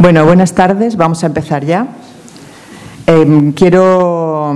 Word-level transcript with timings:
Bueno, 0.00 0.24
buenas 0.24 0.54
tardes. 0.54 0.96
Vamos 0.96 1.24
a 1.24 1.26
empezar 1.26 1.64
ya. 1.64 1.88
Em, 3.04 3.50
quiero 3.50 4.54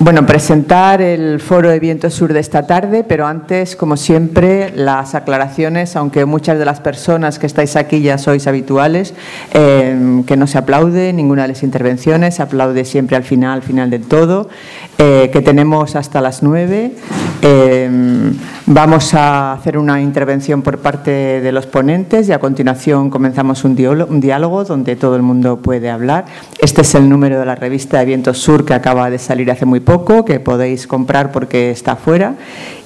bueno, 0.00 0.26
presentar 0.26 1.02
el 1.02 1.38
foro 1.38 1.68
de 1.68 1.78
Viento 1.78 2.10
Sur 2.10 2.32
de 2.32 2.40
esta 2.40 2.66
tarde, 2.66 3.04
pero 3.04 3.26
antes, 3.26 3.76
como 3.76 3.96
siempre, 3.96 4.72
las 4.74 5.14
aclaraciones, 5.14 5.96
aunque 5.96 6.24
muchas 6.24 6.58
de 6.58 6.64
las 6.64 6.80
personas 6.80 7.38
que 7.38 7.46
estáis 7.46 7.76
aquí 7.76 8.00
ya 8.00 8.18
sois 8.18 8.46
habituales, 8.46 9.14
em, 9.52 10.24
que 10.24 10.36
no 10.36 10.46
se 10.46 10.58
aplaude 10.58 11.12
ninguna 11.12 11.42
de 11.42 11.48
las 11.48 11.62
intervenciones, 11.62 12.34
se 12.36 12.42
aplaude 12.42 12.84
siempre 12.84 13.16
al 13.16 13.22
final, 13.22 13.52
al 13.52 13.62
final 13.62 13.90
del 13.90 14.02
todo, 14.02 14.48
eh, 14.96 15.30
que 15.32 15.40
tenemos 15.42 15.96
hasta 15.96 16.20
las 16.20 16.42
nueve. 16.42 16.92
Em, 17.42 18.32
vamos 18.66 19.12
a 19.12 19.52
hacer 19.52 19.76
una 19.76 20.00
intervención 20.00 20.62
por 20.62 20.78
parte 20.78 21.10
de 21.10 21.52
los 21.52 21.66
ponentes 21.66 22.28
y 22.28 22.32
a 22.32 22.38
continuación 22.38 23.10
comenzamos 23.10 23.64
un 23.64 23.74
diálogo, 23.74 24.12
un 24.12 24.20
diálogo 24.20 24.64
donde 24.64 24.94
todo 24.94 25.16
el 25.16 25.22
mundo 25.22 25.58
puede 25.58 25.90
hablar. 25.90 26.26
Este 26.60 26.82
es 26.82 26.94
el 26.94 27.08
número 27.08 27.40
de 27.40 27.44
la 27.44 27.56
revista 27.56 27.98
de 27.98 28.04
Viento 28.04 28.34
Sur 28.34 28.64
que 28.64 28.72
acaba 28.72 29.10
de 29.10 29.18
salir 29.18 29.50
hace 29.50 29.66
muy 29.66 29.80
poco, 29.80 30.24
que 30.24 30.38
podéis 30.38 30.86
comprar 30.86 31.32
porque 31.32 31.70
está 31.70 31.96
fuera. 31.96 32.36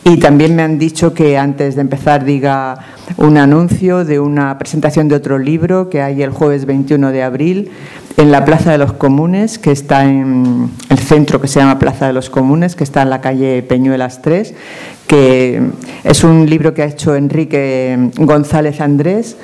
Y 0.03 0.17
también 0.17 0.57
me 0.57 0.63
han 0.63 0.79
dicho 0.79 1.13
que 1.13 1.37
antes 1.37 1.75
de 1.75 1.83
empezar 1.83 2.25
diga 2.25 2.79
un 3.19 3.37
anuncio 3.37 4.07
de 4.07 4.19
una 4.19 4.57
presentación 4.59 5.09
de 5.09 5.17
otro 5.17 5.39
libro 5.39 5.91
que 5.91 6.01
hay 6.01 6.23
el 6.23 6.31
jueves 6.31 6.65
21 6.65 7.13
de 7.13 7.23
abril 7.23 7.71
en 8.19 8.33
la 8.33 8.45
Plaza 8.45 8.73
de 8.73 8.79
los 8.79 8.93
Comunes, 8.93 9.61
que 9.61 9.71
está 9.71 10.05
en 10.05 10.71
el 10.91 10.99
centro 10.99 11.41
que 11.41 11.47
se 11.47 11.61
llama 11.61 11.79
Plaza 11.79 12.09
de 12.09 12.13
los 12.13 12.31
Comunes, 12.31 12.75
que 12.75 12.83
está 12.83 13.03
en 13.03 13.11
la 13.11 13.21
calle 13.21 13.63
Peñuelas 13.63 14.23
3, 14.23 14.55
que 15.07 15.63
es 16.03 16.25
un 16.25 16.51
libro 16.51 16.75
que 16.75 16.83
ha 16.83 16.87
hecho 16.87 17.15
Enrique 17.15 18.11
González 18.17 18.81
Andrés 18.81 19.37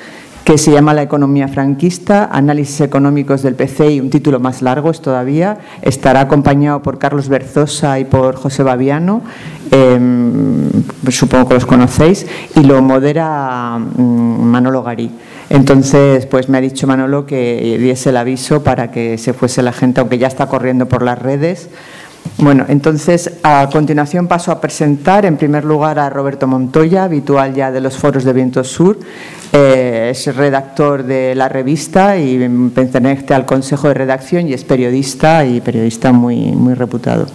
que 0.43 0.59
se 0.59 0.71
llama 0.71 0.93
La 0.93 1.01
economía 1.01 1.47
franquista, 1.47 2.29
análisis 2.31 2.79
económicos 2.81 3.41
del 3.41 3.55
PC 3.55 3.93
y 3.93 3.99
un 3.99 4.11
título 4.11 4.39
más 4.39 4.61
largo 4.61 4.91
es 4.91 5.01
todavía. 5.01 5.57
Estará 5.81 6.21
acompañado 6.21 6.83
por 6.83 6.99
Carlos 6.99 7.29
Berzosa 7.29 7.97
y 7.99 8.05
por 8.05 8.35
José 8.35 8.61
Baviano, 8.61 9.23
em, 9.71 10.69
supongo 11.09 11.47
que 11.47 11.55
los 11.55 11.65
conocéis, 11.65 12.27
y 12.55 12.59
lo 12.61 12.79
modera 12.83 13.79
mm, 13.79 14.43
Manolo 14.43 14.83
Garí. 14.83 15.09
Entonces, 15.49 16.25
pues 16.25 16.49
me 16.49 16.57
ha 16.57 16.61
dicho 16.61 16.87
Manolo 16.87 17.25
que 17.25 17.77
diese 17.79 18.09
el 18.09 18.17
aviso 18.17 18.63
para 18.63 18.91
que 18.91 19.17
se 19.17 19.33
fuese 19.33 19.61
la 19.61 19.73
gente, 19.73 20.01
aunque 20.01 20.17
ya 20.17 20.27
está 20.27 20.47
corriendo 20.47 20.87
por 20.87 21.03
las 21.03 21.19
redes. 21.19 21.69
Bueno, 22.37 22.65
entonces 22.67 23.31
a 23.43 23.69
continuación 23.71 24.27
paso 24.27 24.51
a 24.51 24.59
presentar 24.59 25.25
en 25.25 25.37
primer 25.37 25.63
lugar 25.63 25.99
a 25.99 26.09
Roberto 26.09 26.47
Montoya, 26.47 27.05
habitual 27.05 27.53
ya 27.53 27.71
de 27.71 27.79
los 27.79 27.95
foros 27.95 28.23
de 28.25 28.33
Viento 28.33 28.63
Sur. 28.63 28.99
Eh, 29.53 30.09
es 30.11 30.35
redactor 30.35 31.03
de 31.03 31.33
la 31.33 31.47
revista 31.47 32.17
y 32.17 32.37
pertenece 32.73 33.33
al 33.33 33.45
consejo 33.45 33.87
de 33.87 33.93
redacción 33.93 34.47
y 34.47 34.53
es 34.53 34.65
periodista 34.65 35.45
y 35.45 35.61
periodista 35.61 36.11
muy, 36.11 36.51
muy 36.51 36.73
reputado. 36.73 37.25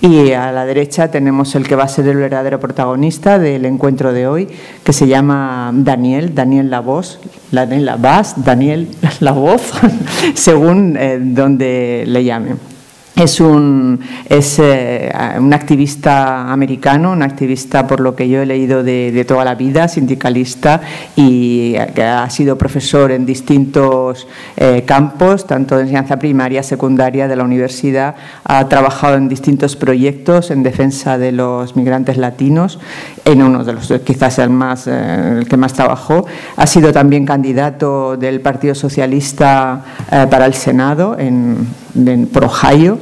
Y 0.00 0.32
a 0.32 0.50
la 0.50 0.66
derecha 0.66 1.08
tenemos 1.08 1.54
el 1.54 1.66
que 1.66 1.76
va 1.76 1.84
a 1.84 1.88
ser 1.88 2.08
el 2.08 2.16
verdadero 2.16 2.58
protagonista 2.58 3.38
del 3.38 3.64
encuentro 3.64 4.12
de 4.12 4.26
hoy, 4.26 4.48
que 4.82 4.92
se 4.92 5.06
llama 5.06 5.70
Daniel, 5.72 6.34
Daniel 6.34 6.70
La 6.70 6.80
Voz, 6.80 7.20
Daniel 7.52 7.86
La 7.86 8.24
Daniel 8.36 8.88
La 9.20 9.32
Voz, 9.32 9.72
según 10.34 10.96
eh, 10.98 11.18
donde 11.22 12.04
le 12.06 12.24
llamen. 12.24 12.73
Es 13.16 13.40
un, 13.40 14.00
es, 14.28 14.58
eh, 14.58 15.12
un 15.38 15.54
activista 15.54 16.50
americano, 16.52 17.12
un 17.12 17.22
activista 17.22 17.86
por 17.86 18.00
lo 18.00 18.16
que 18.16 18.28
yo 18.28 18.42
he 18.42 18.46
leído 18.46 18.82
de, 18.82 19.24
toda 19.24 19.44
la 19.44 19.54
vida, 19.54 19.86
sindicalista 19.86 20.80
y 21.14 21.74
que 21.94 22.02
ha 22.02 22.28
sido 22.28 22.58
profesor 22.58 23.12
en 23.12 23.24
distintos 23.24 24.26
eh, 24.56 24.82
campos, 24.84 25.46
tanto 25.46 25.76
de 25.76 25.82
enseñanza 25.82 26.18
primaria, 26.18 26.64
secundaria 26.64 27.28
de 27.28 27.36
la 27.36 27.44
universidad. 27.44 28.16
Ha 28.42 28.68
trabajado 28.68 29.14
en 29.14 29.28
distintos 29.28 29.76
proyectos 29.76 30.50
en 30.50 30.64
defensa 30.64 31.16
de 31.16 31.30
los 31.30 31.76
migrantes 31.76 32.16
latinos, 32.16 32.80
en 33.24 33.44
uno 33.44 33.62
de 33.62 33.74
los 33.74 33.92
quizás 34.04 34.40
el, 34.40 34.50
más, 34.50 34.88
eh, 34.88 35.38
el 35.38 35.48
que 35.48 35.56
más 35.56 35.72
trabajó. 35.72 36.26
Ha 36.56 36.66
sido 36.66 36.92
también 36.92 37.24
candidato 37.26 38.16
del 38.16 38.40
Partido 38.40 38.74
Socialista 38.74 39.84
para 40.10 40.46
el 40.46 40.54
Senado 40.54 41.16
en, 41.16 41.83
en, 41.94 42.26
por 42.26 42.44
Ohio 42.44 42.98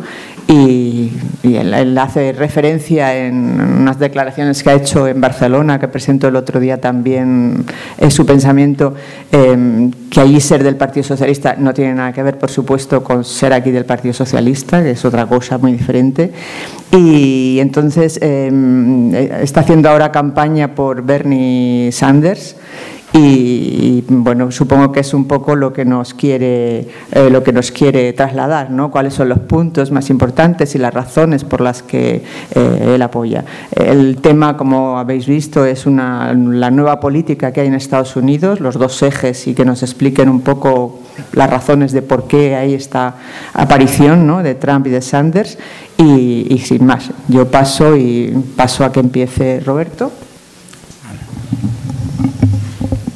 y, 0.49 1.11
él, 1.43 1.97
hace 1.99 2.33
referencia 2.33 3.17
en 3.17 3.61
unas 3.61 3.99
declaraciones 3.99 4.63
que 4.63 4.71
ha 4.71 4.75
hecho 4.75 5.09
en 5.09 5.21
Barcelona, 5.21 5.79
que 5.79 5.89
presentó 5.89 6.29
el 6.29 6.37
otro 6.37 6.61
día 6.61 6.81
también 6.81 7.65
en 7.99 8.11
su 8.11 8.27
pensamiento, 8.27 8.95
em, 9.31 9.91
que 10.11 10.21
allí 10.21 10.41
ser 10.41 10.63
del 10.63 10.77
Partido 10.77 11.05
Socialista 11.05 11.55
no 11.59 11.73
tiene 11.73 11.95
nada 11.95 12.13
que 12.13 12.23
ver, 12.23 12.39
por 12.39 12.51
supuesto, 12.51 13.03
con 13.03 13.25
ser 13.25 13.53
aquí 13.53 13.71
del 13.71 13.85
Partido 13.85 14.15
Socialista, 14.15 14.83
que 14.83 14.91
es 14.93 15.05
otra 15.05 15.27
cosa 15.27 15.59
muy 15.59 15.73
diferente. 15.73 16.33
Y 16.93 17.59
entonces 17.61 18.19
em, 18.21 19.15
está 19.15 19.61
haciendo 19.61 19.89
ahora 19.89 20.13
campaña 20.13 20.75
por 20.75 21.03
Bernie 21.03 21.91
Sanders 21.93 22.57
y, 23.15 24.05
bueno, 24.09 24.51
supongo 24.51 24.91
que 24.91 25.01
es 25.01 25.13
un 25.13 25.27
poco 25.27 25.55
lo 25.55 25.73
que 25.73 25.85
nos 25.85 26.15
quiere, 26.15 26.89
eh, 27.13 27.29
lo 27.31 27.43
que 27.43 27.53
nos 27.53 27.71
quiere 27.71 28.11
trasladar, 28.15 28.71
¿no? 28.71 28.91
Cuáles 28.91 29.13
son 29.13 29.29
los 29.29 29.39
puntos 29.41 29.91
más 29.91 30.09
importantes 30.09 30.75
y 30.75 30.79
las 30.79 30.95
razones 30.95 31.45
por 31.45 31.61
las 31.61 31.83
que 31.83 32.23
eh, 32.55 32.93
él 32.95 33.03
apoya. 33.03 33.45
El 33.77 34.17
tema, 34.17 34.57
como 34.57 34.99
habéis 34.99 35.27
visto, 35.27 35.67
es 35.67 35.85
una, 35.85 36.33
la 36.33 36.71
nueva 36.71 37.01
política 37.01 37.53
que 37.53 37.61
hay 37.61 37.67
en 37.67 37.75
Estados 37.75 38.17
Unidos, 38.17 38.61
los 38.61 38.79
dos 38.79 39.03
ejes 39.03 39.47
y 39.47 39.55
que 39.55 39.67
nos 39.67 39.83
expliquen 39.83 40.31
un 40.31 40.41
poco 40.41 41.01
las 41.35 41.51
razones 41.51 41.93
de 41.93 42.01
por 42.01 42.27
qué 42.27 42.57
hay 42.57 42.73
esta 42.73 43.17
aparición 43.53 44.27
¿no? 44.27 44.43
de 44.43 44.55
Trump 44.55 44.87
y 44.87 44.91
de 44.91 45.03
Sanders. 45.03 45.59
Y, 45.99 46.47
y 46.49 46.59
sin 46.61 46.87
más, 46.87 47.11
yo 47.29 47.47
paso 47.49 47.95
y 47.95 48.35
paso 48.57 48.87
a 48.87 48.91
que 48.91 49.01
empiece 49.01 49.61
Roberto. 49.61 50.11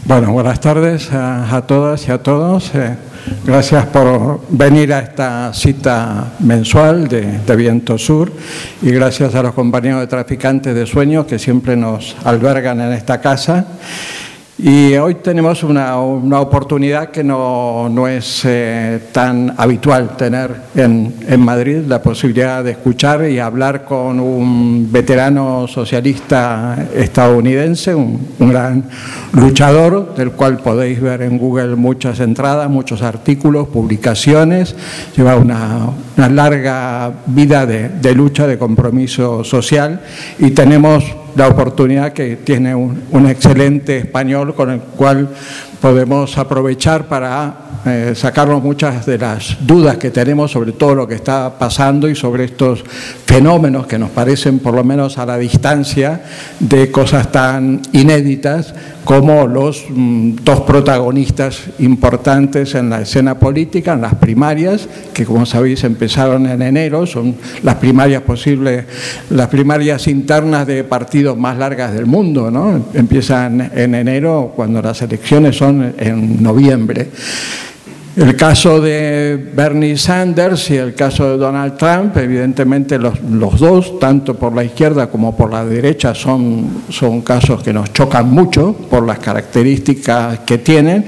Bueno, 0.08 0.30
buenas 0.30 0.60
tardes 0.60 1.12
a, 1.12 1.64
todas 1.66 2.06
y 2.06 2.12
a 2.12 2.18
todos. 2.18 2.72
Eh, 2.76 2.94
gracias 3.44 3.86
por 3.86 4.40
venir 4.50 4.92
a 4.92 5.00
esta 5.00 5.52
cita 5.52 6.32
mensual 6.38 7.08
de, 7.08 7.40
de, 7.40 7.56
Viento 7.56 7.98
Sur 7.98 8.32
y 8.82 8.92
gracias 8.92 9.34
a 9.34 9.42
los 9.42 9.52
compañeros 9.52 9.98
de 9.98 10.06
traficantes 10.06 10.76
de 10.76 10.86
sueños 10.86 11.26
que 11.26 11.40
siempre 11.40 11.74
nos 11.74 12.16
albergan 12.22 12.80
en 12.82 12.92
esta 12.92 13.20
casa. 13.20 13.66
Y 14.58 14.94
hoy 14.94 15.16
tenemos 15.16 15.62
una, 15.64 16.00
una 16.00 16.40
oportunidad 16.40 17.10
que 17.10 17.22
no, 17.22 17.90
no 17.90 18.08
es 18.08 18.40
eh, 18.46 19.00
tan 19.12 19.52
habitual 19.54 20.16
tener 20.16 20.50
en, 20.74 21.14
en, 21.28 21.40
Madrid, 21.40 21.82
la 21.86 22.00
posibilidad 22.00 22.64
de 22.64 22.70
escuchar 22.70 23.28
y 23.28 23.38
hablar 23.38 23.84
con 23.84 24.18
un 24.18 24.90
veterano 24.90 25.68
socialista 25.68 26.88
estadounidense, 26.94 27.94
un, 27.94 28.18
un 28.38 28.48
gran 28.48 28.84
luchador, 29.34 30.14
del 30.14 30.32
cual 30.32 30.56
podéis 30.56 31.02
ver 31.02 31.20
en 31.20 31.36
Google 31.36 31.76
muchas 31.76 32.20
entradas, 32.20 32.70
muchos 32.70 33.02
artículos, 33.02 33.68
publicaciones, 33.68 34.74
lleva 35.14 35.36
una, 35.36 35.90
una 36.16 36.28
larga 36.30 37.12
vida 37.26 37.66
de, 37.66 37.90
de 37.90 38.14
lucha, 38.14 38.46
de 38.46 38.56
compromiso 38.56 39.44
social. 39.44 40.00
Y 40.38 40.52
tenemos 40.52 41.04
la 41.36 41.48
oportunidad 41.48 42.12
que 42.12 42.36
tiene 42.36 42.74
un, 42.74 43.04
un, 43.10 43.26
excelente 43.26 43.98
español 43.98 44.54
con 44.54 44.70
el 44.70 44.80
cual 44.80 45.28
podemos 45.80 46.36
aprovechar 46.38 47.06
para 47.06 47.66
eh, 47.84 48.14
sacarnos 48.16 48.62
muchas 48.62 49.06
de 49.06 49.18
las 49.18 49.58
dudas 49.66 49.96
que 49.96 50.10
tenemos 50.10 50.50
sobre 50.50 50.72
todo 50.72 50.94
lo 50.94 51.06
que 51.06 51.14
está 51.14 51.58
pasando 51.58 52.08
y 52.08 52.16
sobre 52.16 52.44
estos 52.44 52.82
fenómenos 53.26 53.86
que 53.86 53.98
nos 53.98 54.10
parecen, 54.10 54.58
por 54.58 54.74
lo 54.74 54.82
menos 54.82 55.18
a 55.18 55.26
la 55.26 55.38
distancia, 55.38 56.22
de 56.58 56.90
cosas 56.90 57.30
tan 57.30 57.82
inéditas 57.92 58.74
como 59.04 59.46
los 59.46 59.84
mm, 59.88 60.36
dos 60.42 60.62
protagonistas 60.62 61.60
importantes 61.78 62.74
en 62.74 62.90
la 62.90 63.02
escena 63.02 63.38
política, 63.38 63.92
en 63.92 64.00
las 64.00 64.16
primarias, 64.16 64.88
que 65.14 65.24
como 65.24 65.46
sabéis 65.46 65.84
empezaron 65.84 66.46
en 66.46 66.62
enero, 66.62 67.06
son 67.06 67.36
las 67.62 67.76
primarias 67.76 68.22
posibles, 68.22 68.84
las 69.30 69.46
primarias 69.48 70.08
internas 70.08 70.66
de 70.66 70.82
partidos 70.82 71.38
más 71.38 71.56
largas 71.56 71.92
del 71.92 72.06
mundo, 72.06 72.50
¿no? 72.50 72.86
Empiezan 72.94 73.70
en 73.74 73.94
enero 73.94 74.52
cuando 74.56 74.82
las 74.82 75.00
elecciones 75.02 75.56
son 75.56 75.65
en 75.68 76.42
noviembre. 76.42 77.10
El 78.16 78.34
caso 78.34 78.80
de 78.80 79.50
Bernie 79.54 79.98
Sanders 79.98 80.70
y 80.70 80.76
el 80.76 80.94
caso 80.94 81.32
de 81.32 81.36
Donald 81.36 81.76
Trump, 81.76 82.16
evidentemente 82.16 82.98
los, 82.98 83.20
los, 83.20 83.60
dos, 83.60 83.98
tanto 83.98 84.34
por 84.34 84.54
la 84.54 84.64
izquierda 84.64 85.08
como 85.08 85.36
por 85.36 85.52
la 85.52 85.66
derecha, 85.66 86.14
son, 86.14 86.84
son 86.88 87.20
casos 87.20 87.62
que 87.62 87.74
nos 87.74 87.92
chocan 87.92 88.30
mucho 88.30 88.74
por 88.88 89.04
las 89.06 89.18
características 89.18 90.38
que 90.46 90.56
tienen 90.56 91.04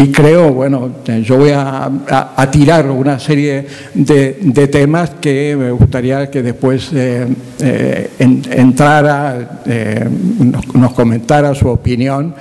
y 0.00 0.10
creo, 0.10 0.50
bueno, 0.50 0.90
yo 1.22 1.36
voy 1.36 1.50
a, 1.52 1.90
tirar 2.50 2.90
una 2.90 3.18
serie 3.18 3.66
de, 3.92 4.68
temas 4.68 5.10
que 5.20 5.54
me 5.54 5.70
gustaría 5.72 6.30
que 6.30 6.42
después 6.42 6.90
eh, 6.94 7.26
eh, 7.60 8.10
en, 8.18 8.42
entrara, 8.50 9.60
eh, 9.66 10.08
nos, 10.72 10.94
comentara 10.94 11.54
su 11.54 11.68
opinión. 11.68 12.34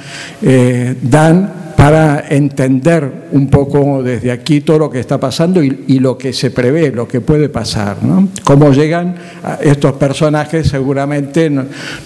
Dan 1.02 1.59
para 1.80 2.26
entender 2.28 3.30
un 3.32 3.48
poco 3.48 4.04
desde 4.04 4.34
aquí 4.34 4.60
todo 4.60 4.80
lo 4.80 4.90
que 4.90 5.00
está 5.00 5.18
pasando 5.18 5.64
y, 5.64 6.00
lo 6.00 6.18
que 6.18 6.34
se 6.34 6.52
prevé, 6.52 6.92
lo 6.92 7.08
que 7.08 7.22
puede 7.22 7.48
pasar. 7.48 8.04
¿no? 8.04 8.28
Cómo 8.44 8.74
llegan 8.74 9.16
estos 9.62 9.94
personajes 9.94 10.68
seguramente 10.68 11.50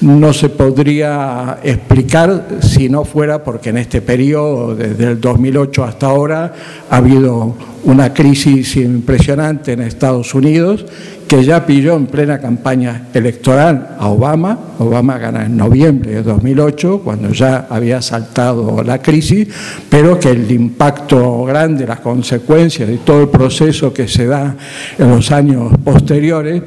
no, 0.01 0.33
se 0.33 0.49
podría 0.49 1.57
explicar 1.63 2.49
si 2.61 2.87
no 2.87 3.03
fuera 3.03 3.43
porque 3.43 3.71
en 3.71 3.79
este 3.79 4.03
periodo, 4.03 4.75
desde 4.75 5.05
el 5.05 5.19
2008 5.19 5.83
hasta 5.83 6.05
ahora, 6.05 6.53
ha 6.91 6.97
habido 6.97 7.55
una 7.85 8.13
crisis 8.13 8.75
impresionante 8.75 9.71
en 9.71 9.81
Estados 9.81 10.35
Unidos 10.35 10.85
que 11.27 11.43
ya 11.43 11.65
pilló 11.65 11.95
en 11.95 12.07
plena 12.07 12.39
campaña 12.39 13.07
electoral 13.13 13.95
a 13.97 14.07
Obama. 14.07 14.57
Obama 14.79 15.17
gana 15.17 15.45
en 15.45 15.57
noviembre 15.57 16.11
de 16.11 16.23
2008, 16.23 17.01
cuando 17.03 17.31
ya 17.31 17.67
había 17.69 18.01
saltado 18.01 18.83
la 18.83 19.01
crisis, 19.01 19.47
pero 19.89 20.19
que 20.19 20.29
el 20.31 20.49
impacto 20.51 21.43
grande, 21.45 21.87
las 21.87 21.99
consecuencias 21.99 22.87
de 22.87 22.97
todo 22.97 23.23
el 23.23 23.29
proceso 23.29 23.93
que 23.93 24.07
se 24.07 24.25
da 24.25 24.55
en 24.97 25.09
los 25.09 25.31
años 25.31 25.71
posteriores, 25.83 26.61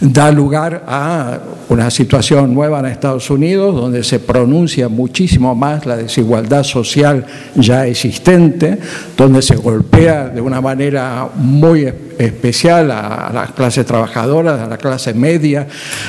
da 0.00 0.30
lugar 0.30 0.84
a 0.86 1.38
una 1.68 1.90
situación 1.90 2.54
nueva 2.54 2.80
en 2.80 2.86
Estados 2.86 3.30
Unidos, 3.30 3.74
donde 3.74 4.02
se 4.04 4.18
pronuncia 4.20 4.88
muchísimo 4.88 5.54
más 5.54 5.86
la 5.86 5.96
desigualdad 5.96 6.64
social 6.64 7.24
ya 7.54 7.86
existente, 7.86 8.78
donde 9.16 9.42
se 9.42 9.56
golpea 9.56 10.28
de 10.28 10.40
una 10.40 10.60
manera 10.60 11.28
muy 11.34 11.92
especial 12.18 12.90
a, 12.90 13.30
las 13.32 13.52
clases 13.52 13.86
trabajadoras, 13.86 14.60
a 14.60 14.66
la 14.66 14.78
clase 14.78 15.14
media, 15.14 15.66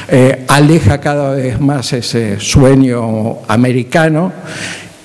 eh, 0.07 0.45
aleja 0.47 0.99
cada 0.99 1.35
vez 1.35 1.59
más 1.59 1.93
ese 1.93 2.39
sueño 2.39 3.39
americano 3.47 4.31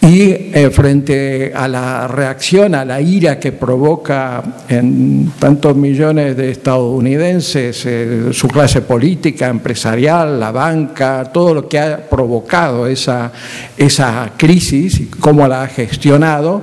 y 0.00 0.30
eh, 0.30 0.70
frente 0.70 1.52
a 1.54 1.66
la 1.66 2.06
reacción, 2.06 2.74
a 2.74 2.84
la 2.84 3.00
ira 3.00 3.40
que 3.40 3.52
provoca 3.52 4.42
en 4.68 5.32
tantos 5.38 5.74
millones 5.74 6.36
de 6.36 6.50
estadounidenses, 6.50 7.84
eh, 7.86 8.28
su 8.32 8.46
clase 8.46 8.82
política, 8.82 9.48
empresarial, 9.48 10.38
la 10.38 10.52
banca, 10.52 11.24
todo 11.32 11.54
lo 11.54 11.68
que 11.68 11.78
ha 11.78 12.08
provocado 12.08 12.86
esa, 12.86 13.32
esa 13.76 14.32
crisis 14.36 15.00
y 15.00 15.06
cómo 15.06 15.48
la 15.48 15.64
ha 15.64 15.68
gestionado, 15.68 16.62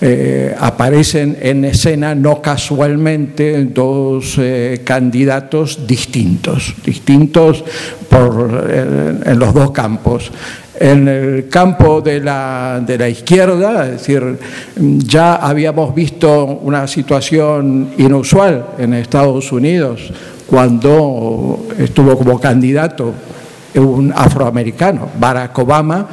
eh, 0.00 0.54
aparecen 0.58 1.38
en 1.40 1.64
escena 1.64 2.14
no 2.14 2.40
casualmente 2.40 3.64
dos 3.64 4.38
candidatos 4.84 5.86
distintos, 5.86 6.74
distintos 6.84 7.64
por, 8.08 8.70
en 9.24 9.38
los 9.38 9.52
dos 9.52 9.70
campos 9.72 10.30
en 10.78 11.08
el 11.08 11.48
campo 11.48 12.00
de 12.00 12.20
la, 12.20 13.08
izquierda, 13.08 13.86
es 13.86 13.92
decir, 13.92 14.38
ya 14.76 15.36
habíamos 15.36 15.94
visto 15.94 16.44
una 16.44 16.86
situación 16.86 17.90
inusual 17.98 18.66
en 18.78 18.94
Estados 18.94 19.52
Unidos 19.52 20.12
cuando 20.46 21.66
estuvo 21.78 22.16
como 22.16 22.40
candidato 22.40 23.12
un 23.74 24.12
afroamericano, 24.14 25.08
Barack 25.18 25.58
Obama. 25.58 26.06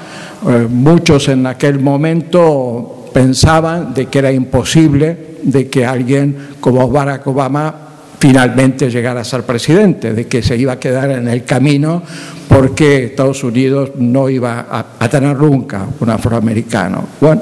Eh, 0.48 0.68
muchos 0.70 1.30
en 1.30 1.48
aquel 1.48 1.80
momento 1.80 3.06
pensaban 3.14 3.94
de 3.94 4.08
que 4.08 4.20
era 4.20 4.32
imposible 4.32 5.34
de 5.44 5.70
que 5.70 5.86
alguien 5.86 6.36
como 6.60 6.90
Barack 6.90 7.28
Obama 7.28 7.83
finalmente 8.24 8.90
llegar 8.90 9.18
a 9.18 9.24
ser 9.26 9.44
presidente, 9.44 10.14
de 10.14 10.28
que 10.28 10.42
se 10.42 10.56
iba 10.56 10.72
a 10.72 10.80
quedar 10.80 11.12
en 11.12 11.28
el 11.28 11.44
camino 11.44 12.02
porque 12.48 13.04
Estados 13.04 13.44
Unidos 13.44 13.92
no 13.98 14.30
iba 14.30 14.66
a, 14.98 15.10
tener 15.10 15.36
nunca 15.36 15.86
un 16.00 16.10
afroamericano. 16.10 17.06
Bueno, 17.20 17.42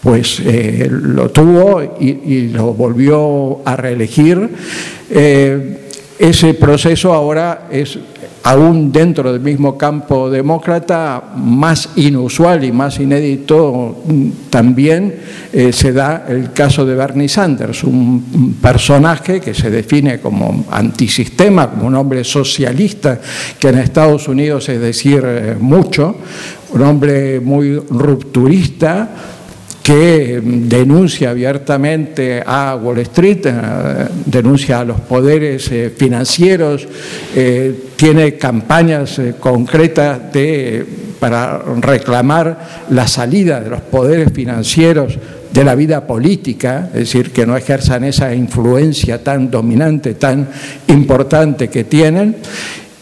pues 0.00 0.38
eh, 0.46 0.86
lo 0.88 1.28
tuvo 1.30 1.96
y, 1.98 2.50
lo 2.50 2.72
volvió 2.72 3.62
a 3.64 3.74
reelegir. 3.74 4.48
Eh, 5.10 5.88
ese 6.20 6.54
proceso 6.54 7.12
ahora 7.12 7.66
es 7.68 7.98
aún 8.44 8.90
dentro 8.90 9.32
del 9.32 9.40
mismo 9.40 9.78
campo 9.78 10.28
demócrata, 10.28 11.22
más 11.36 11.90
inusual 11.96 12.64
y 12.64 12.72
más 12.72 12.98
inédito 12.98 14.02
también 14.50 15.14
eh, 15.52 15.72
se 15.72 15.92
da 15.92 16.26
el 16.28 16.52
caso 16.52 16.84
de 16.84 16.94
Bernie 16.94 17.28
Sanders, 17.28 17.84
un 17.84 18.56
personaje 18.60 19.40
que 19.40 19.54
se 19.54 19.70
define 19.70 20.20
como 20.20 20.66
antisistema, 20.70 21.70
como 21.70 21.86
un 21.86 21.94
hombre 21.94 22.24
socialista, 22.24 23.20
que 23.58 23.68
en 23.68 23.78
Estados 23.78 24.26
Unidos 24.28 24.68
es 24.68 24.80
decir 24.80 25.22
eh, 25.24 25.56
mucho, 25.58 26.16
un 26.72 26.82
hombre 26.82 27.38
muy 27.40 27.76
rupturista, 27.76 29.10
que 29.82 30.40
denuncia 30.42 31.30
abiertamente 31.30 32.42
a 32.44 32.76
Wall 32.76 32.98
Street, 32.98 33.46
eh, 33.46 33.52
denuncia 34.26 34.80
a 34.80 34.84
los 34.84 35.00
poderes 35.00 35.70
eh, 35.72 35.92
financieros, 35.96 36.86
eh, 37.34 37.88
tiene 37.96 38.36
campañas 38.36 39.20
concretas 39.40 40.32
de, 40.32 40.84
para 41.18 41.62
reclamar 41.80 42.84
la 42.90 43.06
salida 43.06 43.60
de 43.60 43.70
los 43.70 43.80
poderes 43.80 44.32
financieros 44.32 45.18
de 45.52 45.64
la 45.64 45.74
vida 45.74 46.06
política, 46.06 46.88
es 46.94 47.00
decir, 47.00 47.30
que 47.30 47.46
no 47.46 47.56
ejerzan 47.56 48.04
esa 48.04 48.34
influencia 48.34 49.22
tan 49.22 49.50
dominante, 49.50 50.14
tan 50.14 50.48
importante 50.88 51.68
que 51.68 51.84
tienen, 51.84 52.36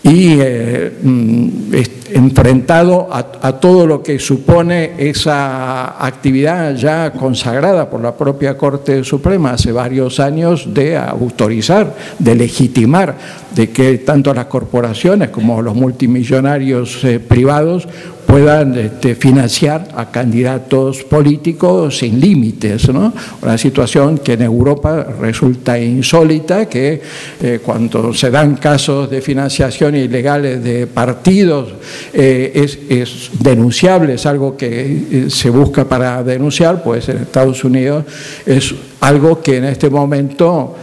y 0.02 0.36
eh, 0.40 0.92
mm, 1.02 1.74
enfrentado 2.14 3.08
a, 3.10 3.22
todo 3.60 3.86
lo 3.86 4.02
que 4.02 4.18
supone 4.18 4.92
esa 4.98 6.04
actividad 6.04 6.74
ya 6.74 7.12
consagrada 7.12 7.88
por 7.88 8.00
la 8.00 8.14
propia 8.14 8.56
Corte 8.56 9.04
Suprema 9.04 9.52
hace 9.52 9.72
varios 9.72 10.20
años 10.20 10.72
de 10.72 10.96
autorizar, 10.96 11.94
de 12.18 12.34
legitimar, 12.34 13.16
de 13.54 13.70
que 13.70 13.98
tanto 13.98 14.32
las 14.32 14.46
corporaciones 14.46 15.30
como 15.30 15.62
los 15.62 15.74
multimillonarios 15.74 17.04
eh, 17.04 17.18
privados 17.18 17.86
puedan 18.30 18.78
este, 18.78 19.16
financiar 19.16 19.88
a 19.96 20.08
candidatos 20.12 21.02
políticos 21.02 21.98
sin 21.98 22.20
límites. 22.20 22.88
Una 22.88 23.58
situación 23.58 24.18
que 24.18 24.34
en 24.34 24.42
Europa 24.42 25.04
resulta 25.20 25.76
insólita, 25.76 26.66
que 26.66 27.02
eh, 27.42 27.58
cuando 27.60 28.14
se 28.14 28.30
dan 28.30 28.54
casos 28.54 29.10
de 29.10 29.20
financiación 29.20 29.96
ilegales 29.96 30.62
de 30.62 30.86
partidos 30.86 31.74
eh, 32.12 32.52
es, 32.88 33.30
denunciable, 33.38 34.14
es 34.14 34.26
algo 34.26 34.56
que 34.56 35.02
eh, 35.10 35.26
se 35.30 35.50
busca 35.50 35.88
para 35.88 36.22
denunciar, 36.22 36.82
pues 36.82 37.08
en 37.08 37.18
Estados 37.18 37.64
Unidos 37.64 38.04
es 38.46 38.74
algo 39.00 39.40
que 39.40 39.58
en 39.58 39.64
este 39.64 39.90
momento 39.90 40.76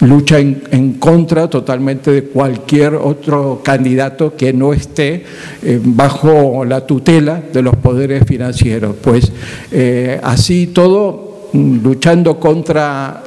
lucha 0.00 0.38
en, 0.38 0.94
contra 0.98 1.48
totalmente 1.48 2.10
de 2.10 2.24
cualquier 2.24 2.94
otro 2.94 3.60
candidato 3.62 4.36
que 4.36 4.52
no 4.52 4.72
esté 4.72 5.24
eh, 5.62 5.80
bajo 5.82 6.64
la 6.64 6.86
tutela 6.86 7.42
de 7.52 7.62
los 7.62 7.76
poderes 7.76 8.24
financieros. 8.26 8.96
Pues 9.00 9.32
eh, 9.70 10.20
así 10.22 10.68
todo, 10.68 11.48
mm, 11.52 11.82
luchando 11.82 12.38
contra 12.38 13.23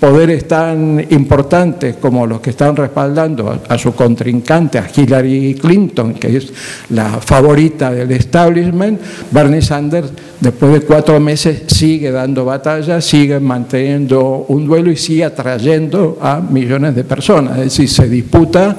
poderes 0.00 0.46
tan 0.46 1.04
importantes 1.10 1.96
como 1.96 2.26
los 2.26 2.40
que 2.40 2.50
están 2.50 2.76
respaldando 2.76 3.60
a, 3.68 3.78
su 3.78 3.94
contrincante, 3.94 4.78
a 4.78 4.88
Hillary 4.94 5.54
Clinton, 5.60 6.14
que 6.14 6.36
es 6.36 6.52
la 6.90 7.20
favorita 7.20 7.90
del 7.90 8.10
establishment, 8.12 9.00
Bernie 9.30 9.62
Sanders, 9.62 10.10
después 10.40 10.72
de 10.72 10.80
cuatro 10.82 11.18
meses, 11.20 11.62
sigue 11.66 12.10
dando 12.10 12.44
batalla, 12.44 13.00
sigue 13.00 13.40
manteniendo 13.40 14.46
un 14.48 14.66
duelo 14.66 14.90
y 14.90 14.96
sigue 14.96 15.24
atrayendo 15.24 16.18
a 16.20 16.40
millones 16.40 16.94
de 16.94 17.04
personas. 17.04 17.58
Es 17.58 17.64
decir, 17.64 17.88
se 17.88 18.08
disputa 18.08 18.76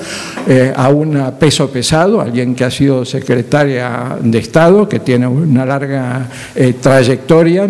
eh, 0.48 0.74
a 0.75 0.89
un 0.89 1.34
peso 1.39 1.70
pesado, 1.70 2.22
alguien 2.22 2.56
que 2.56 2.63
ha 2.63 2.72
sido 2.72 3.06
secretaria 3.06 4.18
de 4.22 4.38
Estado, 4.38 4.88
que 4.88 5.00
tiene 5.00 5.28
una 5.28 5.66
larga 5.66 6.28
eh, 6.56 6.75
trayectoria 6.80 7.70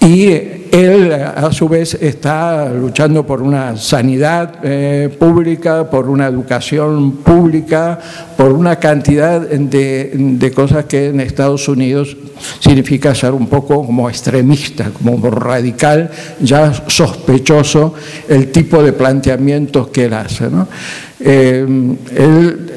y 0.00 0.57
él, 0.72 1.12
a 1.12 1.52
su 1.52 1.68
vez, 1.68 1.94
está 1.94 2.68
luchando 2.68 3.26
por 3.26 3.42
una 3.42 3.76
sanidad 3.76 4.56
eh, 4.62 5.14
pública, 5.18 5.88
por 5.90 6.08
una 6.08 6.26
educación 6.26 7.16
pública, 7.18 7.98
por 8.36 8.52
una 8.52 8.76
cantidad 8.76 9.40
de, 9.40 10.52
cosas 10.54 10.86
que 10.86 11.08
en 11.08 11.20
Estados 11.20 11.68
Unidos 11.68 12.16
significa 12.60 13.14
ser 13.14 13.32
un 13.32 13.46
poco 13.46 13.84
como 13.84 14.08
extremista, 14.08 14.90
como 14.90 15.30
radical, 15.30 16.10
ya 16.40 16.72
sospechoso 16.86 17.94
el 18.28 18.50
tipo 18.50 18.82
de 18.82 18.92
planteamientos 18.92 19.88
que 19.88 20.04
él 20.04 20.14
hace. 20.14 20.48
Eh, 21.20 21.66
él, 22.16 22.70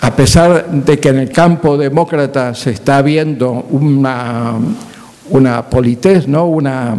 a 0.00 0.14
pesar 0.14 0.70
de 0.70 0.98
que 0.98 1.08
en 1.08 1.18
el 1.18 1.30
campo 1.30 1.78
demócrata 1.78 2.54
se 2.54 2.70
está 2.70 3.00
viendo 3.02 3.66
una 3.70 4.58
una 5.34 5.68
politez, 5.68 6.28
¿no? 6.28 6.46
una, 6.46 6.94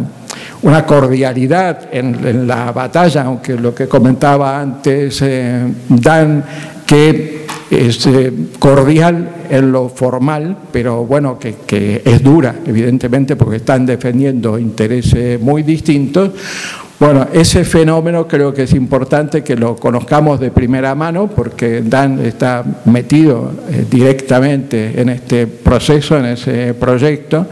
una 0.62 0.84
cordialidad 0.84 1.88
en, 1.90 2.46
la 2.46 2.70
batalla, 2.70 3.22
aunque 3.22 3.54
lo 3.54 3.74
que 3.74 3.88
comentaba 3.88 4.60
antes 4.60 5.22
eh, 5.22 5.64
Dan, 5.88 6.44
que 6.86 7.46
es 7.70 8.06
eh, 8.06 8.32
cordial 8.58 9.30
en 9.48 9.72
lo 9.72 9.88
formal, 9.88 10.56
pero 10.70 11.04
bueno, 11.04 11.38
que, 11.38 12.02
es 12.04 12.22
dura, 12.22 12.54
evidentemente, 12.66 13.36
porque 13.36 13.56
están 13.56 13.86
defendiendo 13.86 14.58
intereses 14.58 15.40
muy 15.40 15.62
distintos. 15.62 16.30
Bueno, 16.98 17.28
ese 17.32 17.64
fenómeno 17.64 18.26
creo 18.26 18.54
que 18.54 18.62
es 18.62 18.72
importante 18.72 19.42
que 19.42 19.54
lo 19.54 19.76
conozcamos 19.76 20.40
de 20.40 20.50
primera 20.50 20.94
mano 20.94 21.28
porque 21.28 21.82
Dan 21.82 22.24
está 22.24 22.64
metido 22.86 23.52
eh, 23.70 23.84
directamente 23.90 24.98
en 25.00 25.10
este 25.10 25.46
proceso, 25.46 26.18
en 26.18 26.26
ese 26.26 26.72
proyecto. 26.74 27.46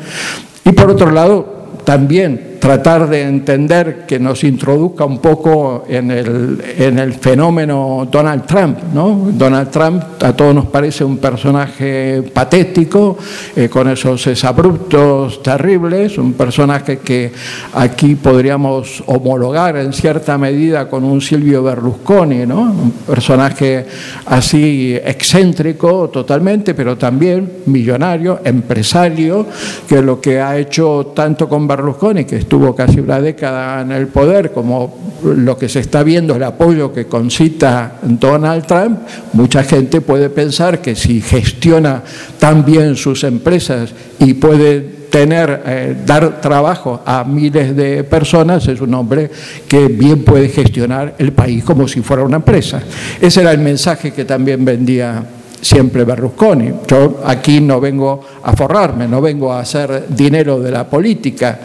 Y 0.64 0.72
por 0.72 0.90
otro 0.90 1.10
lado, 1.10 1.46
también 1.84 2.53
tratar 2.64 3.10
de 3.10 3.20
entender 3.20 4.06
que 4.06 4.18
nos 4.18 4.42
introduzca 4.42 5.04
un 5.04 5.18
poco 5.18 5.84
en 5.86 6.10
el, 6.10 6.64
en 6.78 6.98
el 6.98 7.12
fenómeno 7.12 8.08
Donald 8.10 8.46
Trump. 8.46 8.78
¿no? 8.94 9.28
Donald 9.34 9.68
Trump 9.70 10.02
a 10.22 10.32
todos 10.32 10.54
nos 10.54 10.64
parece 10.68 11.04
un 11.04 11.18
personaje 11.18 12.22
patético, 12.32 13.18
eh, 13.54 13.68
con 13.68 13.90
esos 13.90 14.42
abruptos 14.44 15.42
terribles, 15.42 16.16
un 16.16 16.32
personaje 16.32 17.00
que 17.00 17.32
aquí 17.74 18.14
podríamos 18.14 19.04
homologar 19.08 19.76
en 19.76 19.92
cierta 19.92 20.38
medida 20.38 20.88
con 20.88 21.04
un 21.04 21.20
Silvio 21.20 21.62
Berlusconi, 21.62 22.46
¿no? 22.46 22.62
un 22.62 22.92
personaje 23.06 23.84
así 24.24 24.98
excéntrico 25.04 26.08
totalmente, 26.08 26.72
pero 26.72 26.96
también 26.96 27.58
millonario, 27.66 28.40
empresario, 28.42 29.46
que 29.86 30.00
lo 30.00 30.18
que 30.18 30.40
ha 30.40 30.56
hecho 30.56 31.12
tanto 31.14 31.46
con 31.46 31.68
Berlusconi, 31.68 32.24
que 32.24 32.36
estuvo 32.36 32.53
casi 32.74 33.00
una 33.00 33.20
década 33.20 33.80
en 33.82 33.92
el 33.92 34.06
poder, 34.08 34.52
como 34.52 35.14
lo 35.24 35.56
que 35.56 35.68
se 35.68 35.80
está 35.80 36.02
viendo, 36.02 36.36
el 36.36 36.42
apoyo 36.42 36.92
que 36.92 37.06
concita 37.06 37.98
Donald 38.02 38.66
Trump, 38.66 39.00
mucha 39.32 39.64
gente 39.64 40.00
puede 40.00 40.30
pensar 40.30 40.80
que 40.80 40.94
si 40.94 41.20
gestiona 41.20 42.02
tan 42.38 42.64
bien 42.64 42.96
sus 42.96 43.24
empresas 43.24 43.92
y 44.20 44.34
puede 44.34 44.80
tener, 45.10 45.62
eh, 45.66 45.96
dar 46.04 46.40
trabajo 46.40 47.02
a 47.06 47.24
miles 47.24 47.76
de 47.76 48.02
personas, 48.04 48.66
es 48.66 48.80
un 48.80 48.94
hombre 48.94 49.30
que 49.68 49.86
bien 49.86 50.24
puede 50.24 50.48
gestionar 50.48 51.14
el 51.18 51.32
país 51.32 51.62
como 51.62 51.86
si 51.86 52.00
fuera 52.02 52.24
una 52.24 52.36
empresa. 52.36 52.82
Ese 53.20 53.40
era 53.40 53.52
el 53.52 53.58
mensaje 53.58 54.12
que 54.12 54.24
también 54.24 54.64
vendía 54.64 55.24
siempre 55.64 56.04
Berlusconi. 56.04 56.72
Yo 56.86 57.22
aquí 57.24 57.60
no 57.60 57.80
vengo 57.80 58.20
a 58.42 58.54
forrarme, 58.54 59.08
no 59.08 59.20
vengo 59.22 59.52
a 59.52 59.60
hacer 59.60 60.06
dinero 60.08 60.60
de 60.60 60.70
la 60.70 60.84
política, 60.84 61.60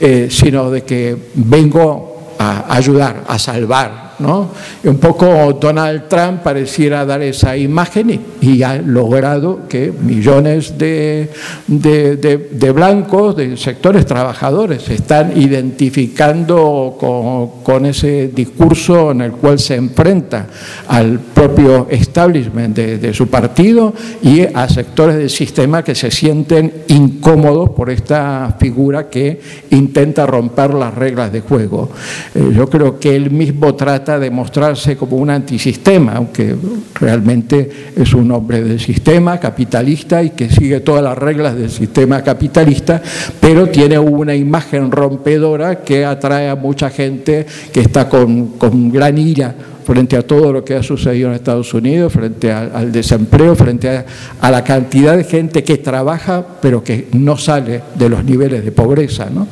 eh, 0.00 0.28
sino 0.30 0.70
de 0.70 0.82
que 0.82 1.16
vengo 1.34 2.34
a 2.38 2.74
ayudar, 2.74 3.24
a 3.28 3.38
salvar 3.38 4.11
¿no? 4.22 4.50
un 4.84 4.98
poco 4.98 5.52
Donald 5.60 6.08
Trump 6.08 6.42
pareciera 6.42 7.04
dar 7.04 7.22
esa 7.22 7.56
imagen 7.56 8.20
y, 8.40 8.62
ha 8.62 8.76
logrado 8.76 9.66
que 9.68 9.92
millones 9.92 10.78
de, 10.78 11.30
de, 11.66 12.72
blancos, 12.72 13.36
de 13.36 13.56
sectores 13.56 14.06
trabajadores, 14.06 14.82
se 14.82 14.94
están 14.94 15.32
identificando 15.36 16.96
con, 16.98 17.62
con, 17.62 17.86
ese 17.86 18.30
discurso 18.34 19.10
en 19.10 19.22
el 19.22 19.32
cual 19.32 19.58
se 19.58 19.74
enfrenta 19.74 20.46
al 20.86 21.18
propio 21.18 21.88
establishment 21.90 22.76
de, 22.76 23.14
su 23.14 23.28
partido 23.28 23.92
y 24.22 24.42
a 24.42 24.68
sectores 24.68 25.16
del 25.16 25.30
sistema 25.30 25.82
que 25.82 25.94
se 25.94 26.10
sienten 26.10 26.72
incómodos 26.88 27.70
por 27.70 27.90
esta 27.90 28.56
figura 28.58 29.08
que 29.08 29.40
intenta 29.70 30.26
romper 30.26 30.74
las 30.74 30.94
reglas 30.94 31.32
de 31.32 31.40
juego. 31.40 31.90
Eh, 32.34 32.52
yo 32.54 32.68
creo 32.68 32.98
que 32.98 33.16
él 33.16 33.30
mismo 33.30 33.74
trata 33.74 34.11
de 34.18 34.30
mostrarse 34.30 34.96
como 34.96 35.16
un 35.16 35.30
antisistema, 35.30 36.12
aunque 36.14 36.54
realmente 36.94 37.70
es 37.96 38.14
un 38.14 38.30
hombre 38.30 38.62
del 38.62 38.80
sistema 38.80 39.38
capitalista 39.38 40.22
y 40.22 40.30
que 40.30 40.50
sigue 40.50 40.80
todas 40.80 41.02
las 41.02 41.16
reglas 41.16 41.56
del 41.56 41.70
sistema 41.70 42.22
capitalista, 42.22 43.02
pero 43.40 43.68
tiene 43.68 43.98
una 43.98 44.34
imagen 44.34 44.90
rompedora 44.90 45.80
que 45.80 46.04
atrae 46.04 46.48
a 46.48 46.56
mucha 46.56 46.90
gente 46.90 47.46
que 47.72 47.80
está 47.80 48.08
con, 48.08 48.58
con 48.58 48.90
gran 48.90 49.18
ira 49.18 49.54
frente 49.84 50.16
a 50.16 50.22
todo 50.22 50.52
lo 50.52 50.64
que 50.64 50.74
ha 50.74 50.82
sucedido 50.82 51.28
en 51.28 51.34
Estados 51.34 51.74
Unidos, 51.74 52.12
frente 52.12 52.52
al 52.52 52.92
desempleo, 52.92 53.56
frente 53.56 53.90
a, 53.90 54.04
a, 54.40 54.50
la 54.50 54.62
cantidad 54.62 55.16
de 55.16 55.24
gente 55.24 55.64
que 55.64 55.78
trabaja 55.78 56.44
pero 56.60 56.84
que 56.84 57.08
no 57.12 57.36
sale 57.36 57.82
de 57.94 58.08
los 58.08 58.24
niveles 58.24 58.64
de 58.64 58.72
pobreza. 58.72 59.28
¿no? 59.28 59.48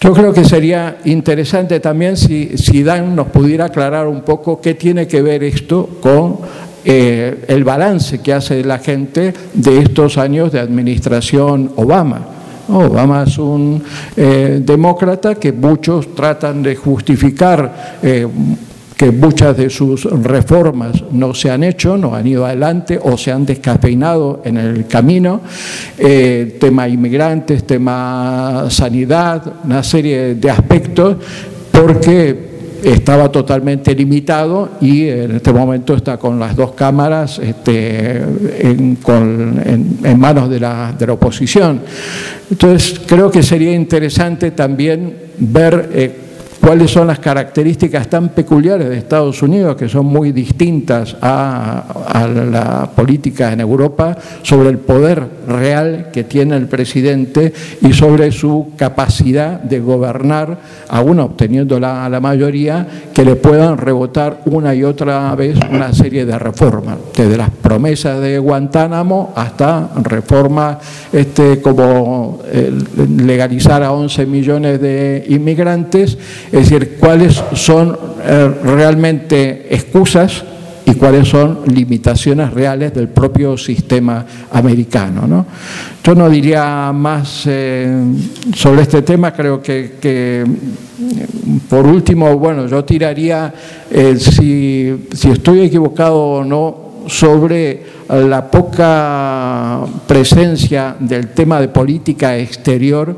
Yo 0.00 0.12
creo 0.12 0.32
que 0.32 0.44
sería 0.44 0.98
interesante 1.04 1.80
también 1.80 2.16
si, 2.16 2.58
si 2.58 2.82
Dan 2.82 3.16
nos 3.16 3.28
pudiera 3.28 3.66
aclarar 3.66 4.06
un 4.06 4.20
poco 4.20 4.60
qué 4.60 4.74
tiene 4.74 5.06
que 5.06 5.22
ver 5.22 5.42
esto 5.42 5.88
con 6.00 6.38
eh, 6.84 7.44
el 7.48 7.64
balance 7.64 8.20
que 8.20 8.32
hace 8.32 8.62
la 8.62 8.78
gente 8.78 9.34
de 9.54 9.78
estos 9.78 10.18
años 10.18 10.52
de 10.52 10.60
administración 10.60 11.72
Obama. 11.76 12.20
Obama 12.68 13.24
es 13.26 13.38
un 13.38 13.82
eh, 14.16 14.60
demócrata 14.62 15.34
que 15.34 15.52
muchos 15.52 16.14
tratan 16.14 16.62
de 16.62 16.76
justificar 16.76 17.98
eh, 18.02 18.26
que 18.96 19.12
muchas 19.12 19.56
de 19.56 19.68
sus 19.68 20.04
reformas 20.04 21.04
no 21.12 21.34
se 21.34 21.50
han 21.50 21.62
hecho, 21.64 21.98
no 21.98 22.14
han 22.14 22.26
ido 22.26 22.46
adelante 22.46 22.98
o 23.02 23.18
se 23.18 23.30
han 23.30 23.44
descafeinado 23.44 24.40
en 24.44 24.56
el 24.56 24.86
camino, 24.86 25.42
eh, 25.98 26.56
tema 26.58 26.88
inmigrantes, 26.88 27.64
tema 27.64 28.66
sanidad, 28.70 29.42
una 29.64 29.82
serie 29.82 30.34
de 30.34 30.50
aspectos, 30.50 31.16
porque 31.70 32.46
estaba 32.82 33.30
totalmente 33.30 33.94
limitado 33.94 34.70
y 34.80 35.08
en 35.08 35.36
este 35.36 35.52
momento 35.52 35.94
está 35.94 36.16
con 36.16 36.38
las 36.38 36.56
dos 36.56 36.72
cámaras 36.72 37.38
este, 37.38 38.22
en, 38.60 38.98
manos 40.18 40.48
de 40.48 40.60
la, 40.60 40.94
de 40.98 41.06
la, 41.06 41.12
oposición. 41.12 41.80
Entonces, 42.50 43.00
creo 43.06 43.30
que 43.30 43.42
sería 43.42 43.74
interesante 43.74 44.52
también 44.52 45.14
ver 45.38 45.90
eh, 45.92 46.25
cuáles 46.60 46.90
son 46.90 47.06
las 47.06 47.18
características 47.18 48.08
tan 48.08 48.30
peculiares 48.30 48.88
de 48.88 48.98
Estados 48.98 49.42
Unidos, 49.42 49.76
que 49.76 49.88
son 49.88 50.06
muy 50.06 50.32
distintas 50.32 51.16
a, 51.20 51.82
la 52.26 52.90
política 52.94 53.52
en 53.52 53.60
Europa, 53.60 54.16
sobre 54.42 54.70
el 54.70 54.78
poder 54.78 55.22
real 55.46 56.08
que 56.12 56.24
tiene 56.24 56.56
el 56.56 56.66
presidente 56.66 57.52
y 57.82 57.92
sobre 57.92 58.32
su 58.32 58.72
capacidad 58.76 59.60
de 59.60 59.80
gobernar, 59.80 60.58
aún 60.88 61.20
obteniendo 61.20 61.78
la, 61.78 62.08
la 62.08 62.20
mayoría, 62.20 62.86
que 63.14 63.24
le 63.24 63.36
puedan 63.36 63.78
rebotar 63.78 64.40
una 64.46 64.74
y 64.74 64.84
otra 64.84 65.34
vez 65.34 65.58
una 65.70 65.92
serie 65.92 66.26
de 66.26 66.38
reformas, 66.38 66.96
desde 67.14 67.36
las 67.36 67.50
promesas 67.50 68.20
de 68.20 68.38
Guantánamo 68.38 69.32
hasta 69.34 69.90
reformas 70.02 70.78
este, 71.12 71.60
como 71.60 72.40
eh, 72.46 72.72
legalizar 73.18 73.82
a 73.82 73.92
11 73.92 74.26
millones 74.26 74.80
de 74.80 75.24
inmigrantes 75.28 76.18
es 76.58 76.70
decir, 76.70 76.96
cuáles 76.98 77.42
son 77.52 77.96
eh, 78.24 78.50
realmente 78.64 79.66
excusas 79.70 80.42
y 80.86 80.94
cuáles 80.94 81.28
son 81.28 81.60
limitaciones 81.66 82.52
reales 82.52 82.94
del 82.94 83.08
propio 83.08 83.58
sistema 83.58 84.24
americano. 84.52 85.44
Yo 86.02 86.14
no 86.14 86.30
diría 86.30 86.92
más 86.94 87.42
eh, 87.46 87.92
sobre 88.54 88.82
este 88.82 89.02
tema, 89.02 89.32
creo 89.32 89.60
que, 89.60 90.44
por 91.68 91.86
último, 91.86 92.38
bueno, 92.38 92.66
yo 92.68 92.84
tiraría, 92.84 93.52
eh, 93.90 94.16
si, 94.16 95.08
si 95.12 95.30
estoy 95.30 95.62
equivocado 95.62 96.16
o 96.16 96.44
no, 96.44 96.86
sobre 97.08 97.96
la 98.08 98.50
poca 98.50 99.80
presencia 100.06 100.96
del 100.98 101.28
tema 101.28 101.60
de 101.60 101.68
política 101.68 102.36
exterior 102.36 103.16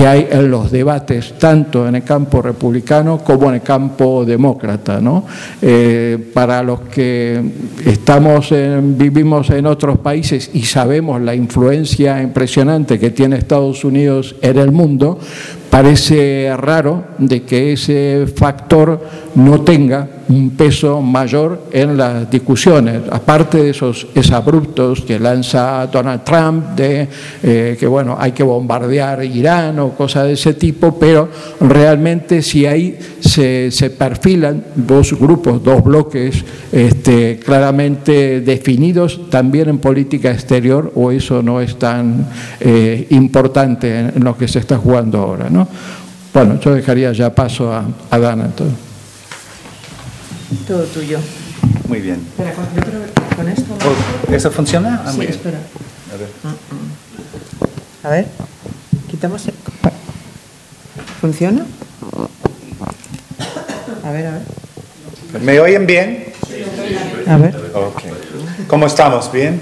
que 0.00 0.06
hay 0.06 0.28
en 0.30 0.50
los 0.50 0.70
debates, 0.70 1.34
tanto 1.38 1.86
en 1.86 1.96
el 1.96 2.02
campo 2.02 2.40
republicano 2.40 3.18
como 3.18 3.50
en 3.50 3.56
el 3.56 3.60
campo 3.60 4.24
demócrata. 4.24 4.98
¿no? 4.98 5.26
Eh, 5.60 6.16
para 6.32 6.62
los 6.62 6.80
que 6.88 7.38
estamos 7.84 8.48
vivimos 8.82 9.50
en 9.50 9.66
otros 9.66 9.98
países 9.98 10.52
y 10.54 10.62
sabemos 10.62 11.20
la 11.20 11.34
influencia 11.34 12.22
impresionante 12.22 12.98
que 12.98 13.10
tiene 13.10 13.36
Estados 13.36 13.84
Unidos 13.84 14.36
en 14.40 14.56
el 14.56 14.72
mundo, 14.72 15.18
parece 15.68 16.50
raro 16.56 17.04
de 17.18 17.42
que 17.42 17.74
ese 17.74 18.26
factor 18.34 19.04
no 19.34 19.60
tenga 19.60 20.08
un 20.30 20.50
peso 20.50 21.02
mayor 21.02 21.64
en 21.72 21.96
las 21.96 22.30
discusiones, 22.30 23.02
aparte 23.10 23.64
de 23.64 23.70
esos 23.70 24.06
abruptos 24.32 25.00
que 25.00 25.18
lanza 25.18 25.88
Donald 25.88 26.22
Trump 26.22 26.66
de 26.76 27.08
eh, 27.42 27.76
que 27.78 27.86
bueno 27.86 28.16
hay 28.18 28.30
que 28.30 28.44
bombardear 28.44 29.24
Irán 29.24 29.80
o 29.80 29.90
cosas 29.90 30.26
de 30.26 30.34
ese 30.34 30.54
tipo, 30.54 30.96
pero 30.98 31.28
realmente 31.60 32.42
si 32.42 32.64
ahí 32.64 32.96
se, 33.20 33.70
perfilan 33.98 34.62
dos 34.76 35.18
grupos, 35.18 35.62
dos 35.62 35.82
bloques 35.82 36.44
este, 36.70 37.40
claramente 37.44 38.40
definidos 38.40 39.28
también 39.30 39.68
en 39.68 39.78
política 39.78 40.30
exterior 40.30 40.92
o 40.94 41.10
eso 41.10 41.42
no 41.42 41.60
es 41.60 41.76
tan 41.76 42.28
eh, 42.60 43.06
importante 43.10 43.98
en, 43.98 44.24
lo 44.24 44.36
que 44.36 44.46
se 44.46 44.60
está 44.60 44.76
jugando 44.78 45.18
ahora. 45.18 45.50
¿no? 45.50 45.66
Bueno, 46.32 46.60
yo 46.60 46.72
dejaría 46.72 47.12
ya 47.12 47.34
paso 47.34 47.72
a 47.72 48.18
Dana. 48.18 48.50
Todo 50.66 50.84
tuyo. 50.84 51.18
Muy 51.88 52.00
bien. 52.00 52.24
Espera, 52.30 52.52
yo 52.76 52.82
creo 52.82 53.00
¿Con 53.36 53.48
esto? 53.48 53.74
Oh, 54.28 54.32
¿Eso 54.32 54.50
funciona? 54.50 55.02
Ah, 55.04 55.10
Sí, 55.10 55.16
muy 55.16 55.26
bien. 55.26 55.38
espera. 55.38 55.58
A 56.12 56.16
ver. 56.16 56.28
A 58.02 58.08
ver, 58.10 58.26
quitamos. 59.08 59.46
el- 59.48 59.54
¿Funciona? 61.20 61.64
A 64.04 64.10
ver, 64.10 64.26
a 64.26 64.30
ver. 64.32 65.42
¿Me 65.42 65.60
oyen 65.60 65.86
bien? 65.86 66.32
A 67.28 67.36
ver. 67.36 67.56
Ok. 67.74 68.02
¿Cómo 68.66 68.86
estamos? 68.86 69.30
¿Bien? 69.32 69.60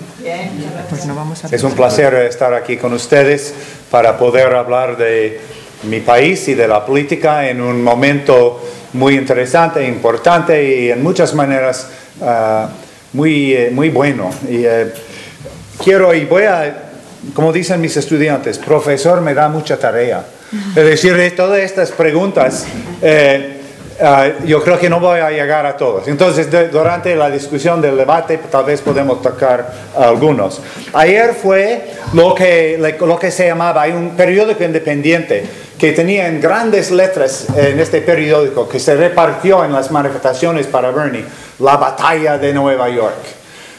Pues 0.89 1.07
no 1.07 1.15
vamos 1.15 1.45
a. 1.45 1.49
Es 1.49 1.63
un 1.63 1.73
placer 1.73 2.15
estar 2.15 2.55
aquí 2.55 2.77
con 2.77 2.93
ustedes 2.93 3.55
para 3.91 4.19
poder 4.19 4.55
hablar 4.55 4.97
de 4.97 5.41
mi 5.85 6.01
país 6.01 6.49
y 6.49 6.55
de 6.55 6.67
la 6.69 6.85
política 6.85 7.49
en 7.49 7.61
un 7.61 7.83
momento 7.83 8.61
muy 8.95 9.15
interesante, 9.15 9.87
importante 9.87 10.63
y 10.65 10.91
en 10.91 11.03
muchas 11.03 11.35
maneras 11.35 11.89
ah, 12.23 12.69
muy, 13.13 13.55
eh, 13.55 13.71
muy 13.73 13.91
bueno. 13.91 14.31
Y, 14.49 14.65
eh, 14.65 14.93
quiero 15.83 16.13
y 16.15 16.25
voy 16.25 16.45
a, 16.45 16.91
como 17.35 17.53
dicen 17.53 17.81
mis 17.81 17.97
estudiantes, 17.97 18.59
profesor 18.59 19.21
me 19.21 19.35
da 19.35 19.49
mucha 19.49 19.79
tarea. 19.79 20.25
Es 20.75 20.85
decir, 20.85 21.15
de 21.15 21.31
todas 21.31 21.61
estas 21.61 21.91
preguntas, 21.93 22.67
eh, 23.03 23.55
Ah, 24.01 24.29
yo 24.45 24.63
creo 24.63 24.79
que 24.79 24.89
no 24.89 25.01
voy 25.01 25.19
a 25.19 25.31
llegar 25.31 25.67
a 25.67 25.77
todos. 25.77 26.07
Entonces, 26.07 26.49
de- 26.49 26.69
durante 26.69 27.17
la 27.17 27.29
discusión 27.31 27.81
del 27.83 27.97
debate, 27.97 28.39
tal 28.49 28.65
vez 28.65 28.81
podemos 28.81 29.21
tocar 29.21 29.73
algunos. 29.97 30.61
Ayer 30.93 31.35
fue 31.35 31.83
lo 32.13 32.33
que, 32.33 32.79
lo 33.01 33.19
que 33.19 33.33
se 33.33 33.49
llamaba, 33.49 33.83
hay 33.83 33.91
un 33.91 34.11
periódico 34.11 34.63
independiente 34.63 35.45
que 35.79 35.93
tenía 35.93 36.27
en 36.29 36.41
grandes 36.41 36.91
letras 36.91 37.47
en 37.57 37.79
este 37.79 38.01
periódico, 38.01 38.69
que 38.69 38.81
se 38.81 38.97
repartió 38.97 39.65
en 39.65 39.73
las 39.73 39.91
manifestaciones 39.91 40.67
para 40.67 40.91
Bernie, 40.91 41.25
la 41.61 41.77
batalla 41.77 42.37
de 42.37 42.53
Nueva 42.53 42.89
York. 42.89 43.25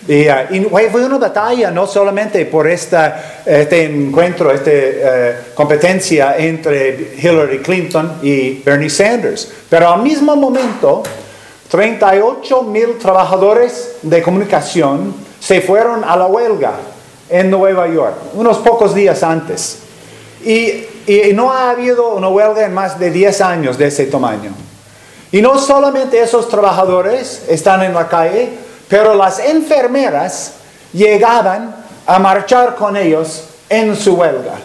Y, 0.07 0.27
ah, 0.27 0.47
y 0.49 0.61
fue 0.61 1.05
una 1.05 1.17
batalla 1.17 1.69
no 1.71 1.85
solamente 1.85 2.45
por 2.45 2.67
esta, 2.67 3.41
este 3.45 3.83
encuentro, 3.83 4.51
esta 4.51 5.53
competencia 5.53 6.37
entre 6.37 7.15
Hillary 7.21 7.59
Clinton 7.59 8.19
y 8.23 8.61
Bernie 8.63 8.89
Sanders, 8.89 9.51
pero 9.69 9.89
al 9.89 10.01
mismo 10.01 10.35
momento 10.35 11.03
38 11.69 12.63
mil 12.63 12.97
trabajadores 12.97 13.97
de 14.01 14.21
comunicación 14.23 15.13
se 15.39 15.61
fueron 15.61 16.03
a 16.03 16.15
la 16.17 16.25
huelga 16.25 16.71
en 17.29 17.51
Nueva 17.51 17.87
York, 17.87 18.15
unos 18.33 18.57
pocos 18.57 18.95
días 18.95 19.21
antes. 19.21 19.79
Y, 20.43 20.85
y 21.07 21.33
no 21.33 21.51
ha 21.51 21.71
habido 21.71 22.15
una 22.15 22.27
huelga 22.29 22.65
en 22.65 22.73
más 22.73 22.99
de 22.99 23.11
10 23.11 23.41
años 23.41 23.77
de 23.77 23.87
ese 23.87 24.05
tamaño. 24.05 24.51
Y 25.31 25.41
no 25.41 25.59
solamente 25.59 26.19
esos 26.19 26.49
trabajadores 26.49 27.43
están 27.47 27.83
en 27.83 27.93
la 27.93 28.07
calle, 28.07 28.49
pero 28.87 29.13
las 29.13 29.39
enfermeras 29.39 30.53
llegaban 30.91 31.75
a 32.07 32.19
marchar 32.19 32.75
con 32.75 32.97
ellos 32.97 33.43
en 33.69 33.95
su 33.95 34.15
huelga. 34.15 34.55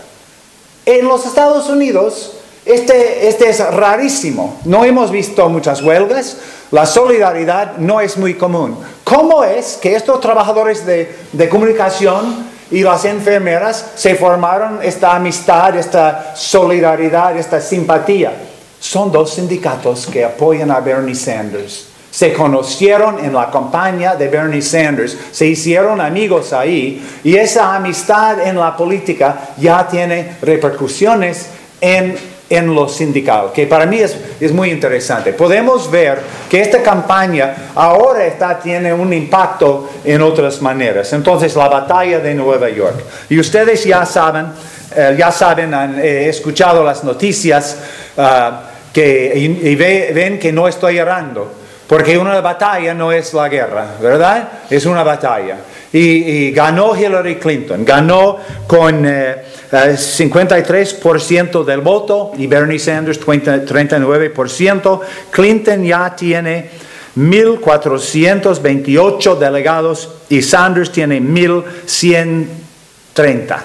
En 0.87 1.07
los 1.07 1.27
Estados 1.27 1.69
Unidos, 1.69 2.33
este, 2.65 3.29
este 3.29 3.51
es 3.51 3.61
rarísimo. 3.75 4.59
No 4.65 4.85
hemos 4.85 5.11
visto 5.11 5.49
muchas 5.51 5.83
huelgas. 5.83 6.39
La 6.71 6.87
solidaridad 6.87 7.77
no 7.77 8.01
es 8.01 8.17
muy 8.17 8.35
común. 8.35 8.79
¿Cómo 9.05 9.45
es 9.45 9.79
que 9.81 9.95
estos 9.95 10.21
trabajadores 10.21 10.87
de, 10.87 11.15
de 11.33 11.49
comunicación 11.51 12.54
y 12.75 12.83
las 12.83 13.05
enfermeras 13.05 13.93
se 13.95 14.17
formaron 14.17 14.81
esta 14.83 15.15
amistad, 15.15 15.77
esta 15.77 16.35
solidaridad, 16.35 17.37
esta 17.37 17.61
simpatía? 17.61 18.33
Son 18.81 19.13
dos 19.13 19.35
sindicatos 19.35 20.09
que 20.09 20.25
apoyan 20.25 20.73
a 20.73 20.81
Bernie 20.81 21.15
Sanders. 21.15 21.87
Se 22.11 22.33
conocieron 22.33 23.25
en 23.25 23.33
la 23.33 23.49
campaña 23.49 24.17
de 24.17 24.27
Bernie 24.27 24.61
Sanders, 24.61 25.17
se 25.31 25.47
hicieron 25.47 26.01
amigos 26.01 26.53
ahí 26.53 27.01
y 27.23 27.37
esa 27.37 27.77
amistad 27.77 28.45
en 28.45 28.57
la 28.57 28.77
política 28.77 29.51
ya 29.57 29.87
tiene 29.87 30.37
repercusiones 30.43 31.47
en, 31.81 32.17
en 32.51 32.75
lo 32.75 32.89
sindical, 32.89 33.53
que 33.55 33.67
para 33.67 33.87
mí 33.87 33.99
es, 33.99 34.17
es 34.39 34.53
muy 34.53 34.71
interesante. 34.71 35.33
Podemos 35.33 35.91
ver 35.91 36.19
que 36.49 36.61
esta 36.61 36.83
campaña 36.83 37.55
ahora 37.75 38.27
está, 38.27 38.59
tiene 38.59 38.93
un 38.93 39.13
impacto 39.13 39.91
en 40.05 40.21
otras 40.21 40.61
maneras. 40.61 41.13
Entonces, 41.15 41.57
la 41.57 41.69
batalla 41.69 42.19
de 42.21 42.35
Nueva 42.35 42.69
York. 42.69 43.03
Y 43.31 43.39
ustedes 43.39 43.85
ya 43.85 44.05
saben, 44.05 44.47
eh, 44.95 45.15
ya 45.19 45.33
saben, 45.33 45.73
han 45.73 45.99
eh, 45.99 46.29
escuchado 46.29 46.85
las 46.85 47.03
noticias 47.03 47.79
ah, 48.19 48.65
que, 48.93 49.33
y, 49.35 49.69
y 49.71 49.75
ve- 49.75 50.13
ven 50.15 50.39
que 50.39 50.53
no 50.53 50.69
estoy 50.69 50.99
errando. 50.99 51.51
Porque 51.87 52.17
una 52.17 52.41
batalla 52.41 52.95
no 52.95 53.13
es 53.13 53.35
la 53.35 53.49
guerra, 53.49 53.87
¿verdad? 54.01 54.49
Es 54.71 54.87
una 54.87 55.03
batalla. 55.03 55.57
Y, 55.93 56.01
y 56.01 56.51
ganó 56.53 56.97
Hillary 56.97 57.37
Clinton, 57.37 57.85
ganó 57.85 58.39
con 58.67 59.05
eh, 59.07 59.37
53% 59.75 61.65
del 61.65 61.81
voto 61.81 62.33
y 62.37 62.47
Bernie 62.47 62.79
Sanders 62.79 63.19
30 63.19 63.65
39%. 63.65 65.01
Clinton 65.31 65.83
ya 65.85 66.15
tiene 66.15 66.69
1.428 67.17 69.39
delegados 69.39 70.11
y 70.29 70.43
Sanders 70.43 70.93
tiene 70.93 71.21
1.130. 71.21 73.57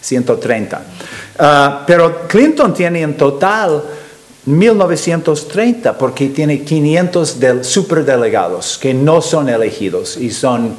130. 0.00 0.82
Ah, 1.38 1.84
pero 1.86 2.26
Clinton 2.28 2.72
tiene 2.72 3.02
en 3.02 3.14
total 3.16 3.82
1930 4.46 5.98
porque 5.98 6.28
tiene 6.28 6.62
500 6.62 7.40
del 7.40 7.64
superdelegados 7.64 8.78
que 8.78 8.94
no 8.94 9.20
son 9.20 9.48
elegidos 9.48 10.16
y 10.16 10.30
son 10.30 10.76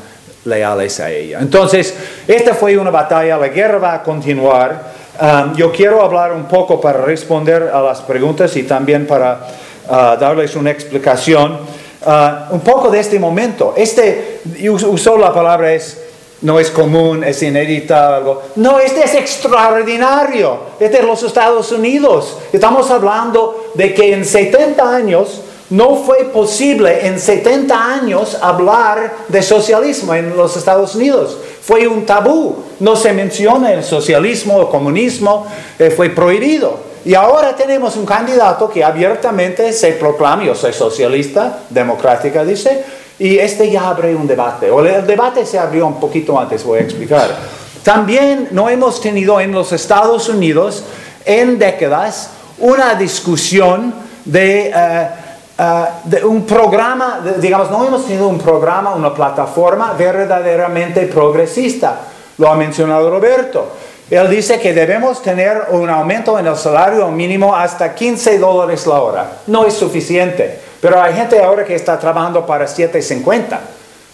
leales 0.47 0.99
a 0.99 1.11
ella. 1.11 1.39
Entonces, 1.41 1.93
esta 2.27 2.55
fue 2.55 2.77
una 2.77 2.89
batalla, 2.89 3.37
la 3.37 3.49
guerra 3.49 3.77
va 3.77 3.93
a 3.95 4.03
continuar. 4.03 4.95
Um, 5.19 5.55
yo 5.55 5.71
quiero 5.71 6.01
hablar 6.01 6.31
un 6.31 6.45
poco 6.47 6.79
para 6.79 7.01
responder 7.01 7.69
a 7.73 7.81
las 7.81 8.01
preguntas 8.01 8.55
y 8.55 8.63
también 8.63 9.05
para 9.05 9.47
ah, 9.89 10.17
darles 10.19 10.55
una 10.55 10.71
explicación. 10.71 11.57
Ah, 12.05 12.47
un 12.51 12.61
poco 12.61 12.89
de 12.89 12.99
este 12.99 13.19
momento. 13.19 13.73
Este 13.75 14.41
us- 14.69 14.83
usó 14.83 15.17
la 15.17 15.33
palabra 15.33 15.73
es 15.73 16.03
no 16.41 16.59
es 16.59 16.69
común, 16.69 17.23
es 17.23 17.41
inédita, 17.41 18.15
algo. 18.17 18.43
No, 18.57 18.77
este 18.79 19.03
es 19.05 19.15
extraordinario. 19.15 20.59
Este 20.79 20.99
es 20.99 21.03
los 21.03 21.23
Estados 21.23 21.71
Unidos. 21.71 22.37
Estamos 22.53 22.89
hablando 22.91 23.71
de 23.73 23.91
que 23.93 24.13
en 24.13 24.23
70 24.23 24.95
años 24.95 25.41
no 25.69 25.97
fue 25.97 26.25
posible 26.25 27.05
en 27.07 27.19
70 27.19 27.93
años 27.93 28.37
hablar 28.41 29.13
de 29.27 29.41
socialismo 29.41 30.13
en 30.13 30.35
los 30.35 30.55
Estados 30.55 30.95
Unidos. 30.95 31.37
Fue 31.61 31.87
un 31.87 32.05
tabú. 32.05 32.63
No 32.79 32.95
se 32.95 33.11
menciona 33.11 33.73
el 33.73 33.83
socialismo 33.83 34.57
o 34.57 34.69
comunismo, 34.69 35.45
eh, 35.77 35.89
fue 35.89 36.09
prohibido. 36.09 36.87
Y 37.03 37.15
ahora 37.15 37.55
tenemos 37.55 37.95
un 37.97 38.05
candidato 38.05 38.69
que 38.69 38.83
abiertamente 38.83 39.73
se 39.73 39.93
proclama, 39.93 40.43
yo 40.43 40.55
soy 40.55 40.73
socialista, 40.73 41.59
democrática, 41.69 42.43
dice, 42.43 42.83
y 43.19 43.37
este 43.37 43.69
ya 43.69 43.89
abre 43.89 44.15
un 44.15 44.27
debate. 44.27 44.69
O 44.71 44.85
el 44.85 45.05
debate 45.05 45.45
se 45.45 45.59
abrió 45.59 45.87
un 45.87 45.99
poquito 45.99 46.39
antes, 46.39 46.63
voy 46.63 46.79
a 46.79 46.83
explicar. 46.83 47.35
También 47.83 48.49
no 48.51 48.69
hemos 48.69 49.01
tenido 49.01 49.39
en 49.39 49.51
los 49.51 49.71
Estados 49.71 50.29
Unidos 50.29 50.83
en 51.25 51.57
décadas 51.59 52.31
una 52.59 52.95
discusión 52.95 53.93
de, 54.25 54.71
eh, 54.75 55.07
eh, 55.57 55.85
de 56.03 56.23
un 56.25 56.45
programa, 56.45 57.21
digamos, 57.37 57.69
no 57.71 57.85
hemos 57.85 58.05
tenido 58.05 58.27
un 58.27 58.37
programa, 58.39 58.93
una 58.95 59.13
plataforma 59.13 59.93
verdaderamente 59.97 61.01
progresista. 61.07 61.99
Lo 62.37 62.49
ha 62.51 62.55
mencionado 62.55 63.09
Roberto. 63.09 63.67
Él 64.09 64.29
dice 64.29 64.59
que 64.59 64.73
debemos 64.73 65.21
tener 65.21 65.65
un 65.71 65.89
aumento 65.89 66.39
en 66.39 66.47
el 66.47 66.55
salario 66.55 67.09
mínimo 67.09 67.53
hasta 67.55 67.93
15 67.93 68.39
dólares 68.39 68.87
la 68.87 69.01
hora. 69.01 69.31
No 69.47 69.65
es 69.65 69.73
suficiente, 69.73 70.59
pero 70.79 71.01
hay 71.01 71.13
gente 71.13 71.43
ahora 71.43 71.65
que 71.65 71.75
está 71.75 71.99
trabajando 71.99 72.45
para 72.45 72.65
7.50. 72.65 73.57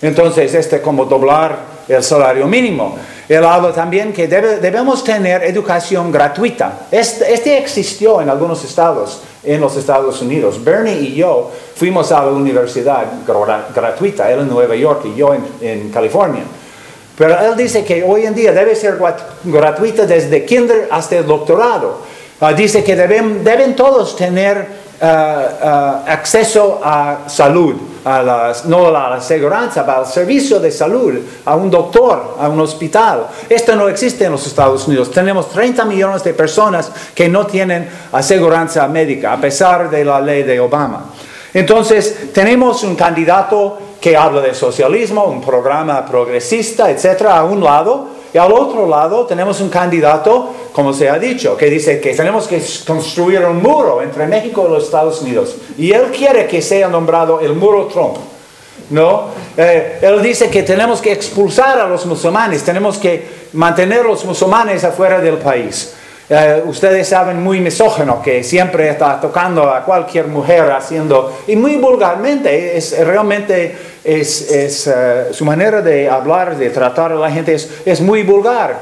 Entonces, 0.02 0.54
este 0.56 0.82
como 0.82 1.06
doblar 1.06 1.58
el 1.88 2.04
salario 2.04 2.48
mínimo. 2.48 2.96
Él 3.30 3.44
habla 3.46 3.72
también 3.72 4.12
que 4.14 4.28
debe- 4.28 4.58
debemos 4.60 5.04
tener 5.04 5.44
educación 5.44 6.12
gratuita. 6.12 6.74
Este, 6.92 7.32
este 7.34 7.58
existió 7.58 8.20
en 8.22 8.30
algunos 8.30 8.64
estados, 8.64 9.22
en 9.44 9.60
los 9.62 9.76
Estados 9.76 10.22
Unidos. 10.22 10.64
Bernie 10.64 10.94
y 11.00 11.16
yo 11.16 11.52
fuimos 11.76 12.12
a 12.12 12.24
la 12.26 12.32
universidad 12.32 13.06
gra- 13.28 13.66
gratuita, 13.74 14.32
él 14.32 14.40
en 14.42 14.50
Nueva 14.50 14.76
York 14.76 15.02
y 15.06 15.16
yo 15.16 15.34
en, 15.34 15.46
en 15.62 15.90
California. 15.90 16.44
Pero 17.18 17.40
él 17.40 17.56
dice 17.56 17.84
que 17.86 18.04
hoy 18.04 18.26
en 18.26 18.34
día 18.34 18.52
debe 18.54 18.76
ser 18.76 18.98
grat- 18.98 19.22
gratuita 19.44 20.06
desde 20.06 20.46
kinder 20.46 20.88
hasta 20.92 21.18
el 21.18 21.28
doctorado. 21.28 21.98
Ah, 22.42 22.54
dice 22.54 22.84
que 22.84 22.96
deben, 22.96 23.44
deben 23.44 23.76
todos 23.76 24.16
tener 24.16 24.83
ah, 25.04 26.04
acceso 26.08 26.80
a 26.84 27.28
salud, 27.28 27.76
a 28.06 28.22
las, 28.22 28.66
no 28.66 28.88
a 28.88 28.92
la 28.92 29.16
aseguranza, 29.16 29.86
pero 29.86 30.00
al 30.00 30.06
servicio 30.06 30.60
de 30.60 30.72
salud, 30.72 31.14
a 31.46 31.56
un 31.56 31.70
doctor, 31.70 32.38
a 32.40 32.48
un 32.50 32.60
hospital. 32.62 33.28
Esto 33.50 33.76
no 33.76 33.90
existe 33.90 34.26
en 34.26 34.32
los 34.32 34.48
Estados 34.48 34.88
Unidos. 34.88 35.12
Tenemos 35.12 35.50
30 35.50 35.86
millones 35.86 36.24
de 36.24 36.34
personas 36.34 36.92
que 37.14 37.30
no 37.30 37.46
tienen 37.46 37.90
aseguranza 38.12 38.88
médica, 38.88 39.34
a 39.34 39.38
pesar 39.42 39.90
de 39.90 40.06
la 40.06 40.22
ley 40.22 40.44
de 40.44 40.60
Obama. 40.60 41.06
Entonces, 41.54 42.32
tenemos 42.34 42.84
un 42.84 42.96
candidato 42.96 43.78
que 44.02 44.18
habla 44.18 44.42
de 44.42 44.54
socialismo, 44.54 45.26
un 45.26 45.40
programa 45.40 46.06
progresista, 46.06 46.90
etcétera, 46.90 47.38
a 47.38 47.44
un 47.44 47.64
lado, 47.64 48.08
y 48.34 48.38
al 48.38 48.52
otro 48.52 48.88
lado 48.88 49.26
tenemos 49.26 49.62
un 49.62 49.70
candidato, 49.70 50.50
como 50.72 50.92
se 50.92 51.08
ha 51.08 51.20
dicho, 51.20 51.56
que 51.56 51.68
dice 51.68 52.02
que 52.02 52.16
tenemos 52.16 52.48
que 52.48 52.62
construir 52.86 53.46
un 53.46 53.62
muro 53.62 54.02
entre 54.02 54.26
México 54.26 54.66
y 54.68 54.72
los 54.72 54.86
Estados 54.86 55.22
Unidos. 55.22 55.56
Y 55.78 55.92
él 55.92 56.06
quiere 56.06 56.48
que 56.48 56.62
sea 56.62 56.88
nombrado 56.88 57.40
el 57.42 57.54
muro 57.54 57.86
Trump. 57.86 58.18
¿No? 58.90 59.28
Eh, 59.56 60.00
él 60.02 60.22
dice 60.22 60.50
que 60.50 60.64
tenemos 60.64 61.00
que 61.00 61.12
expulsar 61.12 61.80
a 61.80 61.88
los 61.88 62.06
musulmanes, 62.06 62.64
tenemos 62.64 62.98
que 62.98 63.48
mantener 63.54 64.02
a 64.02 64.04
los 64.04 64.26
musulmanes 64.26 64.84
afuera 64.84 65.22
del 65.22 65.38
país. 65.38 65.94
Eh, 66.30 66.64
ustedes 66.66 67.08
saben 67.08 67.44
muy 67.44 67.60
misógeno 67.60 68.22
que 68.22 68.44
siempre 68.44 68.90
está 68.90 69.20
tocando 69.20 69.70
a 69.70 69.84
cualquier 69.84 70.28
mujer 70.28 70.72
haciendo, 70.72 71.40
y 71.48 71.56
muy 71.56 71.78
vulgarmente, 71.78 72.78
es 72.78 72.98
realmente 73.06 73.76
es, 74.04 74.50
eh, 74.88 75.30
su 75.32 75.46
manera 75.46 75.82
de 75.82 76.10
hablar, 76.10 76.58
de 76.58 76.70
tratar 76.70 77.12
a 77.12 77.16
la 77.16 77.30
gente 77.30 77.54
es, 77.54 78.02
muy 78.02 78.24
vulgar. 78.24 78.80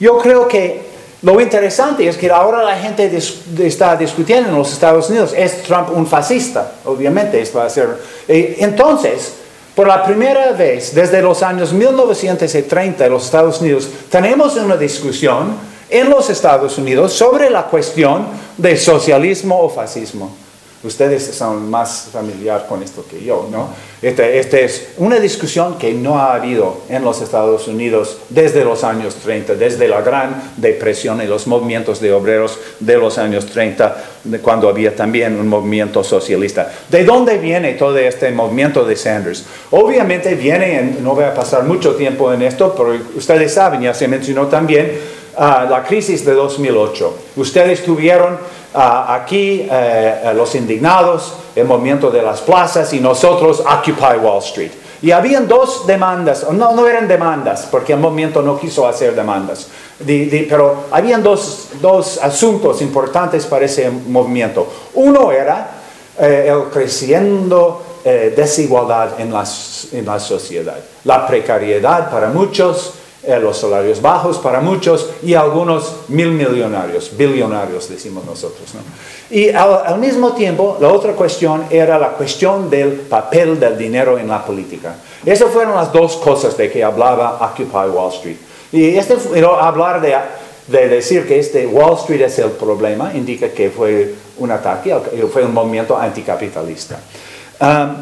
Yo 0.00 0.18
creo 0.18 0.46
que 0.46 0.88
lo 1.22 1.40
interesante 1.40 2.06
es 2.06 2.16
que 2.16 2.30
ahora 2.30 2.62
la 2.62 2.76
gente 2.76 3.10
está 3.58 3.96
discutiendo 3.96 4.50
en 4.50 4.56
los 4.56 4.72
Estados 4.72 5.10
Unidos, 5.10 5.34
¿es 5.36 5.64
Trump 5.64 5.88
un 5.92 6.06
fascista? 6.06 6.74
Obviamente, 6.84 7.40
esto 7.40 7.58
va 7.58 7.64
a 7.64 7.70
ser. 7.70 7.88
Eh, 8.28 8.58
entonces, 8.60 9.34
por 9.74 9.88
la 9.88 10.04
primera 10.04 10.52
vez 10.52 10.94
desde 10.94 11.20
los 11.20 11.42
años 11.42 11.72
1930 11.72 13.06
en 13.06 13.12
los 13.12 13.24
Estados 13.24 13.60
Unidos, 13.60 13.88
tenemos 14.08 14.54
una 14.56 14.76
discusión 14.76 15.56
en 15.90 16.10
los 16.10 16.30
Estados 16.30 16.78
Unidos 16.78 17.12
sobre 17.12 17.50
la 17.50 17.64
cuestión 17.64 18.26
de 18.56 18.76
socialismo 18.76 19.60
o 19.60 19.68
fascismo. 19.68 20.34
Ustedes 20.84 21.34
son 21.34 21.68
más 21.68 22.08
familiar 22.12 22.66
con 22.68 22.84
esto 22.84 23.04
que 23.10 23.24
yo, 23.24 23.48
¿no? 23.50 23.70
Esta 24.00 24.28
este 24.28 24.64
es 24.64 24.90
una 24.98 25.18
discusión 25.18 25.76
que 25.76 25.92
no 25.92 26.20
ha 26.20 26.34
habido 26.34 26.82
en 26.88 27.02
los 27.02 27.20
Estados 27.20 27.66
Unidos 27.66 28.18
desde 28.28 28.64
los 28.64 28.84
años 28.84 29.16
30, 29.16 29.56
desde 29.56 29.88
la 29.88 30.02
Gran 30.02 30.52
Depresión 30.56 31.20
y 31.20 31.26
los 31.26 31.48
movimientos 31.48 32.00
de 32.00 32.12
obreros 32.12 32.60
de 32.78 32.96
los 32.96 33.18
años 33.18 33.46
30, 33.46 34.04
cuando 34.40 34.68
había 34.68 34.94
también 34.94 35.40
un 35.40 35.48
movimiento 35.48 36.04
socialista. 36.04 36.72
¿De 36.88 37.04
dónde 37.04 37.38
viene 37.38 37.72
todo 37.72 37.98
este 37.98 38.30
movimiento 38.30 38.84
de 38.84 38.94
Sanders? 38.94 39.46
Obviamente 39.72 40.36
viene, 40.36 40.98
no 41.02 41.16
voy 41.16 41.24
a 41.24 41.34
pasar 41.34 41.64
mucho 41.64 41.96
tiempo 41.96 42.32
en 42.32 42.42
esto, 42.42 42.72
pero 42.76 42.96
ustedes 43.16 43.52
saben, 43.52 43.80
ya 43.80 43.94
se 43.94 44.06
mencionó 44.06 44.46
también, 44.46 44.92
la 45.38 45.84
crisis 45.86 46.24
de 46.24 46.34
2008. 46.34 47.14
Ustedes 47.36 47.84
tuvieron 47.84 48.38
aquí 48.74 49.66
eh, 49.70 50.32
los 50.34 50.54
indignados, 50.54 51.34
el 51.54 51.66
movimiento 51.66 52.10
de 52.10 52.22
las 52.22 52.40
plazas 52.40 52.92
y 52.92 53.00
nosotros 53.00 53.60
Occupy 53.60 54.18
Wall 54.20 54.38
Street. 54.42 54.72
Y 55.00 55.12
habían 55.12 55.46
dos 55.46 55.86
demandas, 55.86 56.44
no, 56.50 56.72
no 56.72 56.88
eran 56.88 57.06
demandas, 57.06 57.68
porque 57.70 57.92
el 57.92 58.00
movimiento 58.00 58.42
no 58.42 58.58
quiso 58.58 58.86
hacer 58.86 59.14
demandas, 59.14 59.68
pero 60.04 60.86
habían 60.90 61.22
dos, 61.22 61.68
dos, 61.80 62.18
asuntos 62.20 62.82
importantes 62.82 63.46
para 63.46 63.64
ese 63.64 63.88
movimiento. 63.90 64.66
Uno 64.94 65.30
era 65.30 65.70
eh, 66.18 66.48
el 66.48 66.64
creciendo 66.64 67.80
eh, 68.04 68.34
desigualdad 68.36 69.20
en, 69.20 69.32
en 69.92 70.04
la 70.04 70.18
sociedad, 70.18 70.78
la 71.04 71.26
precariedad 71.28 72.10
para 72.10 72.30
muchos, 72.30 72.94
eh, 73.20 73.38
los 73.40 73.58
salarios 73.58 74.00
bajos 74.00 74.38
para 74.38 74.60
muchos 74.60 75.10
y 75.24 75.34
algunos 75.34 76.08
mil 76.08 76.30
millonarios, 76.30 77.10
billonarios 77.16 77.88
decimos 77.88 78.24
nosotros. 78.24 78.70
Y 79.28 79.50
al, 79.50 79.98
mismo 79.98 80.32
tiempo, 80.34 80.78
la 80.80 80.88
otra 80.88 81.14
cuestión 81.14 81.64
era 81.68 81.98
la 81.98 82.10
cuestión 82.10 82.70
del 82.70 82.92
papel 82.92 83.58
del 83.58 83.76
dinero 83.76 84.18
en 84.18 84.28
la 84.28 84.44
política. 84.44 84.94
Esas 85.26 85.50
fueron 85.50 85.74
las 85.74 85.92
dos 85.92 86.16
cosas 86.16 86.56
de 86.56 86.70
que 86.70 86.84
hablaba 86.84 87.38
Occupy 87.40 87.90
Wall 87.90 88.12
Street. 88.12 88.36
Y 88.70 88.96
este, 88.96 89.16
hablar 89.44 90.00
de, 90.00 90.14
de 90.68 90.88
decir 90.88 91.26
que 91.26 91.40
este 91.40 91.66
Wall 91.66 91.94
Street 91.94 92.22
es 92.22 92.38
el 92.38 92.52
problema 92.52 93.12
indica 93.14 93.48
que 93.48 93.70
fue 93.70 94.14
un 94.38 94.52
ataque, 94.52 94.94
fue 95.32 95.44
un 95.44 95.52
movimiento 95.52 95.98
anticapitalista. 95.98 97.00
Um, 97.60 97.96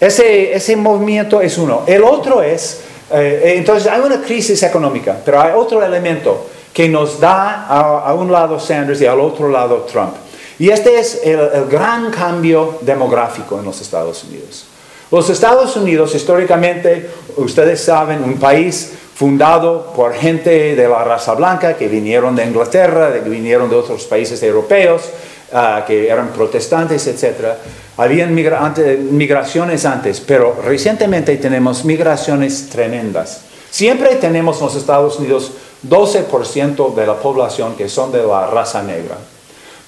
ese, 0.00 0.54
ese 0.54 0.76
movimiento 0.76 1.40
es 1.40 1.58
uno. 1.58 1.82
El 1.86 2.04
otro 2.04 2.42
es 2.42 2.80
eh, 3.12 3.54
entonces 3.56 3.90
hay 3.90 4.00
una 4.00 4.20
crisis 4.22 4.62
económica, 4.62 5.16
pero 5.24 5.40
hay 5.40 5.52
otro 5.54 5.82
elemento 5.84 6.46
que 6.72 6.88
nos 6.88 7.20
da 7.20 7.66
a, 7.66 8.14
un 8.14 8.32
lado 8.32 8.58
Sanders 8.58 9.00
y 9.00 9.06
al 9.06 9.20
otro 9.20 9.48
lado 9.48 9.86
Trump. 9.90 10.14
Y 10.58 10.70
este 10.70 10.98
es 10.98 11.20
el, 11.24 11.66
gran 11.70 12.10
cambio 12.10 12.78
demográfico 12.80 13.58
en 13.58 13.64
los 13.64 13.80
Estados 13.80 14.24
Unidos. 14.24 14.66
Los 15.10 15.28
Estados 15.28 15.76
Unidos, 15.76 16.14
históricamente, 16.14 17.10
ustedes 17.36 17.82
saben, 17.82 18.24
un 18.24 18.38
país 18.38 18.92
fundado 19.14 19.92
por 19.94 20.14
gente 20.14 20.74
de 20.74 20.88
la 20.88 21.04
raza 21.04 21.34
blanca 21.34 21.76
que 21.76 21.88
vinieron 21.88 22.34
de 22.34 22.44
Inglaterra, 22.44 23.12
que 23.12 23.28
vinieron 23.28 23.68
de 23.68 23.76
otros 23.76 24.04
países 24.04 24.42
europeos, 24.42 25.02
ah, 25.52 25.84
que 25.86 26.08
eran 26.08 26.28
protestantes, 26.28 27.06
etc. 27.06 27.56
Habían 27.96 28.34
migraciones 28.34 29.84
antes, 29.84 30.20
pero 30.20 30.56
recientemente 30.64 31.36
tenemos 31.36 31.84
migraciones 31.84 32.68
tremendas. 32.70 33.42
Siempre 33.70 34.16
tenemos 34.16 34.58
en 34.58 34.66
los 34.66 34.76
Estados 34.76 35.18
Unidos 35.18 35.52
12% 35.88 36.94
de 36.94 37.06
la 37.06 37.16
población 37.16 37.74
que 37.74 37.88
son 37.88 38.12
de 38.12 38.22
la 38.22 38.46
raza 38.46 38.82
negra. 38.82 39.16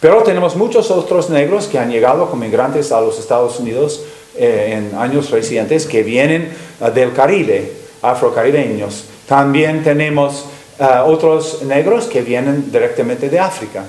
Pero 0.01 0.23
tenemos 0.23 0.55
muchos 0.57 0.91
otros 0.91 1.31
negros 1.31 1.67
que 1.67 1.79
han 1.79 1.91
llegado 1.91 2.29
como 2.29 2.45
migrantes 2.45 2.93
a 2.93 3.01
los 3.01 3.19
Estados 3.19 3.59
Unidos 3.59 4.03
eh, 4.37 4.75
en 4.77 4.99
años 4.99 5.31
recientes 5.31 5.87
que 5.87 6.03
vienen 6.03 6.53
eh, 6.81 6.91
del 6.91 7.15
Caribe, 7.15 7.73
afrocaribeños. 8.03 9.05
También 9.27 9.83
tenemos 9.83 10.45
eh, 10.79 10.87
otros 11.07 11.63
negros 11.63 12.05
que 12.05 12.21
vienen 12.21 12.71
directamente 12.71 13.31
de 13.31 13.39
África. 13.39 13.85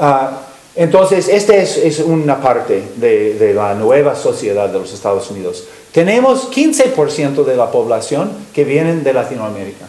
Ah, 0.00 0.45
entonces, 0.76 1.28
esta 1.28 1.56
es, 1.56 2.00
una 2.00 2.40
parte 2.40 2.82
de, 2.96 3.52
la 3.54 3.74
nueva 3.74 4.14
sociedad 4.14 4.68
de 4.68 4.78
los 4.78 4.92
Estados 4.92 5.30
Unidos. 5.30 5.64
Tenemos 5.90 6.50
15% 6.50 7.44
de 7.44 7.56
la 7.56 7.70
población 7.70 8.30
que 8.52 8.64
vienen 8.64 9.02
de 9.02 9.14
Latinoamérica. 9.14 9.86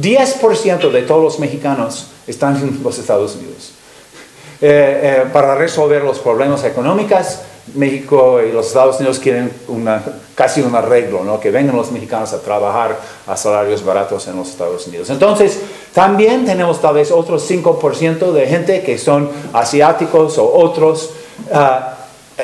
10% 0.00 0.90
de 0.90 1.02
todos 1.02 1.22
los 1.22 1.38
mexicanos 1.38 2.08
están 2.26 2.56
en 2.56 2.82
los 2.82 2.98
Estados 2.98 3.36
Unidos. 3.36 3.72
Eh, 4.62 5.00
eh, 5.02 5.24
para 5.30 5.54
resolver 5.56 6.02
los 6.02 6.18
problemas 6.20 6.64
económicos, 6.64 7.40
México 7.74 8.40
y 8.42 8.52
los 8.52 8.66
Estados 8.66 8.96
Unidos 8.96 9.18
quieren 9.18 9.50
casi 10.34 10.62
un 10.62 10.74
arreglo, 10.74 11.24
¿no? 11.24 11.40
que 11.40 11.50
vengan 11.50 11.76
los 11.76 11.92
mexicanos 11.92 12.32
a 12.32 12.40
trabajar 12.40 12.98
a 13.26 13.36
salarios 13.36 13.84
baratos 13.84 14.26
en 14.28 14.36
los 14.36 14.48
Estados 14.48 14.86
Unidos. 14.86 15.10
Entonces, 15.10 15.60
también 15.94 16.44
tenemos 16.44 16.80
tal 16.80 16.94
vez 16.94 17.12
otros 17.12 17.48
5% 17.48 18.32
de 18.32 18.46
gente 18.48 18.82
que 18.82 18.98
son 18.98 19.30
asiáticos 19.52 20.36
o 20.38 20.52
otros. 20.52 21.10
Ah, 21.52 21.94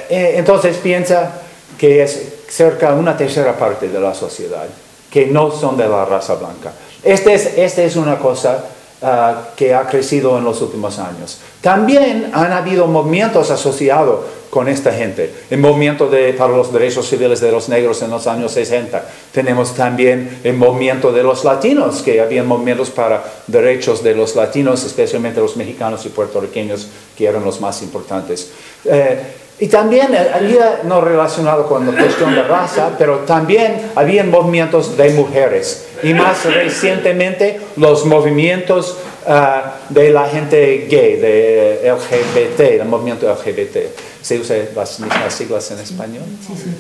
eh, 0.09 0.35
entonces, 0.37 0.77
piensa 0.77 1.43
que 1.77 2.05
es 2.05 2.35
cerca 2.49 2.93
de 2.93 3.01
una 3.01 3.17
tercera 3.17 3.59
parte 3.59 3.89
de 3.89 4.01
la 4.01 4.15
sociedad 4.15 4.67
que 5.11 5.27
no 5.27 5.51
son 5.51 5.77
de 5.77 5.89
la 5.89 6.05
raza 6.05 6.37
blanca. 6.37 6.73
Esta 7.03 7.33
es, 7.33 7.59
este 7.59 7.85
es 7.85 7.97
una 7.97 8.21
cosa 8.21 8.67
ah, 9.03 9.49
que 9.57 9.75
ha 9.75 9.85
crecido 9.89 10.39
en 10.39 10.45
los 10.45 10.63
últimos 10.63 11.01
años. 11.01 11.39
También 11.61 12.31
han 12.33 12.53
habido 12.53 12.87
movimientos 12.87 13.51
asociados 13.51 14.21
con 14.51 14.69
esta 14.69 14.93
gente. 14.93 15.33
El 15.49 15.59
movimiento 15.59 16.09
de, 16.09 16.33
para 16.33 16.55
los 16.55 16.73
derechos 16.73 17.09
civiles 17.09 17.41
de 17.41 17.53
los 17.53 17.69
negros 17.69 18.03
en 18.03 18.11
los 18.11 18.27
años 18.27 18.53
60. 18.53 19.05
Tenemos 19.33 19.75
también 19.75 20.41
el 20.43 20.55
movimiento 20.55 21.13
de 21.13 21.23
los 21.23 21.45
latinos, 21.45 22.03
que 22.03 22.21
había 22.21 22.43
movimientos 22.43 22.91
para 22.91 23.23
derechos 23.47 24.03
de 24.03 24.15
los 24.15 24.35
latinos, 24.35 24.85
especialmente 24.85 25.41
los 25.41 25.57
mexicanos 25.57 26.05
y 26.05 26.09
puertorriqueños, 26.09 26.89
que 27.17 27.27
eran 27.27 27.45
los 27.45 27.61
más 27.61 27.81
importantes. 27.83 28.51
Eh, 28.85 29.19
y 29.61 29.69
también 29.69 30.15
eh, 30.15 30.31
había, 30.35 30.81
no 30.85 31.01
relacionado 31.01 31.67
con 31.67 31.87
la 31.87 31.93
cuestión 31.93 32.35
de 32.35 32.43
raza, 32.43 32.93
pero 32.99 33.19
también 33.21 33.93
había 33.95 34.25
movimientos 34.25 34.97
de 34.97 35.11
mujeres. 35.11 35.87
Y 36.03 36.15
más 36.15 36.45
recientemente 36.47 37.61
los 37.77 38.07
movimientos 38.07 38.97
ah, 39.29 39.75
de 39.91 40.11
la 40.11 40.27
gente 40.29 40.87
gay, 40.91 41.17
de 41.17 41.93
LGBT, 41.93 42.81
el 42.81 42.87
movimiento 42.87 43.31
LGBT. 43.31 44.10
¿Se 44.23 44.39
usa 44.39 44.57
las 44.75 45.01
mismas 45.01 45.35
siglas 45.35 45.71
en 45.71 45.79
español? 45.79 46.25
Sí, 46.47 46.55
sí. 46.57 46.71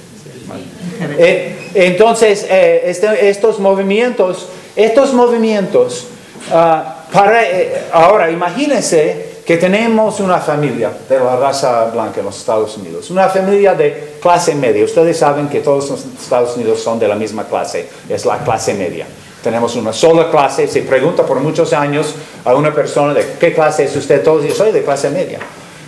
Eh, 1.18 1.70
entonces, 1.74 2.46
eh, 2.48 2.82
este, 2.86 3.28
estos 3.28 3.58
movimientos, 3.58 4.48
estos 4.76 5.12
movimientos, 5.14 6.06
ah, 6.52 7.04
para, 7.12 7.44
eh, 7.44 7.84
ahora 7.92 8.30
imagínense 8.30 9.30
que 9.44 9.56
tenemos 9.56 10.20
una 10.20 10.38
familia 10.38 10.92
de 11.08 11.18
la 11.18 11.36
raza 11.36 11.86
blanca 11.86 12.20
en 12.20 12.26
los 12.26 12.38
Estados 12.38 12.76
Unidos, 12.76 13.10
una 13.10 13.28
familia 13.28 13.74
de 13.74 14.14
clase 14.20 14.54
media. 14.54 14.84
Ustedes 14.84 15.18
saben 15.18 15.48
que 15.48 15.60
todos 15.60 15.90
los 15.90 16.04
Estados 16.22 16.56
Unidos 16.56 16.80
son 16.80 16.98
de 16.98 17.08
la 17.08 17.16
misma 17.16 17.44
clase, 17.44 17.88
es 18.08 18.24
la 18.26 18.38
clase 18.38 18.74
media. 18.74 19.06
Tenemos 19.42 19.74
una 19.74 19.92
sola 19.92 20.30
clase, 20.30 20.68
se 20.68 20.82
pregunta 20.82 21.24
por 21.24 21.40
muchos 21.40 21.72
años 21.72 22.14
a 22.44 22.54
una 22.54 22.74
persona 22.74 23.14
de 23.14 23.24
qué 23.40 23.54
clase 23.54 23.84
es 23.84 23.96
usted, 23.96 24.22
todos 24.22 24.42
dicen, 24.42 24.58
soy 24.58 24.72
de 24.72 24.82
clase 24.82 25.08
media. 25.08 25.38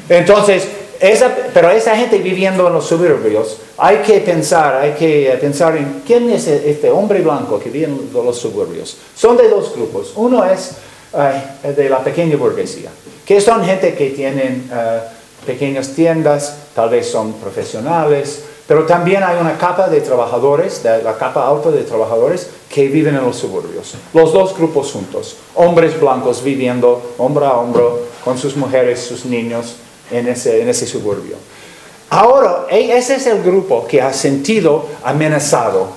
Entonces, 0.08 0.66
esa, 1.02 1.34
pero 1.52 1.68
esa 1.68 1.96
gente 1.96 2.18
viviendo 2.18 2.64
en 2.68 2.74
los 2.74 2.86
suburbios, 2.86 3.58
hay 3.76 3.96
que 3.98 4.20
pensar, 4.20 4.76
hay 4.76 4.92
que 4.92 5.36
pensar 5.40 5.76
en 5.76 6.02
quién 6.06 6.30
es 6.30 6.46
este 6.46 6.92
hombre 6.92 7.20
blanco 7.22 7.58
que 7.58 7.70
vive 7.70 7.86
en 7.86 8.10
los 8.12 8.38
suburbios. 8.38 8.96
Son 9.16 9.36
de 9.36 9.48
dos 9.48 9.74
grupos. 9.74 10.12
Uno 10.14 10.44
es 10.44 10.76
eh, 11.12 11.72
de 11.72 11.88
la 11.88 11.98
pequeña 12.04 12.36
burguesía, 12.36 12.90
que 13.26 13.40
son 13.40 13.64
gente 13.64 13.94
que 13.94 14.10
tienen 14.10 14.70
eh, 14.72 15.00
pequeñas 15.44 15.88
tiendas, 15.88 16.56
tal 16.72 16.90
vez 16.90 17.10
son 17.10 17.32
profesionales, 17.32 18.44
pero 18.68 18.86
también 18.86 19.24
hay 19.24 19.38
una 19.40 19.58
capa 19.58 19.88
de 19.88 20.02
trabajadores, 20.02 20.82
la 20.84 21.16
capa 21.18 21.48
alta 21.48 21.72
de 21.72 21.82
trabajadores 21.82 22.48
que 22.72 22.86
viven 22.86 23.16
en 23.16 23.24
los 23.24 23.34
suburbios. 23.34 23.94
Los 24.14 24.32
dos 24.32 24.56
grupos 24.56 24.92
juntos, 24.92 25.36
hombres 25.56 26.00
blancos 26.00 26.44
viviendo 26.44 27.14
hombro 27.18 27.46
a 27.46 27.58
hombro 27.58 28.02
con 28.24 28.38
sus 28.38 28.56
mujeres, 28.56 29.00
sus 29.00 29.24
niños 29.24 29.78
en 30.12 30.28
ese, 30.28 30.62
en 30.62 30.68
ese 30.68 30.86
suburbio. 30.86 31.36
Ahora, 32.10 32.66
e, 32.70 32.96
ese 32.96 33.16
es 33.16 33.26
el 33.26 33.42
grupo 33.42 33.86
que 33.86 34.02
ha 34.02 34.12
sentido 34.12 34.86
amenazado 35.02 35.88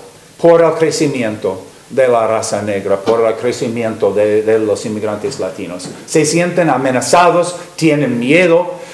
por 0.42 0.64
el 0.64 0.74
crecimiento 0.74 1.62
de 1.90 2.08
la 2.08 2.26
raza 2.26 2.62
negra, 2.62 2.98
por 2.98 3.22
el 3.28 3.36
crecimiento 3.36 4.14
de, 4.14 4.42
de 4.42 4.60
los 4.60 4.86
inmigrantes 4.86 5.40
latinos. 5.40 5.88
Se 6.06 6.26
sienten 6.26 6.70
amenazados, 6.70 7.56
tienen 7.76 8.18
miedo, 8.18 8.86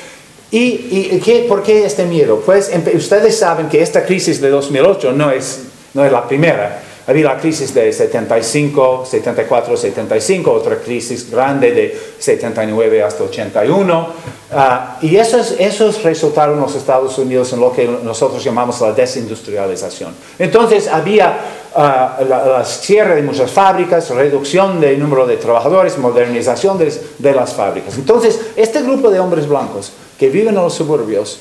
¿Y, 0.53 1.19
qué, 1.23 1.45
por 1.47 1.63
qué 1.63 1.85
este 1.85 2.05
miedo? 2.05 2.41
Pues 2.45 2.69
ustedes 2.93 3.39
saben 3.39 3.69
que 3.69 3.81
esta 3.81 4.05
crisis 4.05 4.41
de 4.41 4.49
2008 4.49 5.13
no 5.13 5.31
es, 5.31 5.61
no 5.93 6.03
es 6.03 6.11
la 6.11 6.27
primera. 6.27 6.83
Había 7.07 7.33
la 7.33 7.37
crisis 7.37 7.73
de 7.73 7.91
75, 7.91 9.05
74, 9.05 9.75
75, 9.75 10.51
otra 10.51 10.77
crisis 10.77 11.29
grande 11.31 11.71
de 11.71 11.99
79 12.19 13.03
hasta 13.03 13.23
81. 13.23 14.07
Ah, 14.51 14.97
y 15.01 15.15
esos, 15.15 15.55
esos 15.57 16.03
resultaron 16.03 16.59
los 16.59 16.75
Estados 16.75 17.17
Unidos 17.17 17.51
en 17.53 17.59
lo 17.59 17.71
que 17.71 17.87
nosotros 17.87 18.43
llamamos 18.43 18.79
la 18.81 18.91
desindustrialización. 18.91 20.13
Entonces 20.37 20.87
había 20.87 21.39
uh, 21.73 22.25
la, 22.25 22.63
cierre 22.65 23.15
de 23.15 23.23
muchas 23.23 23.49
fábricas, 23.49 24.09
reducción 24.11 24.79
del 24.79 24.99
número 24.99 25.25
de 25.25 25.37
trabajadores, 25.37 25.97
modernización 25.97 26.77
de, 26.77 26.93
de 27.17 27.33
las 27.33 27.53
fábricas. 27.53 27.95
Entonces, 27.95 28.39
este 28.55 28.81
grupo 28.83 29.09
de 29.09 29.19
hombres 29.19 29.47
blancos 29.47 29.91
que 30.19 30.29
viven 30.29 30.49
en 30.49 30.63
los 30.63 30.75
suburbios, 30.75 31.39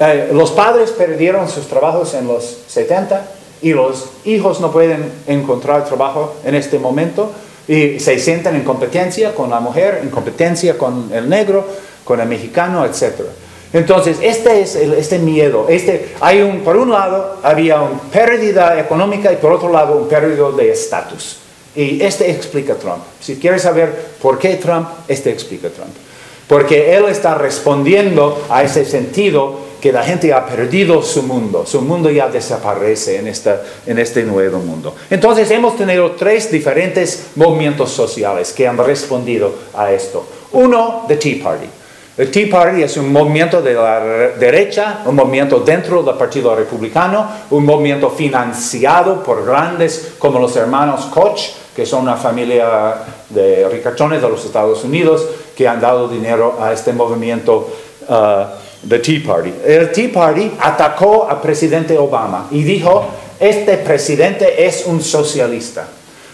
eh, 0.00 0.30
los 0.32 0.50
padres 0.50 0.90
perdieron 0.90 1.48
sus 1.48 1.66
trabajos 1.66 2.14
en 2.14 2.26
los 2.26 2.58
70 2.68 3.24
y 3.64 3.72
los 3.72 4.10
hijos 4.26 4.60
no 4.60 4.70
pueden 4.70 5.10
encontrar 5.26 5.86
trabajo 5.86 6.34
en 6.44 6.54
este 6.54 6.78
momento 6.78 7.32
y 7.66 7.98
se 7.98 8.18
sienten 8.18 8.56
en 8.56 8.62
competencia 8.62 9.34
con 9.34 9.48
la 9.48 9.58
mujer, 9.58 10.00
en 10.02 10.10
competencia 10.10 10.76
con 10.76 11.10
el 11.10 11.30
negro, 11.30 11.66
con 12.04 12.20
el 12.20 12.28
mexicano, 12.28 12.84
etc. 12.84 13.22
Entonces, 13.72 14.18
este 14.20 14.60
es 14.60 14.76
este 14.76 15.18
miedo. 15.18 15.64
Este, 15.70 16.10
hay 16.20 16.42
un, 16.42 16.60
por 16.60 16.76
un 16.76 16.90
lado, 16.90 17.38
había 17.42 17.80
una 17.80 17.98
pérdida 18.12 18.78
económica 18.78 19.32
y 19.32 19.36
por 19.36 19.52
otro 19.52 19.72
lado, 19.72 19.96
un 19.96 20.08
pérdida 20.08 20.50
de 20.50 20.70
estatus. 20.70 21.38
Y 21.74 22.02
este 22.02 22.30
explica 22.30 22.74
Trump. 22.74 23.02
Si 23.18 23.36
quieres 23.36 23.62
saber 23.62 23.94
por 24.20 24.38
qué 24.38 24.56
Trump, 24.56 24.88
este 25.08 25.30
explica 25.30 25.70
Trump. 25.70 25.94
Porque 26.46 26.94
Él 26.94 27.06
está 27.06 27.34
respondiendo 27.36 28.44
a 28.50 28.62
ese 28.62 28.84
sentido 28.84 29.63
que 29.84 29.92
la 29.92 30.02
gente 30.02 30.32
ha 30.32 30.46
perdido 30.46 31.02
su 31.02 31.24
mundo, 31.24 31.66
su 31.66 31.82
mundo 31.82 32.10
ya 32.10 32.30
desaparece 32.30 33.18
en, 33.18 33.28
esta, 33.28 33.60
en 33.84 33.98
este 33.98 34.22
nuevo 34.22 34.58
mundo. 34.58 34.94
Entonces 35.10 35.50
hemos 35.50 35.76
tenido 35.76 36.12
tres 36.12 36.50
diferentes 36.50 37.32
movimientos 37.34 37.90
sociales 37.90 38.54
que 38.54 38.66
han 38.66 38.78
respondido 38.78 39.52
a 39.74 39.92
esto. 39.92 40.26
Uno, 40.52 41.04
the 41.06 41.16
Tea 41.16 41.44
Party. 41.44 41.66
El 42.16 42.30
Tea 42.30 42.46
Party 42.50 42.82
es 42.82 42.96
un 42.96 43.12
movimiento 43.12 43.60
de 43.60 43.74
la 43.74 44.00
derecha, 44.40 45.02
un 45.04 45.16
movimiento 45.16 45.60
dentro 45.60 46.02
del 46.02 46.16
Partido 46.16 46.56
Republicano, 46.56 47.28
un 47.50 47.66
movimiento 47.66 48.08
financiado 48.08 49.22
por 49.22 49.44
grandes 49.44 50.14
como 50.18 50.38
los 50.38 50.56
hermanos 50.56 51.04
Koch, 51.12 51.40
que 51.76 51.84
son 51.84 52.04
una 52.04 52.16
familia 52.16 52.94
de 53.28 53.68
ricachones 53.68 54.22
de 54.22 54.30
los 54.30 54.46
Estados 54.46 54.82
Unidos, 54.82 55.26
que 55.54 55.68
han 55.68 55.78
dado 55.78 56.08
dinero 56.08 56.56
a 56.58 56.72
este 56.72 56.94
movimiento 56.94 57.68
uh, 58.08 58.63
de 58.84 58.98
Tea 58.98 59.22
Party. 59.26 59.52
El 59.64 59.92
Tea 59.92 60.12
Party 60.12 60.52
atacó 60.60 61.28
al 61.28 61.40
presidente 61.40 61.96
Obama 61.98 62.48
y 62.50 62.62
dijo, 62.62 63.06
este 63.40 63.78
presidente 63.78 64.66
es 64.66 64.84
un 64.86 65.02
socialista, 65.02 65.86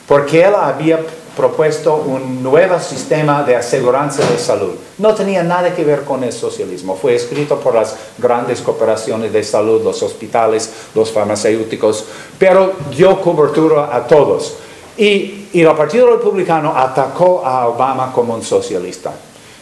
porque 0.06 0.42
él 0.42 0.54
había 0.54 1.00
propuesto 1.36 1.96
un 1.96 2.42
nuevo 2.42 2.78
sistema 2.80 3.42
de 3.44 3.56
aseguranza 3.56 4.22
de 4.28 4.36
salud. 4.36 4.74
No 4.98 5.14
tenía 5.14 5.42
nada 5.42 5.74
que 5.74 5.84
ver 5.84 6.02
con 6.02 6.22
el 6.24 6.32
socialismo. 6.32 6.96
Fue 7.00 7.14
escrito 7.14 7.58
por 7.60 7.74
las 7.74 7.96
grandes 8.18 8.60
corporaciones 8.60 9.32
de 9.32 9.42
salud, 9.42 9.82
los 9.82 10.02
hospitales, 10.02 10.70
los 10.94 11.10
farmacéuticos, 11.10 12.04
pero 12.38 12.72
dio 12.94 13.20
cobertura 13.20 13.94
a 13.94 14.06
todos. 14.06 14.56
Y, 14.98 15.48
y 15.52 15.62
el 15.62 15.74
Partido 15.74 16.14
Republicano 16.14 16.76
atacó 16.76 17.46
a 17.46 17.68
Obama 17.68 18.12
como 18.12 18.34
un 18.34 18.42
socialista. 18.42 19.12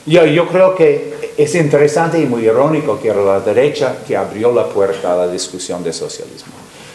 Yo, 0.09 0.49
creo 0.49 0.75
que 0.75 1.33
es 1.37 1.55
interesante 1.55 2.19
y 2.19 2.25
muy 2.25 2.47
irónico 2.47 2.99
que 2.99 3.09
era 3.09 3.23
la 3.23 3.41
derecha 3.41 3.99
que 4.07 4.17
abrió 4.17 4.53
la 4.53 4.67
puerta 4.67 5.13
a 5.13 5.17
la 5.17 5.29
discusión 5.29 5.85
de 5.85 5.93
socialismo. 5.93 6.55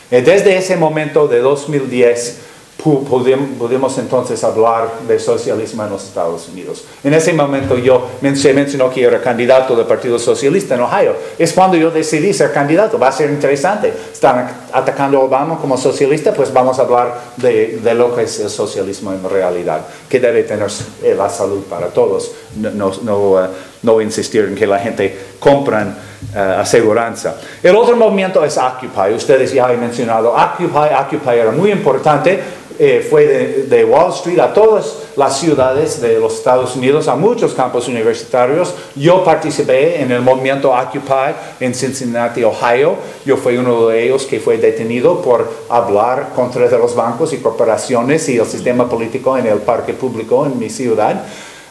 Eh, 0.10 0.22
desde 0.22 0.58
ese 0.58 0.76
momento 0.76 1.28
de 1.28 1.40
2010, 1.40 2.38
pudimos 2.84 3.98
entonces 3.98 4.44
hablar 4.44 4.90
de 5.08 5.20
socialismo 5.20 5.84
en 5.84 5.92
los 5.92 6.04
Estados 6.04 6.50
Unidos. 6.50 6.84
En 7.04 7.14
ese 7.14 7.34
momento 7.34 7.78
yo 7.78 8.08
se 8.36 8.54
mencionó 8.54 8.90
que 8.90 9.04
era 9.04 9.22
candidato 9.22 9.76
del 9.76 9.86
Partido 9.86 10.20
Socialista 10.20 10.76
en 10.76 10.82
Ohio. 10.82 11.16
Es 11.40 11.54
cuando 11.54 11.78
yo 11.78 11.92
decidí 11.92 12.34
ser 12.34 12.52
candidato. 12.52 13.00
Va 13.00 13.08
a 13.08 13.12
ser 13.12 13.30
interesante. 13.30 13.94
Están 14.12 14.50
atacando 14.72 15.20
a 15.20 15.22
Obama 15.22 15.58
como 15.58 15.78
socialista, 15.78 16.34
pues 16.34 16.52
vamos 16.52 16.78
a 16.80 16.82
hablar 16.82 17.22
de, 17.38 17.80
de 17.82 17.94
lo 17.94 18.16
que 18.16 18.24
es 18.24 18.40
el 18.40 18.50
socialismo 18.50 19.14
en 19.14 19.30
realidad, 19.30 19.86
que 20.10 20.20
debe 20.20 20.44
tener 20.44 20.68
eh, 21.04 21.16
la 21.18 21.30
salud 21.30 21.64
para 21.64 21.88
todos, 21.88 22.32
no, 22.56 22.92
no, 23.04 23.44
eh, 23.44 23.48
no 23.84 24.02
insistir 24.02 24.46
en 24.46 24.56
que 24.56 24.66
la 24.66 24.80
gente 24.80 25.16
compran 25.40 25.96
uh, 26.34 26.38
aseguranza. 26.60 27.36
El 27.62 27.76
otro 27.76 27.96
movimiento 27.96 28.44
es 28.44 28.58
Occupy. 28.58 29.14
Ustedes 29.14 29.54
ya 29.54 29.68
han 29.68 29.80
mencionado 29.80 30.34
Occupy. 30.34 30.94
Occupy 30.94 31.38
era 31.38 31.52
muy 31.52 31.72
importante 31.72 32.40
eh, 32.80 33.06
fue 33.08 33.28
de, 33.70 33.86
Wall 33.86 34.12
Street 34.12 34.40
a 34.40 34.52
todas 34.52 34.98
las 35.16 35.40
ciudades 35.40 36.02
de 36.02 36.20
los 36.20 36.34
Estados 36.34 36.76
Unidos, 36.76 37.08
a 37.08 37.16
muchos 37.16 37.54
campos 37.54 37.88
universitarios. 37.88 38.74
Yo 38.96 39.24
participé 39.24 40.02
en 40.02 40.12
el 40.12 40.22
movimiento 40.22 40.72
Occupy 40.72 41.36
en 41.60 41.76
Cincinnati, 41.76 42.44
Ohio. 42.44 42.96
Yo 43.26 43.38
fui 43.38 43.58
uno 43.58 43.88
de 43.88 44.04
ellos 44.04 44.26
que 44.26 44.40
fue 44.40 44.58
detenido 44.58 45.22
por 45.22 45.48
hablar 45.70 46.30
contra 46.36 46.68
los 46.78 46.96
bancos 46.96 47.32
y 47.34 47.38
corporaciones 47.38 48.28
y 48.30 48.38
el 48.38 48.48
sistema 48.48 48.90
político 48.90 49.38
en 49.38 49.46
el 49.46 49.60
parque 49.60 49.94
público 49.94 50.44
en 50.46 50.58
mi 50.58 50.70
ciudad. 50.72 51.24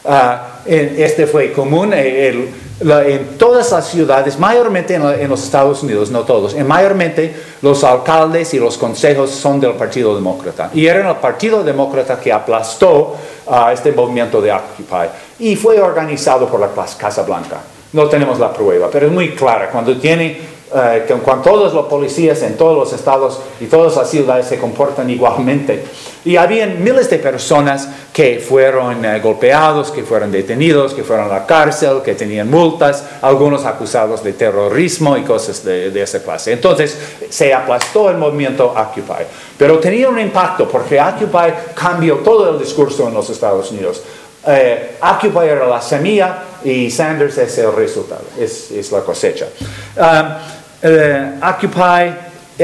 Ah, 0.05 0.59
este 0.65 1.27
fue 1.27 1.51
común. 1.51 1.93
El, 1.93 2.49
en 2.81 3.37
todas 3.37 3.71
las 3.71 3.87
ciudades, 3.87 4.37
mayormente 4.37 4.95
en, 4.95 5.29
los 5.29 5.43
Estados 5.43 5.83
Unidos, 5.83 6.11
no 6.11 6.21
todos, 6.21 6.53
en 6.53 6.67
mayormente 6.67 7.33
los 7.61 7.83
alcaldes 7.83 8.53
y 8.53 8.59
los 8.59 8.77
consejos 8.77 9.29
son 9.29 9.59
del 9.59 9.73
Partido 9.73 10.15
Demócrata. 10.15 10.69
Y 10.73 10.85
era 10.85 11.07
el 11.07 11.15
Partido 11.17 11.63
Demócrata 11.63 12.19
que 12.19 12.31
aplastó 12.31 13.15
a 13.47 13.71
este 13.71 13.91
movimiento 13.91 14.41
de 14.41 14.51
Occupy. 14.51 15.07
Y 15.39 15.55
fue 15.55 15.79
organizado 15.79 16.47
por 16.47 16.59
la 16.59 16.69
Casa 16.97 17.23
Blanca. 17.23 17.57
No 17.93 18.09
tenemos 18.09 18.39
la 18.39 18.51
prueba, 18.51 18.89
pero 18.91 19.05
es 19.05 19.11
muy 19.11 19.29
clara. 19.29 19.69
Cuando 19.69 19.95
tiene 19.97 20.52
eh, 20.75 21.05
cuando 21.23 21.43
todos 21.43 21.73
los 21.73 21.85
policías 21.85 22.41
en 22.41 22.57
todos 22.57 22.77
los 22.77 22.93
estados 22.93 23.39
y 23.59 23.65
todas 23.65 23.95
las 23.95 24.09
ciudades 24.09 24.47
se 24.47 24.57
comportan 24.57 25.09
igualmente. 25.09 25.83
Y 26.25 26.37
había 26.37 26.65
miles 26.67 27.09
de 27.09 27.19
personas 27.19 27.87
que 28.13 28.39
fueron 28.39 29.03
eh, 29.03 29.19
golpeados, 29.19 29.91
que 29.91 30.03
fueron 30.03 30.31
detenidos, 30.31 30.93
que 30.93 31.03
fueron 31.03 31.25
a 31.25 31.33
la 31.33 31.45
cárcel, 31.45 32.01
que 32.03 32.15
tenían 32.15 32.49
multas, 32.49 33.03
algunos 33.21 33.65
acusados 33.65 34.23
de 34.23 34.33
terrorismo 34.33 35.17
y 35.17 35.23
cosas 35.23 35.63
de, 35.63 35.91
de 35.91 36.01
esa 36.01 36.23
clase. 36.23 36.53
Entonces 36.53 36.97
se 37.29 37.53
aplastó 37.53 38.09
el 38.09 38.17
movimiento 38.17 38.67
Occupy. 38.71 39.23
Pero 39.57 39.79
tenía 39.79 40.09
un 40.09 40.19
impacto 40.19 40.67
porque 40.67 40.99
Occupy 40.99 41.53
cambió 41.75 42.17
todo 42.17 42.49
el 42.51 42.59
discurso 42.59 43.07
en 43.07 43.13
los 43.13 43.29
Estados 43.29 43.71
Unidos. 43.71 44.01
Eh, 44.45 44.97
Occupy 45.01 45.47
era 45.47 45.67
la 45.67 45.81
semilla 45.81 46.43
y 46.63 46.91
Sanders 46.91 47.37
es 47.37 47.57
el 47.59 47.73
resultado, 47.73 48.23
es, 48.37 48.71
es 48.71 48.91
la 48.91 48.99
cosecha. 49.01 49.47
Um, 49.95 50.62
uh, 50.83 51.45
Occupy, 51.45 52.13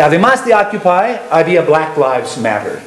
además 0.01 0.45
de 0.45 0.53
Occupy, 0.53 1.19
había 1.29 1.61
Black 1.61 1.97
Lives 1.97 2.37
Matter. 2.37 2.79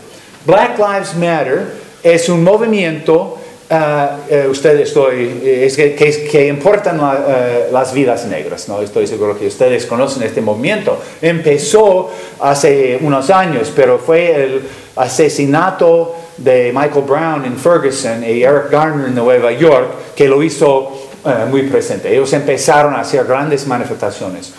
Black 0.45 0.79
Lives 0.79 1.15
Matter 1.15 1.67
es 2.03 2.29
un 2.29 2.43
movimiento, 2.45 3.39
uh, 3.71 3.75
uh, 3.75 4.51
ustedes 4.51 4.89
estoy, 4.89 5.41
es 5.45 5.77
que, 5.77 5.95
que, 5.95 6.47
importan 6.49 6.99
la, 6.99 7.69
las 7.71 7.93
vidas 7.93 8.25
negras, 8.27 8.69
¿no? 8.69 8.83
estoy 8.83 9.07
seguro 9.07 9.39
que 9.39 9.47
ustedes 9.47 9.87
conocen 9.87 10.23
este 10.23 10.41
movimiento. 10.41 11.01
Empezó 11.21 12.11
hace 12.41 12.99
unos 13.01 13.31
años, 13.31 13.73
pero 13.75 13.99
fue 13.99 14.45
el 14.45 14.63
asesinato 14.97 16.17
de 16.37 16.73
Michael 16.75 17.05
Brown 17.05 17.45
en 17.45 17.57
Ferguson 17.57 18.25
y 18.25 18.43
Eric 18.43 18.71
Garner 18.71 19.09
en 19.09 19.15
Nueva 19.15 19.53
York 19.53 20.15
que 20.17 20.29
lo 20.29 20.43
hizo 20.43 20.91
eh, 21.25 21.47
muy 21.49 21.63
presente. 21.65 22.13
Ellos 22.13 22.33
empezaron 22.33 22.95
a 22.95 23.01
hacer 23.01 23.25
grandes 23.25 23.67
manifestaciones. 23.67 24.53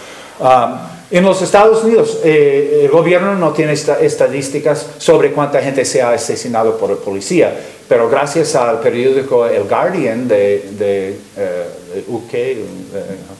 Um, 0.43 0.77
en 1.09 1.23
los 1.23 1.41
Estados 1.41 1.83
Unidos, 1.83 2.19
eh, 2.23 2.81
el 2.83 2.91
gobierno 2.91 3.35
no 3.35 3.53
tiene 3.53 3.71
estadísticas 3.73 4.85
sobre 4.97 5.31
cuánta 5.31 5.61
gente 5.61 5.85
se 5.85 6.01
ha 6.01 6.09
asesinado 6.09 6.77
por 6.77 6.89
la 6.89 6.95
policía, 6.97 7.55
pero 7.87 8.09
gracias 8.09 8.55
al 8.55 8.79
periódico 8.81 9.45
El 9.45 9.63
Guardian 9.63 10.27
de, 10.27 10.69
de 10.77 12.03
UK, 12.07 12.33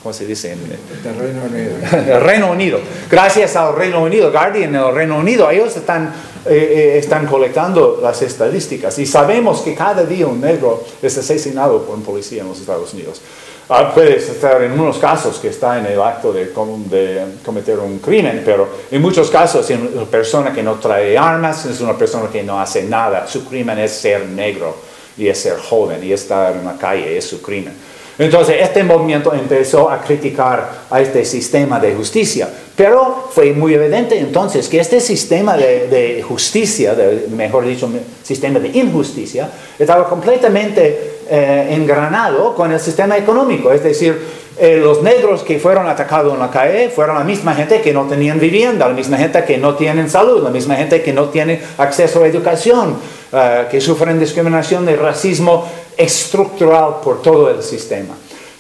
¿cómo 0.02 0.14
se 0.14 0.26
dice? 0.26 0.54
El 0.54 1.20
Reino 1.20 1.42
Unido. 1.46 2.16
el 2.16 2.22
Reino 2.24 2.52
Unido. 2.52 2.80
Gracias 3.10 3.56
al 3.56 3.76
Reino 3.76 4.04
Unido, 4.04 4.32
Guardian, 4.32 4.76
el 4.76 4.94
Reino 4.94 5.18
Unido, 5.18 5.50
ellos 5.50 5.76
están 5.76 6.14
eh, 6.46 6.96
eh, 6.96 6.98
están 6.98 7.26
colectando 7.26 8.02
las 8.04 8.22
estadísticas 8.22 9.00
y 9.00 9.06
sabemos 9.06 9.62
que 9.62 9.74
cada 9.74 10.04
día 10.04 10.28
un 10.28 10.42
negro 10.42 10.84
es 11.02 11.18
asesinado 11.18 11.84
por 11.84 11.96
un 11.96 12.04
policía 12.04 12.42
en 12.42 12.50
los 12.50 12.60
Estados 12.60 12.94
Unidos. 12.94 13.22
Ah, 13.70 13.94
puede 13.94 14.18
estar 14.18 14.62
en 14.62 14.78
unos 14.78 14.98
casos 14.98 15.38
que 15.40 15.48
está 15.48 15.80
en 15.80 15.86
el 15.86 16.02
acto 16.02 16.34
de, 16.34 16.46
de, 16.46 17.26
cometer 17.46 17.80
un 17.80 18.00
crimen, 18.00 18.42
pero 18.44 18.68
en 18.92 19.02
muchos 19.02 19.30
casos 19.30 19.70
es 19.70 19.80
una 19.80 20.06
persona 20.06 20.52
que 20.52 20.62
no 20.62 20.74
trae 20.76 21.18
armas, 21.18 21.66
es 21.66 21.80
una 21.80 21.98
persona 21.98 22.30
que 22.30 22.44
no 22.44 22.60
hace 22.60 22.84
nada. 22.84 23.26
Su 23.26 23.46
crimen 23.46 23.80
es 23.80 23.92
ser 23.92 24.26
negro 24.26 24.76
y 25.18 25.28
es 25.28 25.40
ser 25.40 25.58
joven 25.58 26.04
y 26.04 26.12
estar 26.12 26.54
en 26.56 26.66
la 26.66 26.78
calle, 26.78 27.18
es 27.18 27.26
su 27.26 27.42
crimen. 27.42 27.74
Entonces, 28.20 28.58
este 28.60 28.84
movimiento 28.84 29.34
empezó 29.34 29.90
a 29.90 30.00
criticar 30.00 30.84
a 30.90 31.02
este 31.02 31.26
sistema 31.26 31.80
de 31.80 31.96
justicia, 31.96 32.48
pero 32.76 33.30
fue 33.32 33.54
muy 33.54 33.74
evidente 33.74 34.20
entonces 34.20 34.70
que 34.70 34.80
este 34.80 35.00
sistema 35.00 35.58
de, 35.58 36.24
justicia, 36.28 36.96
mejor 37.36 37.66
dicho, 37.66 37.90
sistema 38.22 38.60
de 38.60 38.68
injusticia, 38.68 39.50
estaba 39.80 40.08
completamente 40.08 41.13
eh, 41.30 41.70
engranado 41.72 42.54
con 42.56 42.72
el 42.72 42.80
sistema 42.80 43.18
económico, 43.18 43.72
es 43.72 43.84
decir, 43.84 44.44
eh, 44.56 44.78
los 44.78 45.02
negros 45.02 45.42
que 45.42 45.58
fueron 45.58 45.88
atacados 45.88 46.32
en 46.34 46.40
la 46.40 46.52
calle 46.52 46.90
fueron 46.90 47.18
la 47.18 47.24
misma 47.24 47.56
gente 47.56 47.82
que 47.82 47.92
no 47.92 48.04
tenían 48.04 48.40
vivienda, 48.40 48.88
la 48.88 48.94
misma 48.94 49.18
gente 49.18 49.44
que 49.46 49.58
no 49.58 49.74
tienen 49.76 50.10
salud, 50.10 50.44
la 50.44 50.52
misma 50.52 50.76
gente 50.76 51.02
que 51.02 51.12
no 51.12 51.30
tiene 51.30 51.60
acceso 51.80 52.24
a 52.24 52.28
educación, 52.28 52.96
eh, 53.32 53.66
que 53.72 53.82
sufren 53.82 54.20
discriminación 54.20 54.88
y 54.88 54.96
racismo 54.96 55.68
estructural 55.98 56.98
por 57.04 57.24
todo 57.24 57.50
el 57.50 57.64
sistema. 57.64 58.14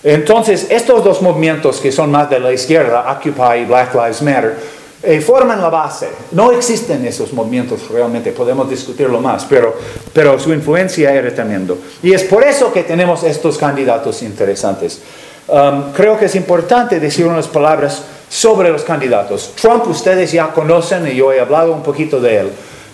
Entonces, 0.04 0.68
estos 0.70 1.04
dos 1.04 1.22
movimientos 1.22 1.80
que 1.80 1.92
son 1.92 2.12
más 2.12 2.30
de 2.30 2.40
la 2.40 2.52
izquierda, 2.52 3.06
Occupy 3.10 3.62
y 3.62 3.66
Black 3.66 3.94
Lives 3.94 4.22
Matter, 4.22 4.58
eh, 5.04 5.22
forman 5.22 5.62
la 5.62 5.70
base. 5.70 6.10
No 6.32 6.52
existen 6.52 7.06
esos 7.06 7.34
movimientos 7.34 7.90
realmente, 7.90 8.32
podemos 8.32 8.70
discutirlo 8.70 9.20
más, 9.20 9.46
pero, 9.46 9.76
pero 10.14 10.40
su 10.40 10.54
influencia 10.54 11.14
era 11.14 11.34
tremendo. 11.34 11.78
Y 12.02 12.14
es 12.14 12.24
por 12.24 12.44
eso 12.44 12.72
que 12.72 12.84
tenemos 12.84 13.24
estos 13.24 13.58
candidatos 13.58 14.24
interesantes. 14.24 15.02
Um, 15.48 15.92
creo 15.92 16.18
que 16.18 16.26
es 16.26 16.36
importante 16.36 17.00
decir 17.00 17.28
unas 17.28 17.48
palabras 17.48 18.02
sobre 18.30 18.70
los 18.70 18.84
candidatos. 18.84 19.52
Trump 19.62 19.86
ustedes 19.88 20.32
ya 20.32 20.54
conocen 20.54 21.06
y 21.08 21.16
yo 21.16 21.34
he 21.34 21.40
hablado 21.40 21.74
un 21.74 21.84
poquito 21.84 22.22
de 22.22 22.38
él. 22.38 22.52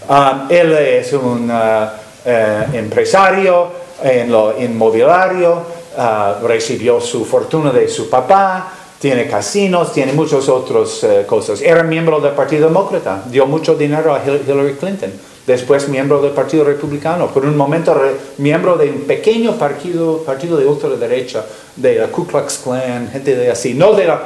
Um, 0.09 0.47
él 0.49 0.73
es 0.73 1.13
un 1.13 1.49
uh, 1.51 1.53
uh, 1.53 2.75
empresario, 2.75 3.79
en 4.03 4.31
lo 4.31 4.57
inmobiliario, 4.59 5.61
ah, 5.97 6.35
recibió 6.43 7.01
su 7.01 7.25
fortuna 7.25 7.71
de 7.71 7.87
su 7.87 8.09
papá, 8.09 8.71
tiene 8.99 9.27
casinos, 9.27 9.93
tiene 9.93 10.13
muchas 10.13 10.47
otras 10.49 11.03
eh, 11.03 11.25
cosas. 11.25 11.61
Era 11.61 11.83
miembro 11.83 12.19
del 12.19 12.33
Partido 12.33 12.67
Demócrata, 12.67 13.23
dio 13.29 13.45
mucho 13.45 13.75
dinero 13.75 14.13
a 14.13 14.21
Hillary 14.23 14.73
Clinton. 14.73 15.11
Después 15.47 15.87
miembro 15.89 16.21
del 16.21 16.31
Partido 16.31 16.63
Republicano, 16.63 17.27
por 17.27 17.43
un 17.43 17.57
momento 17.57 17.99
miembro 18.37 18.77
de 18.77 18.89
un 18.89 19.01
pequeño 19.01 19.53
partido, 19.53 20.19
partido 20.19 20.57
de 20.57 20.65
ultraderecha, 20.65 21.43
de 21.75 21.95
la 21.95 22.07
Ku 22.07 22.27
Klux 22.27 22.59
Klan, 22.63 23.09
gente 23.11 23.35
de 23.35 23.49
así, 23.49 23.73
no 23.73 23.93
de 23.93 24.05
la 24.05 24.21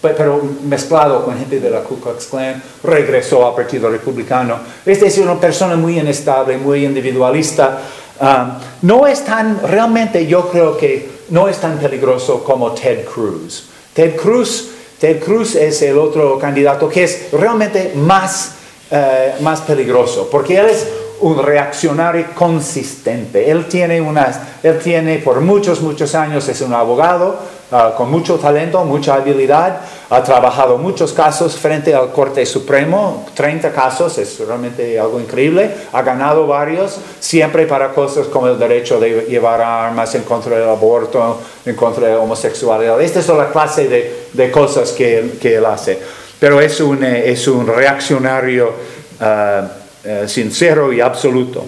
pero 0.00 0.40
mezclado 0.62 1.24
con 1.24 1.36
gente 1.36 1.58
de 1.58 1.70
la 1.70 1.80
Ku 1.80 1.98
Klux 1.98 2.26
Klan, 2.26 2.62
regresó 2.84 3.46
al 3.46 3.54
Partido 3.54 3.88
Republicano. 3.88 4.58
Es 4.84 5.00
decir, 5.00 5.24
una 5.24 5.40
persona 5.40 5.74
muy 5.76 5.98
inestable, 5.98 6.58
muy 6.58 6.84
individualista, 6.84 7.80
Um, 8.20 8.58
no 8.82 9.06
es 9.06 9.24
tan, 9.24 9.60
realmente 9.62 10.26
yo 10.26 10.48
creo 10.50 10.76
que 10.76 11.08
no 11.30 11.46
es 11.46 11.58
tan 11.58 11.78
peligroso 11.78 12.42
como 12.42 12.72
Ted 12.72 13.04
Cruz. 13.04 13.68
Ted 13.98 14.14
Cruz, 14.14 14.68
Ted 15.00 15.18
Cruz 15.18 15.56
es 15.56 15.82
el 15.82 15.98
otro 15.98 16.38
candidato 16.38 16.88
que 16.88 17.02
es 17.02 17.32
realmente 17.32 17.94
más, 17.96 18.52
eh, 18.92 19.34
más 19.40 19.60
peligroso, 19.62 20.28
porque 20.30 20.56
él 20.56 20.66
es 20.66 20.86
un 21.18 21.42
reaccionario 21.42 22.26
consistente. 22.32 23.50
Él 23.50 23.66
tiene, 23.66 24.00
unas, 24.00 24.38
él 24.62 24.78
tiene 24.78 25.18
por 25.18 25.40
muchos, 25.40 25.80
muchos 25.80 26.14
años, 26.14 26.48
es 26.48 26.60
un 26.60 26.74
abogado 26.74 27.40
ah, 27.72 27.94
con 27.96 28.10
mucho 28.10 28.36
talento, 28.36 28.84
mucha 28.84 29.14
habilidad, 29.14 29.80
ha 30.10 30.22
trabajado 30.22 30.78
muchos 30.78 31.12
casos 31.12 31.56
frente 31.56 31.94
al 31.94 32.12
Corte 32.12 32.44
Supremo, 32.46 33.26
30 33.34 33.72
casos, 33.72 34.18
es 34.18 34.38
realmente 34.40 34.98
algo 34.98 35.20
increíble, 35.20 35.70
ha 35.92 36.02
ganado 36.02 36.46
varios, 36.46 36.98
siempre 37.20 37.66
para 37.66 37.92
cosas 37.92 38.26
como 38.28 38.48
el 38.48 38.58
derecho 38.58 38.98
de 38.98 39.26
llevar 39.28 39.60
armas 39.60 40.14
en 40.14 40.22
contra 40.22 40.58
del 40.58 40.68
aborto, 40.68 41.40
en 41.64 41.74
contra 41.76 42.06
de 42.06 42.14
la 42.14 42.20
homosexualidad. 42.20 43.00
Esta 43.00 43.20
es 43.20 43.28
la 43.28 43.50
clase 43.50 43.88
de, 43.88 44.28
de 44.32 44.50
cosas 44.50 44.92
que, 44.92 45.38
que, 45.40 45.56
él 45.56 45.66
hace. 45.66 45.98
Pero 46.38 46.60
es 46.60 46.80
un, 46.80 47.02
eh, 47.02 47.30
es 47.30 47.48
un 47.48 47.66
reaccionario. 47.66 48.72
Uh, 49.20 49.88
eh, 50.04 50.28
sincero 50.28 50.92
y 50.92 51.00
absoluto. 51.00 51.66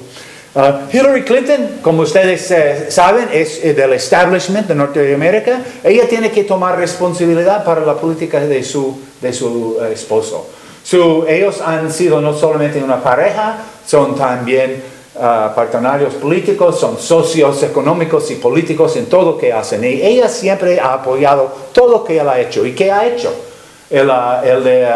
Uh, 0.52 0.90
Hillary 0.92 1.22
Clinton, 1.22 1.78
como 1.80 2.02
ustedes 2.02 2.50
eh, 2.50 2.90
saben, 2.90 3.28
es 3.32 3.64
eh, 3.64 3.72
del 3.72 3.92
establishment 3.92 4.66
de 4.66 4.74
Norteamérica. 4.74 5.60
Ella 5.84 6.08
tiene 6.08 6.32
que 6.32 6.42
tomar 6.42 6.76
responsabilidad 6.76 7.64
para 7.64 7.82
la 7.82 7.94
política 7.94 8.40
de 8.40 8.64
su, 8.64 8.98
de 9.20 9.32
su 9.32 9.78
esposo. 9.92 10.48
ellos 11.28 11.60
han 11.60 11.92
sido 11.92 12.20
no 12.20 12.34
solamente 12.34 12.82
una 12.82 13.00
pareja, 13.00 13.58
son 13.86 14.16
también 14.16 14.82
uh, 15.14 15.54
partenarios 15.54 16.14
políticos, 16.14 16.80
son 16.80 16.98
socios 16.98 17.62
económicos 17.62 18.28
y 18.32 18.34
políticos 18.34 18.96
en 18.96 19.06
todo 19.06 19.32
lo 19.32 19.38
que 19.38 19.52
hacen. 19.52 19.84
Y 19.84 20.02
ella 20.02 20.28
siempre 20.28 20.80
ha 20.80 20.94
apoyado 20.94 21.52
todo 21.72 21.92
lo 21.92 22.04
que 22.04 22.18
él 22.18 22.28
ha 22.28 22.40
hecho. 22.40 22.66
¿Y 22.66 22.72
qué 22.74 22.90
ha 22.90 23.06
hecho? 23.06 23.32
El, 23.88 24.10
el 24.44 24.64
de 24.64 24.88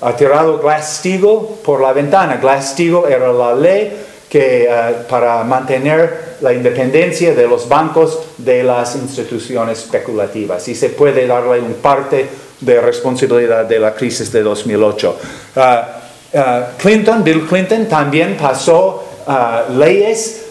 ha 0.00 0.16
tirado 0.16 0.58
Glass-Steagall 0.58 1.60
por 1.64 1.80
la 1.80 1.92
ventana. 1.92 2.38
Glass-Steagall 2.40 3.10
era 3.10 3.32
la 3.32 3.54
ley 3.54 4.05
que, 4.36 4.64
eh, 4.64 4.68
para 5.08 5.42
mantener 5.44 6.36
la 6.42 6.52
independencia 6.52 7.34
de 7.34 7.48
los 7.48 7.66
bancos 7.66 8.18
de 8.36 8.62
las 8.62 8.94
instituciones 8.94 9.78
especulativas 9.78 10.68
y 10.68 10.74
se 10.74 10.90
puede 10.90 11.26
darle 11.26 11.58
un 11.58 11.72
parte 11.76 12.28
de 12.60 12.80
responsabilidad 12.82 13.64
de 13.64 13.78
la 13.78 13.94
crisis 13.94 14.30
de 14.30 14.42
2008. 14.42 15.18
Eh, 15.56 15.80
eh, 16.34 16.64
Clinton, 16.76 17.24
Bill 17.24 17.46
Clinton 17.46 17.86
también 17.86 18.36
pasó 18.36 19.04
leyes, 19.70 20.44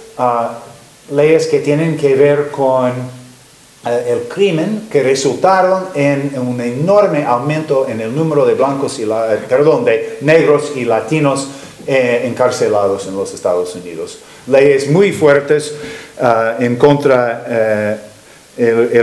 leyes 1.11 1.45
que 1.45 1.59
tienen 1.59 1.95
que 1.95 2.15
ver 2.15 2.49
con 2.49 2.91
el 3.85 4.23
crimen 4.27 4.87
que 4.91 5.03
resultaron 5.03 5.85
en 5.93 6.33
un 6.39 6.59
enorme 6.59 7.23
aumento 7.23 7.87
en 7.87 8.01
el 8.01 8.13
número 8.13 8.45
de 8.45 8.55
blancos 8.55 8.97
y 8.99 9.05
la, 9.05 9.37
perdón, 9.47 9.85
de 9.85 10.17
negros 10.21 10.73
y 10.75 10.85
latinos 10.85 11.47
eh, 11.87 12.23
encarcelados 12.25 13.07
en 13.07 13.15
los 13.15 13.33
Estados 13.33 13.75
Unidos. 13.75 14.19
Leyes 14.47 14.89
muy 14.89 15.11
fuertes 15.11 15.73
en 16.59 16.75
contra 16.77 17.99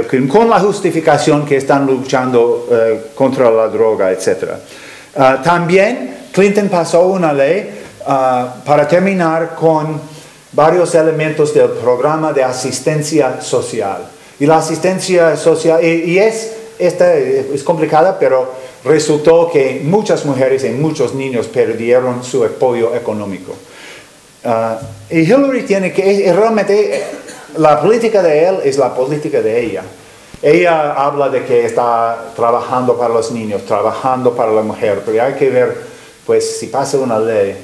crimen, 0.08 0.28
con 0.28 0.48
la 0.48 0.60
justificación 0.60 1.44
que 1.44 1.56
están 1.56 1.86
luchando 1.86 2.68
contra 3.14 3.50
la 3.50 3.68
droga, 3.68 4.12
etc. 4.12 4.52
también 5.42 6.28
Clinton 6.32 6.68
pasó 6.68 7.08
una 7.08 7.32
ley 7.32 7.82
para 8.64 8.86
terminar 8.88 9.54
con 9.56 10.00
varios 10.52 10.94
elementos 10.94 11.52
del 11.54 11.70
programa 11.70 12.32
de 12.32 12.44
asistencia 12.44 13.40
social. 13.40 14.06
Y 14.38 14.46
la 14.46 14.58
asistencia 14.58 15.36
social, 15.36 15.82
y, 15.84 16.18
es, 16.18 16.52
esta 16.78 17.14
es 17.14 17.62
complicada, 17.62 18.18
pero 18.18 18.52
resultó 18.84 19.50
que 19.50 19.80
muchas 19.84 20.24
mujeres 20.24 20.64
y 20.64 20.70
muchos 20.70 21.14
niños 21.14 21.46
perdieron 21.46 22.24
su 22.24 22.44
apoyo 22.44 22.94
económico. 22.94 23.54
Ah, 24.44 24.78
y 25.08 25.20
Hillary 25.20 25.62
tiene 25.62 25.92
que, 25.92 26.32
realmente, 26.32 27.02
la 27.58 27.80
política 27.80 28.22
de 28.22 28.48
él 28.48 28.58
es 28.64 28.78
la 28.78 28.94
política 28.94 29.40
de 29.40 29.64
ella. 29.64 29.82
Ella 30.42 30.92
habla 30.94 31.28
de 31.28 31.44
que 31.44 31.64
está 31.64 32.32
trabajando 32.34 32.98
para 32.98 33.14
los 33.14 33.30
niños, 33.30 33.64
trabajando 33.64 34.34
para 34.34 34.50
la 34.52 34.62
mujer, 34.62 35.02
pero 35.06 35.22
hay 35.22 35.34
que 35.34 35.48
ver, 35.50 35.76
pues, 36.26 36.58
si 36.58 36.66
pasa 36.66 36.98
una 36.98 37.18
ley 37.18 37.56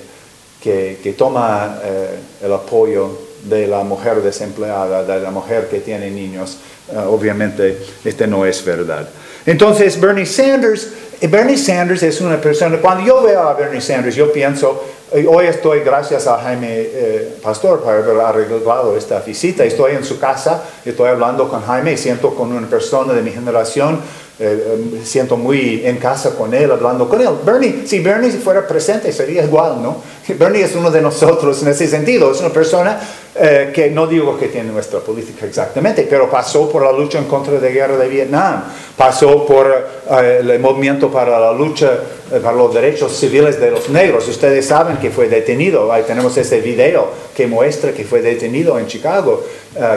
que, 0.62 0.99
que 1.03 1.12
toma 1.14 1.80
eh, 1.82 2.18
el 2.45 2.53
apoyo 2.53 3.28
de 3.43 3.66
la 3.66 3.82
mujer 3.82 4.22
desempleada, 4.22 5.03
de 5.03 5.20
la 5.20 5.30
mujer 5.30 5.68
que 5.68 5.80
tiene 5.80 6.11
niños, 6.11 6.59
eh, 6.90 6.99
obviamente 6.99 7.78
este 8.05 8.26
no 8.26 8.47
es 8.47 8.64
verdad. 8.64 9.09
Entonces 9.47 9.99
Bernie 10.01 10.26
Sanders, 10.26 10.88
Bernie 11.27 11.59
Sanders 11.59 12.03
es 12.05 12.21
una 12.21 12.41
persona, 12.41 12.79
cuando 12.79 13.05
yo 13.05 13.23
veo 13.23 13.41
a 13.41 13.55
Bernie 13.55 13.81
Sanders, 13.81 14.14
yo 14.14 14.33
pienso 14.33 14.85
hoy 15.27 15.47
estoy, 15.47 15.81
gracias 15.81 16.27
a 16.27 16.39
Jaime 16.39 16.69
eh, 16.71 17.39
Pastor, 17.43 17.81
por 17.81 17.93
haber 17.93 18.21
arreglado 18.21 18.97
esta 18.97 19.21
visita. 19.21 19.64
Estoy 19.64 19.93
en 19.93 20.05
su 20.05 20.19
casa, 20.19 20.62
estoy 20.85 21.09
hablando 21.09 21.49
con 21.49 21.62
Jaime, 21.62 21.97
siento 21.97 22.35
con 22.35 22.53
una 22.53 22.69
persona 22.69 23.14
de 23.14 23.23
mi 23.23 23.31
generación 23.31 24.01
eh, 24.41 24.78
eh, 24.95 25.01
siento 25.03 25.36
muy 25.36 25.82
en 25.84 25.97
casa 25.97 26.36
con 26.36 26.55
él, 26.55 26.70
hablando 26.70 27.09
con 27.09 27.20
él. 27.20 27.28
Bernie, 27.45 27.82
si 27.84 27.99
Bernie 27.99 28.30
fuera 28.30 28.64
presente 28.68 29.11
sería 29.11 29.43
igual, 29.43 29.82
¿no? 29.82 30.01
Bernie 30.39 30.62
es 30.62 30.76
uno 30.76 30.93
de 30.93 31.03
nosotros 31.03 31.61
en 31.62 31.70
ese 31.70 31.89
sentido, 31.89 32.30
es 32.30 32.39
una 32.39 32.51
persona 32.51 33.01
eh, 33.34 33.72
que 33.74 33.91
no 33.91 34.07
digo 34.07 34.39
que 34.39 34.47
tiene 34.47 34.70
nuestra 34.70 35.01
política 35.01 35.45
exactamente, 35.45 36.07
pero 36.09 36.30
pasó 36.30 36.68
por 36.68 36.84
la 36.84 36.93
lucha 36.93 37.18
en 37.18 37.24
contra 37.24 37.55
de 37.55 37.68
la 37.68 37.68
guerra 37.68 37.97
de 37.97 38.09
Vietnam, 38.09 38.62
pasó 38.97 39.45
por 39.45 39.99
el 40.09 40.59
movimiento 40.61 41.11
para 41.11 41.41
la 41.41 41.53
lucha 41.53 41.99
para 42.43 42.57
los 42.57 42.72
derechos 42.72 43.16
civiles 43.16 43.61
de 43.61 43.70
los 43.70 43.89
negros. 43.91 44.28
Ustedes 44.28 44.66
saben 44.66 44.99
que 44.99 45.11
fue 45.11 45.28
detenido, 45.28 45.93
ahí 45.93 46.05
tenemos 46.07 46.36
ese 46.36 46.61
video 46.61 47.09
que 47.34 47.47
muestra 47.47 47.93
que 47.93 48.05
fue 48.05 48.22
detenido 48.22 48.78
en 48.78 48.86
Chicago, 48.86 49.45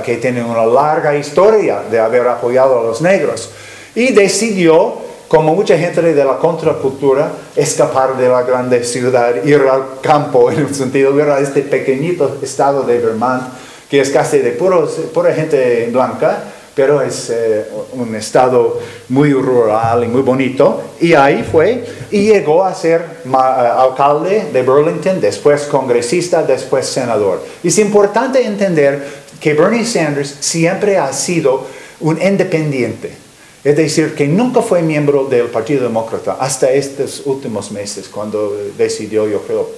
que 0.04 0.18
tiene 0.18 0.44
una 0.44 0.66
larga 0.66 1.16
historia 1.16 1.82
de 1.89 2.00
haber 2.00 2.28
apoyado 2.28 2.80
a 2.80 2.84
los 2.84 3.02
negros 3.02 3.52
y 3.96 4.12
decidió, 4.12 4.96
como 5.28 5.56
mucha 5.56 5.78
gente 5.78 6.02
de 6.02 6.26
la 6.26 6.38
contracultura, 6.38 7.32
escapar 7.56 8.18
de 8.18 8.28
la 8.28 8.44
grande 8.44 8.84
ciudad, 8.84 9.44
ir 9.44 9.62
al 9.72 10.00
campo, 10.02 10.52
en 10.52 10.66
un 10.66 10.74
sentido, 10.74 11.16
ir 11.18 11.30
a 11.30 11.39
este 11.39 11.62
pequeñito 11.62 12.38
estado 12.42 12.84
de 12.84 13.00
Vermont, 13.00 13.44
que 13.89 14.00
es 14.00 14.10
casi 14.10 14.39
de 14.39 14.52
pura 14.52 15.34
gente 15.34 15.89
blanca, 15.92 16.44
pero 16.74 17.02
es 17.02 17.30
eh, 17.30 17.66
un 17.94 18.16
estado 18.16 18.80
muy 19.10 19.34
rural 19.34 20.04
y 20.04 20.08
muy 20.08 20.22
bonito. 20.22 20.82
Y 21.00 21.14
ahí 21.14 21.46
fue 21.50 21.84
y 22.10 22.28
llegó 22.28 22.64
a 22.64 22.74
ser 22.74 23.02
eh, 23.26 23.30
alcalde 23.34 24.48
de 24.54 24.64
Burlington, 24.64 25.20
después 25.20 25.64
congresista, 25.64 26.44
después 26.44 26.86
senador. 26.86 27.44
Es 27.64 27.78
importante 27.78 28.46
entender 28.46 29.06
que 29.39 29.54
Bernie 29.54 29.86
Sanders 29.86 30.38
siempre 30.39 30.98
ha 30.98 31.12
sido 31.12 31.66
un 32.00 32.22
independiente. 32.22 33.21
Es 33.64 33.78
decir, 33.78 34.16
que 34.16 34.28
nunca 34.28 34.62
fue 34.62 34.82
miembro 34.82 35.26
del 35.26 35.45
Partido 35.47 35.84
Demócrata 35.84 36.38
hasta 36.39 36.72
estos 36.72 37.22
últimos 37.26 37.72
meses, 37.72 38.09
cuando 38.09 38.55
decidió, 38.76 39.28
yo 39.28 39.41
creo, 39.43 39.70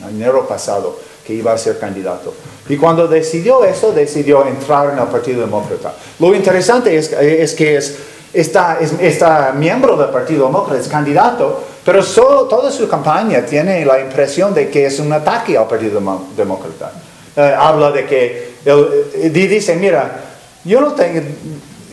en 0.00 0.16
enero 0.16 0.46
pasado, 0.46 0.96
que 1.26 1.34
iba 1.34 1.52
a 1.52 1.58
ser 1.58 1.78
candidato. 1.78 2.32
Y 2.68 2.76
cuando 2.76 3.08
decidió 3.08 3.64
eso, 3.64 3.92
decidió 3.92 4.46
entrar 4.46 4.92
en 4.92 4.98
el 4.98 5.08
Partido 5.08 5.40
Demócrata. 5.40 5.94
Lo 6.20 6.34
interesante 6.34 6.96
es, 6.96 7.54
que 7.54 7.76
es, 7.76 7.98
está, 8.32 9.52
miembro 9.56 9.96
del 9.96 10.10
Partido 10.10 10.46
Demócrata, 10.46 10.80
es 10.80 10.86
candidato, 10.86 11.64
pero 11.84 12.04
toda 12.04 12.70
su 12.70 12.88
campaña 12.88 13.44
tiene 13.44 13.84
la 13.84 14.00
impresión 14.00 14.54
de 14.54 14.70
que 14.70 14.86
es 14.86 15.00
un 15.00 15.12
ataque 15.12 15.58
al 15.58 15.66
Partido 15.66 16.00
Demócrata. 16.36 16.92
Eh, 17.34 17.54
habla 17.58 17.90
de 17.90 18.06
que, 18.06 18.52
él, 18.64 18.88
eh, 19.14 19.30
dice, 19.30 19.74
mira, 19.74 20.20
yo 20.64 20.80
no 20.80 20.92
tengo 20.92 21.20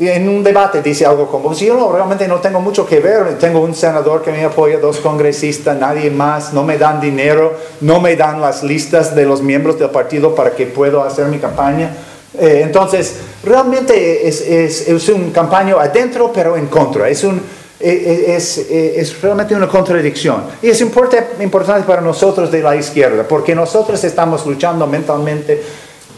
en 0.07 0.29
un 0.29 0.43
debate 0.43 0.81
dice 0.81 1.05
algo 1.05 1.27
como, 1.27 1.53
si 1.53 1.65
yo 1.65 1.91
realmente 1.91 2.27
no 2.27 2.37
tengo 2.37 2.61
mucho 2.61 2.85
que 2.85 2.99
ver, 2.99 3.37
tengo 3.37 3.59
un 3.59 3.75
senador 3.75 4.21
que 4.21 4.31
me 4.31 4.43
apoya, 4.45 4.79
dos 4.79 4.99
congresistas, 4.99 5.77
nadie 5.77 6.09
más, 6.09 6.53
no 6.53 6.63
me 6.63 6.77
dan 6.77 7.01
dinero, 7.01 7.53
no 7.81 7.99
me 7.99 8.15
dan 8.15 8.39
las 8.39 8.63
listas 8.63 9.13
de 9.13 9.25
los 9.25 9.41
miembros 9.41 9.77
del 9.77 9.89
partido 9.89 10.33
para 10.33 10.51
que 10.51 10.67
pueda 10.67 11.05
hacer 11.05 11.27
mi 11.27 11.37
campaña. 11.37 11.91
Eh, 12.37 12.61
entonces, 12.63 13.15
realmente 13.43 14.27
es, 14.27 14.41
es, 14.41 14.87
es 14.87 15.09
un 15.09 15.31
campaña 15.31 15.75
adentro, 15.75 16.31
pero 16.33 16.55
en 16.55 16.67
contra. 16.67 17.09
Es, 17.09 17.23
un, 17.25 17.41
e, 17.79 17.89
e, 17.89 18.35
es, 18.35 18.57
e, 18.69 18.99
es, 18.99 19.21
realmente 19.21 19.55
una 19.55 19.67
contradicción. 19.67 20.43
Y 20.61 20.69
es 20.69 20.79
importante, 20.81 21.43
importante 21.43 21.85
para 21.85 22.01
nosotros 22.01 22.51
de 22.51 22.61
la 22.61 22.75
izquierda, 22.75 23.27
porque 23.27 23.55
nosotros 23.55 24.01
estamos 24.03 24.45
luchando 24.45 24.87
mentalmente 24.87 25.61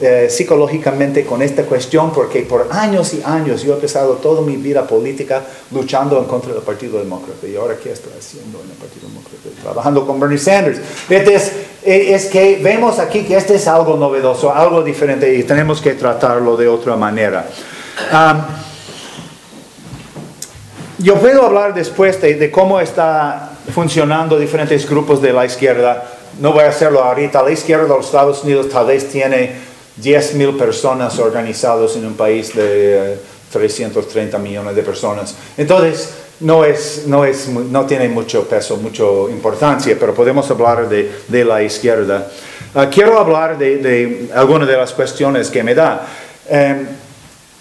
eh, 0.04 0.32
psicológicamente 0.32 1.24
con 1.26 1.44
esta 1.44 1.62
cuestión 1.62 2.12
porque 2.12 2.42
por 2.42 2.68
años 2.72 3.14
y 3.14 3.22
años 3.24 3.62
yo 3.62 3.76
he 3.76 3.78
pasado 3.78 4.14
toda 4.14 4.42
mi 4.42 4.58
vida 4.58 4.88
política 4.88 5.44
luchando 5.70 6.18
en 6.18 6.26
contra 6.26 6.52
del 6.54 6.64
Partido 6.64 6.98
Demócrata. 6.98 7.46
¿Y 7.46 7.56
ahora 7.56 7.76
qué 7.76 7.92
estoy 7.92 8.14
haciendo 8.18 8.60
en 8.64 8.72
el 8.72 8.78
Partido 8.78 9.08
Demócrata? 9.08 9.62
Trabajando 9.62 10.08
con 10.08 10.20
Bernie 10.20 10.40
Sanders. 10.40 10.80
Es, 11.08 11.52
eh, 11.84 12.16
es 12.16 12.26
que 12.26 12.60
vemos 12.64 12.98
aquí 12.98 13.26
que 13.26 13.38
este 13.38 13.54
es 13.54 13.68
algo 13.68 13.96
novedoso, 13.96 14.52
algo 14.52 14.82
diferente 14.82 15.32
y 15.36 15.44
tenemos 15.44 15.80
que 15.80 15.94
tratarlo 15.94 16.58
de 16.58 16.68
otra 16.68 16.96
manera. 16.96 17.48
yo 20.98 21.16
puedo 21.20 21.46
hablar 21.46 21.76
después 21.76 22.20
de, 22.20 22.34
de 22.34 22.50
cómo 22.50 22.80
está 22.80 23.52
funcionando 23.72 24.40
diferentes 24.40 24.90
grupos 24.90 25.22
de 25.22 25.32
la 25.32 25.46
izquierda. 25.46 26.10
No 26.40 26.54
voy 26.54 26.64
a 26.64 26.70
hacerlo 26.70 27.04
ahorita. 27.04 27.44
La 27.44 27.52
izquierda 27.52 27.84
de 27.84 27.90
los 27.90 28.08
Estados 28.08 28.44
Unidos 28.44 28.70
tal 28.70 28.88
vez 28.88 29.08
tiene 29.08 29.70
10 29.98 30.36
mil 30.36 30.56
personas 30.56 31.20
organizadas 31.20 31.96
en 31.96 32.06
un 32.06 32.14
país 32.14 32.54
de 32.56 33.18
330 33.52 34.38
eh, 34.38 34.40
millones 34.40 34.76
de 34.76 34.84
personas. 34.84 35.36
Entonces, 35.58 36.10
no, 36.42 36.66
es, 36.66 37.04
no, 37.08 37.26
es, 37.26 37.48
no 37.48 37.86
tiene 37.86 38.10
mucho 38.10 38.48
peso, 38.48 38.78
mucha 38.78 39.04
importancia, 39.30 39.96
pero 40.00 40.14
podemos 40.14 40.50
hablar 40.50 40.90
de, 40.90 41.12
de 41.28 41.46
la 41.46 41.62
izquierda. 41.62 42.28
Ah, 42.74 42.88
quiero 42.90 43.20
hablar 43.20 43.58
de, 43.58 43.78
de, 43.78 44.30
algunas 44.34 44.68
de 44.68 44.78
las 44.78 44.92
cuestiones 44.94 45.50
que 45.50 45.64
me 45.64 45.76
da. 45.76 46.08
Em, 46.50 46.88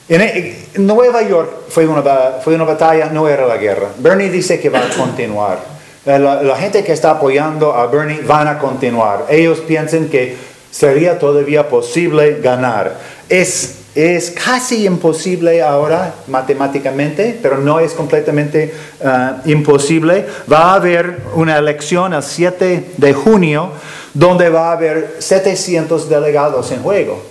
en, 0.08 0.86
Nueva 0.86 1.22
York 1.22 1.68
fue 1.68 1.86
una, 1.86 2.02
fue 2.42 2.54
una 2.54 2.64
batalla, 2.64 3.10
no 3.10 3.28
era 3.28 3.46
la 3.46 3.56
guerra. 3.56 3.88
Bernie 3.98 4.30
dice 4.30 4.58
que 4.58 4.70
va 4.70 4.80
a 4.80 4.88
continuar. 4.88 5.58
Eh, 6.06 6.18
la, 6.18 6.42
la 6.42 6.56
gente 6.56 6.82
que 6.82 6.92
está 6.92 7.10
apoyando 7.10 7.74
a 7.74 7.86
Bernie 7.86 8.20
van 8.22 8.48
a 8.48 8.58
continuar. 8.58 9.26
Ellos 9.28 9.60
piensan 9.60 10.08
que 10.08 10.36
sería 10.70 11.18
todavía 11.18 11.68
posible 11.68 12.40
ganar. 12.40 12.96
Es, 13.28 13.76
es 13.94 14.30
casi 14.30 14.86
imposible 14.86 15.62
ahora 15.62 16.14
matemáticamente, 16.28 17.38
pero 17.42 17.58
no 17.58 17.80
es 17.80 17.92
completamente 17.92 18.72
eh, 19.00 19.30
imposible. 19.46 20.26
Va 20.50 20.72
a 20.72 20.74
haber 20.74 21.20
una 21.34 21.58
elección 21.58 22.12
el 22.14 22.22
7 22.22 22.92
de 22.96 23.12
junio 23.12 23.72
donde 24.14 24.48
va 24.48 24.70
a 24.70 24.72
haber 24.72 25.16
700 25.18 26.08
delegados 26.08 26.70
en 26.72 26.82
juego. 26.82 27.22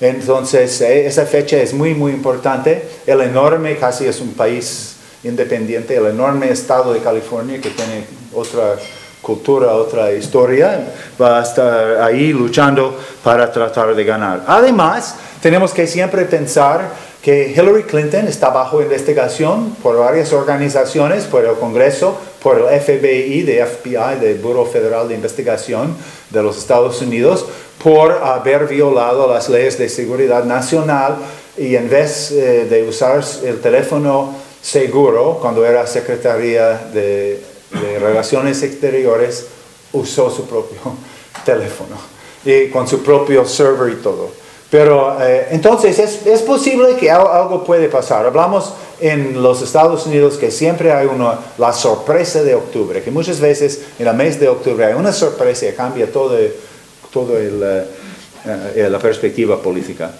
Entonces, 0.00 0.80
eh, 0.80 1.06
esa 1.06 1.26
fecha 1.26 1.58
es 1.58 1.74
muy, 1.74 1.94
muy 1.94 2.12
importante. 2.12 2.82
El 3.06 3.20
enorme, 3.20 3.76
casi 3.76 4.06
es 4.06 4.20
un 4.20 4.32
país 4.32 4.96
independiente, 5.22 5.96
el 5.96 6.06
enorme 6.06 6.50
estado 6.50 6.94
de 6.94 7.00
California 7.00 7.60
que 7.60 7.70
tiene 7.70 8.04
otra 8.34 8.76
cultura, 9.22 9.74
otra 9.74 10.12
historia, 10.12 10.88
va 11.20 11.40
a 11.40 11.42
estar 11.42 12.02
ahí 12.02 12.32
luchando 12.32 12.98
para 13.22 13.50
tratar 13.50 13.94
de 13.94 14.04
ganar. 14.04 14.44
Además, 14.46 15.16
tenemos 15.42 15.72
que 15.72 15.86
siempre 15.86 16.24
pensar 16.24 17.10
que 17.22 17.52
Hillary 17.54 17.82
Clinton 17.82 18.28
está 18.28 18.48
bajo 18.48 18.80
investigación 18.80 19.76
por 19.82 19.98
varias 19.98 20.32
organizaciones, 20.32 21.24
por 21.24 21.44
el 21.44 21.54
Congreso, 21.54 22.16
por 22.42 22.58
el 22.58 22.80
FBI, 22.80 23.42
de 23.42 23.64
FBI, 23.64 24.18
del 24.18 24.38
Bureau 24.38 24.64
Federal 24.64 25.06
de 25.06 25.14
Investigación 25.14 25.94
de 26.30 26.42
los 26.42 26.56
Estados 26.56 27.02
Unidos, 27.02 27.44
por 27.82 28.12
haber 28.22 28.66
violado 28.66 29.30
las 29.30 29.48
leyes 29.48 29.78
de 29.78 29.88
seguridad 29.88 30.44
nacional 30.44 31.16
y 31.58 31.76
en 31.76 31.90
vez 31.90 32.30
eh, 32.30 32.66
de 32.68 32.88
usar 32.88 33.22
el 33.44 33.60
teléfono 33.60 34.34
seguro 34.62 35.38
cuando 35.40 35.64
era 35.64 35.86
secretaria 35.86 36.74
de 36.92 37.42
de 37.72 37.98
Relaciones 37.98 38.62
Exteriores 38.62 39.46
usó 39.92 40.30
su 40.30 40.46
propio 40.46 40.78
teléfono 41.44 41.96
y 42.44 42.68
con 42.68 42.88
su 42.88 43.02
propio 43.02 43.44
server 43.46 43.92
y 43.92 43.96
todo. 43.96 44.30
Pero 44.70 45.20
eh, 45.20 45.48
entonces 45.50 45.98
es, 45.98 46.26
es, 46.26 46.42
posible 46.42 46.94
que 46.96 47.10
algo 47.10 47.64
puede 47.64 47.88
pasar. 47.88 48.24
Hablamos 48.24 48.72
en 49.00 49.42
los 49.42 49.62
Estados 49.62 50.06
Unidos 50.06 50.36
que 50.36 50.52
siempre 50.52 50.92
hay 50.92 51.06
una, 51.06 51.40
la 51.58 51.72
sorpresa 51.72 52.44
de 52.44 52.54
octubre, 52.54 53.02
que 53.02 53.10
muchas 53.10 53.40
veces 53.40 53.82
en 53.98 54.06
el 54.06 54.14
mes 54.14 54.38
de 54.38 54.48
octubre 54.48 54.84
hay 54.84 54.94
una 54.94 55.12
sorpresa 55.12 55.66
y 55.66 55.72
cambia 55.72 56.12
todo, 56.12 56.38
todo 57.12 57.36
el, 57.36 57.60
eh, 57.60 57.84
eh, 58.76 58.88
la 58.88 58.98
perspectiva 59.00 59.60
política. 59.60 60.12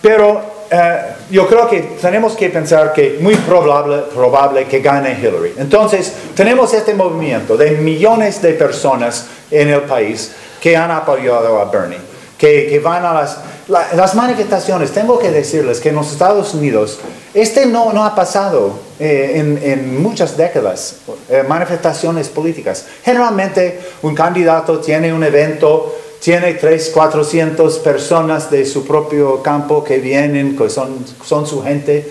pero 0.00 0.51
eh, 0.72 1.14
yo 1.30 1.46
creo 1.46 1.68
que 1.68 1.80
tenemos 2.00 2.34
que 2.34 2.48
pensar 2.48 2.94
que 2.94 3.18
muy 3.20 3.34
probable, 3.36 4.04
probable 4.14 4.64
que 4.64 4.80
gane 4.80 5.18
Hillary. 5.20 5.52
Entonces, 5.58 6.12
tenemos 6.34 6.72
este 6.72 6.94
movimiento 6.94 7.58
de 7.58 7.72
millones 7.72 8.40
de 8.40 8.54
personas 8.54 9.26
en 9.50 9.68
el 9.68 9.82
país 9.82 10.32
que 10.62 10.74
han 10.74 10.90
apoyado 10.90 11.60
a 11.60 11.66
Bernie, 11.66 11.98
que, 12.38 12.80
van 12.82 13.04
a 13.04 13.12
las, 13.12 13.38
las 13.68 14.14
manifestaciones. 14.14 14.92
Tengo 14.92 15.18
que 15.18 15.30
decirles 15.30 15.78
que 15.78 15.90
en 15.90 15.96
los 15.96 16.10
Estados 16.10 16.54
Unidos, 16.54 17.00
este 17.34 17.66
no, 17.66 17.92
no 17.92 18.06
ha 18.06 18.14
pasado 18.14 18.78
eh, 18.98 19.32
en, 19.34 19.60
en, 19.62 20.02
muchas 20.02 20.38
décadas, 20.38 20.96
eh, 21.28 21.44
manifestaciones 21.46 22.30
políticas. 22.30 22.86
Generalmente, 23.04 23.78
un 24.00 24.14
candidato 24.14 24.80
tiene 24.80 25.12
un 25.12 25.22
evento 25.22 25.94
tiene 26.22 26.54
300, 26.54 26.94
400 26.94 27.78
personas 27.80 28.48
de 28.48 28.64
su 28.64 28.86
propio 28.86 29.42
campo 29.42 29.82
que 29.82 29.98
vienen, 29.98 30.56
que 30.56 30.70
son, 30.70 31.04
son 31.24 31.46
su 31.48 31.62
gente. 31.64 32.08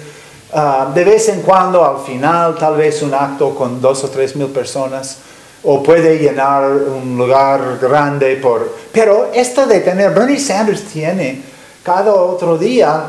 Ah, 0.51 0.91
de 0.93 1.05
vez 1.05 1.30
en 1.30 1.41
cuando, 1.43 1.86
al 1.86 2.05
final, 2.05 2.55
tal 2.55 2.76
vez 2.76 3.01
un 3.03 3.14
acto 3.14 3.55
con 3.55 3.82
dos 3.82 4.03
o 4.03 4.09
tres 4.09 4.36
mil 4.36 4.47
personas. 4.47 5.20
o 5.64 5.82
puede 5.82 6.18
llenar 6.18 6.64
un 6.72 7.18
lugar 7.18 7.78
grande 7.80 8.36
por... 8.38 8.76
Pero 8.91 9.30
esto 9.32 9.68
de 9.68 9.80
tener, 9.80 10.12
Bernie 10.12 10.39
Sanders 10.39 10.84
tiene 10.86 11.39
cada 11.84 12.14
otro 12.14 12.57
día 12.57 13.03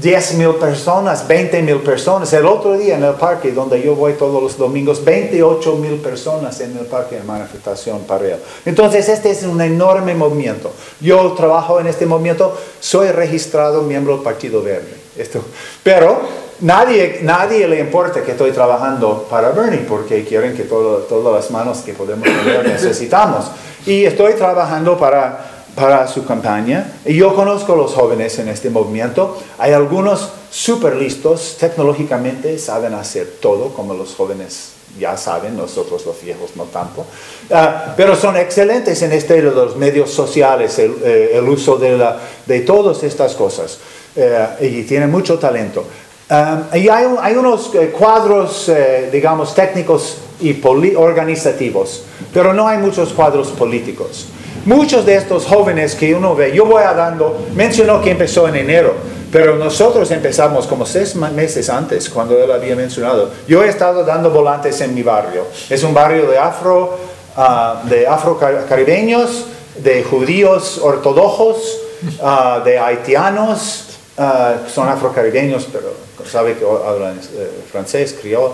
10 0.00 0.34
mil 0.34 0.56
personas, 0.56 1.26
20 1.26 1.62
mil 1.62 1.78
personas. 1.78 2.32
El 2.32 2.46
otro 2.46 2.76
día 2.76 2.96
en 2.96 3.04
el 3.04 3.14
parque 3.14 3.52
donde 3.52 3.80
yo 3.80 3.94
voy 3.94 4.14
todos 4.14 4.42
los 4.42 4.58
domingos, 4.58 5.04
28 5.04 5.76
mil 5.76 6.00
personas 6.00 6.60
en 6.60 6.76
el 6.76 6.86
parque 6.86 7.16
de 7.16 7.22
manifestación 7.22 8.00
para 8.00 8.26
él. 8.26 8.36
Entonces 8.64 9.08
este 9.08 9.30
es 9.30 9.44
un 9.44 9.60
enorme 9.60 10.14
movimiento. 10.14 10.72
Yo 11.00 11.32
trabajo 11.32 11.78
en 11.78 11.86
este 11.86 12.06
movimiento, 12.06 12.56
soy 12.80 13.08
registrado 13.12 13.82
miembro 13.82 14.14
del 14.14 14.24
Partido 14.24 14.62
Verde. 14.62 14.96
Esto. 15.16 15.40
Pero 15.84 16.22
nadie, 16.60 17.20
nadie 17.22 17.68
le 17.68 17.78
importa 17.78 18.22
que 18.22 18.32
estoy 18.32 18.50
trabajando 18.50 19.28
para 19.30 19.50
Bernie 19.50 19.86
porque 19.88 20.24
quieren 20.24 20.56
que 20.56 20.64
todas 20.64 21.32
las 21.32 21.50
manos 21.52 21.78
que 21.78 21.92
podemos 21.92 22.24
tener 22.24 22.66
necesitamos. 22.68 23.44
Y 23.86 24.04
estoy 24.06 24.32
trabajando 24.32 24.98
para 24.98 25.53
para 25.74 26.06
su 26.08 26.24
campaña. 26.24 26.92
Y 27.04 27.14
yo 27.14 27.34
conozco 27.34 27.72
a 27.72 27.76
los 27.76 27.92
jóvenes 27.92 28.38
en 28.38 28.48
este 28.48 28.70
movimiento. 28.70 29.38
Hay 29.58 29.72
algunos 29.72 30.30
súper 30.50 30.96
listos, 30.96 31.56
tecnológicamente 31.58 32.58
saben 32.58 32.94
hacer 32.94 33.38
todo, 33.40 33.70
como 33.70 33.94
los 33.94 34.14
jóvenes 34.14 34.74
ya 34.98 35.16
saben, 35.16 35.56
nosotros 35.56 36.06
los 36.06 36.22
viejos 36.22 36.50
no 36.56 36.64
tanto. 36.64 37.04
Ah, 37.50 37.94
pero 37.96 38.14
son 38.14 38.36
excelentes 38.36 39.02
en 39.02 39.12
este 39.12 39.34
de 39.34 39.42
los 39.42 39.76
medios 39.76 40.10
sociales, 40.10 40.78
el, 40.78 40.94
eh, 41.02 41.40
uso 41.40 41.76
de, 41.76 41.96
la, 41.96 42.18
de, 42.46 42.60
todas 42.60 43.02
estas 43.02 43.34
cosas. 43.34 43.78
Eh, 44.14 44.46
y 44.60 44.82
tienen 44.84 45.10
mucho 45.10 45.38
talento. 45.38 45.84
Ah, 46.30 46.62
y 46.72 46.88
hay, 46.88 47.06
hay 47.20 47.34
unos 47.34 47.74
eh, 47.74 47.92
cuadros, 47.96 48.70
digamos, 49.10 49.54
técnicos 49.54 50.18
y 50.40 50.62
organizativos, 50.96 52.04
pero 52.32 52.52
no 52.52 52.68
hay 52.68 52.78
muchos 52.78 53.12
cuadros 53.12 53.48
políticos. 53.48 54.28
Muchos 54.66 55.04
de 55.04 55.16
estos 55.16 55.44
jóvenes 55.44 55.94
que 55.94 56.14
uno 56.14 56.34
ve, 56.34 56.52
yo 56.52 56.64
voy 56.64 56.82
a 56.82 56.94
dando, 56.94 57.46
mencionó 57.54 58.00
que 58.00 58.12
empezó 58.12 58.48
en 58.48 58.56
enero, 58.56 58.94
pero 59.30 59.56
nosotros 59.56 60.10
empezamos 60.10 60.66
como 60.66 60.86
seis 60.86 61.14
meses 61.16 61.68
antes, 61.68 62.08
cuando 62.08 62.42
él 62.42 62.50
había 62.50 62.74
mencionado. 62.74 63.30
Yo 63.46 63.62
he 63.62 63.68
estado 63.68 64.04
dando 64.04 64.30
volantes 64.30 64.80
en 64.80 64.94
mi 64.94 65.02
barrio. 65.02 65.44
Es 65.68 65.82
un 65.82 65.92
barrio 65.92 66.30
de 66.30 66.38
afro, 66.38 66.98
uh, 67.36 67.86
de 67.88 68.06
afrocaribeños, 68.06 69.46
de 69.76 70.02
judíos 70.02 70.78
ortodoxos, 70.82 71.80
uh, 72.22 72.64
de 72.64 72.78
haitianos, 72.78 73.98
uh, 74.16 74.66
son 74.72 74.88
afrocaribeños, 74.88 75.68
pero 75.70 75.92
sabe 76.30 76.54
que 76.54 76.64
hablan 76.64 77.18
eh, 77.18 77.50
francés, 77.70 78.16
criol. 78.18 78.52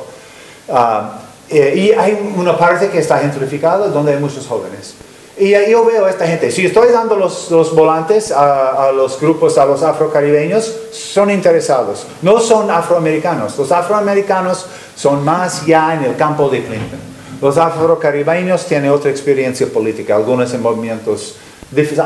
y 1.49 1.93
hay 1.93 2.33
una 2.37 2.59
parte 2.59 2.89
que 2.89 2.99
está 2.99 3.19
gentrificada 3.19 3.87
donde 3.87 4.15
hay 4.15 4.19
muchos 4.19 4.45
jóvenes. 4.45 4.95
Y 5.41 5.53
yo 5.71 5.87
veo 5.87 6.05
a 6.05 6.11
esta 6.11 6.27
gente, 6.27 6.51
si 6.51 6.67
estoy 6.67 6.93
dando 6.93 7.17
los, 7.17 7.75
volantes 7.75 8.31
a, 8.31 8.93
los 8.95 9.19
grupos, 9.19 9.57
a 9.57 9.65
los 9.65 9.83
afrocaribeños, 9.83 10.71
son 10.93 11.31
interesados. 11.31 12.07
No 12.21 12.41
son 12.41 12.71
afroamericanos. 12.71 13.57
Los 13.57 13.73
afroamericanos 13.73 14.67
son 14.95 15.25
más 15.25 15.65
ya 15.65 15.95
en 15.95 16.05
el 16.05 16.17
campo 16.17 16.51
de 16.51 16.63
Clinton. 16.63 17.01
Los 17.41 17.57
afrocaribeños 17.57 18.67
tienen 18.67 18.91
otra 18.91 19.11
experiencia 19.11 19.67
política, 19.67 20.15
algunos 20.15 20.53
en 20.53 20.61
movimientos, 20.61 21.37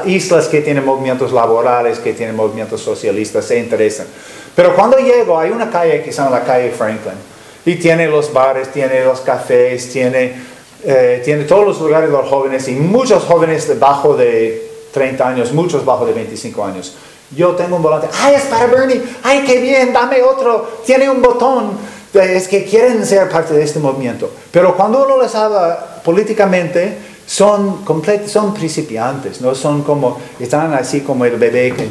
islas 0.07 0.47
que 0.47 0.61
tienen 0.61 0.85
movimientos 0.85 1.33
laborales, 1.33 1.99
que 1.99 2.13
tienen 2.13 2.37
movimientos 2.37 2.83
socialistas, 2.83 3.47
se 3.47 3.59
interesan. 3.59 4.07
Pero 4.55 4.77
cuando 4.77 4.97
llego, 4.99 5.37
hay 5.37 5.51
una 5.51 5.69
calle 5.69 6.05
que 6.05 6.13
se 6.13 6.23
llama 6.23 6.39
la 6.39 6.45
calle 6.45 6.71
Franklin, 6.71 7.19
y 7.67 7.75
tiene 7.77 8.07
los 8.07 8.33
bares, 8.33 8.71
tiene 8.71 9.05
los 9.05 9.23
cafés, 9.23 9.91
tiene 9.91 10.54
eh, 10.85 11.23
tiene 11.25 11.45
todos 11.45 11.67
los 11.67 11.81
lugares 11.81 12.11
los 12.11 12.29
jóvenes 12.29 12.69
y 12.69 12.73
muchos 12.73 13.25
jóvenes 13.25 13.79
bajo 13.79 14.15
de 14.17 14.71
30 14.93 15.29
años, 15.29 15.53
muchos 15.53 15.85
bajo 15.85 16.05
de 16.05 16.13
25 16.13 16.65
años. 16.65 16.95
Yo 17.35 17.53
tengo 17.53 17.77
un 17.77 17.83
volante, 17.83 18.09
ay, 18.21 18.35
es 18.35 18.43
para 18.43 18.67
Bernie, 18.67 19.03
ay, 19.23 19.45
qué 19.47 19.61
bien, 19.61 19.93
dame 19.93 20.23
otro, 20.23 20.81
tiene 20.85 21.09
un 21.09 21.23
botón. 21.23 21.73
Es 22.13 22.47
que 22.47 22.65
quieren 22.65 23.05
ser 23.05 23.29
parte 23.29 23.55
de 23.55 23.65
este 23.65 23.81
movimiento. 23.81 24.31
Pero 24.53 24.77
cuando 24.77 25.05
uno 25.05 25.21
les 25.21 25.35
habla 25.35 26.01
políticamente, 26.05 26.97
son, 27.27 27.85
son 28.27 28.55
principiantes, 28.55 29.41
no 29.41 29.55
son 29.55 29.83
como, 29.83 30.19
están 30.39 30.75
así 30.75 31.01
como 31.01 31.25
el 31.25 31.37
bebé 31.37 31.75
que 31.75 31.89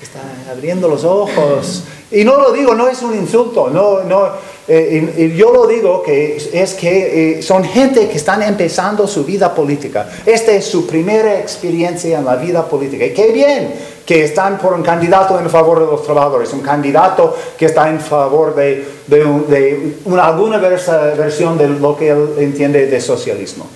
está 0.00 0.20
abriendo 0.50 0.88
los 0.88 1.02
ojos. 1.02 1.82
Y 2.10 2.24
no 2.24 2.36
lo 2.36 2.52
digo, 2.52 2.74
no 2.74 2.88
es 2.88 3.02
un 3.02 3.16
insulto, 3.16 3.68
no, 3.68 4.04
no, 4.04 4.30
eh, 4.68 5.14
y, 5.16 5.36
yo 5.36 5.52
lo 5.52 5.66
digo 5.66 6.02
que 6.02 6.36
es 6.52 6.74
que 6.74 7.38
eh, 7.38 7.42
son 7.42 7.62
gente 7.62 8.08
que 8.08 8.16
están 8.16 8.42
empezando 8.42 9.06
su 9.06 9.24
vida 9.24 9.54
política. 9.54 10.08
Esta 10.24 10.52
es 10.52 10.64
su 10.64 10.86
primera 10.86 11.38
experiencia 11.38 12.18
en 12.18 12.24
la 12.24 12.34
vida 12.36 12.66
política. 12.66 13.04
Y 13.04 13.10
qué 13.10 13.30
bien 13.30 13.74
que 14.04 14.24
están 14.24 14.58
por 14.58 14.72
un 14.72 14.82
candidato 14.82 15.38
en 15.38 15.48
favor 15.50 15.80
de 15.80 15.86
los 15.86 16.02
trabajadores, 16.02 16.52
un 16.52 16.60
candidato 16.60 17.36
que 17.56 17.66
está 17.66 17.88
en 17.88 18.00
favor 18.00 18.54
de, 18.56 18.84
de, 19.06 19.94
una, 20.04 20.26
alguna 20.26 20.58
versión 20.58 21.58
de 21.58 21.68
lo 21.68 21.96
que 21.96 22.10
él 22.10 22.30
entiende 22.38 22.86
de 22.86 23.00
socialismo. 23.00 23.68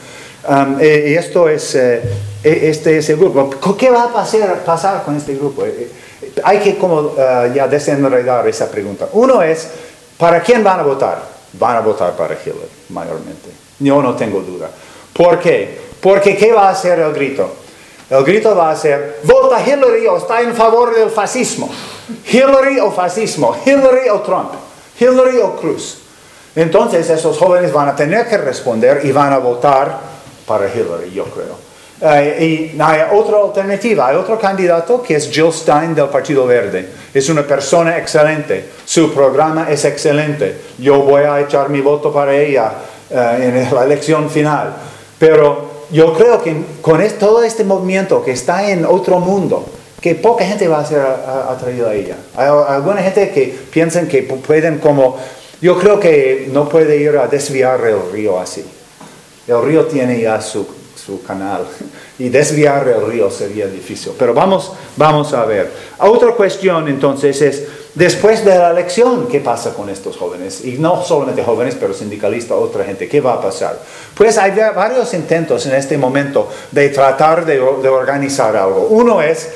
Um, 0.49 0.79
eh, 0.81 1.11
y 1.11 1.15
esto 1.15 1.49
es, 1.49 1.77
este 2.43 2.99
es 2.99 3.11
el 3.11 3.17
grupo. 3.17 3.51
¿Qué 3.77 3.91
va 3.91 4.05
a 4.05 4.13
pasar, 4.13 4.65
pasar 4.65 5.05
con 5.05 5.17
este 5.17 5.35
grupo? 5.35 5.65
hay 6.45 6.59
que 6.59 6.77
como 6.77 7.15
ya 7.55 7.67
desenredar 7.67 8.47
esa 8.47 8.71
pregunta. 8.71 9.09
Uno 9.13 9.43
es 9.43 9.69
¿Para 10.21 10.43
quién 10.43 10.63
van 10.63 10.81
a 10.81 10.83
votar? 10.83 11.23
Van 11.55 11.77
a 11.77 11.81
votar 11.81 12.13
para 12.13 12.35
Hillary, 12.35 12.69
mayormente. 12.91 13.49
Yo 13.79 14.03
no 14.03 14.15
tengo 14.15 14.41
duda. 14.41 14.69
¿Por 15.15 15.41
qué? 15.41 15.81
Porque 16.01 16.37
¿qué 16.37 16.53
va 16.53 16.69
a 16.69 16.73
hacer 16.73 16.99
el 16.99 17.13
grito? 17.15 17.51
El 18.11 18.23
grito 18.25 18.55
va 18.55 18.71
a 18.71 18.77
ser, 18.77 19.21
vota 19.25 19.61
Hillary 19.67 20.07
o 20.09 20.19
está 20.19 20.43
en 20.43 20.55
favor 20.55 20.95
del 20.95 21.11
fascismo. 21.11 21.71
Hillary 22.31 22.79
o 22.81 22.91
fascismo. 22.91 23.57
Hillary 23.65 24.11
o 24.11 24.21
Trump. 24.21 24.53
Hillary 24.99 25.39
o 25.39 25.57
Cruz. 25.57 25.99
Entonces 26.55 27.09
esos 27.09 27.39
jóvenes 27.39 27.73
van 27.73 27.89
a 27.89 27.97
tener 27.97 28.29
que 28.29 28.37
responder 28.37 29.01
y 29.05 29.13
van 29.13 29.33
a 29.33 29.39
votar 29.39 30.01
para 30.47 30.67
Hillary, 30.67 31.13
yo 31.13 31.25
creo. 31.25 31.70
Eh, 32.03 32.73
y 32.75 32.81
hay 32.81 33.01
otra 33.13 33.39
alternativa, 33.39 34.09
hay 34.09 34.17
otro 34.17 34.39
candidato 34.39 35.03
que 35.03 35.17
es 35.17 35.31
Jill 35.31 35.53
Stein 35.53 35.95
del 35.95 36.09
Partido 36.09 36.47
Verde. 36.47 36.89
Es 37.13 37.29
una 37.29 37.43
persona 37.43 37.99
excelente, 37.99 38.71
su 38.87 39.13
programa 39.13 39.71
es 39.71 39.85
excelente. 39.85 40.57
Yo 40.79 41.01
voy 41.01 41.25
a 41.25 41.41
echar 41.41 41.69
mi 41.69 41.83
voto 41.83 42.13
para 42.13 42.35
ella 42.35 42.73
eh, 43.11 43.67
en 43.69 43.75
la 43.75 43.85
elección 43.85 44.31
final. 44.31 44.75
Pero 45.19 45.85
yo 45.91 46.15
creo 46.15 46.43
que 46.43 46.57
con 46.81 47.07
todo 47.19 47.43
este 47.43 47.65
movimiento 47.65 48.25
que 48.25 48.33
está 48.33 48.71
en 48.71 48.87
otro 48.87 49.21
mundo, 49.21 49.67
que 50.01 50.15
poca 50.15 50.47
gente 50.47 50.67
va 50.69 50.81
a 50.81 50.87
ser 50.87 51.01
atraída 51.03 51.91
a 51.91 51.95
ella. 51.95 52.17
Hay 52.35 52.49
alguna 52.49 53.03
gente 53.03 53.31
que 53.31 53.55
piensan 53.71 54.09
que 54.09 54.23
pueden 54.23 54.79
como, 54.79 55.19
yo 55.61 55.79
creo 55.79 56.01
que 56.01 56.49
no 56.51 56.67
puede 56.67 56.97
ir 56.97 57.19
a 57.19 57.27
desviar 57.27 57.85
el 57.85 58.11
río 58.11 58.41
así. 58.41 58.65
El 59.47 59.63
río 59.63 59.85
tiene 59.85 60.19
ya 60.19 60.41
su 60.41 60.80
su 61.05 61.23
canal 61.23 61.67
y 62.19 62.29
desviar 62.29 62.87
el 62.89 63.07
río 63.11 63.31
sería 63.31 63.67
difícil. 63.67 64.13
Pero 64.19 64.35
vamos, 64.35 64.73
vamos 64.97 65.33
a 65.33 65.45
ver. 65.45 65.71
Otra 65.99 66.33
cuestión 66.33 66.87
entonces 66.89 67.41
es, 67.41 67.65
después 67.95 68.45
de 68.45 68.57
la 68.57 68.71
elección, 68.71 69.27
¿qué 69.29 69.41
pasa 69.41 69.73
con 69.73 69.89
estos 69.89 70.17
jóvenes? 70.17 70.65
Y 70.65 70.73
no 70.79 71.03
solamente 71.03 71.43
jóvenes, 71.43 71.77
pero 71.81 71.95
sindicalistas, 71.95 72.57
otra 72.59 72.85
gente, 72.85 73.09
¿qué 73.09 73.21
va 73.21 73.35
a 73.35 73.41
pasar? 73.41 73.81
Pues 74.15 74.37
hay 74.39 74.53
varios 74.53 75.13
intentos 75.15 75.67
en 75.67 75.75
este 75.75 75.97
momento 75.97 76.49
de 76.71 76.91
tratar 76.91 77.45
de, 77.47 77.61
organizar 77.61 78.55
algo. 78.57 78.89
Uno 78.91 79.23
es 79.23 79.49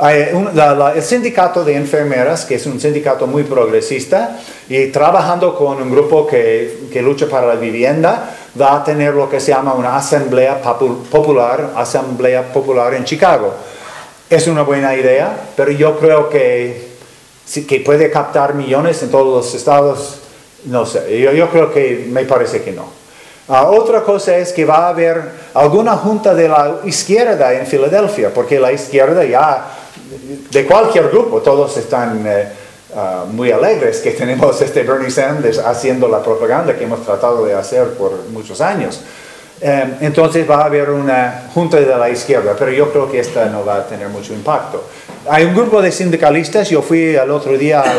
el 0.00 1.02
sindicato 1.02 1.64
de 1.64 1.76
enfermeras, 1.76 2.44
que 2.44 2.56
es 2.56 2.66
un 2.66 2.80
sindicato 2.80 3.26
muy 3.26 3.42
progresista, 3.42 4.40
y 4.68 4.86
trabajando 4.86 5.56
con 5.56 5.82
un 5.82 5.90
grupo 5.90 6.26
que, 6.26 6.88
que 6.92 7.02
lucha 7.02 7.28
para 7.28 7.46
la 7.48 7.54
vivienda, 7.56 8.36
va 8.60 8.76
a 8.76 8.84
tener 8.84 9.14
lo 9.14 9.28
que 9.28 9.40
se 9.40 9.52
llama 9.52 9.74
una 9.74 9.96
asamblea 9.96 10.60
popular, 10.62 11.72
asamblea 11.76 12.52
popular 12.52 12.94
en 12.94 13.04
Chicago. 13.04 13.52
Es 14.30 14.46
una 14.46 14.62
buena 14.62 14.94
idea, 14.94 15.48
pero 15.56 15.70
yo 15.70 15.98
creo 15.98 16.28
que, 16.28 16.88
que 17.66 17.80
puede 17.80 18.10
captar 18.10 18.54
millones 18.54 19.02
en 19.02 19.10
todos 19.10 19.26
los 19.26 19.54
estados, 19.54 20.20
no 20.66 20.86
sé, 20.86 21.20
yo, 21.20 21.48
creo 21.50 21.72
que 21.72 22.06
me 22.08 22.24
parece 22.24 22.62
que 22.62 22.72
no. 22.72 22.86
Ah, 23.46 23.66
otra 23.66 24.02
cosa 24.02 24.36
es 24.38 24.52
que 24.52 24.64
va 24.64 24.86
a 24.86 24.88
haber 24.88 25.22
alguna 25.52 25.96
junta 25.96 26.34
de 26.34 26.48
la 26.48 26.76
izquierda 26.84 27.52
en 27.52 27.66
Filadelfia, 27.66 28.32
porque 28.32 28.58
la 28.58 28.72
izquierda 28.72 29.22
ya, 29.24 29.66
de 30.50 30.66
cualquier 30.66 31.08
grupo, 31.08 31.40
todos 31.40 31.76
están... 31.76 32.24
Eh, 32.26 32.63
Ah, 32.96 33.24
muy 33.28 33.50
alegres 33.50 33.98
que 33.98 34.12
tenemos 34.12 34.60
este 34.62 34.84
Bernie 34.84 35.10
Sanders 35.10 35.58
haciendo 35.58 36.06
la 36.06 36.22
propaganda 36.22 36.76
que 36.76 36.84
hemos 36.84 37.04
tratado 37.04 37.44
de 37.44 37.52
hacer 37.52 37.88
por 37.94 38.12
muchos 38.30 38.60
años. 38.60 39.00
Em, 39.60 39.96
entonces 40.00 40.48
va 40.48 40.58
a 40.58 40.64
haber 40.66 40.90
una 40.90 41.48
junta 41.52 41.80
de 41.80 41.86
la 41.86 42.08
izquierda, 42.08 42.54
pero 42.56 42.70
yo 42.70 42.92
creo 42.92 43.10
que 43.10 43.18
esta 43.18 43.46
no 43.46 43.64
va 43.64 43.78
a 43.78 43.86
tener 43.86 44.08
mucho 44.10 44.32
impacto. 44.32 44.84
Hay 45.28 45.44
un 45.44 45.54
grupo 45.54 45.82
de 45.82 45.90
sindicalistas, 45.90 46.70
yo 46.70 46.82
fui 46.82 47.16
el 47.16 47.30
otro 47.30 47.58
día 47.58 47.80
a 47.80 47.94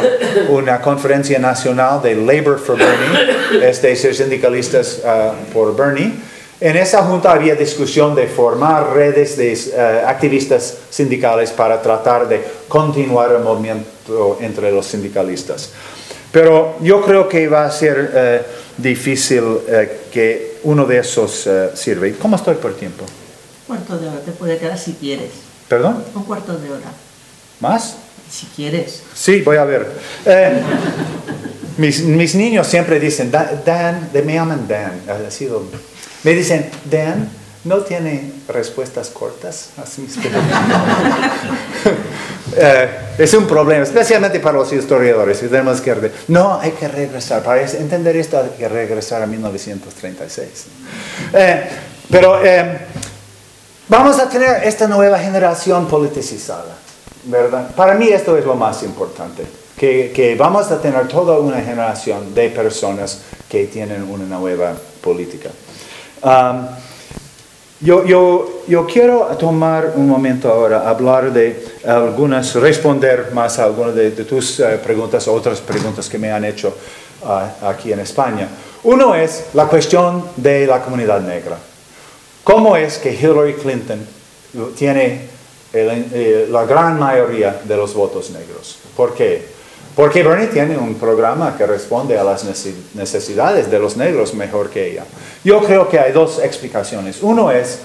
una 0.50 0.80
conferencia 0.80 1.40
nacional 1.40 2.02
de 2.02 2.16
Labor 2.16 2.58
for 2.58 2.78
Bernie, 2.78 3.68
es 3.68 3.82
de 3.82 3.96
ser 3.98 4.16
sindicalistas 4.16 5.02
ah, 5.06 5.34
por 5.54 5.76
Bernie, 5.76 6.14
En 6.60 6.78
esa 6.78 7.04
junta 7.04 7.34
había 7.34 7.54
discusión 7.56 8.16
de 8.16 8.28
formar 8.28 8.94
redes 8.94 9.36
de 9.36 9.52
eh, 9.52 10.04
activistas 10.06 10.78
sindicales 10.90 11.52
para 11.52 11.82
tratar 11.82 12.30
de 12.30 12.42
continuar 12.70 13.34
el 13.34 13.40
movimiento 13.40 14.38
entre 14.40 14.72
los 14.72 14.86
sindicalistas. 14.86 15.72
Pero 16.32 16.78
yo 16.82 17.02
creo 17.02 17.28
que 17.28 17.48
va 17.50 17.66
a 17.66 17.72
ser 17.72 18.12
eh, 18.14 18.42
difícil 18.78 19.44
eh, 19.68 20.08
que 20.12 20.60
uno 20.64 20.86
de 20.86 21.00
esos 21.00 21.48
sirva. 21.74 22.08
¿Cómo 22.22 22.38
estoy 22.38 22.56
por 22.56 22.74
tiempo? 22.76 23.04
Un 23.04 23.76
cuarto 23.76 23.98
de 23.98 24.08
hora, 24.08 24.20
te 24.22 24.32
puede 24.32 24.58
quedar 24.58 24.78
si 24.78 24.94
quieres. 24.94 25.32
¿Perdón? 25.68 26.04
Un 26.16 26.24
cuarto 26.24 26.58
de 26.58 26.72
hora. 26.72 26.92
¿Más? 27.60 27.98
Si 28.32 28.46
quieres. 28.56 29.04
Sí, 29.14 29.42
voy 29.42 29.58
a 29.58 29.66
ver. 29.66 29.88
mis, 31.78 32.02
mis, 32.02 32.34
niños 32.34 32.66
siempre 32.66 33.00
dicen, 33.00 33.30
Dan, 33.30 34.10
me 34.14 34.34
llaman 34.34 34.68
Dan, 34.68 35.02
ha 35.10 35.30
sido 35.30 35.64
me 36.26 36.34
dicen, 36.34 36.70
Dan, 36.90 37.30
¿no 37.66 37.82
tiene 37.82 38.32
respuestas 38.48 39.10
cortas 39.10 39.70
eh, 42.58 42.90
es 43.20 43.34
un 43.36 43.46
problema, 43.46 43.84
especialmente 43.84 44.40
para 44.40 44.58
los 44.58 44.74
historiadores. 44.74 45.40
Tenemos 45.40 45.82
que, 45.82 46.12
no, 46.30 46.60
hay 46.60 46.72
que 46.72 46.88
regresar. 46.88 47.44
Para 47.44 47.62
entender 47.62 48.18
esto 48.18 48.40
hay 48.40 48.58
que 48.58 48.68
regresar 48.68 49.22
a 49.22 49.28
1936. 49.28 50.50
Eh, 51.32 51.64
pero 52.10 52.44
eh, 52.44 52.80
vamos 53.88 54.18
a 54.18 54.28
tener 54.28 54.64
esta 54.64 54.88
nueva 54.88 55.20
generación 55.20 55.88
politicizada, 55.88 56.76
¿verdad? 57.26 57.70
Para 57.76 57.94
mí 57.94 58.08
esto 58.08 58.36
es 58.36 58.46
lo 58.46 58.56
más 58.56 58.82
importante. 58.82 59.46
Que, 59.78 60.36
vamos 60.40 60.72
a 60.72 60.82
tener 60.82 61.08
toda 61.08 61.38
una 61.38 61.62
generación 61.62 62.34
de 62.34 62.50
personas 62.50 63.22
que 63.48 63.66
tienen 63.66 64.02
una 64.10 64.26
nueva 64.26 64.74
política 65.02 65.52
yo, 67.82 68.06
yo, 68.06 68.62
yo, 68.68 68.86
quiero 68.86 69.26
tomar 69.38 69.94
un 69.96 70.08
momento 70.08 70.52
ahora, 70.52 70.90
hablar 70.90 71.32
de 71.32 71.64
algunas, 71.86 72.56
responder 72.56 73.32
más 73.34 73.60
a 73.60 73.66
algunas 73.66 73.96
de, 73.96 74.12
tus 74.12 74.60
uh, 74.60 74.78
preguntas, 74.84 75.28
otras 75.28 75.60
preguntas 75.60 76.10
que 76.10 76.18
me 76.18 76.32
han 76.32 76.46
hecho 76.46 76.76
uh, 77.24 77.66
aquí 77.68 77.92
en 77.92 78.00
España. 78.00 78.48
Uno 78.84 79.16
es 79.16 79.46
la 79.54 79.66
cuestión 79.68 80.24
de 80.36 80.68
la 80.68 80.82
comunidad 80.82 81.22
negra. 81.22 81.58
¿Cómo 82.44 82.78
es 82.78 83.00
que 83.00 83.12
Hillary 83.12 83.56
Clinton 83.56 84.06
tiene 84.78 85.28
eh, 85.74 86.48
la 86.50 86.66
gran 86.66 87.00
mayoría 87.00 87.60
de 87.64 87.76
los 87.76 87.94
votos 87.96 88.30
negros? 88.30 88.78
¿Por 88.96 89.16
qué? 89.16 89.55
Porque 89.96 90.24
Bernie 90.24 90.48
tiene 90.48 90.78
un 90.78 90.96
programa 90.96 91.56
que 91.58 91.66
responde 91.66 92.18
a 92.18 92.24
las 92.24 92.44
necesidades 92.94 93.72
de 93.72 93.80
los 93.80 93.96
negros 93.96 94.34
mejor 94.34 94.70
que 94.70 94.92
ella. 94.92 95.06
Yo 95.44 95.62
creo 95.62 95.88
que 95.88 96.00
hay 96.00 96.12
dos 96.12 96.40
explicaciones. 96.40 97.20
Uno 97.22 97.50
es, 97.50 97.80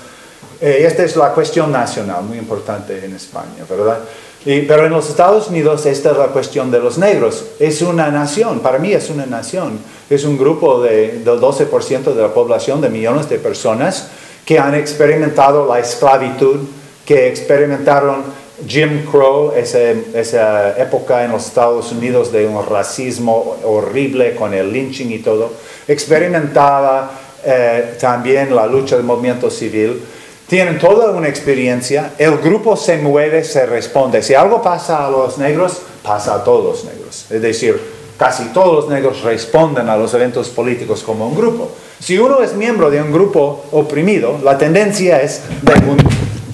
eh, 0.60 0.82
esta 0.86 1.04
es 1.04 1.14
la 1.14 1.32
cuestión 1.32 1.70
nacional, 1.70 2.24
muy 2.24 2.38
importante 2.38 3.04
en 3.04 3.14
España, 3.14 3.64
¿verdad? 3.68 4.00
pero 4.42 4.86
en 4.86 4.92
los 4.92 5.10
Estados 5.10 5.48
Unidos 5.48 5.84
esta 5.84 6.12
es 6.12 6.16
la 6.16 6.28
cuestión 6.28 6.70
de 6.70 6.80
los 6.80 6.96
negros. 6.98 7.44
Es 7.58 7.82
una 7.82 8.10
nación, 8.10 8.60
para 8.60 8.78
mí 8.78 8.92
es 8.92 9.10
una 9.10 9.26
nación. 9.26 9.78
Es 10.08 10.24
un 10.24 10.38
grupo 10.38 10.82
de, 10.82 11.18
del 11.18 11.38
12% 11.38 12.14
de 12.14 12.22
la 12.22 12.32
población, 12.32 12.80
de 12.80 12.88
millones 12.88 13.28
de 13.28 13.38
personas 13.38 14.08
que 14.44 14.58
han 14.58 14.74
experimentado 14.74 15.66
la 15.66 15.78
esclavitud, 15.78 16.60
que 17.04 17.28
experimentaron 17.28 18.22
Jim 18.66 19.04
Crow, 19.10 19.52
esa, 19.56 20.78
época 20.78 21.24
en 21.24 21.32
los 21.32 21.46
Estados 21.46 21.92
Unidos 21.92 22.32
de 22.32 22.46
un 22.46 22.64
racismo 22.66 23.56
horrible 23.64 24.34
con 24.34 24.54
el 24.54 24.72
lynching 24.72 25.12
y 25.12 25.18
todo, 25.18 25.52
experimentaba 25.88 27.10
eh, 27.44 27.96
también 28.00 28.54
la 28.54 28.66
lucha 28.66 28.96
del 28.96 29.04
movimiento 29.04 29.50
civil. 29.50 30.02
Tienen 30.46 30.78
toda 30.78 31.12
una 31.12 31.28
experiencia, 31.28 32.12
el 32.18 32.38
grupo 32.38 32.76
se 32.76 32.98
mueve, 32.98 33.44
se 33.44 33.66
responde. 33.66 34.22
Si 34.22 34.34
algo 34.34 34.60
pasa 34.60 35.06
a 35.06 35.10
los 35.10 35.38
negros, 35.38 35.80
pasa 36.02 36.34
a 36.34 36.44
todos 36.44 36.64
los 36.64 36.84
negros. 36.84 37.26
Es 37.30 37.40
decir, 37.40 37.80
casi 38.18 38.46
todos 38.46 38.74
los 38.74 38.88
negros 38.88 39.22
responden 39.22 39.88
a 39.88 39.96
los 39.96 40.12
eventos 40.12 40.48
políticos 40.48 41.02
como 41.04 41.28
un 41.28 41.36
grupo. 41.36 41.70
Si 42.00 42.18
uno 42.18 42.42
es 42.42 42.54
miembro 42.54 42.90
de 42.90 43.00
un 43.00 43.12
grupo 43.12 43.64
oprimido, 43.72 44.38
la 44.42 44.58
tendencia 44.58 45.22
es 45.22 45.42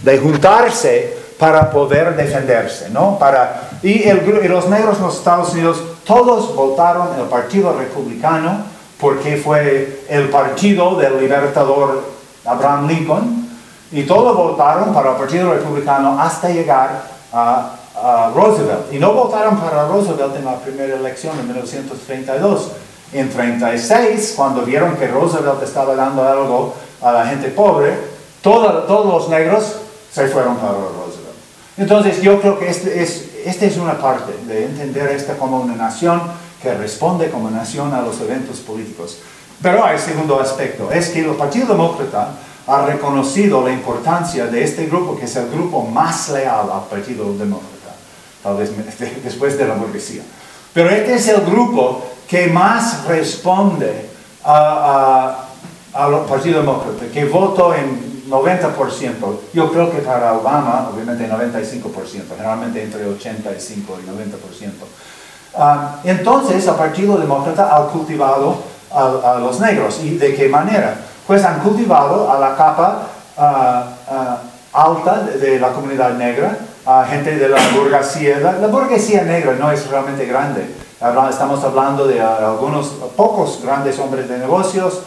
de 0.02 0.18
juntarse 0.18 1.25
para 1.38 1.70
poder 1.70 2.16
defenderse, 2.16 2.90
¿no? 2.90 3.18
Y, 3.82 4.04
los 4.48 4.68
negros 4.68 4.96
en 4.98 5.02
los 5.04 5.18
Estados 5.18 5.52
Unidos, 5.52 5.82
todos 6.04 6.54
votaron 6.54 7.08
el 7.18 7.26
Partido 7.26 7.76
Republicano 7.76 8.64
porque 9.00 9.36
fue 9.36 10.04
el 10.08 10.30
partido 10.30 10.94
del 10.96 11.20
libertador 11.20 12.02
Abraham 12.46 12.88
Lincoln, 12.88 13.46
y 13.92 14.02
todos 14.02 14.36
votaron 14.36 14.92
para 14.92 15.12
el 15.12 15.16
Partido 15.16 15.52
Republicano 15.52 16.20
hasta 16.20 16.48
llegar 16.48 17.02
a, 17.32 17.72
Roosevelt. 18.34 18.92
Y 18.92 18.98
no 18.98 19.14
votaron 19.14 19.56
para 19.56 19.88
Roosevelt 19.88 20.36
en 20.36 20.44
la 20.44 20.56
primera 20.56 20.96
elección 20.96 21.38
en 21.38 21.46
1932. 21.46 22.72
En 23.14 23.28
1936, 23.28 24.34
cuando 24.36 24.62
vieron 24.62 24.96
que 24.96 25.08
Roosevelt 25.08 25.62
estaba 25.62 25.94
dando 25.94 26.22
algo 26.22 26.74
a 27.00 27.10
la 27.10 27.26
gente 27.26 27.48
pobre, 27.48 27.96
todos 28.42 29.06
los 29.06 29.28
negros 29.30 29.76
se 30.12 30.28
fueron 30.28 30.56
para 30.56 30.72
Roosevelt. 30.72 31.05
Entonces 31.78 32.22
yo 32.22 32.40
creo 32.40 32.58
que 32.58 32.68
esta 32.68 32.90
es, 32.90 33.30
este 33.44 33.66
es 33.66 33.76
una 33.76 33.98
parte 33.98 34.32
de 34.46 34.64
entender 34.64 35.10
esta 35.10 35.36
como 35.36 35.60
una 35.60 35.76
nación 35.76 36.22
que 36.62 36.74
responde 36.74 37.30
como 37.30 37.50
nación 37.50 37.92
a 37.92 38.00
los 38.00 38.20
eventos 38.20 38.58
políticos. 38.60 39.18
Pero 39.62 39.84
hay 39.84 39.98
segundo 39.98 40.40
aspecto, 40.40 40.90
es 40.90 41.08
que 41.08 41.20
el 41.20 41.34
Partido 41.36 41.68
Demócrata 41.68 42.30
ha 42.66 42.84
reconocido 42.84 43.62
la 43.62 43.72
importancia 43.72 44.46
de 44.46 44.64
este 44.64 44.86
grupo, 44.86 45.16
que 45.16 45.26
es 45.26 45.36
el 45.36 45.50
grupo 45.50 45.82
más 45.82 46.30
leal 46.30 46.68
al 46.72 46.84
Partido 46.90 47.32
Demócrata, 47.36 47.94
tal 48.42 48.56
vez 48.56 48.72
después 49.24 49.56
de 49.56 49.68
la 49.68 49.74
burguesía. 49.74 50.22
Pero 50.72 50.90
este 50.90 51.14
es 51.14 51.28
el 51.28 51.42
grupo 51.42 52.04
que 52.28 52.48
más 52.48 53.04
responde 53.04 54.10
al 54.42 55.36
Partido 56.28 56.60
Demócrata, 56.60 57.06
que 57.12 57.24
votó 57.26 57.74
en 57.74 58.05
90%. 58.28 59.38
Yo 59.52 59.70
creo 59.72 59.90
que 59.90 59.98
para 59.98 60.34
Obama, 60.34 60.88
obviamente 60.92 61.28
95%, 61.28 62.36
generalmente 62.36 62.82
entre 62.82 63.06
85 63.06 63.98
y 64.02 64.08
90%. 64.08 64.70
Ah, 65.58 66.00
entonces, 66.04 66.66
el 66.66 66.74
Partido 66.74 67.16
Demócrata 67.16 67.74
ha 67.74 67.86
cultivado 67.88 68.56
a, 68.92 69.38
los 69.40 69.60
negros. 69.60 70.00
¿Y 70.02 70.16
de 70.16 70.34
qué 70.34 70.48
manera? 70.48 70.96
Pues 71.26 71.44
han 71.44 71.60
cultivado 71.60 72.30
a 72.30 72.38
la 72.38 72.54
capa 72.56 73.02
ah, 73.38 73.84
ah, 74.08 74.38
alta 74.72 75.20
de, 75.22 75.58
la 75.58 75.72
comunidad 75.72 76.12
negra, 76.14 76.58
a 76.84 77.04
gente 77.04 77.36
de 77.36 77.48
la 77.48 77.58
burguesía. 77.74 78.38
La, 78.40 78.66
burguesía 78.66 79.22
negra 79.22 79.54
no 79.58 79.70
es 79.70 79.88
realmente 79.88 80.26
grande. 80.26 80.68
Estamos 81.30 81.62
hablando 81.64 82.06
de 82.06 82.20
algunos 82.20 82.86
pocos 83.16 83.60
grandes 83.62 83.98
hombres 83.98 84.28
de 84.28 84.38
negocios, 84.38 85.02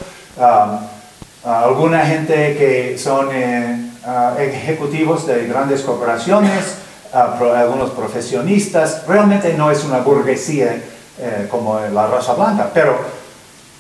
alguna 1.44 2.06
gente 2.06 2.56
que 2.58 2.98
son 2.98 3.30
eh, 3.32 3.92
ah, 4.06 4.36
ejecutivos 4.40 5.26
de 5.26 5.48
grandes 5.48 5.82
corporaciones, 5.82 6.78
algunos 7.14 7.92
profesionistas, 7.92 9.06
realmente 9.08 9.54
no 9.56 9.72
es 9.72 9.84
una 9.84 10.00
burguesía 10.00 10.82
eh, 11.18 11.48
como 11.50 11.80
la 11.80 12.08
raza 12.08 12.34
blanca, 12.34 12.70
pero 12.74 13.00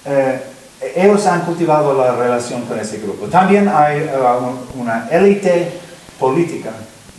eh, 0.05 0.41
ellos 0.95 1.25
han 1.27 1.41
cultivado 1.41 1.93
la 1.93 2.15
relación 2.15 2.63
con 2.63 2.79
ese 2.79 2.99
grupo. 2.99 3.27
También 3.27 3.67
hay 3.67 4.09
una 4.75 5.09
élite 5.11 5.71
política 6.17 6.71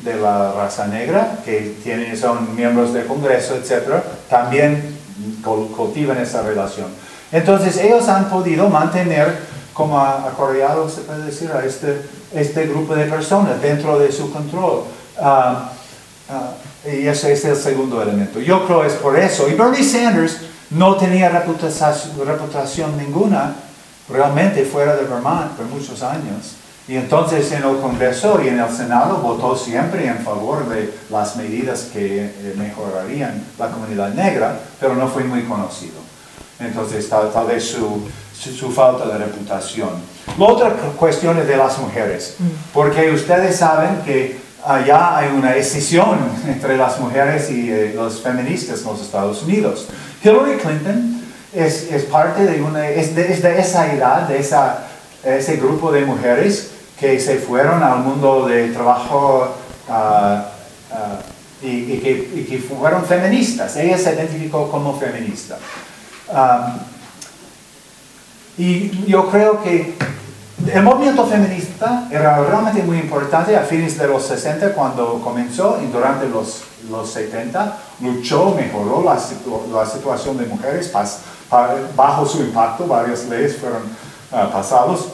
de 0.03 0.17
la 0.17 0.53
raza 0.53 0.87
negra, 0.87 1.39
que 1.45 1.77
tienen, 1.85 2.17
son 2.17 2.57
miembros 2.57 2.95
del 2.95 3.07
Congreso, 3.07 3.55
etc., 3.55 4.03
también 4.31 4.97
cultivan 5.43 6.19
esa 6.19 6.43
relación. 6.43 6.87
Entonces 7.31 7.77
ellos 7.77 8.09
han 8.09 8.31
podido 8.31 8.69
mantener 8.71 9.50
como 9.81 9.99
acorreado, 9.99 10.91
se 10.91 11.01
puede 11.01 11.25
decir, 11.25 11.51
a 11.51 11.65
este, 11.65 12.03
este 12.35 12.67
grupo 12.67 12.95
de 12.95 13.07
personas 13.07 13.63
dentro 13.63 13.99
de 13.99 14.13
su 14.13 14.31
control. 14.31 14.83
Ah, 15.19 15.73
ah, 16.29 16.51
y 16.85 17.07
ese 17.07 17.33
es 17.33 17.47
el 17.47 17.57
segundo 17.57 18.03
elemento. 18.03 18.41
Yo 18.41 18.67
creo 18.67 18.85
es 18.85 18.93
por 18.93 19.19
eso. 19.19 19.49
Y 19.49 19.55
Bernie 19.55 19.83
Sanders 19.83 20.37
no 20.69 20.97
tenía 20.97 21.31
reputación, 21.31 22.13
reputación 22.27 22.99
ninguna 22.99 23.55
realmente 24.07 24.67
fuera 24.67 24.97
de 24.97 25.05
Vermont 25.05 25.53
por 25.53 25.65
muchos 25.65 26.03
años. 26.03 26.57
Y 26.87 26.97
entonces 26.97 27.51
en 27.53 27.65
el 27.65 27.79
Congreso 27.79 28.39
y 28.45 28.49
en 28.49 28.61
el 28.61 28.69
Senado 28.69 29.17
votó 29.17 29.57
siempre 29.57 30.07
en 30.07 30.19
favor 30.19 30.69
de 30.69 30.93
las 31.09 31.37
medidas 31.37 31.89
que 31.91 32.27
eh, 32.27 32.55
mejorarían 32.59 33.43
la 33.59 33.71
comunidad 33.71 34.13
negra, 34.13 34.61
pero 34.79 34.95
no 34.95 35.09
fue 35.09 35.25
muy 35.25 35.45
conocido. 35.45 36.01
Entonces 36.59 37.09
tal, 37.09 37.33
tal 37.33 37.47
vez 37.47 37.65
su, 37.65 38.03
su, 38.41 38.71
falta 38.71 39.07
de 39.07 39.19
reputación. 39.19 39.91
La 40.39 40.47
otra 40.47 40.71
cuestión 40.97 41.39
es 41.39 41.47
de 41.47 41.57
las 41.57 41.79
mujeres, 41.79 42.37
mm. 42.39 42.45
porque 42.73 43.11
ustedes 43.11 43.57
saben 43.57 44.03
que 44.05 44.39
allá 44.65 45.17
hay 45.17 45.29
una 45.37 45.55
escisión 45.57 46.19
entre 46.47 46.77
las 46.77 46.99
mujeres 47.01 47.51
y 47.51 47.71
eh, 47.71 47.93
los 47.95 48.21
feministas 48.21 48.81
en 48.81 48.87
los 48.87 49.03
Estados 49.03 49.43
Unidos. 49.43 49.89
Hillary 50.23 50.57
Clinton 50.57 51.23
es, 51.53 51.91
es 51.91 52.05
parte 52.05 52.45
de 52.47 52.63
una, 52.63 52.89
es 52.89 53.15
de, 53.15 53.59
esa 53.59 53.93
edad, 53.93 54.29
de 54.29 54.39
esa 54.39 54.87
ese 55.25 55.57
grupo 55.57 55.93
de 55.93 56.05
mujeres 56.05 56.71
que 56.99 57.19
se 57.21 57.37
fueron 57.37 57.83
al 57.83 58.01
mundo 58.01 58.47
de 58.47 58.69
trabajo 58.69 59.55
ah, 59.89 60.47
ah, 60.93 61.19
y, 61.63 61.69
y 61.69 61.99
que, 61.99 62.31
y 62.35 62.45
que 62.45 62.59
fueron 62.59 63.05
feministas. 63.05 63.77
Ella 63.77 63.99
se 63.99 64.15
identificó 64.15 64.71
como 64.71 64.99
feminista. 64.99 65.59
Um, 66.29 66.79
y 68.61 69.07
yo 69.07 69.31
creo 69.31 69.63
que 69.63 69.95
el 70.71 70.83
movimiento 70.83 71.25
feminista 71.25 72.07
era 72.11 72.45
realmente 72.45 72.83
muy 72.83 72.99
importante 72.99 73.57
a 73.57 73.61
fines 73.61 73.97
de 73.97 74.07
los 74.07 74.23
60 74.25 74.75
cuando 74.75 75.19
comenzó 75.25 75.81
y 75.83 75.87
durante 75.87 76.29
los, 76.29 76.65
los 76.91 77.11
70 77.11 77.79
luchó, 78.03 78.55
mejoró 78.55 79.03
la, 79.03 79.19
la 79.73 79.87
situación 79.87 80.37
de 80.37 80.45
mujeres 80.45 80.93
bajo 81.97 82.27
su 82.27 82.41
impacto. 82.41 82.87
Varias 82.87 83.25
leyes 83.31 83.57
fueron 83.57 83.81
ah, 84.31 84.51
pasadas 84.53 85.07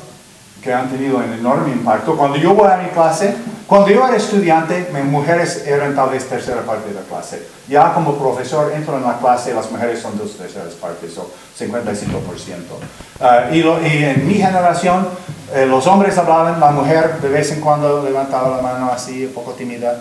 que 0.67 0.75
han 0.75 0.91
tenido 0.91 1.19
un 1.19 1.33
enorme 1.33 1.71
impacto. 1.73 2.17
Cuando 2.17 2.37
yo 2.37 2.53
voy 2.53 2.69
a 2.71 2.77
mi 2.79 2.89
clase, 2.91 3.35
cuando 3.69 3.89
yo 3.89 4.07
era 4.07 4.17
estudiante, 4.17 4.91
mis 4.93 5.05
mujeres 5.05 5.65
eran 5.67 5.95
tal 5.95 6.11
vez 6.11 6.29
tercera 6.29 6.63
parte 6.63 6.89
de 6.89 6.95
la 6.97 7.03
clase. 7.03 7.47
Ya 7.69 7.95
como 7.95 8.17
profesor 8.17 8.73
entro 8.75 8.97
en 8.99 9.05
la 9.05 9.17
clase, 9.19 9.55
las 9.55 9.71
mujeres 9.71 10.01
son 10.03 10.19
dos 10.19 10.37
terceras 10.37 10.75
partes, 10.75 11.17
o 11.19 11.31
55%. 11.59 12.79
Ah, 13.21 13.45
y, 13.53 13.63
lo- 13.63 13.81
y 13.81 14.05
en 14.05 14.27
mi 14.27 14.35
generación, 14.35 15.09
eh, 15.55 15.67
los 15.67 15.87
hombres 15.87 16.19
hablaban, 16.19 16.59
la 16.61 16.71
mujer 16.73 17.21
de 17.21 17.29
vez 17.29 17.53
en 17.53 17.61
cuando 17.61 18.03
levantaba 18.03 18.57
la 18.57 18.63
mano 18.63 18.91
así, 18.93 19.25
un 19.27 19.33
poco 19.33 19.53
tímida. 19.53 19.97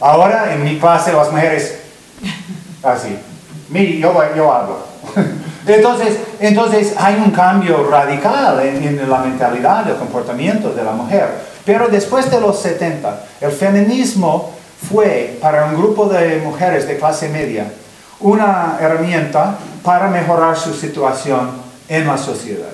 Ahora 0.00 0.52
en 0.52 0.62
mi 0.64 0.78
clase 0.78 1.12
las 1.12 1.30
mujeres 1.30 1.78
así. 2.82 3.16
Mi, 3.68 3.98
yo, 3.98 4.12
yo 4.36 4.52
hablo. 4.52 4.78
Entonces, 5.68 6.18
entonces 6.40 6.94
hay 6.98 7.16
un 7.16 7.30
cambio 7.30 7.88
radical 7.90 8.60
en, 8.60 8.82
en 8.82 9.10
la 9.10 9.18
mentalidad, 9.18 9.88
el 9.88 9.96
comportamiento 9.96 10.70
de 10.72 10.82
la 10.82 10.92
mujer. 10.92 11.28
Pero 11.64 11.88
después 11.88 12.30
de 12.30 12.40
los 12.40 12.58
70, 12.60 13.24
el 13.40 13.52
feminismo 13.52 14.52
fue 14.88 15.38
para 15.40 15.66
un 15.66 15.76
grupo 15.76 16.06
de 16.06 16.40
mujeres 16.42 16.86
de 16.86 16.96
clase 16.96 17.28
media 17.28 17.66
una 18.20 18.78
herramienta 18.80 19.56
para 19.82 20.08
mejorar 20.08 20.56
su 20.56 20.74
situación 20.74 21.50
en 21.88 22.06
la 22.06 22.18
sociedad. 22.18 22.72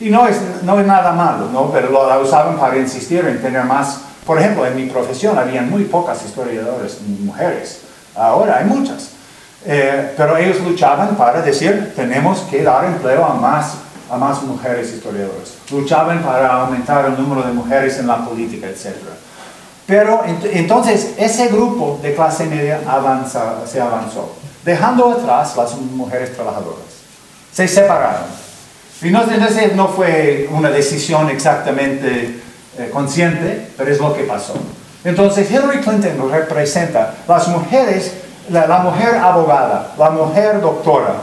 Y 0.00 0.10
no 0.10 0.26
es, 0.28 0.38
no 0.62 0.78
es 0.78 0.86
nada 0.86 1.12
malo, 1.12 1.48
¿no? 1.52 1.70
pero 1.72 1.90
lo 1.90 2.22
usaban 2.22 2.56
para 2.58 2.76
insistir 2.76 3.24
en 3.24 3.42
tener 3.42 3.64
más. 3.64 4.00
Por 4.24 4.38
ejemplo, 4.38 4.64
en 4.66 4.76
mi 4.76 4.86
profesión 4.86 5.36
había 5.38 5.62
muy 5.62 5.84
pocas 5.84 6.24
historiadoras 6.24 6.98
mujeres. 7.20 7.80
Ahora 8.14 8.58
hay 8.58 8.64
muchas. 8.66 9.10
Eh, 9.66 10.14
pero 10.16 10.36
ellos 10.36 10.60
luchaban 10.60 11.16
para 11.16 11.42
decir, 11.42 11.92
tenemos 11.96 12.40
que 12.50 12.62
dar 12.62 12.84
empleo 12.84 13.24
a 13.24 13.34
más, 13.34 13.74
a 14.10 14.16
más 14.16 14.42
mujeres 14.42 14.92
historiadoras. 14.92 15.54
Luchaban 15.70 16.22
para 16.22 16.48
aumentar 16.62 17.04
el 17.06 17.20
número 17.20 17.42
de 17.46 17.52
mujeres 17.52 17.98
en 17.98 18.06
la 18.06 18.24
política, 18.24 18.68
etc. 18.68 18.94
Pero 19.86 20.22
ent- 20.24 20.48
entonces 20.52 21.14
ese 21.18 21.48
grupo 21.48 21.98
de 22.02 22.14
clase 22.14 22.46
media 22.46 22.80
avanza, 22.86 23.66
se 23.66 23.80
avanzó, 23.80 24.34
dejando 24.64 25.10
atrás 25.12 25.56
las 25.56 25.74
mujeres 25.76 26.34
trabajadoras. 26.34 26.78
Se 27.52 27.66
separaron. 27.66 28.26
Y 29.02 29.10
no, 29.10 29.22
no 29.74 29.88
fue 29.88 30.48
una 30.52 30.70
decisión 30.70 31.30
exactamente 31.30 32.40
eh, 32.78 32.90
consciente, 32.92 33.70
pero 33.76 33.90
es 33.90 33.98
lo 33.98 34.14
que 34.14 34.24
pasó. 34.24 34.54
Entonces 35.04 35.50
Hillary 35.50 35.78
Clinton 35.80 36.30
representa 36.30 37.14
las 37.26 37.48
mujeres, 37.48 38.12
la, 38.50 38.66
la 38.66 38.78
mujer 38.78 39.16
abogada, 39.16 39.92
la 39.98 40.10
mujer 40.10 40.60
doctora, 40.60 41.14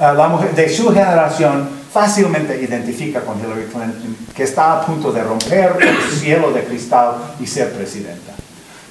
eh, 0.00 0.12
la 0.16 0.28
mujer 0.28 0.54
de 0.54 0.68
su 0.68 0.92
generación 0.92 1.68
fácilmente 1.92 2.60
identifica 2.62 3.20
con 3.20 3.38
Hillary 3.38 3.64
Clinton, 3.66 4.16
que 4.34 4.44
está 4.44 4.72
a 4.74 4.80
punto 4.86 5.12
de 5.12 5.22
romper 5.22 5.76
el 5.80 5.98
cielo 6.20 6.50
de 6.52 6.64
cristal 6.64 7.14
y 7.40 7.46
ser 7.46 7.72
presidenta. 7.72 8.32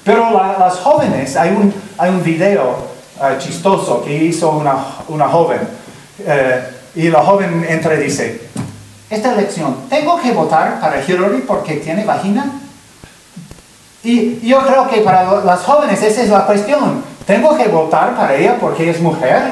Pero 0.04 0.30
la- 0.30 0.56
las 0.58 0.78
jóvenes, 0.78 1.36
hay 1.36 1.50
un, 1.50 1.72
hay 1.98 2.10
un 2.10 2.22
video 2.22 2.76
eh, 3.20 3.36
chistoso 3.38 4.02
que 4.04 4.12
hizo 4.14 4.50
una, 4.50 4.76
una 5.08 5.28
joven, 5.28 5.60
eh, 6.20 6.62
y 6.94 7.08
la 7.08 7.22
joven 7.22 7.64
entra 7.68 7.94
y 7.94 8.02
dice, 8.04 8.42
esta 9.10 9.32
elección, 9.32 9.76
¿tengo 9.90 10.20
que 10.20 10.32
votar 10.32 10.80
para 10.80 11.02
Hillary 11.04 11.42
porque 11.46 11.74
tiene 11.76 12.04
vagina? 12.04 12.52
Y 14.04 14.40
yo 14.46 14.60
creo 14.66 14.88
que 14.88 14.98
para 15.00 15.42
las 15.42 15.60
jóvenes 15.62 16.02
esa 16.02 16.22
es 16.22 16.28
la 16.28 16.44
cuestión. 16.46 17.02
¿Tengo 17.26 17.56
que 17.56 17.68
votar 17.68 18.14
para 18.16 18.34
ella 18.34 18.56
porque 18.60 18.90
es 18.90 19.00
mujer? 19.00 19.42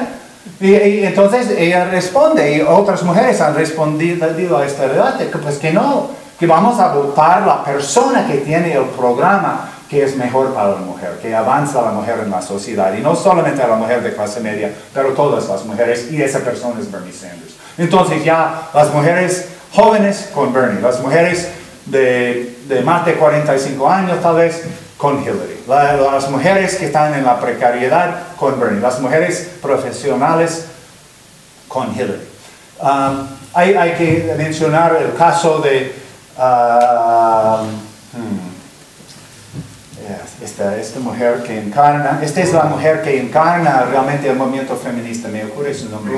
Y, 0.59 0.75
y 0.75 1.05
entonces 1.05 1.49
ella 1.57 1.85
responde, 1.85 2.57
y 2.57 2.61
otras 2.61 3.03
mujeres 3.03 3.39
han 3.41 3.55
respondido 3.55 4.57
a 4.57 4.65
este 4.65 4.87
debate, 4.87 5.29
que 5.29 5.37
pues 5.37 5.57
que 5.57 5.71
no, 5.71 6.09
que 6.39 6.47
vamos 6.47 6.79
a 6.79 6.93
votar 6.93 7.45
la 7.45 7.63
persona 7.63 8.27
que 8.27 8.39
tiene 8.39 8.73
el 8.73 8.85
programa 8.85 9.69
que 9.91 10.03
es 10.03 10.15
mejor 10.15 10.53
para 10.53 10.69
la 10.69 10.77
mujer, 10.77 11.19
que 11.21 11.35
avanza 11.35 11.81
la 11.81 11.91
mujer 11.91 12.21
en 12.23 12.31
la 12.31 12.41
sociedad, 12.41 12.93
y 12.97 13.01
no 13.01 13.13
solamente 13.13 13.61
a 13.61 13.67
la 13.67 13.75
mujer 13.75 14.01
de 14.01 14.13
clase 14.13 14.39
media, 14.39 14.71
pero 14.93 15.09
todas 15.09 15.49
las 15.49 15.65
mujeres, 15.65 16.09
y 16.11 16.21
esa 16.21 16.39
persona 16.39 16.79
es 16.79 16.89
Bernie 16.89 17.11
Sanders. 17.11 17.55
Entonces 17.77 18.23
ya 18.23 18.69
las 18.73 18.93
mujeres 18.93 19.49
jóvenes 19.73 20.29
con 20.33 20.53
Bernie, 20.53 20.81
las 20.81 21.01
mujeres 21.01 21.49
de, 21.87 22.57
de 22.69 22.81
más 22.83 23.05
de 23.05 23.15
45 23.15 23.89
años 23.89 24.21
tal 24.21 24.37
vez 24.37 24.63
con 25.01 25.19
Hillary, 25.23 25.63
La- 25.67 25.93
las 25.95 26.29
mujeres 26.29 26.75
que 26.75 26.85
están 26.85 27.15
en 27.15 27.23
la 27.25 27.39
precariedad 27.39 28.35
con 28.37 28.59
Bernie, 28.59 28.79
las 28.81 28.99
mujeres 28.99 29.49
profesionales 29.59 30.65
con 31.67 31.91
Hillary. 31.91 32.21
Um, 32.79 33.27
hay, 33.53 33.73
hay 33.73 33.93
que 33.93 34.35
mencionar 34.37 34.95
el 35.01 35.15
caso 35.15 35.57
de... 35.59 35.91
ah, 36.37 37.63
hmm, 38.13 38.51
esta, 40.43 40.77
esta 40.77 40.99
mujer 40.99 41.41
que 41.43 41.59
encarna, 41.59 42.19
esta 42.21 42.41
es 42.41 42.53
la 42.53 42.63
mujer 42.65 43.01
que 43.01 43.19
encarna 43.19 43.83
realmente 43.89 44.29
el 44.29 44.35
movimiento 44.35 44.75
feminista, 44.75 45.29
me 45.29 45.45
ocurre 45.45 45.73
su 45.73 45.89
nombre. 45.89 46.13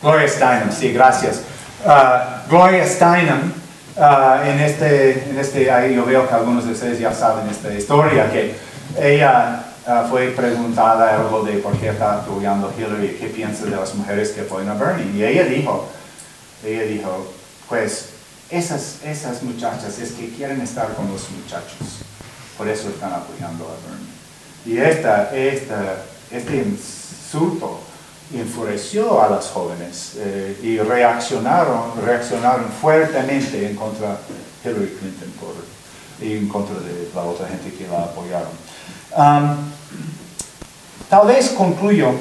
Gloria 0.00 0.28
Steinem, 0.28 0.72
sí, 0.72 0.92
gracias. 0.92 1.40
Ah, 1.86 2.42
Gloria 2.48 2.86
Steinem, 2.86 3.52
ah, 3.98 4.42
en, 4.46 4.60
este, 4.60 5.30
en 5.30 5.38
este, 5.38 5.70
ahí 5.70 5.94
yo 5.94 6.04
veo 6.04 6.28
que 6.28 6.34
algunos 6.34 6.64
de 6.64 6.72
ustedes 6.72 6.98
ya 6.98 7.12
saben 7.12 7.48
esta 7.48 7.72
historia, 7.72 8.30
que 8.30 8.54
ella 8.98 9.64
ah, 9.86 10.06
fue 10.08 10.28
preguntada 10.28 11.16
algo 11.16 11.42
de 11.42 11.54
por 11.58 11.76
qué 11.78 11.88
está 11.88 12.18
apoyando 12.20 12.72
Hillary, 12.76 13.16
qué 13.20 13.28
piensa 13.28 13.64
de 13.64 13.72
las 13.72 13.94
mujeres 13.94 14.30
que 14.30 14.42
apoyan 14.42 14.68
a 14.68 14.74
Bernie. 14.74 15.12
Y 15.14 15.24
ella 15.24 15.44
dijo, 15.44 15.88
ella 16.64 16.82
dijo, 16.82 17.32
pues 17.68 18.10
esas, 18.50 19.04
esas 19.04 19.42
muchachas 19.42 19.98
es 19.98 20.12
que 20.12 20.30
quieren 20.30 20.60
estar 20.60 20.94
con 20.94 21.10
los 21.10 21.28
muchachos, 21.30 22.02
por 22.56 22.68
eso 22.68 22.88
están 22.88 23.12
apoyando 23.12 23.64
a 23.64 23.76
Bernie. 23.88 24.18
Y 24.64 24.78
esta, 24.78 25.34
esta, 25.36 26.02
este 26.30 26.56
insulto 26.56 27.80
enfureció 28.34 29.22
a 29.22 29.28
las 29.28 29.46
jóvenes 29.46 30.14
eh, 30.16 30.58
y 30.62 30.78
reaccionaron, 30.78 31.92
reaccionaron 32.04 32.66
fuertemente 32.80 33.66
en 33.66 33.76
contra 33.76 34.08
de 34.10 34.70
Hillary 34.70 34.96
Clinton 34.98 35.32
por, 35.40 35.54
y 36.26 36.36
en 36.36 36.48
contra 36.48 36.78
de 36.80 37.08
la 37.14 37.22
otra 37.22 37.48
gente 37.48 37.72
que 37.72 37.86
la 37.88 38.04
apoyaron. 38.04 38.50
Am, 39.16 39.56
tal 41.08 41.26
vez 41.26 41.50
concluyo, 41.50 42.12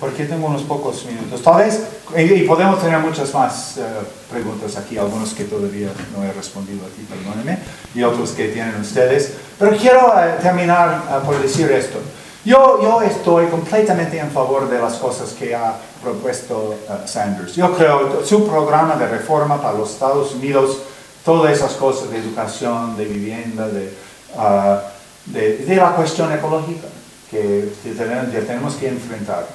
porque 0.00 0.24
tengo 0.24 0.46
unos 0.46 0.62
pocos 0.62 1.04
minutos, 1.06 1.42
tal 1.42 1.58
vez, 1.58 1.80
y, 2.16 2.42
podemos 2.42 2.80
tener 2.80 2.98
muchas 2.98 3.32
más 3.34 3.76
eh, 3.76 3.82
preguntas 4.30 4.76
aquí, 4.76 4.98
algunos 4.98 5.34
que 5.34 5.44
todavía 5.44 5.88
no 6.16 6.24
he 6.24 6.32
respondido 6.32 6.80
aquí, 6.86 7.06
perdónenme, 7.08 7.58
y 7.94 8.02
otros 8.02 8.30
que 8.30 8.48
tienen 8.48 8.80
ustedes, 8.80 9.32
pero 9.58 9.76
quiero 9.76 10.12
eh, 10.18 10.36
terminar 10.42 11.02
eh, 11.08 11.24
por 11.24 11.40
decir 11.40 11.70
esto. 11.70 11.98
Yo, 12.44 12.78
yo 12.82 13.00
estoy 13.00 13.46
completamente 13.46 14.18
en 14.18 14.30
favor 14.30 14.68
de 14.68 14.78
las 14.78 14.94
cosas 14.94 15.30
que 15.30 15.54
ha 15.54 15.76
propuesto 16.02 16.74
eh, 16.74 17.08
Sanders. 17.08 17.56
Yo 17.56 17.74
creo 17.74 18.18
que 18.18 18.26
su 18.26 18.46
programa 18.46 18.96
de 18.96 19.06
reforma 19.06 19.60
para 19.62 19.78
los 19.78 19.92
Estados 19.92 20.34
Unidos, 20.34 20.78
todas 21.24 21.52
esas 21.52 21.72
cosas 21.72 22.10
de 22.10 22.18
educación, 22.18 22.98
de 22.98 23.06
vivienda, 23.06 23.66
de, 23.68 23.94
ah, 24.36 24.82
de, 25.24 25.56
de 25.56 25.76
la 25.76 25.92
cuestión 25.92 26.30
ecológica 26.32 26.86
que, 27.30 27.72
que 27.82 27.90
tenemos 27.92 28.74
que 28.74 28.88
enfrentar. 28.88 29.46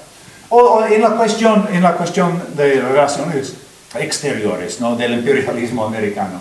O, 0.50 0.58
o 0.58 0.86
en, 0.86 1.00
la 1.00 1.12
cuestión, 1.12 1.68
en 1.72 1.84
la 1.84 1.94
cuestión 1.94 2.42
de 2.56 2.82
relaciones 2.82 3.54
exteriores, 3.94 4.82
¿no? 4.82 4.96
del 4.96 5.14
imperialismo 5.14 5.86
americano. 5.86 6.40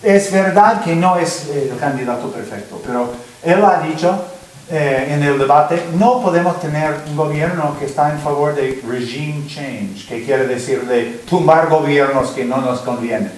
Es 0.00 0.30
verdad 0.30 0.80
que 0.84 0.94
no 0.94 1.18
es 1.18 1.48
el 1.48 1.76
candidato 1.76 2.30
perfecto, 2.30 2.80
pero 2.86 3.10
él 3.42 3.64
ha 3.64 3.80
dicho 3.80 4.37
eh, 4.70 5.14
en 5.14 5.22
el 5.22 5.38
debate, 5.38 5.82
no 5.94 6.20
podemos 6.20 6.60
tener 6.60 6.94
un 7.08 7.16
gobierno 7.16 7.76
que 7.78 7.86
está 7.86 8.12
en 8.12 8.18
favor 8.18 8.54
de 8.54 8.82
regime 8.86 9.46
change, 9.46 10.06
que 10.06 10.24
quiere 10.24 10.46
decir 10.46 10.82
de 10.86 11.22
tumbar 11.28 11.68
gobiernos 11.68 12.30
que 12.30 12.44
no 12.44 12.58
nos 12.58 12.80
convienen. 12.80 13.32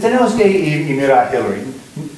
Tenemos 0.00 0.32
que 0.32 0.46
ir 0.46 0.90
y 0.90 0.94
mirar 0.94 1.28
a 1.28 1.30
Hillary. 1.30 1.62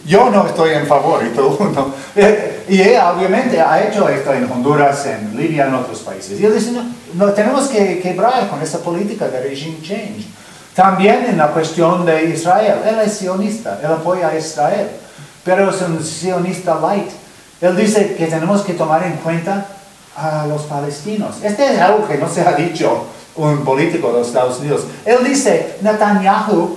Yo 0.06 0.30
no 0.30 0.46
estoy 0.46 0.72
en 0.72 0.86
favor 0.86 1.22
y 1.24 1.34
todo 1.34 1.52
el 1.52 1.64
mundo. 1.64 1.94
Eh, 2.16 2.64
y 2.68 2.80
ella 2.80 3.12
obviamente 3.12 3.60
ha 3.60 3.86
hecho 3.86 4.08
esto 4.08 4.32
en 4.32 4.50
Honduras, 4.50 5.06
en 5.06 5.36
Libia, 5.36 5.66
en 5.66 5.74
otros 5.74 6.00
países. 6.00 6.40
Y 6.40 6.44
él 6.44 6.54
dice, 6.54 6.72
no, 6.72 6.84
no, 7.14 7.32
tenemos 7.32 7.68
que 7.68 8.00
quebrar 8.00 8.48
con 8.48 8.60
esa 8.62 8.78
política 8.78 9.28
de 9.28 9.40
regime 9.42 9.78
change. 9.82 10.26
También 10.74 11.26
en 11.28 11.36
la 11.36 11.48
cuestión 11.48 12.06
de 12.06 12.24
Israel. 12.24 12.78
Él 12.88 12.96
es 13.04 13.18
sionista, 13.18 13.78
él 13.82 13.92
apoya 13.92 14.28
a 14.28 14.36
Israel, 14.36 14.88
pero 15.44 15.70
es 15.70 15.80
un 15.82 16.02
sionista 16.02 16.78
light. 16.80 17.10
Él 17.60 17.76
dice 17.76 18.14
que 18.16 18.26
tenemos 18.26 18.62
que 18.62 18.74
tomar 18.74 19.02
en 19.04 19.14
cuenta 19.18 19.66
a 20.16 20.46
los 20.46 20.62
palestinos. 20.62 21.36
Este 21.42 21.74
es 21.74 21.80
algo 21.80 22.06
que 22.08 22.16
no 22.18 22.28
se 22.28 22.40
ha 22.42 22.52
dicho 22.52 23.04
un 23.36 23.64
político 23.64 24.08
de 24.12 24.18
los 24.20 24.28
Estados 24.28 24.58
Unidos. 24.60 24.82
Él 25.04 25.18
dice, 25.24 25.76
Netanyahu 25.82 26.76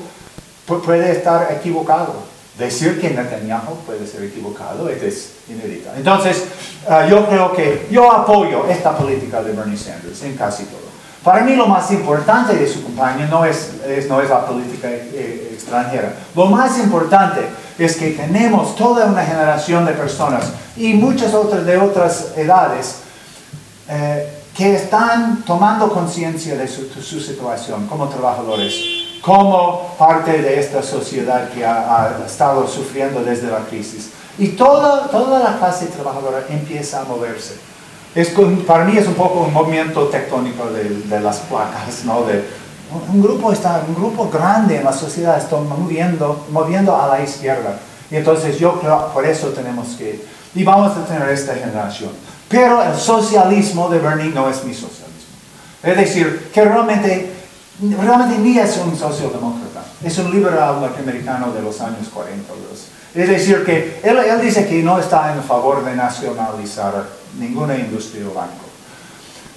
pu- 0.67 0.81
puede 0.81 1.11
estar 1.11 1.51
equivocado. 1.51 2.13
Decir 2.57 3.01
que 3.01 3.09
Netanyahu 3.09 3.77
puede 3.85 4.05
ser 4.05 4.23
equivocado 4.23 4.87
es 4.87 5.31
inédito. 5.49 5.89
Entonces, 5.97 6.43
ah, 6.87 7.05
yo 7.09 7.27
creo 7.27 7.51
que 7.53 7.87
yo 7.89 8.11
apoyo 8.11 8.67
esta 8.67 8.95
política 8.95 9.41
de 9.41 9.53
Bernie 9.53 9.77
Sanders 9.77 10.21
en 10.21 10.35
casi 10.37 10.65
todo. 10.65 10.92
Para 11.23 11.41
mí 11.43 11.55
lo 11.55 11.67
más 11.67 11.89
importante 11.91 12.53
de 12.55 12.67
su 12.67 12.83
campaña 12.83 13.27
no 13.27 13.45
es, 13.45 13.71
es- 13.87 14.09
no 14.09 14.21
es 14.21 14.29
la 14.29 14.45
política 14.45 14.89
eh, 14.91 15.51
extranjera. 15.53 16.13
Lo 16.35 16.47
más 16.47 16.77
importante 16.79 17.47
es 17.77 17.95
que 17.95 18.11
tenemos 18.11 18.75
toda 18.75 19.05
una 19.05 19.23
generación 19.23 19.85
de 19.85 19.93
personas 19.93 20.51
y 20.75 20.93
muchas 20.93 21.33
otras 21.33 21.65
de 21.65 21.77
otras 21.77 22.33
edades 22.35 22.97
eh, 23.89 24.39
que 24.55 24.75
están 24.75 25.43
tomando 25.43 25.89
conciencia 25.91 26.55
de 26.55 26.67
su, 26.67 26.87
su 27.01 27.19
situación 27.19 27.87
como 27.87 28.07
trabajadores, 28.09 28.75
como 29.21 29.95
parte 29.97 30.41
de 30.41 30.59
esta 30.59 30.83
sociedad 30.83 31.49
que 31.49 31.65
ha, 31.65 32.03
ha 32.21 32.25
estado 32.25 32.67
sufriendo 32.67 33.23
desde 33.23 33.47
la 33.49 33.59
crisis. 33.59 34.11
Y 34.37 34.49
toda, 34.49 35.07
toda 35.07 35.39
la 35.39 35.57
clase 35.57 35.85
trabajadora 35.87 36.43
empieza 36.49 37.01
a 37.01 37.05
moverse. 37.05 37.55
Es, 38.15 38.29
para 38.67 38.85
mí 38.85 38.97
es 38.97 39.07
un 39.07 39.15
poco 39.15 39.39
un 39.41 39.53
movimiento 39.53 40.07
tectónico 40.07 40.65
de, 40.69 40.83
de 41.07 41.19
las 41.19 41.37
placas, 41.39 42.03
¿no? 42.05 42.23
De, 42.23 42.43
un, 43.11 43.21
grupo 43.23 43.51
está, 43.51 43.83
un 43.87 43.95
grupo 43.95 44.29
grande 44.29 44.77
en 44.77 44.83
la 44.83 44.93
sociedad 44.93 45.37
está 45.37 45.57
moviendo, 45.57 46.45
moviendo 46.51 46.95
a 46.95 47.07
la 47.07 47.23
izquierda. 47.23 47.79
Y 48.11 48.17
entonces 48.17 48.59
yo 48.59 48.79
creo, 48.79 49.07
por 49.13 49.25
eso 49.25 49.47
tenemos 49.47 49.87
que, 49.97 50.23
y 50.53 50.63
vamos 50.63 50.95
a 50.95 51.03
tener 51.05 51.27
esta 51.29 51.55
generación. 51.55 52.11
Pero 52.47 52.83
el 52.83 52.93
socialismo 52.95 53.89
de 53.89 53.97
Bernie 53.97 54.29
no 54.29 54.47
es 54.47 54.63
mi 54.63 54.73
socialismo. 54.75 55.09
Es 55.81 55.97
decir, 55.97 56.51
que 56.53 56.63
realmente, 56.63 57.31
realmente 57.99 58.37
ni 58.37 58.59
es 58.59 58.77
un 58.77 58.95
socialdemócrata, 58.95 59.85
es 60.03 60.15
un 60.19 60.29
liberal 60.31 60.79
norteamericano 60.79 61.51
de 61.51 61.63
los 61.63 61.81
años 61.81 62.07
40. 62.13 62.47
los- 62.69 62.85
Es 63.15 63.27
decir, 63.29 63.63
que 63.65 63.99
él, 64.03 64.17
él 64.19 64.39
dice 64.41 64.67
que 64.67 64.83
no 64.83 64.99
está 64.99 65.33
en 65.33 65.41
favor 65.43 65.83
de 65.83 65.95
nacionalizar 65.95 67.05
ninguna 67.37 67.75
industria 67.75 68.25
o 68.27 68.33
banco. 68.33 68.65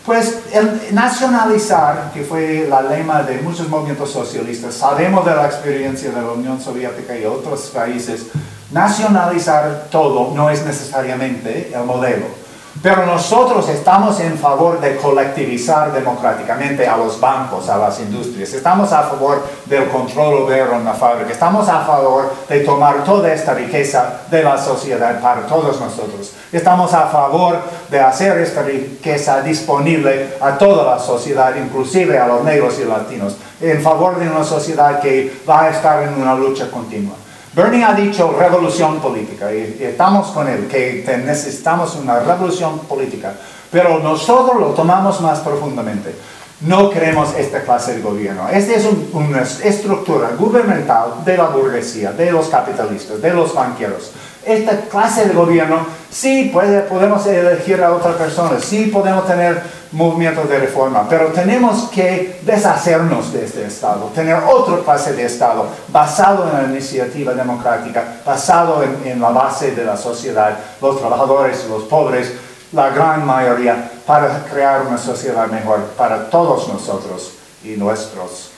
Pues 0.05 0.39
el 0.53 0.95
nacionalizar, 0.95 2.13
que 2.15 2.23
fue 2.23 2.67
la 2.69 2.81
lema 2.81 3.25
de 3.25 3.41
muchos 3.43 3.69
movimientos 3.69 4.13
socialistas, 4.13 4.75
sabemos 4.75 5.25
de 5.27 5.35
la 5.35 5.47
experiencia 5.47 6.11
de 6.11 6.23
la 6.23 6.31
Unión 6.31 6.61
Soviética 6.61 7.19
y 7.19 7.25
otros 7.25 7.73
países, 7.75 8.27
nacionalizar 8.71 9.89
todo 9.91 10.33
no 10.33 10.49
es 10.49 10.65
necesariamente 10.65 11.73
el 11.75 11.85
modelo. 11.85 12.46
Pero 12.83 13.07
nosotros 13.07 13.69
estamos 13.69 14.21
en 14.21 14.39
favor 14.39 14.81
de 14.81 14.97
colectivizar 14.97 15.93
democráticamente 15.93 16.87
a 16.87 16.97
los 16.97 17.19
bancos, 17.19 17.69
a 17.69 17.79
las 17.79 17.99
industrias. 18.01 18.53
Estamos 18.53 18.93
a 18.93 19.03
favor 19.03 19.43
del 19.65 19.89
control 19.89 20.43
obrero 20.43 20.77
en 20.77 20.85
la 20.85 20.93
fábrica. 20.93 21.33
Estamos 21.33 21.69
a 21.69 21.81
favor 21.85 22.33
de 22.49 22.61
tomar 22.61 23.03
toda 23.03 23.33
esta 23.33 23.55
riqueza 23.55 24.21
de 24.31 24.43
la 24.43 24.59
sociedad 24.59 25.21
para 25.21 25.47
todos 25.47 25.81
nosotros. 25.81 26.33
Estamos 26.53 26.93
a 26.93 27.07
favor 27.07 27.59
de 27.91 28.01
hacer 28.01 28.39
esta 28.39 28.63
riqueza 28.63 29.41
disponible 29.41 30.35
a 30.41 30.59
toda 30.59 30.85
la 30.95 30.99
sociedad, 30.99 31.55
inclusive 31.57 32.19
a 32.19 32.27
los 32.27 32.45
negros 32.45 32.79
y 32.79 32.85
latinos. 32.85 33.37
En 33.61 33.83
favor 33.83 34.19
de 34.19 34.29
una 34.29 34.45
sociedad 34.45 35.01
que 35.01 35.41
va 35.49 35.65
a 35.65 35.71
estar 35.71 36.03
en 36.03 36.21
una 36.21 36.35
lucha 36.35 36.71
continua. 36.71 37.15
Bernie 37.57 37.83
ha 37.83 37.95
dicho 37.95 38.37
revolución 38.39 39.01
política 39.01 39.51
y, 39.53 39.79
y 39.81 39.85
estamos 39.85 40.29
con 40.29 40.47
él, 40.47 40.69
que 40.69 41.03
necesitamos 41.25 41.97
una 41.97 42.21
revolución 42.21 42.81
política, 42.81 43.33
pero 43.73 43.99
nosotros 43.99 44.61
lo 44.61 44.67
tomamos 44.75 45.21
más 45.23 45.39
profundamente. 45.41 46.15
No 46.61 46.89
queremos 46.91 47.35
esta 47.37 47.63
clase 47.63 47.95
de 47.97 48.01
gobierno. 48.03 48.49
Esta 48.49 48.75
es 48.75 48.85
un- 48.87 49.11
una 49.13 49.43
estructura 49.43 50.31
gubernamental 50.39 51.25
de 51.25 51.37
la 51.37 51.49
burguesía, 51.49 52.13
de 52.13 52.31
los 52.31 52.49
capitalistas, 52.49 53.21
de 53.21 53.31
los 53.33 53.55
banqueros. 53.55 54.11
Esta 54.47 54.81
clase 54.83 55.27
de 55.27 55.35
gobierno, 55.35 55.85
sí 56.11 56.51
puede, 56.53 56.83
podemos 56.83 57.27
elegir 57.27 57.83
a 57.83 57.93
otra 57.93 58.17
persona, 58.17 58.61
sí 58.61 58.87
podemos 58.87 59.27
tener 59.27 59.61
movimientos 59.93 60.49
de 60.49 60.59
reforma, 60.59 61.07
pero 61.09 61.27
tenemos 61.29 61.89
que 61.91 62.41
deshacernos 62.43 63.33
de 63.33 63.45
este 63.45 63.67
Estado, 63.67 64.11
tener 64.15 64.37
otra 64.49 64.79
clase 64.85 65.15
de 65.15 65.25
Estado 65.25 65.67
basado 65.89 66.49
en 66.49 66.53
la 66.57 66.69
iniciativa 66.71 67.35
democrática, 67.35 68.19
basado 68.25 68.83
en, 68.83 69.11
en 69.11 69.21
la 69.21 69.31
base 69.31 69.73
de 69.73 69.85
la 69.85 69.97
sociedad, 69.97 70.57
los 70.81 70.99
trabajadores, 71.01 71.67
los 71.69 71.83
pobres, 71.85 72.33
la 72.73 72.91
gran 72.91 73.27
mayoría, 73.27 73.91
para 74.07 74.45
crear 74.45 74.83
una 74.87 74.99
sociedad 74.99 75.49
mejor 75.49 75.81
para 75.97 76.31
todos 76.31 76.69
nosotros 76.69 77.33
y 77.65 77.71
nuestros 77.71 78.51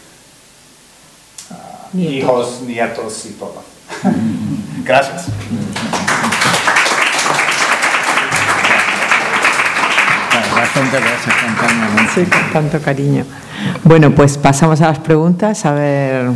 ah, 1.51 1.89
Nietos. 1.93 2.13
hijos, 2.15 2.61
nietos 2.63 3.27
y 3.27 3.31
todo. 3.31 3.63
Gracias. 4.85 5.29
Bastante 10.55 10.99
gracias, 11.01 11.35
Antonio. 11.47 12.11
Sí, 12.15 12.25
con 12.25 12.53
tanto 12.53 12.81
cariño. 12.85 13.25
Bueno, 13.85 14.11
pues 14.15 14.39
pasamos 14.39 14.81
a 14.81 14.89
las 14.89 14.99
preguntas. 14.99 15.65
A 15.65 15.73
ver, 15.73 16.31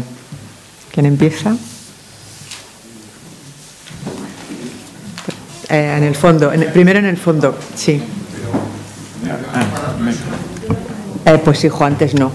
¿quién 0.93 1.07
empieza? 1.07 1.55
Eh, 5.69 5.95
en 5.99 6.05
el 6.05 6.15
fondo, 6.15 6.53
en 6.53 6.63
el- 6.63 6.69
primero 6.73 6.99
en 6.99 7.07
el 7.07 7.17
fondo, 7.17 7.57
sí. 7.75 8.03
Eh, 11.25 11.39
pues 11.45 11.65
hijo, 11.65 11.85
antes 11.85 12.15
no. 12.15 12.31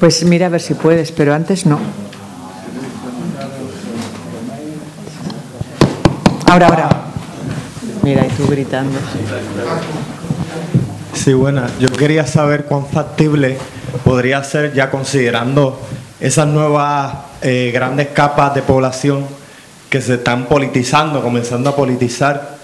Pues 0.00 0.24
mira 0.24 0.46
a 0.46 0.48
ver 0.50 0.60
si 0.60 0.74
puedes, 0.74 1.12
pero 1.12 1.34
antes 1.34 1.66
no. 1.66 1.78
Ahora, 6.46 6.68
ahora. 6.68 6.88
Mira, 8.02 8.26
y 8.26 8.28
tú 8.30 8.46
gritando. 8.46 8.98
Sí, 11.12 11.32
buena. 11.32 11.66
Yo 11.80 11.88
quería 11.88 12.26
saber 12.26 12.66
cuán 12.66 12.86
factible 12.86 13.58
podría 14.04 14.44
ser, 14.44 14.72
ya 14.74 14.90
considerando 14.90 15.80
esas 16.20 16.46
nuevas 16.46 17.14
eh, 17.42 17.70
grandes 17.72 18.08
capas 18.08 18.54
de 18.54 18.62
población 18.62 19.24
que 19.90 20.00
se 20.00 20.14
están 20.14 20.46
politizando, 20.46 21.22
comenzando 21.22 21.70
a 21.70 21.76
politizar, 21.76 22.56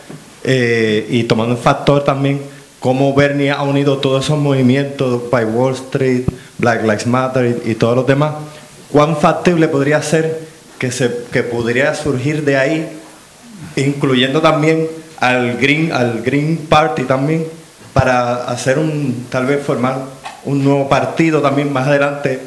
eh, 0.44 1.06
y 1.08 1.24
tomando 1.24 1.54
en 1.54 1.60
factor 1.60 2.04
también 2.04 2.40
cómo 2.80 3.14
Bernie 3.14 3.50
ha 3.50 3.62
unido 3.62 3.98
todos 3.98 4.24
esos 4.24 4.38
movimientos, 4.38 5.30
by 5.30 5.44
Wall 5.44 5.74
Street, 5.74 6.24
Black 6.62 6.82
Lives 6.82 7.06
Matter 7.06 7.60
y, 7.66 7.74
todos 7.74 7.96
los 7.96 8.06
demás. 8.06 8.32
¿Cuán 8.90 9.16
factible 9.16 9.68
podría 9.68 10.00
ser 10.00 10.40
que, 10.78 10.90
se, 10.90 11.24
que 11.32 11.42
podría 11.42 11.94
surgir 11.94 12.44
de 12.44 12.56
ahí 12.56 12.98
incluyendo 13.76 14.40
también 14.40 14.88
al 15.18 15.56
Green, 15.58 15.92
al 15.92 16.22
Green 16.22 16.56
Party 16.68 17.02
también, 17.02 17.46
para 17.92 18.44
hacer 18.44 18.78
un, 18.78 19.26
tal 19.28 19.46
vez 19.46 19.64
formar 19.64 19.98
un 20.44 20.64
nuevo 20.64 20.88
partido 20.88 21.40
también 21.40 21.72
más 21.72 21.86
adelante, 21.86 22.40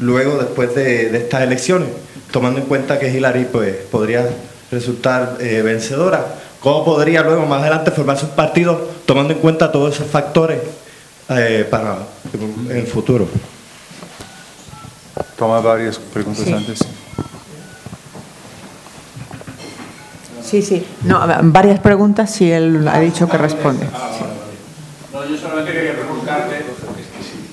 luego 0.00 0.38
después 0.38 0.74
de, 0.74 1.10
de 1.10 1.18
estas 1.18 1.42
elecciones, 1.42 1.88
tomando 2.30 2.60
en 2.60 2.66
cuenta 2.66 2.98
que 2.98 3.10
Hillary 3.10 3.46
pues, 3.50 3.76
podría 3.90 4.28
resultar 4.70 5.36
eh, 5.40 5.62
vencedora. 5.62 6.24
¿Cómo 6.60 6.84
podría 6.84 7.22
luego 7.22 7.44
más 7.46 7.60
adelante 7.60 7.90
formarse 7.90 8.24
un 8.24 8.32
partido 8.32 8.88
tomando 9.04 9.32
en 9.34 9.40
cuenta 9.40 9.72
todos 9.72 9.94
esos 9.94 10.06
factores 10.06 10.58
eh, 11.28 11.66
para 11.68 11.98
en 12.70 12.76
el 12.76 12.86
futuro? 12.86 13.26
Toma 15.42 15.58
varias 15.60 15.98
preguntas 15.98 16.44
Sí. 16.44 16.52
antes. 16.52 16.78
Sí, 20.44 20.62
sí. 20.62 20.86
No, 21.02 21.20
varias 21.42 21.80
preguntas 21.80 22.40
y 22.40 22.52
él 22.52 22.86
ha 22.86 23.00
dicho 23.00 23.28
que 23.28 23.36
responde. 23.38 23.84
No, 25.12 25.24
yo 25.28 25.36
solamente 25.36 25.72
quería 25.72 25.94
preguntarte. 25.94 26.64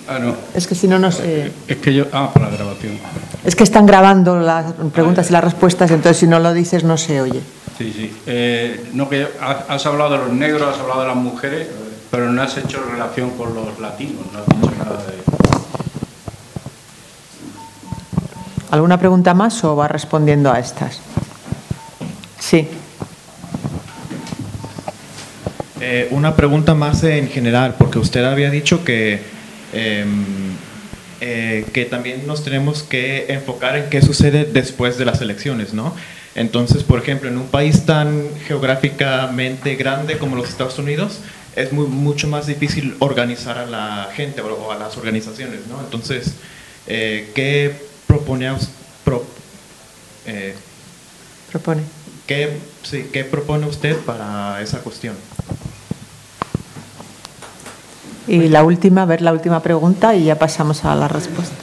Ah, 0.08 0.20
no. 0.20 0.36
Es 0.54 0.68
que 0.68 0.76
si 0.76 0.88
no 0.88 1.00
nos... 1.00 1.20
eh, 1.22 1.52
Es 1.68 1.78
que 1.78 1.96
yo. 1.96 2.06
Ah, 2.14 2.30
para 2.32 2.52
la 2.52 2.58
grabación. 2.58 2.94
es 3.44 3.56
que 3.56 3.64
están 3.64 3.88
grabando 3.88 4.40
las 4.40 4.72
preguntas 4.94 5.32
y 5.32 5.34
las 5.34 5.44
respuestas, 5.44 5.90
entonces 5.90 6.18
si 6.18 6.28
no 6.28 6.38
lo 6.40 6.54
dices 6.54 6.84
no 6.84 6.96
se 6.96 7.22
oye. 7.22 7.42
Sí, 7.80 7.92
sí. 7.92 8.16
Eh, 8.28 8.92
no, 8.94 9.10
que 9.10 9.28
has 9.42 9.68
has 9.68 9.86
hablado 9.88 10.12
de 10.12 10.18
los 10.20 10.32
negros, 10.34 10.62
has 10.62 10.80
hablado 10.80 11.02
de 11.02 11.08
las 11.08 11.16
mujeres, 11.18 11.68
pero 12.12 12.30
no 12.32 12.40
has 12.44 12.56
hecho 12.56 12.84
relación 12.92 13.32
con 13.32 13.56
los 13.56 13.80
latinos, 13.80 14.26
no 14.32 14.40
has 14.42 14.46
dicho 14.46 14.76
nada 14.78 14.98
de. 15.08 15.29
¿Alguna 18.72 19.00
pregunta 19.00 19.34
más 19.34 19.64
o 19.64 19.76
va 19.76 19.88
respondiendo 19.88 20.52
a 20.52 20.60
estas? 20.60 21.02
Sí. 22.40 22.68
Eh, 25.82 26.08
una 26.12 26.36
pregunta 26.36 26.76
más 26.76 27.04
en 27.04 27.30
general, 27.30 27.76
porque 27.80 27.98
usted 27.98 28.24
había 28.24 28.52
dicho 28.52 28.84
que, 28.84 29.22
em, 29.74 30.24
eh, 31.20 31.66
que 31.74 31.86
también 31.86 32.28
nos 32.28 32.44
tenemos 32.44 32.84
que 32.84 33.26
enfocar 33.30 33.76
en 33.76 33.90
qué 33.90 34.04
sucede 34.04 34.46
después 34.46 35.00
de 35.00 35.06
las 35.06 35.20
elecciones, 35.22 35.74
¿no? 35.74 35.96
Entonces, 36.36 36.84
por 36.84 37.00
ejemplo, 37.00 37.28
en 37.28 37.38
un 37.38 37.48
país 37.48 37.88
tan 37.88 38.24
geográficamente 38.48 39.76
grande 39.76 40.20
como 40.20 40.36
los 40.36 40.48
Estados 40.48 40.78
Unidos, 40.78 41.22
es 41.56 41.74
mucho 41.74 42.28
más 42.28 42.46
difícil 42.46 42.96
organizar 43.00 43.58
a 43.58 43.66
la 43.66 44.10
gente 44.16 44.42
o 44.42 44.72
a 44.72 44.78
las 44.78 44.96
organizaciones, 44.96 45.62
¿no? 45.68 45.80
Entonces, 45.82 46.36
eh, 46.86 47.32
¿qué 47.34 47.89
propone, 48.20 48.52
pro- 49.04 49.24
eh, 50.26 50.56
Propone. 51.52 51.82
¿qué, 52.28 52.60
sí, 52.84 53.10
¿qué 53.12 53.24
propone 53.24 53.66
usted 53.68 53.98
para 53.98 54.62
esa 54.62 54.80
cuestión? 54.80 55.16
Y 58.28 58.50
la 58.50 58.64
última, 58.64 59.04
a 59.04 59.06
ver 59.06 59.22
la 59.22 59.32
última 59.32 59.62
pregunta 59.64 60.14
y 60.16 60.26
ya 60.26 60.38
pasamos 60.38 60.86
a 60.86 60.94
la 60.96 61.08
respuesta. 61.08 61.56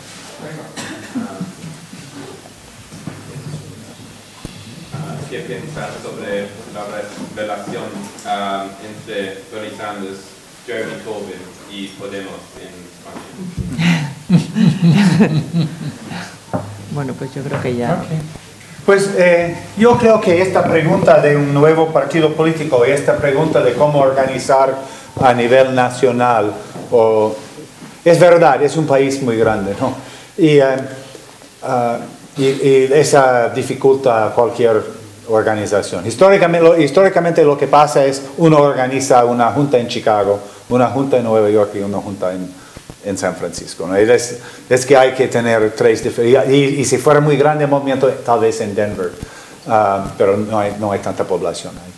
¿Qué 5.30 5.40
piensas 5.40 5.90
sobre 6.02 6.42
la 6.72 6.84
re- 6.86 7.08
relación 7.34 7.84
um, 7.84 8.70
entre 8.86 9.42
Bernie 9.52 9.76
Sanders, 9.76 10.18
Jeremy 10.66 11.02
Corbyn 11.04 11.42
y 11.70 11.88
Podemos 11.88 12.40
en 12.60 12.72
España? 12.86 13.26
Bueno, 16.96 17.12
pues 17.16 17.32
yo 17.34 17.42
creo 17.42 17.60
que 17.60 17.76
ya. 17.76 18.02
Pues 18.86 19.10
eh, 19.18 19.54
yo 19.76 19.98
creo 19.98 20.18
que 20.18 20.40
esta 20.40 20.64
pregunta 20.64 21.20
de 21.20 21.36
un 21.36 21.52
nuevo 21.52 21.88
partido 21.92 22.32
político 22.32 22.86
y 22.86 22.90
esta 22.90 23.18
pregunta 23.18 23.60
de 23.60 23.74
cómo 23.74 23.98
organizar 24.00 24.74
a 25.20 25.34
nivel 25.34 25.74
nacional, 25.74 26.52
o- 26.90 27.34
es 28.02 28.18
verdad, 28.18 28.62
es 28.62 28.76
un 28.78 28.86
país 28.86 29.20
muy 29.22 29.36
grande, 29.36 29.74
¿no? 29.78 29.92
Y, 30.38 30.56
eh, 30.58 30.64
ah, 31.64 31.98
y, 32.38 32.44
y 32.44 32.90
esa 32.94 33.50
dificulta 33.50 34.32
cualquier 34.34 34.82
organización. 35.28 36.06
Históricamente 36.06 36.66
lo, 36.66 36.80
históricamente 36.80 37.44
lo 37.44 37.58
que 37.58 37.66
pasa 37.66 38.06
es 38.06 38.22
uno 38.38 38.56
organiza 38.62 39.22
una 39.26 39.50
junta 39.52 39.76
en 39.78 39.88
Chicago, 39.88 40.38
una 40.70 40.86
junta 40.86 41.18
en 41.18 41.24
Nueva 41.24 41.50
York 41.50 41.72
y 41.74 41.80
una 41.80 41.98
junta 41.98 42.32
en, 42.32 42.48
en 43.06 43.16
San 43.16 43.34
Francisco. 43.36 43.86
¿no? 43.86 43.96
Es, 43.96 44.36
es 44.68 44.84
que 44.84 44.96
hay 44.96 45.12
que 45.14 45.28
tener 45.28 45.72
tres 45.74 46.04
diferentes. 46.04 46.50
Y, 46.50 46.80
y 46.80 46.84
si 46.84 46.98
fuera 46.98 47.20
muy 47.20 47.36
grande 47.38 47.64
el 47.64 47.70
movimiento, 47.70 48.08
tal 48.24 48.40
vez 48.40 48.60
en 48.60 48.74
Denver, 48.74 49.10
Ah, 49.68 50.12
pero 50.16 50.36
no 50.36 50.60
hay, 50.60 50.76
no 50.78 50.92
hay 50.92 51.00
tanta 51.00 51.24
población 51.24 51.72
ahí. 51.74 51.92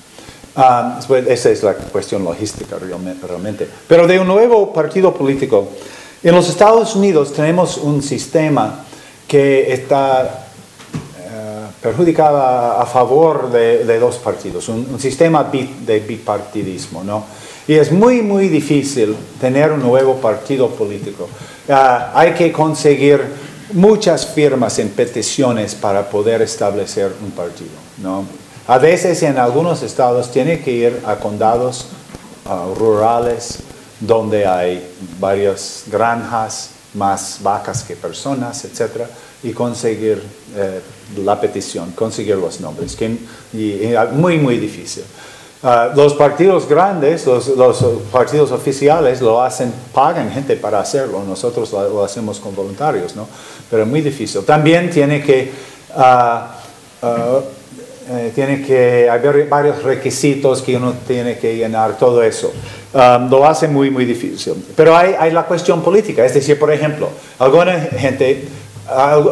Ah, 0.56 0.98
pues 1.06 1.26
esa 1.28 1.50
es 1.50 1.62
la 1.62 1.74
cuestión 1.74 2.24
logística 2.24 2.76
realme- 2.78 3.14
realmente. 3.20 3.68
Pero 3.86 4.06
de 4.06 4.18
un 4.18 4.26
nuevo 4.26 4.72
partido 4.72 5.12
político, 5.12 5.68
en 6.22 6.34
los 6.34 6.48
Estados 6.48 6.96
Unidos 6.96 7.30
tenemos 7.34 7.76
un 7.76 8.02
sistema 8.02 8.84
que 9.28 9.70
está 9.70 10.46
eh, 11.30 11.66
perjudicada 11.82 12.80
a 12.80 12.86
favor 12.86 13.50
de, 13.52 13.84
de 13.84 13.98
dos 13.98 14.16
partidos, 14.16 14.68
un, 14.70 14.88
un 14.90 14.98
sistema 14.98 15.42
bi- 15.42 15.76
de 15.84 16.00
bipartidismo, 16.00 17.04
¿no? 17.04 17.24
Y 17.68 17.74
es 17.74 17.92
muy, 17.92 18.22
muy 18.22 18.48
difícil 18.48 19.14
tener 19.38 19.70
un 19.72 19.82
nuevo 19.82 20.16
partido 20.16 20.70
político. 20.70 21.28
Ah, 21.68 22.10
hay 22.14 22.32
que 22.32 22.50
conseguir 22.50 23.20
muchas 23.74 24.26
firmas 24.26 24.78
en 24.78 24.88
peticiones 24.88 25.74
para 25.74 26.08
poder 26.08 26.40
establecer 26.40 27.12
un 27.22 27.30
partido, 27.30 27.70
¿no? 27.98 28.24
A 28.66 28.78
veces 28.78 29.22
en 29.22 29.38
algunos 29.38 29.82
estados 29.82 30.30
tiene 30.30 30.60
que 30.60 30.70
ir 30.70 31.02
a 31.04 31.16
condados 31.16 31.88
ah, 32.46 32.64
rurales 32.74 33.58
donde 34.00 34.46
hay 34.46 34.82
varias 35.20 35.84
granjas, 35.90 36.70
más 36.94 37.38
vacas 37.42 37.82
que 37.82 37.96
personas, 37.96 38.64
etc. 38.64 39.02
Y 39.42 39.52
conseguir 39.52 40.22
eh, 40.56 40.80
la 41.18 41.40
petición, 41.40 41.92
conseguir 41.92 42.36
los 42.36 42.60
nombres, 42.60 42.96
que, 42.96 43.16
y, 43.52 43.94
ah, 43.94 44.08
muy, 44.10 44.38
muy 44.38 44.56
difícil. 44.56 45.04
Ah, 45.60 45.90
los 45.92 46.14
partidos 46.14 46.68
grandes, 46.68 47.26
los, 47.26 47.48
los 47.48 47.84
partidos 48.12 48.52
oficiales 48.52 49.20
lo 49.20 49.42
hacen, 49.42 49.72
pagan 49.92 50.30
gente 50.30 50.54
para 50.54 50.78
hacerlo, 50.78 51.24
nosotros 51.26 51.72
lo, 51.72 51.88
lo 51.88 52.04
hacemos 52.04 52.38
con 52.38 52.54
voluntarios, 52.54 53.16
¿no? 53.16 53.26
Pero 53.68 53.82
es 53.82 53.88
muy 53.88 54.00
difícil. 54.00 54.44
También 54.44 54.88
tiene 54.88 55.20
que, 55.20 55.50
ah, 55.96 56.54
ah, 57.02 57.40
eh, 58.10 58.30
tiene 58.36 58.62
que 58.62 59.10
haber 59.10 59.48
varios 59.48 59.82
requisitos 59.82 60.62
que 60.62 60.76
uno 60.76 60.94
tiene 61.06 61.38
que 61.38 61.56
llenar, 61.56 61.98
todo 61.98 62.22
eso. 62.22 62.52
Um, 62.94 63.28
lo 63.28 63.44
hace 63.44 63.66
muy, 63.66 63.90
muy 63.90 64.04
difícil. 64.04 64.64
Pero 64.76 64.96
hay, 64.96 65.16
hay 65.18 65.32
la 65.32 65.42
cuestión 65.42 65.82
política, 65.82 66.24
es 66.24 66.34
decir, 66.34 66.56
por 66.56 66.72
ejemplo, 66.72 67.08
alguna 67.40 67.80
gente, 67.80 68.46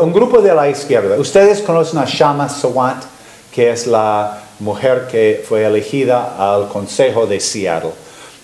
un 0.02 0.12
grupo 0.12 0.42
de 0.42 0.52
la 0.52 0.68
izquierda, 0.68 1.16
ustedes 1.18 1.62
conocen 1.62 2.00
a 2.00 2.04
Shama 2.04 2.48
Sawant, 2.48 3.04
que 3.50 3.70
es 3.70 3.86
la 3.86 4.45
mujer 4.60 5.06
que 5.10 5.44
fue 5.46 5.64
elegida 5.64 6.34
al 6.38 6.68
Consejo 6.68 7.26
de 7.26 7.40
Seattle. 7.40 7.90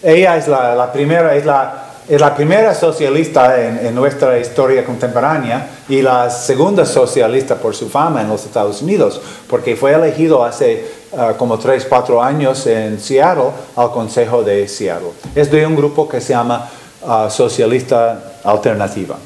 Ella 0.02 0.36
es 0.36 0.48
la, 0.48 0.90
primera, 0.92 1.34
es 1.36 1.46
la, 1.46 1.84
es 2.08 2.20
la 2.20 2.34
primera 2.34 2.74
socialista 2.74 3.60
en, 3.62 3.94
nuestra 3.94 4.38
historia 4.38 4.84
contemporánea 4.84 5.68
y 5.88 6.02
la 6.02 6.28
segunda 6.28 6.84
socialista 6.84 7.54
por 7.56 7.74
su 7.74 7.88
fama 7.88 8.20
en 8.20 8.28
los 8.28 8.44
Estados 8.44 8.82
Unidos, 8.82 9.20
porque 9.48 9.76
fue 9.76 9.92
elegido 9.92 10.44
hace 10.44 10.84
ah, 11.16 11.34
como 11.38 11.58
3, 11.58 11.86
4 11.88 12.22
años 12.22 12.66
en 12.66 12.98
Seattle 13.00 13.50
al 13.76 13.90
Consejo 13.92 14.42
de 14.42 14.66
Seattle. 14.66 15.10
Es 15.34 15.50
de 15.50 15.64
un 15.66 15.76
grupo 15.76 16.08
que 16.08 16.20
se 16.20 16.32
llama 16.32 16.68
ah, 17.06 17.28
Socialista 17.30 18.34
Alternativa, 18.44 19.16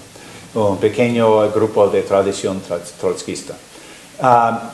un 0.54 0.76
pequeño 0.76 1.50
grupo 1.52 1.88
de 1.88 2.02
tradición 2.02 2.60
tro- 2.68 2.78
trotskista. 3.00 3.54
Ah, 4.20 4.70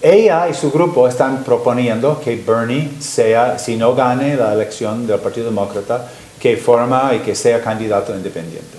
ella 0.00 0.48
y 0.48 0.54
su 0.54 0.70
grupo 0.70 1.08
están 1.08 1.42
proponiendo 1.42 2.20
que 2.20 2.36
Bernie 2.36 2.90
sea, 3.00 3.58
si 3.58 3.76
no 3.76 3.94
gane 3.94 4.36
la 4.36 4.52
elección 4.52 5.06
del 5.06 5.18
Partido 5.18 5.46
Demócrata, 5.46 6.08
que 6.38 6.56
forma 6.56 7.14
y 7.14 7.18
que 7.20 7.34
sea 7.34 7.60
candidato 7.60 8.14
independiente. 8.14 8.78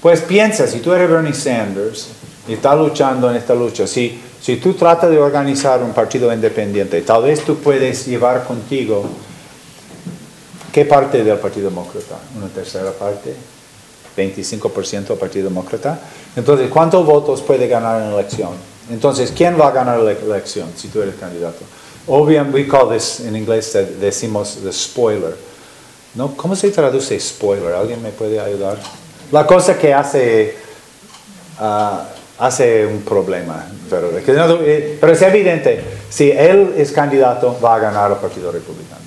Pues 0.00 0.20
piensa, 0.20 0.66
si 0.66 0.78
tú 0.78 0.92
eres 0.92 1.10
Bernie 1.10 1.34
Sanders 1.34 2.08
y 2.48 2.54
estás 2.54 2.78
luchando 2.78 3.28
en 3.28 3.36
esta 3.36 3.54
lucha, 3.54 3.86
si, 3.86 4.20
si 4.40 4.56
tú 4.56 4.74
tratas 4.74 5.10
de 5.10 5.18
organizar 5.18 5.82
un 5.82 5.92
partido 5.92 6.32
independiente, 6.32 7.02
tal 7.02 7.24
vez 7.24 7.44
tú 7.44 7.56
puedes 7.56 8.06
llevar 8.06 8.44
contigo, 8.44 9.04
¿qué 10.72 10.84
parte 10.84 11.24
del 11.24 11.38
Partido 11.38 11.68
Demócrata? 11.68 12.16
¿Una 12.36 12.46
tercera 12.46 12.92
parte? 12.92 13.34
¿25% 14.16 15.08
del 15.08 15.18
Partido 15.18 15.48
Demócrata? 15.48 16.00
Entonces, 16.36 16.70
¿cuántos 16.70 17.04
votos 17.04 17.42
puede 17.42 17.66
ganar 17.66 18.00
en 18.00 18.10
la 18.10 18.20
elección? 18.20 18.69
Entonces, 18.90 19.32
¿quién 19.36 19.58
va 19.58 19.68
a 19.68 19.70
ganar 19.70 20.00
la 20.00 20.12
elección 20.12 20.68
si 20.76 20.88
tú 20.88 21.00
eres 21.00 21.14
candidato? 21.14 21.58
Obviamente, 22.06 22.58
we 22.58 22.66
call 22.66 22.90
this, 22.90 23.20
en 23.20 23.36
inglés 23.36 23.76
decimos 24.00 24.58
the 24.62 24.72
spoiler. 24.72 25.36
¿No? 26.14 26.36
¿Cómo 26.36 26.56
se 26.56 26.70
traduce 26.70 27.18
spoiler? 27.20 27.72
¿Alguien 27.72 28.02
me 28.02 28.10
puede 28.10 28.40
ayudar? 28.40 28.76
La 29.30 29.46
cosa 29.46 29.78
que 29.78 29.94
hace, 29.94 30.56
ah, 31.58 32.08
hace 32.38 32.84
un 32.84 33.02
problema. 33.02 33.64
Pero, 33.88 34.10
eh, 34.18 34.98
pero 35.00 35.12
es 35.12 35.22
evidente, 35.22 35.84
si 36.08 36.32
él 36.32 36.74
es 36.76 36.90
candidato, 36.90 37.56
va 37.62 37.76
a 37.76 37.78
ganar 37.78 38.10
el 38.10 38.16
Partido 38.16 38.50
Republicano. 38.50 39.00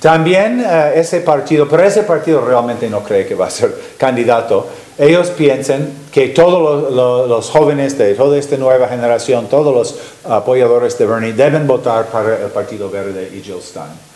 También 0.00 0.64
eh, 0.66 0.92
ese 0.94 1.20
partido, 1.20 1.68
pero 1.68 1.82
ese 1.82 2.04
partido 2.04 2.44
realmente 2.44 2.88
no 2.88 3.02
cree 3.02 3.26
que 3.26 3.34
va 3.34 3.46
a 3.46 3.50
ser 3.50 3.74
candidato. 3.98 4.66
Ellos 5.00 5.30
piensan 5.30 5.88
que 6.12 6.28
todos 6.28 6.92
los, 6.92 7.48
jóvenes 7.48 7.96
de 7.96 8.12
toda 8.12 8.36
esta 8.36 8.58
nueva 8.58 8.86
generación, 8.86 9.46
todos 9.48 9.74
los 9.74 9.96
apoyadores 10.30 10.98
de 10.98 11.06
Bernie, 11.06 11.32
deben 11.32 11.66
votar 11.66 12.08
para 12.08 12.36
el 12.36 12.50
Partido 12.50 12.90
Verde 12.90 13.30
y 13.34 13.40
Jill 13.40 13.62
Stein. 13.62 14.10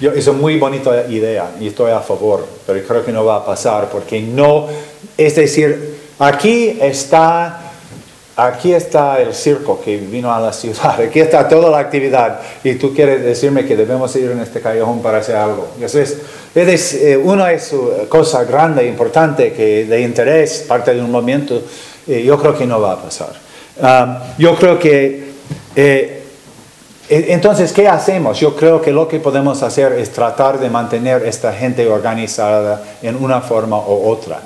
Es 0.00 0.28
una 0.28 0.38
muy 0.38 0.60
bonita 0.60 1.08
idea 1.08 1.50
y 1.58 1.66
estoy 1.66 1.90
a 1.90 1.98
favor, 1.98 2.46
pero 2.64 2.80
creo 2.86 3.04
que 3.04 3.10
no 3.10 3.24
va 3.24 3.38
a 3.38 3.44
pasar 3.44 3.88
porque 3.90 4.20
no, 4.20 4.68
es 5.18 5.34
decir, 5.34 5.98
aquí 6.20 6.78
está, 6.80 7.72
aquí 8.36 8.74
está 8.74 9.20
el 9.20 9.34
circo 9.34 9.80
que 9.84 9.96
vino 9.96 10.32
a 10.32 10.40
la 10.40 10.52
ciudad, 10.52 11.00
aquí 11.00 11.18
está 11.18 11.48
toda 11.48 11.68
la 11.68 11.80
actividad 11.80 12.40
y 12.62 12.76
tú 12.76 12.94
quieres 12.94 13.24
decirme 13.24 13.66
que 13.66 13.76
debemos 13.76 14.14
ir 14.14 14.30
en 14.30 14.38
este 14.38 14.60
callejón 14.60 15.02
para 15.02 15.18
hacer 15.18 15.34
algo. 15.34 15.66
Eso 15.80 16.00
es, 16.54 16.94
eh, 16.94 17.16
una 17.16 17.50
es 17.52 17.74
cosa 18.08 18.44
grande, 18.44 18.86
importante, 18.86 19.52
que 19.52 19.86
de 19.86 20.02
interés, 20.02 20.64
parte 20.68 20.94
de 20.94 21.00
un 21.00 21.10
movimiento, 21.10 21.62
eh, 22.06 22.22
yo 22.22 22.38
creo 22.38 22.56
que 22.56 22.66
no 22.66 22.80
va 22.80 22.92
a 22.92 23.02
pasar. 23.02 23.32
Um, 23.80 24.16
yo 24.36 24.54
creo 24.56 24.78
que, 24.78 25.32
eh, 25.74 26.22
e, 27.08 27.32
entonces, 27.32 27.72
¿qué 27.72 27.88
hacemos? 27.88 28.38
Yo 28.38 28.54
creo 28.54 28.82
que 28.82 28.92
lo 28.92 29.08
que 29.08 29.18
podemos 29.18 29.62
hacer 29.62 29.92
es 29.92 30.10
tratar 30.10 30.60
de 30.60 30.68
mantener 30.68 31.24
esta 31.24 31.54
gente 31.54 31.86
organizada 31.86 32.82
en 33.00 33.16
una 33.16 33.40
forma 33.40 33.78
u 33.78 34.08
otra. 34.08 34.40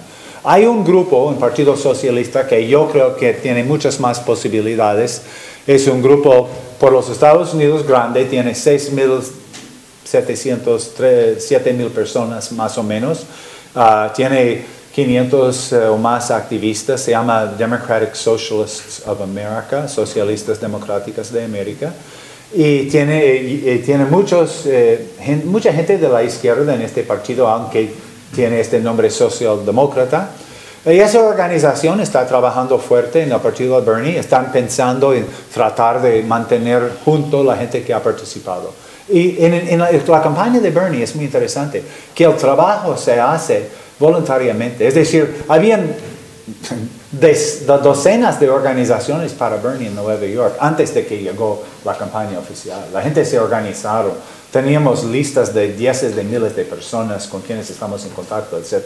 Hay 0.45 0.65
un 0.65 0.85
grupo, 0.85 1.25
un 1.25 1.41
partido 1.41 1.77
socialista, 1.77 2.47
que 2.47 2.69
yo 2.69 2.89
creo 2.89 3.17
que 3.17 3.33
tiene 3.33 3.65
muchas 3.65 3.99
más 3.99 4.21
posibilidades. 4.21 5.23
Es 5.67 5.89
un 5.89 6.01
grupo 6.01 6.49
por 6.79 6.93
los 6.93 7.11
Estados 7.11 7.53
Unidos 7.53 7.85
grande, 7.85 8.27
tiene 8.27 8.53
6.000 8.53 9.23
703, 10.07 11.75
mil 11.75 11.89
personas 11.89 12.53
más 12.53 12.79
o 12.79 12.83
menos. 12.83 13.27
Ah, 13.75 14.13
tiene 14.15 14.65
500 14.95 15.73
eh, 15.73 15.89
o 15.89 15.99
más 15.99 16.31
activistas, 16.31 17.01
se 17.03 17.11
llama 17.11 17.47
Democratic 17.47 18.15
Socialists 18.15 19.03
of 19.07 19.21
America, 19.21 19.87
Socialistas 19.89 20.61
Democráticas 20.61 21.31
de 21.33 21.45
América. 21.45 21.93
Y 22.55 22.85
tiene, 22.89 23.83
tiene 23.85 24.05
muchos, 24.05 24.63
eh, 24.67 25.09
mucha 25.45 25.73
gente 25.73 25.99
de 25.99 26.09
la 26.09 26.23
izquierda 26.23 26.75
en 26.75 26.81
este 26.81 27.03
partido, 27.03 27.49
aunque 27.49 27.93
tiene 28.35 28.61
este 28.61 28.81
nombre 28.81 29.11
socialdemócrata. 29.11 30.31
Y 30.87 31.01
esa 31.01 31.21
organización 31.25 32.01
está 32.01 32.25
trabajando 32.29 32.79
fuerte 32.79 33.25
en 33.25 33.33
el 33.33 33.41
partido 33.41 33.81
de 33.81 33.91
Bernie, 33.91 34.19
están 34.19 34.53
pensando 34.53 35.13
en 35.13 35.27
tratar 35.53 36.01
de 36.01 36.23
mantener 36.23 36.93
junto 37.05 37.43
la 37.43 37.57
gente 37.57 37.83
que 37.83 37.93
ha 37.93 38.01
participado. 38.01 38.73
Y 39.09 39.45
en, 39.45 39.55
en 39.55 39.79
la, 39.79 39.91
la 39.93 40.23
campaña 40.23 40.59
de 40.61 40.71
Bernie 40.71 41.03
es 41.03 41.15
muy 41.15 41.25
interesante, 41.27 41.83
que 42.15 42.25
el 42.25 42.35
trabajo 42.37 42.97
se 42.97 43.21
hace 43.21 43.69
voluntariamente. 43.99 44.87
Es 44.87 44.95
decir, 44.95 45.45
habían 45.49 45.95
des- 47.13 47.67
do- 47.67 47.79
docenas 47.79 48.39
de 48.41 48.49
organizaciones 48.51 49.33
para 49.33 49.57
Bernie 49.57 49.89
en 49.89 49.95
Nueva 49.95 50.25
York 50.27 50.57
antes 50.61 50.93
de 50.95 51.07
que 51.07 51.19
llegó 51.19 51.63
la 51.85 51.97
campaña 51.97 52.39
oficial. 52.39 52.87
La 52.93 53.01
gente 53.03 53.25
se 53.25 53.39
organizaron, 53.39 54.13
teníamos 54.53 55.05
listas 55.05 55.55
de 55.55 55.73
dieces 55.73 56.15
de 56.17 56.25
miles 56.25 56.55
de 56.57 56.65
personas 56.65 57.27
con 57.27 57.43
quienes 57.43 57.71
estamos 57.71 58.05
en 58.05 58.11
contacto, 58.11 58.59
etc. 58.59 58.85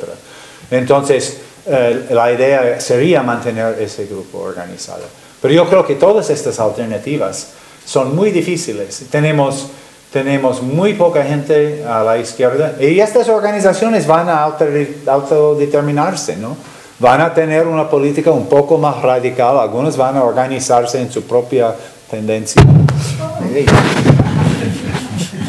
Entonces, 0.71 1.39
eh, 1.67 2.07
la 2.11 2.33
idea 2.33 2.81
sería 2.81 3.23
mantener 3.23 3.81
ese 3.81 4.07
grupo 4.07 4.39
organizado. 4.39 5.03
Pero 5.41 5.55
yo 5.55 5.69
creo 5.69 5.87
que 5.87 5.95
todas 5.95 6.31
estas 6.31 6.61
alternativas 6.61 7.49
son 7.85 8.15
muy 8.15 8.31
difíciles. 8.31 9.03
Tenemos, 9.11 9.69
tenemos 10.13 10.63
muy 10.63 10.95
poca 10.95 11.23
gente 11.23 11.85
a 11.89 12.03
la 12.03 12.19
izquierda 12.19 12.75
y 12.81 12.99
estas 13.01 13.29
organizaciones 13.29 14.07
van 14.07 14.29
a 14.29 14.43
auto- 14.43 14.67
autodeterminarse, 15.07 16.37
¿no? 16.37 16.57
Van 16.99 17.21
a 17.21 17.33
tener 17.33 17.67
una 17.67 17.89
política 17.89 18.31
un 18.31 18.47
poco 18.47 18.77
más 18.77 19.01
radical, 19.03 19.59
algunos 19.59 19.97
van 19.97 20.17
a 20.17 20.23
organizarse 20.25 21.01
en 21.01 21.11
su 21.11 21.23
propia 21.23 21.75
tendencia. 22.11 22.63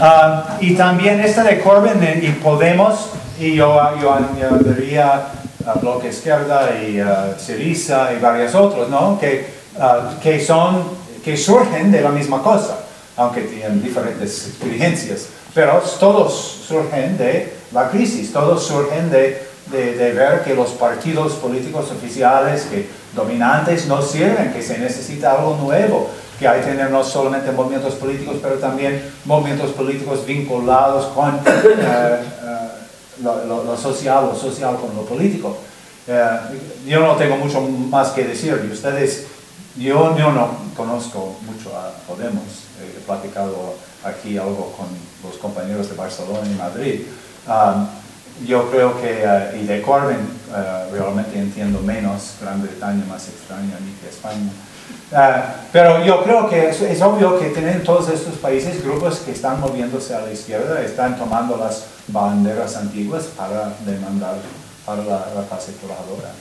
Ah, 0.03 0.57
y 0.59 0.73
también 0.73 1.19
esta 1.19 1.43
de 1.43 1.59
Corbyn 1.61 2.23
y 2.23 2.29
Podemos, 2.29 3.09
y 3.39 3.53
yo, 3.53 3.79
yo 4.01 4.11
añadiría 4.15 5.27
a 5.63 5.73
Bloque 5.79 6.09
Izquierda 6.09 6.71
y 6.81 6.99
a 6.99 7.35
Syriza 7.37 8.09
y 8.11 8.19
varios 8.19 8.55
otros, 8.55 8.89
¿no? 8.89 9.19
Que, 9.19 9.45
ah, 9.79 10.13
que, 10.21 10.43
son, 10.43 10.83
que 11.23 11.37
surgen 11.37 11.91
de 11.91 12.01
la 12.01 12.09
misma 12.09 12.41
cosa, 12.41 12.77
aunque 13.17 13.41
tienen 13.41 13.81
diferentes 13.83 14.47
experiencias, 14.47 15.27
pero 15.53 15.81
todos 15.99 16.33
surgen 16.67 17.17
de 17.17 17.53
la 17.73 17.89
crisis, 17.89 18.31
todos 18.31 18.63
surgen 18.65 19.09
de, 19.11 19.43
de, 19.71 19.95
de 19.97 20.11
ver 20.13 20.43
que 20.43 20.55
los 20.55 20.69
partidos 20.71 21.33
políticos 21.33 21.91
oficiales, 21.91 22.63
que 22.63 22.87
dominantes, 23.15 23.87
no 23.87 24.01
sirven, 24.01 24.53
que 24.53 24.61
se 24.61 24.77
necesita 24.77 25.33
algo 25.33 25.57
nuevo, 25.61 26.09
que 26.39 26.47
hay 26.47 26.61
que 26.61 26.67
tener 26.67 26.89
no 26.89 27.03
solamente 27.03 27.51
movimientos 27.51 27.95
políticos, 27.95 28.37
pero 28.41 28.55
también 28.55 29.01
movimientos 29.25 29.71
políticos 29.71 30.25
vinculados 30.25 31.05
con 31.07 31.35
eh, 31.35 31.39
eh, 31.77 32.19
lo, 33.21 33.45
lo- 33.45 33.63
lo 33.63 33.77
social, 33.77 34.25
lo 34.27 34.35
social 34.35 34.75
con 34.77 34.95
lo 34.95 35.03
político. 35.05 35.57
Eh, 36.07 36.25
yo 36.87 37.01
no 37.01 37.15
tengo 37.15 37.35
mucho 37.37 37.61
más 37.61 38.09
que 38.09 38.23
decir, 38.23 38.59
y 38.67 38.71
ustedes, 38.73 39.27
yo, 39.77 40.17
yo 40.17 40.31
no 40.31 40.49
conozco 40.75 41.35
mucho 41.45 41.69
a 41.77 41.91
Podemos, 42.07 42.43
he 42.85 43.01
platicado 43.05 43.75
aquí 44.03 44.37
algo 44.37 44.73
con 44.77 44.87
los 45.23 45.37
compañeros 45.39 45.89
de 45.89 45.95
Barcelona 45.95 46.47
y 46.49 46.55
Madrid. 46.55 47.01
Um, 47.47 47.87
yo 48.45 48.69
creo 48.71 48.99
que, 48.99 49.21
eh, 49.23 49.61
y 49.61 49.65
de 49.65 49.81
Corbyn, 49.81 50.17
eh, 50.17 50.89
realmente 50.91 51.37
entiendo 51.37 51.79
menos, 51.81 52.35
Gran 52.41 52.61
Bretaña 52.61 53.05
más 53.05 53.27
extraña 53.27 53.77
a 53.77 53.79
mí 53.79 53.93
que 54.01 54.09
España. 54.09 54.49
Ah, 55.13 55.55
pero 55.71 56.03
yo 56.05 56.23
creo 56.23 56.49
que 56.49 56.69
es, 56.69 56.81
es 56.81 57.01
obvio 57.01 57.37
que 57.37 57.49
tienen 57.49 57.83
todos 57.83 58.09
estos 58.09 58.35
países 58.35 58.83
grupos 58.83 59.19
que 59.19 59.31
están 59.31 59.59
moviéndose 59.59 60.15
a 60.15 60.21
la 60.21 60.31
izquierda, 60.31 60.81
están 60.81 61.17
tomando 61.17 61.57
las 61.57 61.85
banderas 62.07 62.75
antiguas 62.77 63.25
para 63.35 63.73
demandar 63.85 64.35
para 64.85 65.03
la, 65.03 65.27
la 65.35 65.47
clase 65.47 65.73
trabajadora. 65.73 66.31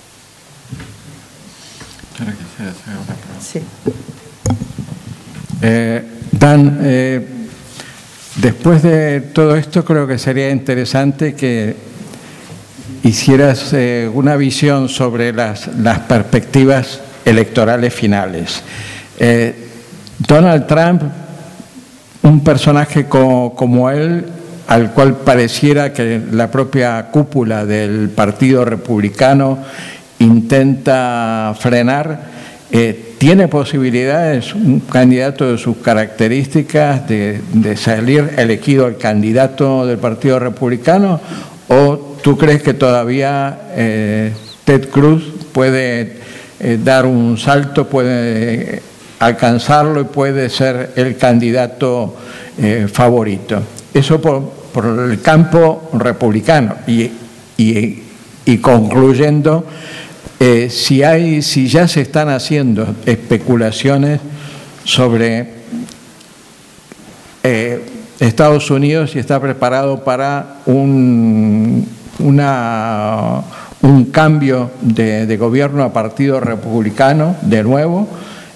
Sí. 3.41 3.63
Eh, 5.63 6.20
Dan, 6.41 6.79
eh, 6.83 7.21
después 8.37 8.83
de 8.83 9.21
todo 9.21 9.57
esto 9.57 9.85
creo 9.85 10.07
que 10.07 10.17
sería 10.17 10.49
interesante 10.51 11.35
que 11.35 11.77
hicieras 13.03 13.75
eh, 13.75 14.11
una 14.11 14.37
visión 14.37 14.89
sobre 14.89 15.35
las, 15.35 15.69
perspectivas 16.09 17.01
electorales 17.27 17.93
finales. 17.93 18.63
Eh, 19.19 19.55
Donald 20.27 20.67
Trump, 20.67 21.03
un 22.23 22.43
personaje 22.43 23.05
co- 23.05 23.53
como 23.55 23.91
él, 23.91 24.25
al 24.69 24.93
cual 24.93 25.17
pareciera 25.19 25.93
que 25.93 26.23
la 26.33 26.51
propia 26.51 27.09
cúpula 27.11 27.67
del 27.67 28.09
Partido 28.09 28.65
Republicano 28.65 29.59
intenta 30.21 31.55
frenar, 31.61 32.40
eh, 32.73 33.15
¿tiene 33.19 33.49
posibilidades 33.49 34.55
un 34.55 34.81
candidato 34.81 35.51
de 35.51 35.59
sus 35.59 35.79
características 35.79 37.09
de, 37.09 37.77
salir 37.77 38.31
elegido 38.37 38.87
el 38.87 38.97
candidato 38.97 39.87
del 39.87 39.99
Partido 39.99 40.39
Republicano? 40.39 41.21
¿O 41.69 42.17
tú 42.23 42.37
crees 42.37 42.63
que 42.63 42.75
todavía 42.75 43.59
eh, 43.75 44.33
Ted 44.65 44.89
Cruz 44.89 45.25
puede 45.53 46.19
eh, 46.61 46.79
dar 46.83 47.07
un 47.07 47.39
salto, 47.39 47.89
puede 47.89 48.83
alcanzarlo 49.19 50.01
y 50.01 50.05
puede 50.05 50.49
ser 50.49 50.93
el 50.97 51.17
candidato 51.17 52.17
favorito? 52.93 53.63
Eso 53.95 54.21
por, 54.21 54.51
por 54.73 55.11
el 55.11 55.21
campo 55.21 55.91
republicano. 55.95 56.77
Y- 56.87 57.11
y 58.51 58.59
concluyendo, 58.59 59.65
eh, 60.41 60.69
si, 60.71 61.03
hay, 61.03 61.43
si 61.43 61.69
ya 61.69 61.87
se 61.87 62.01
están 62.01 62.29
haciendo 62.31 62.95
especulaciones 63.05 64.21
sobre 64.85 65.49
eh, 67.43 67.81
Estados 68.21 68.71
Unidos 68.71 69.15
y 69.15 69.19
está 69.19 69.41
preparado 69.41 70.03
para 70.05 70.57
un, 70.67 71.87
una- 72.19 73.43
un 73.83 74.05
cambio 74.07 74.71
de, 74.83 75.37
gobierno 75.39 75.83
a 75.85 75.93
partido 75.93 76.39
republicano 76.41 77.37
de 77.43 77.63
nuevo, 77.63 78.09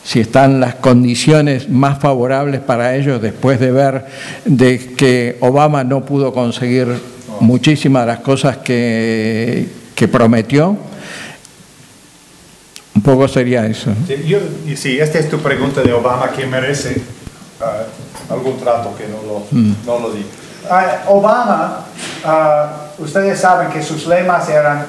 si 0.03 0.21
están 0.21 0.61
las 0.61 0.75
condiciones 0.75 1.71
más 1.71 1.99
favorables 1.99 2.61
para 2.61 2.95
ellos 2.95 3.23
después 3.23 3.59
de 3.59 3.71
ver 3.73 4.05
de 4.45 4.79
que 4.97 5.39
Obama 5.41 5.83
no 5.83 6.05
pudo 6.05 6.35
conseguir 6.35 6.89
muchísimas 7.41 8.03
de 8.03 8.07
las 8.07 8.21
cosas 8.21 8.59
que 8.59 9.69
prometió. 10.13 10.77
Un 12.95 13.03
poco 13.03 13.27
sería 13.29 13.67
eso. 13.67 13.91
Sí, 14.07 14.23
yo- 14.27 14.39
sí, 14.77 14.99
esta 15.01 15.19
es 15.19 15.29
tu 15.29 15.39
pregunta 15.39 15.83
de 15.83 15.93
Obama 15.93 16.31
que 16.31 16.47
merece 16.47 17.03
ah, 17.61 17.83
algún 18.31 18.59
trato 18.59 18.95
que 18.97 19.09
no 19.09 19.19
lo, 19.23 19.43
no 19.85 19.99
lo 20.09 20.15
di. 20.15 20.25
Ah, 20.71 21.03
Obama, 21.09 21.81
ah, 22.25 22.73
ustedes 22.99 23.39
saben 23.41 23.69
que 23.71 23.83
sus 23.83 24.07
lemas 24.07 24.49
eran 24.49 24.87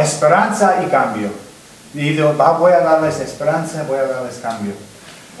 esperanza 0.00 0.82
y 0.84 0.90
cambio. 0.90 1.28
Y 1.94 2.10
dijo, 2.14 2.34
"Va, 2.36 2.52
voy 2.52 2.72
a 2.72 2.80
darles 2.80 3.20
esperanza, 3.20 3.84
voy 3.86 3.98
a 3.98 4.02
darles 4.04 4.38
cambio. 4.42 4.72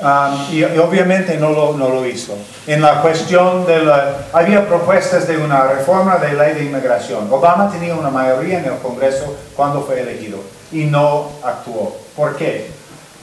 Um, 0.02 0.54
y, 0.54 0.60
y 0.60 0.78
obviamente 0.78 1.36
no 1.36 1.50
lo, 1.50 1.74
no 1.76 1.88
lo 1.90 2.06
hizo. 2.06 2.34
En 2.66 2.80
la 2.80 3.02
cuestión 3.02 3.66
de 3.66 3.84
la... 3.84 4.14
Había 4.32 4.66
propuestas 4.66 5.28
de 5.28 5.36
una 5.36 5.64
reforma 5.64 6.16
de 6.16 6.32
ley 6.32 6.54
de 6.54 6.64
inmigración. 6.64 7.28
Obama 7.30 7.70
tenía 7.70 7.94
una 7.94 8.08
mayoría 8.08 8.60
en 8.60 8.64
el 8.64 8.78
Congreso 8.78 9.36
cuando 9.54 9.82
fue 9.82 10.00
elegido 10.00 10.38
y 10.72 10.84
no 10.84 11.30
actuó. 11.42 11.96
¿Por 12.16 12.36
qué? 12.36 12.70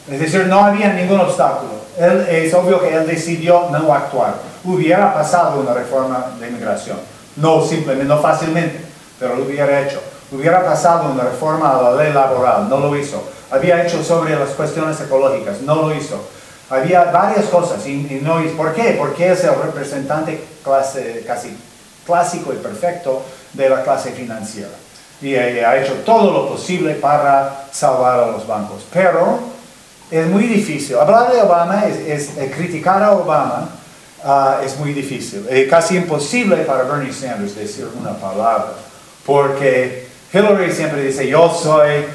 Es 0.10 0.20
decir, 0.20 0.46
no 0.48 0.66
había 0.66 0.94
ningún 0.94 1.20
obstáculo. 1.20 1.72
Él, 1.98 2.26
es 2.30 2.54
obvio 2.54 2.80
que 2.80 2.96
él 2.96 3.06
decidió 3.06 3.70
no 3.70 3.94
actuar. 3.94 4.36
Hubiera 4.64 5.14
pasado 5.14 5.60
una 5.60 5.74
reforma 5.74 6.34
de 6.40 6.48
inmigración. 6.48 6.98
No 7.36 7.64
simplemente, 7.66 8.06
no 8.06 8.20
fácilmente, 8.20 8.82
pero 9.20 9.36
lo 9.36 9.44
hubiera 9.44 9.82
hecho. 9.82 10.02
Hubiera 10.32 10.64
pasado 10.64 11.12
una 11.12 11.24
reforma 11.24 11.78
a 11.78 11.82
la 11.82 12.04
ley 12.04 12.14
laboral, 12.14 12.70
no 12.70 12.80
lo 12.80 12.96
hizo. 12.96 13.24
Había 13.52 13.86
hecho 13.86 14.04
sobre 14.04 14.38
las 14.38 14.50
cuestiones 14.52 15.00
ecológicas, 15.00 15.62
no 15.62 15.76
lo 15.76 15.96
hizo. 15.96 16.22
Había 16.70 17.06
varias 17.06 17.46
cosas 17.46 17.86
y, 17.86 17.92
y 17.92 18.20
no 18.22 18.42
hizo. 18.44 18.58
¿Por 18.58 18.74
qué? 18.74 18.96
Porque 18.98 19.32
es 19.32 19.44
el 19.44 19.56
representante 19.56 20.44
clase, 20.64 21.24
casi 21.26 21.58
clásico 22.06 22.54
y 22.54 22.58
perfecto 22.58 23.22
de 23.54 23.70
la 23.70 23.84
clase 23.84 24.12
financiera. 24.12 24.72
Y 25.22 25.34
eh, 25.34 25.66
ha 25.66 25.78
hecho 25.78 25.94
todo 26.06 26.32
lo 26.32 26.50
posible 26.50 26.94
para 26.96 27.66
salvar 27.72 28.20
a 28.20 28.28
los 28.32 28.46
bancos. 28.46 28.84
Pero 28.94 29.40
es 30.12 30.28
muy 30.28 30.44
difícil. 30.44 30.98
Hablar 30.98 31.32
de 31.34 31.42
Obama 31.42 31.86
es, 31.86 31.98
es- 31.98 32.38
eh, 32.38 32.52
criticar 32.56 33.02
a 33.02 33.12
Obama 33.14 33.70
ah, 34.24 34.60
es 34.64 34.78
muy 34.78 34.94
difícil. 34.94 35.46
Es 35.50 35.68
casi 35.70 35.98
imposible 35.98 36.58
para 36.58 36.84
Bernie 36.84 37.12
Sanders 37.14 37.56
decir 37.56 37.88
una 38.00 38.12
palabra, 38.14 38.74
porque 39.26 40.08
Hillary 40.34 40.72
siempre 40.72 41.02
dice, 41.02 41.28
yo 41.28 41.50
soy 41.50 42.06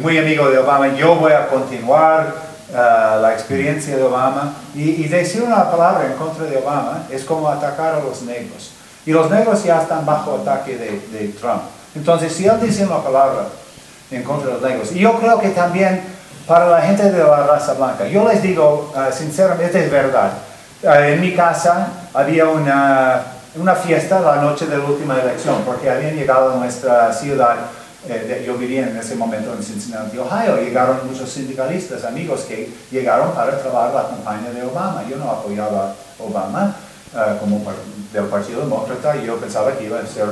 muy 0.00 0.18
amigo 0.18 0.50
de 0.50 0.58
Obama, 0.58 0.88
yo 0.96 1.14
voy 1.14 1.32
a 1.32 1.46
continuar 1.48 2.34
ah, 2.74 3.18
la 3.20 3.32
experiencia 3.32 3.96
de 3.96 4.02
Obama. 4.02 4.54
Y, 4.74 4.90
y 5.04 5.08
decir 5.08 5.42
una 5.42 5.70
palabra 5.70 6.06
en 6.06 6.14
contra 6.14 6.44
de 6.46 6.56
Obama 6.58 7.04
es 7.10 7.24
como 7.24 7.48
atacar 7.48 7.94
a 7.94 8.00
los 8.00 8.22
negros. 8.22 8.72
Y 9.06 9.12
los 9.12 9.30
negros 9.30 9.62
ya 9.64 9.80
están 9.82 10.04
bajo 10.04 10.36
ataque 10.42 10.76
de, 10.76 11.00
de 11.18 11.28
Trump. 11.40 11.62
Entonces, 11.94 12.32
si 12.32 12.46
él 12.46 12.60
dice 12.60 12.84
una 12.86 13.02
palabra 13.02 13.46
en 14.10 14.22
contra 14.22 14.46
de 14.48 14.52
los 14.54 14.62
negros, 14.62 14.92
y 14.92 15.00
yo 15.00 15.18
creo 15.18 15.40
que 15.40 15.50
también 15.50 16.02
para 16.46 16.68
la 16.68 16.82
gente 16.82 17.10
de 17.10 17.18
la 17.22 17.46
raza 17.46 17.74
blanca, 17.74 18.06
yo 18.06 18.26
les 18.28 18.42
digo 18.42 18.92
ah, 18.96 19.08
sinceramente, 19.12 19.84
es 19.84 19.90
verdad. 19.90 20.32
Ah, 20.86 21.06
en 21.08 21.20
mi 21.20 21.34
casa 21.34 21.88
había 22.14 22.48
una, 22.48 23.22
una 23.56 23.74
fiesta 23.74 24.20
la 24.20 24.36
noche 24.36 24.66
de 24.66 24.78
la 24.78 24.84
última 24.84 25.20
elección, 25.20 25.62
porque 25.66 25.90
habían 25.90 26.14
llegado 26.16 26.52
a 26.52 26.56
nuestra 26.56 27.12
ciudad, 27.12 27.56
eh, 28.08 28.42
yo 28.46 28.54
vivía 28.54 28.88
en 28.88 28.96
ese 28.96 29.14
momento 29.14 29.52
en 29.52 29.62
Cincinnati, 29.62 30.16
Ohio, 30.18 30.56
llegaron 30.56 31.00
muchos 31.06 31.28
sindicalistas, 31.30 32.04
amigos 32.04 32.40
que 32.48 32.72
llegaron 32.90 33.32
para 33.32 33.58
trabajar 33.60 33.92
la 33.94 34.08
campaña 34.08 34.50
de 34.54 34.62
Obama. 34.64 35.04
Yo 35.08 35.16
no 35.16 35.30
apoyaba 35.30 35.90
a 35.90 36.22
Obama 36.22 36.74
ah, 37.14 37.34
como 37.38 37.62
par- 37.62 37.74
del 38.12 38.24
Partido 38.24 38.62
Demócrata 38.62 39.14
yo 39.16 39.36
pensaba 39.36 39.72
que 39.72 39.84
iba 39.84 39.98
a 40.00 40.06
ser 40.06 40.26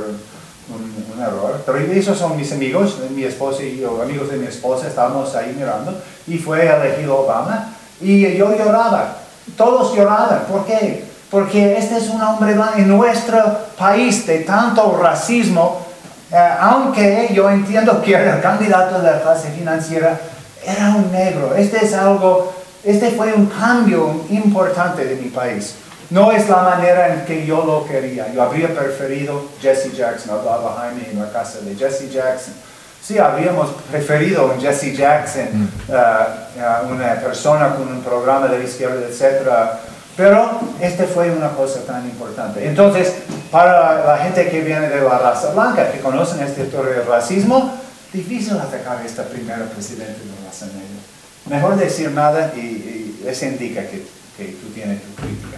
un, 0.73 1.05
un 1.15 1.21
error. 1.21 1.61
Pero 1.65 1.79
esos 1.79 2.17
son 2.17 2.37
mis 2.37 2.51
amigos, 2.51 2.97
mi 3.15 3.23
esposa 3.23 3.63
y 3.63 3.79
yo, 3.79 4.01
amigos 4.01 4.29
de 4.29 4.37
mi 4.37 4.47
esposa, 4.47 4.87
estábamos 4.87 5.35
ahí 5.35 5.55
mirando 5.57 6.01
y 6.27 6.37
fue 6.37 6.65
elegido 6.67 7.19
Obama 7.19 7.73
y 8.01 8.35
yo 8.35 8.55
lloraba. 8.55 9.15
Todos 9.57 9.95
lloraban. 9.95 10.43
¿Por 10.49 10.65
qué? 10.65 11.05
Porque 11.29 11.77
este 11.77 11.97
es 11.97 12.09
un 12.09 12.21
hombre 12.21 12.55
en 12.77 12.87
nuestro 12.87 13.39
país 13.77 14.25
de 14.25 14.39
tanto 14.39 14.97
racismo. 14.97 15.85
eh, 16.31 16.49
aunque 16.59 17.29
yo 17.33 17.49
entiendo 17.49 18.01
que 18.01 18.13
el 18.13 18.41
candidato 18.41 18.99
de 18.99 19.11
la 19.11 19.21
clase 19.21 19.49
financiera, 19.51 20.19
era 20.63 20.89
un 20.95 21.11
negro. 21.11 21.55
Este 21.55 21.83
es 21.83 21.93
algo, 21.93 22.53
este 22.83 23.11
fue 23.11 23.33
un 23.33 23.47
cambio 23.47 24.21
importante 24.29 25.05
de 25.05 25.15
mi 25.15 25.29
país. 25.29 25.75
No 26.09 26.31
es 26.31 26.49
la 26.49 26.63
manera 26.63 27.13
en 27.13 27.25
que 27.25 27.45
yo 27.45 27.63
lo 27.63 27.85
quería. 27.85 28.31
Yo 28.33 28.41
habría 28.41 28.73
preferido 28.73 29.49
Jesse 29.61 29.93
Jackson. 29.95 30.39
Hablaba 30.39 30.77
Jaime 30.79 31.07
en 31.11 31.19
la 31.19 31.31
casa 31.31 31.59
de 31.59 31.75
Jesse 31.75 32.11
Jackson. 32.11 32.53
Sí, 33.01 33.17
habríamos 33.17 33.69
preferido 33.89 34.51
un 34.53 34.59
Jesse 34.59 34.95
Jackson, 34.95 35.71
uh, 35.87 35.93
uh, 35.93 36.91
una 36.91 37.15
persona 37.15 37.75
con 37.75 37.87
un 37.87 38.01
programa 38.01 38.47
de 38.47 38.59
la 38.59 38.63
izquierda, 38.65 39.01
etc. 39.07 39.47
Pero 40.17 40.59
este 40.81 41.05
fue 41.05 41.31
una 41.31 41.49
cosa 41.49 41.79
tan 41.85 42.03
importante. 42.05 42.67
Entonces, 42.67 43.13
para 43.51 44.05
la 44.05 44.17
gente 44.17 44.49
que 44.49 44.61
viene 44.61 44.89
de 44.89 45.01
la 45.01 45.17
raza 45.17 45.53
blanca, 45.53 45.91
que 45.91 45.99
conocen 45.99 46.41
esta 46.41 46.61
historia 46.61 46.95
del 46.95 47.07
racismo, 47.07 47.73
difícil 48.11 48.57
atacar 48.57 48.97
a 48.97 49.05
esta 49.05 49.23
primera 49.23 49.65
presidenta 49.65 50.19
de 50.19 50.25
la 50.25 50.47
raza 50.47 50.65
negra. 50.65 50.99
Mejor 51.49 51.77
decir 51.77 52.11
nada 52.11 52.51
y, 52.55 52.59
y 52.59 53.25
eso 53.25 53.45
indica 53.45 53.81
que, 53.83 54.05
que 54.37 54.45
tú 54.53 54.67
tienes 54.73 55.01
tu 55.01 55.15
crítica, 55.15 55.57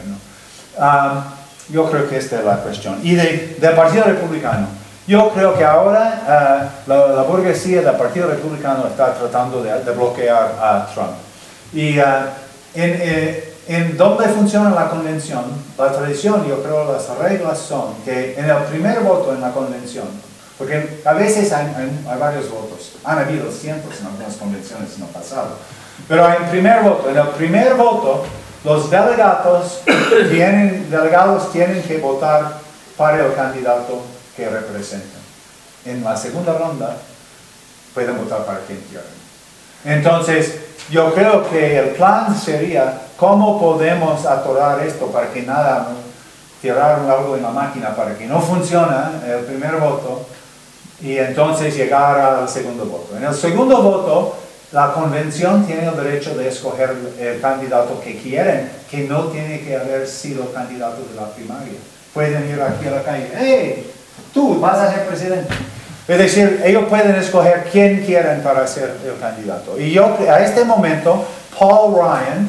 Ah, 0.82 1.24
yo 1.70 1.90
creo 1.90 2.10
que 2.10 2.18
esta 2.18 2.40
es 2.40 2.46
la 2.46 2.58
cuestión. 2.58 3.00
Y 3.04 3.16
de- 3.16 3.56
del 3.62 3.76
Partido 3.76 4.04
Republicano. 4.06 4.68
Yo 5.08 5.30
creo 5.30 5.58
que 5.58 5.64
ahora 5.64 6.22
ah, 6.28 6.70
la, 6.88 7.08
la 7.08 7.22
burguesía 7.24 7.82
del 7.82 7.96
Partido 7.96 8.28
Republicano 8.28 8.88
está 8.88 9.14
tratando 9.14 9.62
de, 9.64 9.72
de 9.84 9.92
bloquear 9.92 10.56
a 10.62 10.88
Trump. 10.94 11.12
Y 11.74 12.00
ah, 12.00 12.30
en, 12.74 12.98
eh, 13.02 13.54
en 13.68 13.96
donde 13.98 14.26
funciona 14.30 14.70
la 14.72 14.90
convención, 14.90 15.44
la 15.78 15.92
tradición, 15.92 16.46
yo 16.48 16.62
creo 16.64 16.92
las 16.92 17.08
reglas 17.18 17.60
son 17.60 17.94
que 18.04 18.34
en 18.38 18.50
el 18.50 18.58
primer 18.64 19.00
voto 19.02 19.34
en 19.34 19.42
la 19.42 19.52
convención, 19.52 20.06
porque 20.58 21.02
a 21.06 21.14
veces 21.14 21.52
hay, 21.54 21.68
hay- 21.78 22.06
hay 22.10 22.20
varios 22.20 22.50
votos, 22.50 22.94
han 23.04 23.20
habido 23.20 23.52
cientos 23.52 24.00
en 24.02 24.08
algunas 24.08 24.36
convenciones 24.36 24.90
en 24.98 25.04
el 25.04 25.10
pasado, 25.10 25.50
pero 26.08 26.28
en 26.34 26.44
primer 26.50 26.82
voto, 26.82 27.10
en 27.10 27.18
el 27.18 27.28
primer 27.30 27.76
voto, 27.76 28.24
los 28.64 28.90
delegados 28.90 29.82
tienen, 30.30 30.90
delegados 30.90 31.52
tienen 31.52 31.82
que 31.84 31.98
votar 31.98 32.60
para 32.98 33.26
el 33.26 33.34
candidato 33.34 34.02
que 34.36 34.50
representan. 34.50 35.22
En 35.86 36.04
la 36.04 36.16
segunda 36.16 36.54
ronda 36.54 36.98
pueden 37.94 38.18
votar 38.18 38.46
para 38.46 38.60
quien 38.60 38.80
quieran. 38.82 39.08
Entonces, 39.84 40.60
yo 40.90 41.14
creo 41.14 41.50
que 41.50 41.80
el 41.80 41.90
plan 41.92 42.38
sería 42.38 43.02
cómo 43.18 43.60
podemos 43.60 44.26
atorar 44.26 44.86
esto 44.86 45.08
para 45.08 45.32
que 45.32 45.42
nada, 45.42 45.88
tirar 46.62 47.00
algo 47.10 47.36
en 47.36 47.44
la 47.44 47.50
máquina 47.50 47.96
para 47.96 48.16
que 48.16 48.28
no 48.28 48.40
funcione 48.40 48.96
el 49.28 49.46
primer 49.46 49.78
voto 49.78 50.26
y 51.02 51.18
entonces 51.18 51.76
llegar 51.76 52.20
al 52.20 52.48
segundo 52.48 52.86
voto. 52.86 53.18
En 53.18 53.24
el 53.24 53.34
segundo 53.34 53.82
voto, 53.82 54.36
la 54.72 54.94
convención 54.94 55.66
tiene 55.66 55.88
el 55.88 55.96
derecho 55.98 56.36
de 56.36 56.48
escoger 56.48 56.96
el 57.20 57.42
candidato 57.42 58.00
que 58.02 58.18
quieren, 58.18 58.72
que 58.90 59.04
no 59.04 59.26
tiene 59.26 59.62
que 59.62 59.76
haber 59.76 60.08
sido 60.08 60.52
candidato 60.54 61.02
de 61.10 61.20
la 61.20 61.30
primaria. 61.30 61.74
Pueden 62.14 62.50
ir 62.50 62.62
aquí 62.62 62.88
a 62.88 62.92
la 62.92 63.04
calle, 63.04 63.30
hey, 63.38 63.92
tú 64.34 64.60
vas 64.60 64.78
a 64.80 64.94
ser 64.94 65.06
presidente. 65.08 65.54
Es 66.08 66.18
decir, 66.18 66.62
ellos 66.64 66.86
pueden 66.90 67.16
escoger 67.16 67.68
quién 67.72 68.04
quieren 68.06 68.42
para 68.42 68.66
ser 68.66 68.96
el 69.06 69.20
candidato. 69.20 69.78
Y 69.80 69.92
yo, 69.92 70.18
a 70.30 70.40
este 70.40 70.64
momento, 70.64 71.26
Paul 71.58 71.96
Ryan, 71.96 72.48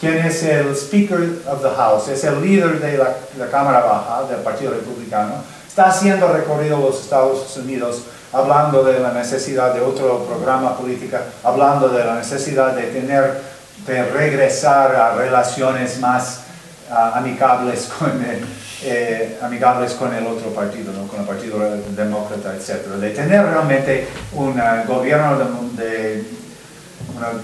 quien 0.00 0.18
es 0.18 0.42
el 0.42 0.74
Speaker 0.74 1.42
of 1.48 1.62
the 1.62 1.70
House, 1.76 2.08
es 2.08 2.24
el 2.24 2.42
líder 2.42 2.80
de 2.80 2.98
la, 2.98 3.14
la 3.38 3.46
Cámara 3.46 3.80
Baja 3.80 4.24
del 4.28 4.40
Partido 4.40 4.72
Republicano, 4.72 5.34
está 5.68 5.86
haciendo 5.86 6.32
recorrido 6.32 6.78
los 6.80 7.00
Estados 7.00 7.56
Unidos 7.56 8.02
hablando 8.32 8.82
de 8.82 8.98
la 8.98 9.12
necesidad 9.12 9.74
de 9.74 9.80
otro 9.80 10.24
programa 10.24 10.76
político, 10.76 11.18
hablando 11.44 11.88
de 11.88 12.04
la 12.04 12.14
necesidad 12.16 12.74
de 12.74 12.84
tener, 12.84 13.40
de 13.86 14.04
regresar 14.04 14.94
a 14.96 15.14
relaciones 15.14 16.00
más 16.00 16.44
ah, 16.90 17.12
amigables 17.16 17.90
con 17.98 18.10
el, 18.10 18.44
eh, 18.84 19.38
amigables 19.42 19.92
con 19.92 20.14
el 20.14 20.26
otro 20.26 20.50
partido, 20.50 20.92
¿no? 20.92 21.06
con 21.06 21.20
el 21.20 21.26
Partido 21.26 21.58
Demócrata, 21.94 22.54
etc. 22.54 22.86
De 23.00 23.10
tener 23.10 23.44
realmente 23.44 24.08
un 24.32 24.58
ah, 24.58 24.84
gobierno 24.86 25.38
de, 25.76 26.24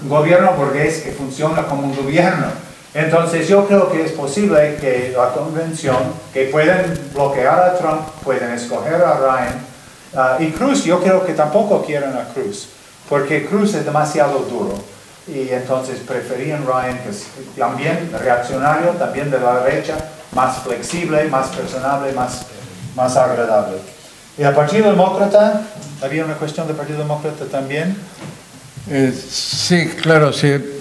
un 0.01 0.09
gobierno 0.09 0.53
burgués 0.53 1.01
que 1.03 1.11
funciona 1.11 1.65
como 1.67 1.83
un 1.83 1.95
gobierno. 1.95 2.47
Entonces 2.93 3.47
yo 3.47 3.67
creo 3.67 3.91
que 3.91 4.03
es 4.03 4.11
posible 4.13 4.77
que 4.81 5.13
la 5.15 5.29
convención, 5.29 5.97
que 6.33 6.45
pueden 6.45 7.11
bloquear 7.13 7.59
a 7.59 7.77
Trump, 7.77 8.01
pueden 8.23 8.51
escoger 8.51 8.95
a 8.95 9.13
Ryan, 9.13 9.68
Ah, 10.15 10.37
y 10.39 10.51
Cruz, 10.51 10.83
yo 10.83 10.99
creo 11.01 11.25
que 11.25 11.33
tampoco 11.33 11.83
quieren 11.85 12.13
a 12.13 12.25
Cruz, 12.33 12.69
porque 13.07 13.45
Cruz 13.45 13.75
es 13.75 13.85
demasiado 13.85 14.39
duro. 14.39 14.73
Y 15.27 15.49
entonces 15.49 15.99
preferían 15.99 16.65
Ryan, 16.65 16.97
que 17.03 17.09
es 17.09 17.27
también 17.55 18.11
reaccionario, 18.19 18.91
también 18.91 19.29
de 19.29 19.39
la 19.39 19.63
derecha, 19.63 19.95
más 20.31 20.57
flexible, 20.63 21.25
más 21.25 21.47
personable, 21.47 22.11
más, 22.13 22.47
más 22.95 23.15
agradable. 23.15 23.77
Y 24.37 24.43
el 24.43 24.53
Partido 24.53 24.89
Demócrata, 24.89 25.61
había 26.01 26.25
una 26.25 26.35
cuestión 26.35 26.65
del 26.65 26.75
Partido 26.75 26.99
Demócrata 26.99 27.45
también. 27.45 27.95
Eh, 28.89 29.13
sí, 29.13 29.87
claro, 30.01 30.33
sí. 30.33 30.78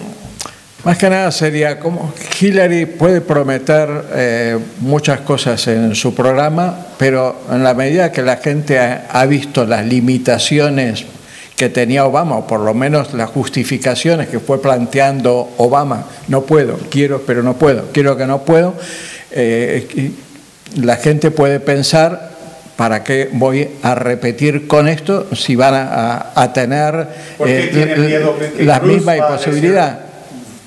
Más 0.84 0.96
que 0.96 1.10
nada 1.10 1.32
sería 1.32 1.80
como 1.80 2.14
Hillary 2.40 2.86
puede 2.86 3.20
prometer 3.20 3.88
eh, 4.14 4.58
muchas 4.80 5.20
cosas 5.20 5.66
en 5.66 5.94
su 5.94 6.14
programa, 6.14 6.86
pero 6.96 7.36
en 7.50 7.64
la 7.64 7.74
medida 7.74 8.12
que 8.12 8.22
la 8.22 8.36
gente 8.36 8.78
ha, 8.78 9.06
ha 9.10 9.26
visto 9.26 9.66
las 9.66 9.84
limitaciones 9.84 11.04
que 11.56 11.68
tenía 11.68 12.06
Obama, 12.06 12.36
o 12.36 12.46
por 12.46 12.60
lo 12.60 12.74
menos 12.74 13.12
las 13.14 13.28
justificaciones 13.28 14.28
que 14.28 14.38
fue 14.38 14.62
planteando 14.62 15.50
Obama, 15.56 16.06
no 16.28 16.42
puedo, 16.42 16.78
quiero, 16.88 17.22
pero 17.26 17.42
no 17.42 17.54
puedo, 17.54 17.86
quiero 17.92 18.16
que 18.16 18.26
no 18.26 18.42
puedo, 18.44 18.74
eh, 19.32 20.12
la 20.76 20.96
gente 20.96 21.30
puede 21.30 21.58
pensar 21.60 22.38
¿Para 22.78 23.02
qué 23.02 23.28
voy 23.32 23.68
a 23.82 23.96
repetir 23.96 24.68
con 24.68 24.86
esto 24.86 25.26
si 25.34 25.56
van 25.56 25.74
a, 25.74 26.52
tener 26.54 27.08
¿Por 27.36 27.48
qué 27.48 27.70
eh, 27.72 28.64
la 28.64 28.78
misma 28.78 29.16
imposibilidad? 29.16 29.98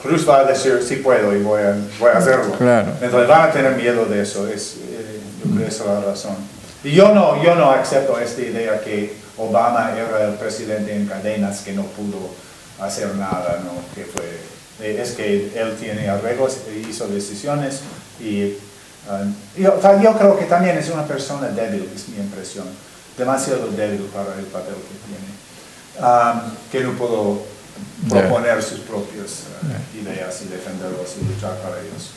Cruz 0.01 0.27
va 0.27 0.39
a 0.39 0.43
decir, 0.45 0.81
sí 0.85 0.97
puedo 0.97 1.35
y 1.35 1.41
voy 1.41 1.61
a, 1.61 1.75
voy 1.99 2.09
a 2.13 2.17
hacerlo. 2.17 2.53
Claro. 2.57 2.91
Entonces 3.01 3.27
van 3.27 3.49
a 3.49 3.51
tener 3.51 3.75
miedo 3.75 4.05
de 4.05 4.21
eso, 4.21 4.47
es, 4.47 4.77
eh, 4.77 5.19
yo 5.43 5.51
creo 5.51 5.65
que 5.65 5.73
esa 5.73 5.83
es 5.83 5.89
la 5.89 5.99
razón. 6.11 6.35
Y 6.83 6.91
yo 6.91 7.13
no, 7.13 7.41
yo 7.43 7.55
no 7.55 7.71
acepto 7.71 8.19
esta 8.19 8.41
idea 8.41 8.81
que 8.81 9.13
Obama 9.37 9.91
era 9.95 10.25
el 10.25 10.33
presidente 10.35 10.95
en 10.95 11.05
cadenas 11.05 11.61
que 11.61 11.73
no 11.73 11.83
pudo 11.83 12.29
hacer 12.79 13.13
nada, 13.15 13.59
¿no? 13.63 13.71
Que 13.93 14.05
fue, 14.05 14.23
eh, 14.81 14.99
es 15.01 15.11
que 15.11 15.51
él 15.55 15.75
tiene 15.79 16.09
arreglos, 16.09 16.57
hizo 16.89 17.07
decisiones 17.07 17.81
y 18.19 18.57
ah, 19.09 19.23
yo, 19.55 19.79
yo 20.01 20.17
creo 20.17 20.39
que 20.39 20.45
también 20.45 20.77
es 20.77 20.89
una 20.89 21.05
persona 21.05 21.49
débil, 21.49 21.87
es 21.95 22.09
mi 22.09 22.17
impresión, 22.17 22.65
demasiado 23.17 23.67
débil 23.67 24.01
para 24.13 24.33
el 24.39 24.45
papel 24.45 24.73
que 24.73 24.97
tiene, 25.07 25.31
Ah, 25.99 26.43
que 26.71 26.79
no 26.81 26.93
pudo. 26.93 27.43
Proponer 28.09 28.61
sus 28.63 28.79
propias 28.79 29.43
ah, 29.63 29.77
ideas 29.99 30.41
y 30.43 30.47
defenderlos 30.47 31.15
y 31.21 31.25
luchar 31.25 31.57
para 31.61 31.79
ellos. 31.79 32.11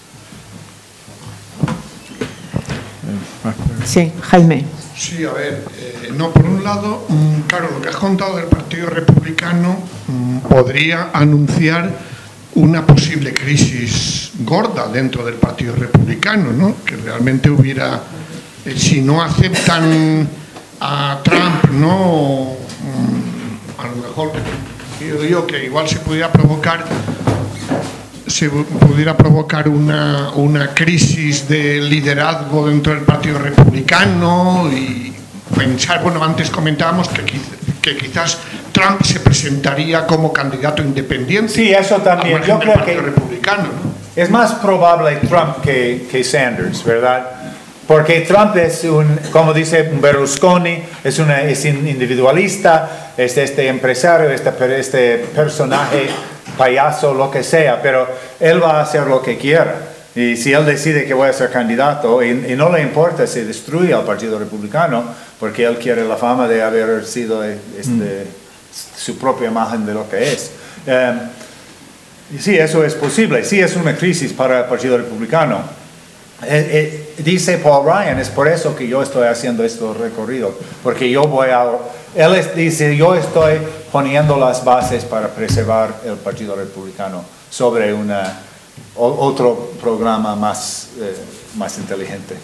Sí, 3.84 4.12
Jaime. 4.22 4.64
Sí, 4.96 5.24
a 5.24 5.32
ver, 5.32 5.64
eh, 5.76 6.12
no, 6.16 6.32
por 6.32 6.46
un 6.46 6.64
lado, 6.64 7.04
mm, 7.08 7.40
claro, 7.42 7.70
lo 7.72 7.82
que 7.82 7.88
has 7.88 7.96
contado 7.96 8.36
del 8.36 8.46
Partido 8.46 8.88
Republicano 8.88 9.76
mm, 10.06 10.38
podría 10.38 11.10
anunciar 11.12 11.90
una 12.54 12.86
posible 12.86 13.34
crisis 13.34 14.30
gorda 14.40 14.86
dentro 14.88 15.24
del 15.24 15.34
Partido 15.34 15.74
Republicano, 15.74 16.52
¿no? 16.52 16.76
Que 16.84 16.96
realmente 16.96 17.50
hubiera, 17.50 18.00
eh, 18.64 18.74
si 18.78 19.00
no 19.00 19.22
aceptan 19.22 20.28
a 20.80 21.20
Trump, 21.24 21.64
¿no? 21.72 22.56
Mm, 22.80 23.80
a 23.80 23.88
lo 23.88 23.96
mejor, 23.96 24.32
yo 25.08 25.20
digo 25.20 25.46
que 25.46 25.64
igual 25.64 25.88
se 25.88 25.96
pudiera 25.96 26.30
provocar 26.32 26.84
se 28.26 28.48
pudiera 28.48 29.16
provocar 29.16 29.68
una, 29.68 30.30
una 30.34 30.74
crisis 30.74 31.46
de 31.48 31.80
liderazgo 31.80 32.66
dentro 32.68 32.94
del 32.94 33.02
Partido 33.04 33.38
Republicano 33.38 34.68
y 34.72 35.12
pensar, 35.56 36.02
bueno, 36.02 36.24
antes 36.24 36.50
comentábamos 36.50 37.08
que, 37.10 37.22
que 37.82 37.96
quizás 37.96 38.38
Trump 38.72 39.02
se 39.02 39.20
presentaría 39.20 40.06
como 40.06 40.32
candidato 40.32 40.82
independiente. 40.82 41.52
Sí, 41.52 41.70
eso 41.70 41.96
también. 41.98 42.42
Yo 42.42 42.58
creo 42.58 42.74
Partido 42.74 43.00
que- 43.00 43.06
Republicano, 43.10 43.64
¿no? 43.64 43.94
Es 44.16 44.30
más 44.30 44.52
probable 44.54 45.16
Trump 45.28 45.60
que, 45.62 46.06
que 46.10 46.24
Sanders, 46.24 46.82
¿verdad? 46.84 47.26
Porque 47.86 48.20
Trump 48.20 48.56
es 48.56 48.84
un, 48.84 49.18
como 49.30 49.52
dice 49.52 49.82
Berlusconi, 49.82 50.82
es, 51.02 51.18
una, 51.18 51.42
es 51.42 51.64
un 51.64 51.86
individualista, 51.86 53.12
es 53.16 53.36
este 53.36 53.68
empresario, 53.68 54.30
este, 54.30 54.78
este 54.78 55.18
personaje 55.34 56.08
payaso, 56.56 57.12
lo 57.12 57.30
que 57.30 57.42
sea, 57.42 57.82
pero 57.82 58.08
él 58.40 58.62
va 58.62 58.78
a 58.78 58.82
hacer 58.82 59.06
lo 59.06 59.20
que 59.20 59.36
quiera. 59.36 59.76
Y 60.14 60.36
si 60.36 60.52
él 60.52 60.64
decide 60.64 61.04
que 61.04 61.12
voy 61.12 61.28
a 61.28 61.32
ser 61.32 61.50
candidato, 61.50 62.22
y, 62.22 62.30
y 62.30 62.56
no 62.56 62.70
le 62.70 62.80
importa 62.80 63.26
si 63.26 63.40
destruye 63.40 63.92
al 63.92 64.04
Partido 64.04 64.38
Republicano, 64.38 65.04
porque 65.38 65.64
él 65.64 65.76
quiere 65.76 66.04
la 66.04 66.16
fama 66.16 66.48
de 66.48 66.62
haber 66.62 67.04
sido 67.04 67.44
eh, 67.44 67.58
este, 67.78 68.26
su 68.96 69.18
propia 69.18 69.48
imagen 69.48 69.84
de 69.84 69.92
lo 69.92 70.08
que 70.08 70.32
es. 70.32 70.52
Em, 70.86 71.18
y 72.34 72.38
Sí, 72.38 72.56
eso 72.56 72.82
es 72.84 72.94
posible. 72.94 73.44
Sí, 73.44 73.60
es 73.60 73.76
una 73.76 73.94
crisis 73.96 74.32
para 74.32 74.60
el 74.60 74.64
Partido 74.64 74.96
Republicano. 74.96 75.83
Eh, 76.42 77.14
eh, 77.16 77.22
dice 77.22 77.58
Paul 77.58 77.86
Ryan, 77.86 78.18
es 78.18 78.28
por 78.28 78.48
eso 78.48 78.74
que 78.76 78.86
yo 78.88 79.02
estoy 79.02 79.28
haciendo 79.28 79.64
este 79.64 79.84
recorrido, 79.94 80.52
porque 80.82 81.08
yo 81.10 81.22
voy 81.24 81.48
a... 81.48 81.64
Él 82.14 82.34
es- 82.34 82.54
dice, 82.54 82.96
yo 82.96 83.14
estoy 83.14 83.58
poniendo 83.90 84.36
las 84.36 84.64
bases 84.64 85.04
para 85.04 85.28
preservar 85.28 85.94
el 86.04 86.14
Partido 86.16 86.54
Republicano 86.56 87.24
sobre 87.50 87.94
una, 87.94 88.40
o- 88.96 89.26
otro 89.26 89.72
programa 89.80 90.34
más, 90.36 90.88
eh, 91.00 91.14
más 91.56 91.78
inteligente. 91.78 92.34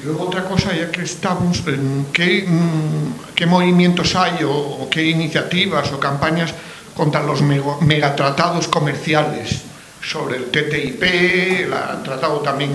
Y 0.00 0.06
luego 0.06 0.24
otra 0.24 0.44
cosa, 0.44 0.74
ya 0.74 0.90
que 0.90 1.02
estamos, 1.02 1.62
en 1.66 2.06
¿qué, 2.12 2.46
mm, 2.48 3.34
qué 3.34 3.44
movimientos 3.46 4.14
hay 4.16 4.42
o, 4.44 4.50
o 4.52 4.88
qué 4.88 5.04
iniciativas 5.04 5.92
o 5.92 6.00
campañas 6.00 6.54
contra 6.96 7.22
los 7.22 7.42
megatratados 7.82 8.68
comerciales 8.68 9.62
sobre 10.02 10.36
el 10.36 10.44
TTIP, 10.50 11.02
el 11.02 12.02
tratado 12.04 12.38
también 12.40 12.72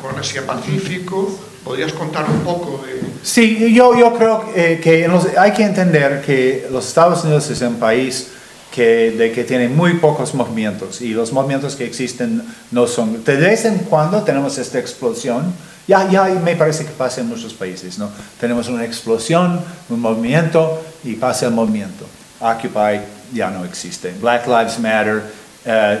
con 0.00 0.18
Asia-Pacífico? 0.18 1.38
¿Podrías 1.64 1.92
contar 1.92 2.24
un 2.30 2.40
poco 2.40 2.84
de...? 2.86 3.00
Sí, 3.22 3.72
yo, 3.74 3.98
yo 3.98 4.14
creo 4.16 4.50
eh, 4.54 4.80
que 4.82 5.08
los- 5.08 5.26
hay 5.36 5.52
que 5.52 5.64
entender 5.64 6.22
que 6.24 6.66
los 6.70 6.86
Estados 6.86 7.24
Unidos 7.24 7.50
es 7.50 7.60
un 7.62 7.76
país 7.76 8.28
que, 8.74 9.10
de 9.10 9.32
que 9.32 9.44
tiene 9.44 9.68
muy 9.68 9.94
pocos 9.94 10.34
movimientos 10.34 11.00
y 11.00 11.08
los 11.08 11.32
movimientos 11.32 11.74
que 11.74 11.84
existen 11.84 12.42
no 12.70 12.86
son... 12.86 13.24
De 13.24 13.36
vez 13.36 13.64
en 13.64 13.78
cuando 13.80 14.22
tenemos 14.22 14.56
esta 14.58 14.78
explosión, 14.78 15.52
ya, 15.86 16.08
ya 16.10 16.24
me 16.26 16.54
parece 16.54 16.84
que 16.84 16.92
pasa 16.92 17.20
en 17.22 17.28
muchos 17.28 17.54
países, 17.54 17.98
¿no? 17.98 18.10
Tenemos 18.40 18.68
una 18.68 18.84
explosión, 18.84 19.60
un 19.88 20.00
movimiento 20.00 20.80
y 21.02 21.14
pasa 21.14 21.46
el 21.46 21.52
movimiento. 21.52 22.06
Occupy 22.40 23.00
ya 23.34 23.50
no 23.50 23.64
existe. 23.64 24.14
Black 24.20 24.46
Lives 24.46 24.78
Matter, 24.78 25.22
eh, 25.68 25.98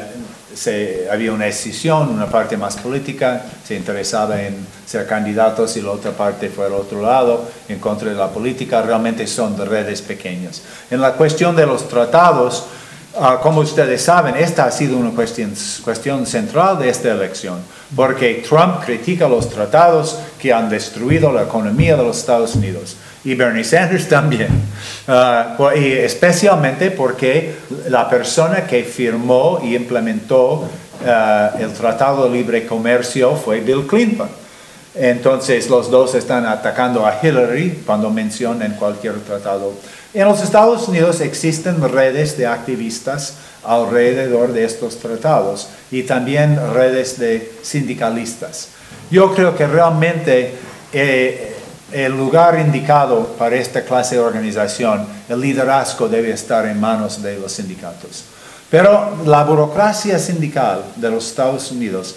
se- 0.54 1.06
había 1.12 1.30
una 1.32 1.46
escisión, 1.46 2.08
una 2.08 2.26
parte 2.26 2.56
más 2.56 2.76
política, 2.76 3.42
se 3.66 3.74
interesaba 3.76 4.40
en 4.42 4.56
ser 4.86 5.06
candidatos 5.06 5.76
y 5.76 5.82
la 5.82 5.90
otra 5.90 6.12
parte 6.12 6.48
fue 6.48 6.66
al 6.66 6.72
otro 6.72 7.02
lado, 7.02 7.44
en 7.68 7.78
contra 7.78 8.08
de 8.08 8.16
la 8.16 8.28
política, 8.30 8.80
realmente 8.82 9.26
son 9.26 9.56
de 9.56 9.64
redes 9.66 10.00
pequeñas. 10.00 10.62
En 10.90 11.00
la 11.02 11.12
cuestión 11.12 11.54
de 11.54 11.66
los 11.66 11.86
tratados, 11.86 12.64
ah, 13.20 13.38
como 13.42 13.60
ustedes 13.60 14.00
saben, 14.02 14.36
esta 14.36 14.64
ha 14.64 14.70
sido 14.70 14.96
una 14.96 15.10
cuestión, 15.10 15.52
cuestión 15.84 16.24
central 16.26 16.78
de 16.78 16.88
esta 16.88 17.10
elección, 17.12 17.58
porque 17.94 18.42
Trump 18.48 18.82
critica 18.84 19.28
los 19.28 19.50
tratados 19.50 20.18
que 20.40 20.52
han 20.52 20.70
destruido 20.70 21.30
la 21.30 21.42
economía 21.42 21.94
de 21.96 22.04
los 22.04 22.18
Estados 22.18 22.54
Unidos 22.54 22.96
y 23.24 23.34
Bernie 23.34 23.64
Sanders 23.64 24.08
también. 24.08 24.48
Por- 25.56 25.76
y 25.76 25.92
especialmente 25.92 26.90
porque 26.90 27.54
la 27.88 28.08
persona 28.08 28.66
que 28.66 28.84
firmó 28.84 29.60
y 29.62 29.74
implementó 29.74 30.68
ah, 31.06 31.52
el 31.58 31.72
Tratado 31.72 32.28
de 32.28 32.36
Libre 32.36 32.66
Comercio 32.66 33.36
fue 33.36 33.60
Bill 33.60 33.86
Clinton. 33.86 34.28
Entonces 34.94 35.68
los 35.68 35.90
dos 35.90 36.14
están 36.14 36.44
atacando 36.46 37.06
a 37.06 37.18
Hillary 37.22 37.82
cuando 37.86 38.10
mencionan 38.10 38.74
cualquier 38.74 39.20
tratado. 39.20 39.72
En 40.12 40.26
los 40.26 40.42
Estados 40.42 40.88
Unidos 40.88 41.20
existen 41.20 41.80
redes 41.92 42.36
de 42.36 42.46
activistas 42.46 43.36
alrededor 43.62 44.52
de 44.52 44.64
estos 44.64 44.98
tratados 44.98 45.68
y 45.90 46.02
también 46.02 46.58
redes 46.72 47.18
de 47.18 47.52
sindicalistas. 47.62 48.70
Yo 49.10 49.34
creo 49.34 49.54
que 49.54 49.66
realmente 49.66 50.54
eh, 50.92 51.54
el 51.92 52.12
lugar 52.16 52.58
indicado 52.58 53.26
para 53.38 53.56
esta 53.56 53.82
clase 53.82 54.16
de 54.16 54.20
organización, 54.20 55.06
el 55.28 55.40
liderazgo 55.40 56.08
debe 56.08 56.30
estar 56.32 56.66
en 56.66 56.78
manos 56.80 57.22
de 57.22 57.38
los 57.38 57.52
sindicatos. 57.52 58.24
Pero 58.70 59.16
la 59.24 59.44
burocracia 59.44 60.18
sindical 60.18 60.82
de 60.96 61.10
los 61.10 61.26
Estados 61.28 61.70
Unidos 61.72 62.16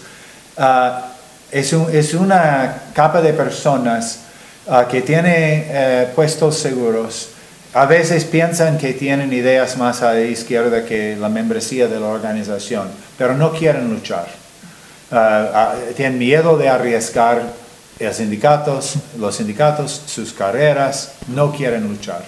ah, 0.58 1.08
es, 1.52 1.72
un- 1.74 1.88
es 1.94 2.14
una 2.14 2.84
capa 2.94 3.22
de 3.22 3.32
personas 3.34 4.20
ah, 4.68 4.86
que 4.90 5.02
tiene 5.02 5.66
eh, 5.70 6.08
puestos 6.14 6.58
seguros. 6.58 7.30
A 7.74 7.86
veces 7.86 8.26
piensan 8.26 8.78
que 8.78 8.92
tienen 8.92 9.32
ideas 9.32 9.78
más 9.78 10.02
a 10.02 10.12
la 10.14 10.22
izquierda 10.22 10.84
que 10.84 11.16
la 11.16 11.30
membresía 11.30 11.88
de 11.88 12.02
la 12.02 12.08
organización, 12.08 12.90
pero 13.18 13.34
no 13.38 13.54
quieren 13.54 13.90
luchar. 13.90 14.28
Ah, 15.10 15.74
tienen 15.96 16.18
miedo 16.20 16.58
de 16.58 16.68
arriesgar 16.68 17.44
los 18.02 18.16
sindicatos, 18.18 18.96
los 19.18 19.36
sindicatos, 19.36 20.02
sus 20.06 20.34
carreras, 20.34 21.14
no 21.28 21.52
quieren 21.52 21.88
luchar. 21.88 22.24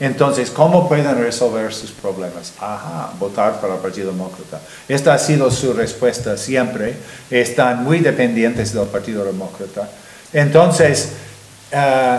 Entonces, 0.00 0.50
¿cómo 0.50 0.88
pueden 0.88 1.16
resolver 1.16 1.72
sus 1.72 1.92
problemas? 1.92 2.54
Ajá, 2.58 3.12
votar 3.20 3.60
para 3.60 3.74
el 3.74 3.80
Partido 3.80 4.10
Demócrata. 4.10 4.60
Esta 4.88 5.14
ha 5.14 5.18
sido 5.18 5.50
su 5.50 5.72
respuesta 5.74 6.36
siempre. 6.36 6.96
Están 7.30 7.84
muy 7.84 8.00
dependientes 8.00 8.72
del 8.72 8.86
Partido 8.86 9.24
Demócrata. 9.24 9.88
Entonces, 10.32 11.10
eh, 11.70 12.18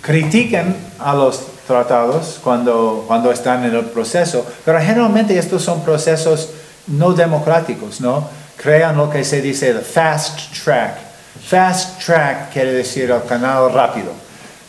critican 0.00 0.74
a 0.98 1.14
los 1.14 1.42
tratados 1.66 2.38
cuando, 2.42 3.04
cuando 3.06 3.30
están 3.30 3.64
en 3.64 3.74
el 3.74 3.84
proceso, 3.86 4.46
pero 4.64 4.80
generalmente 4.80 5.36
estos 5.36 5.62
son 5.62 5.82
procesos 5.82 6.50
no 6.86 7.12
democráticos, 7.12 8.00
¿no? 8.00 8.28
Crean 8.56 8.96
lo 8.96 9.10
que 9.10 9.24
se 9.24 9.42
dice 9.42 9.70
el 9.70 9.80
fast 9.80 10.38
track. 10.64 11.05
Fast 11.44 12.04
track 12.04 12.52
quiere 12.52 12.72
decir 12.72 13.10
el 13.10 13.22
canal 13.24 13.72
rápido. 13.72 14.12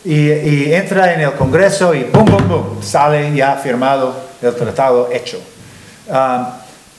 Y, 0.04 0.72
entra 0.72 1.12
en 1.12 1.20
el 1.20 1.32
Congreso 1.32 1.94
y 1.94 2.04
pum, 2.04 2.24
pum, 2.24 2.48
pum, 2.48 2.82
sale 2.82 3.34
ya 3.34 3.56
firmado 3.56 4.14
el 4.40 4.54
tratado 4.54 5.10
hecho. 5.12 5.38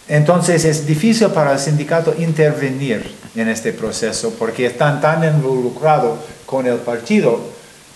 Entonces 0.07 0.65
es 0.65 0.85
difícil 0.85 1.27
para 1.27 1.53
el 1.53 1.59
sindicato 1.59 2.13
intervenir 2.17 3.15
en 3.35 3.47
este 3.47 3.73
proceso 3.73 4.33
porque 4.37 4.65
están 4.65 4.99
tan 5.01 5.23
involucrados 5.23 6.19
con 6.45 6.65
el 6.65 6.77
partido 6.77 7.39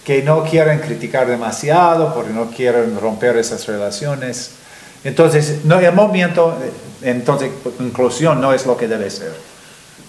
que 0.04 0.22
no 0.22 0.44
quieren 0.44 0.80
criticar 0.80 1.28
demasiado, 1.28 2.14
porque 2.14 2.34
no 2.34 2.50
quieren 2.52 3.00
romper 3.00 3.38
esas 3.38 3.66
relaciones. 3.66 4.52
Entonces, 5.04 5.64
no, 5.64 5.80
el 5.80 5.94
movimiento, 5.94 6.58
eh, 6.62 7.10
entonces, 7.10 7.52
inclusión 7.80 8.41
no 8.41 8.54
es 8.54 8.66
lo 8.66 8.76
que 8.78 8.88
debe 8.88 9.10
ser. 9.10 9.34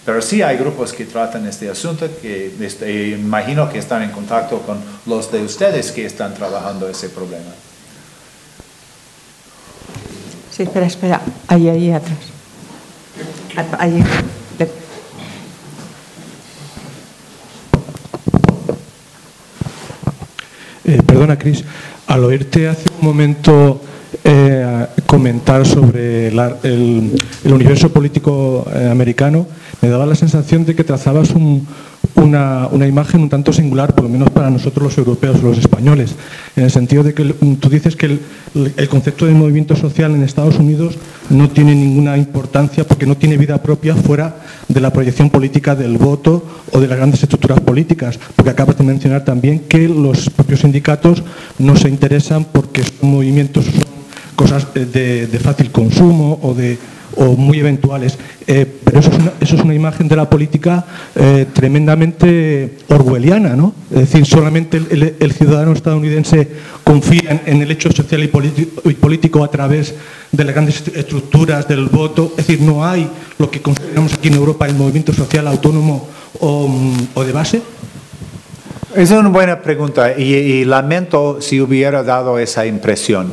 Pero 0.05 0.21
sí 0.21 0.43
hay 0.43 0.59
grupos 0.59 0.93
que 0.93 1.07
tratan 1.07 1.47
este 1.47 1.71
asunto, 1.71 2.07
que 2.21 2.53
este, 2.61 3.09
imagino 3.11 3.71
que 3.73 3.79
están 3.79 4.03
en 4.03 4.11
contacto 4.11 4.61
con 4.61 4.79
los 5.07 5.33
de 5.33 5.43
ustedes 5.43 5.93
que 5.93 6.05
están 6.05 6.35
trabajando 6.35 6.89
ese 6.89 7.09
problema. 7.09 7.53
Sí, 10.51 10.63
espera, 10.65 10.87
espera. 10.87 11.21
Ahí, 11.49 11.69
ahí 11.69 11.91
atrás. 11.91 12.19
Ah, 13.57 13.65
Ahí. 13.79 14.05
Eh, 20.85 21.01
perdona, 21.07 21.39
Cris, 21.39 21.65
al 22.07 22.25
oírte 22.25 22.69
hace 22.69 22.85
un 23.01 23.07
momento 23.07 23.81
eh, 24.23 24.87
comentar 25.07 25.67
sobre 25.67 26.31
la- 26.31 26.59
el, 26.63 27.11
el 27.45 27.53
universo 27.53 27.91
político 27.91 28.67
eh, 28.75 28.89
americano, 28.91 29.47
me 29.85 29.91
daba 29.91 30.07
la 30.07 30.15
sensación 30.15 30.65
de 30.65 30.75
que 30.75 30.83
trazabas 30.83 31.33
un, 31.33 31.67
una, 32.15 32.71
imagen 32.89 33.21
un 33.21 33.29
tanto 33.29 33.53
singular, 33.53 33.95
por 33.95 34.05
lo 34.05 34.09
menos 34.09 34.31
para 34.31 34.49
nosotros 34.49 34.83
los 34.85 34.97
europeos 34.97 35.43
los 35.43 35.59
españoles, 35.59 36.15
en 36.57 36.65
el 36.65 36.71
sentido 36.71 37.03
de 37.03 37.13
que 37.13 37.25
tú 37.61 37.69
dices 37.69 37.95
que 37.95 38.07
el, 38.07 38.21
el, 38.79 38.89
concepto 38.89 39.27
de 39.27 39.35
movimiento 39.35 39.77
social 39.77 40.15
en 40.15 40.23
Estados 40.23 40.59
Unidos 40.59 40.97
no 41.29 41.51
tiene 41.51 41.75
ninguna 41.75 42.17
importancia 42.17 42.87
porque 42.87 43.05
no 43.05 43.19
tiene 43.19 43.37
vida 43.37 43.63
propia 43.63 43.95
fuera 43.95 44.37
de 44.69 44.81
la 44.81 44.91
proyección 44.91 45.29
política 45.29 45.75
del 45.75 45.99
voto 45.99 46.43
o 46.73 46.81
de 46.81 46.89
las 46.89 46.97
grandes 46.97 47.23
estructuras 47.23 47.61
políticas, 47.61 48.19
porque 48.37 48.53
acabas 48.53 48.79
de 48.79 48.85
mencionar 48.85 49.27
también 49.27 49.59
que 49.69 49.87
los 49.87 50.31
propios 50.31 50.61
sindicatos 50.61 51.23
no 51.59 51.77
se 51.77 51.91
interesan 51.91 52.47
porque 52.51 52.85
son 52.85 53.11
movimientos, 53.11 53.67
cosas 54.37 54.73
de, 54.75 55.27
de 55.27 55.39
fácil 55.39 55.71
consumo 55.71 56.39
o 56.43 56.55
de 56.55 56.79
o 57.17 57.37
muy 57.37 57.61
eventuales. 57.61 58.19
Eh, 58.47 58.67
pero 58.85 59.01
eso 59.01 59.11
es, 59.11 59.19
una, 59.19 59.33
eso 59.41 59.57
es, 59.57 59.63
una, 59.63 59.75
imagen 59.75 60.09
de 60.09 60.17
la 60.17 60.29
política 60.29 60.85
eh, 61.15 61.47
tremendamente 61.53 62.79
orwelliana, 62.89 63.57
¿no? 63.57 63.75
Es 63.91 64.01
decir, 64.01 64.27
solamente 64.27 64.77
el, 64.77 65.33
ciudadano 65.33 65.73
estadounidense 65.73 66.49
confía 66.83 67.43
en, 67.47 67.63
el 67.63 67.71
hecho 67.71 67.91
social 67.91 68.23
y, 68.23 68.31
y, 68.89 68.95
político 68.95 69.45
a 69.45 69.51
través 69.51 69.95
de 70.31 70.45
las 70.45 70.55
grandes 70.55 70.83
estructuras 70.95 71.67
del 71.69 71.87
voto. 71.87 72.35
Es 72.37 72.47
decir, 72.47 72.61
no 72.61 72.85
hay 72.85 73.09
lo 73.39 73.51
que 73.51 73.63
consideramos 73.63 74.15
aquí 74.15 74.29
en 74.29 74.35
Europa 74.35 74.67
el 74.67 74.75
movimiento 74.75 75.13
social 75.13 75.47
autónomo 75.47 76.09
o, 76.41 76.71
o 77.15 77.25
de 77.25 77.33
base. 77.33 77.63
Esa 78.95 79.15
es 79.15 79.21
una 79.21 79.31
buena 79.31 79.61
pregunta 79.61 80.17
y 80.17 80.65
lamento 80.65 81.41
si 81.41 81.61
hubiera 81.61 82.05
dado 82.05 82.39
esa 82.39 82.65
impresión. 82.65 83.33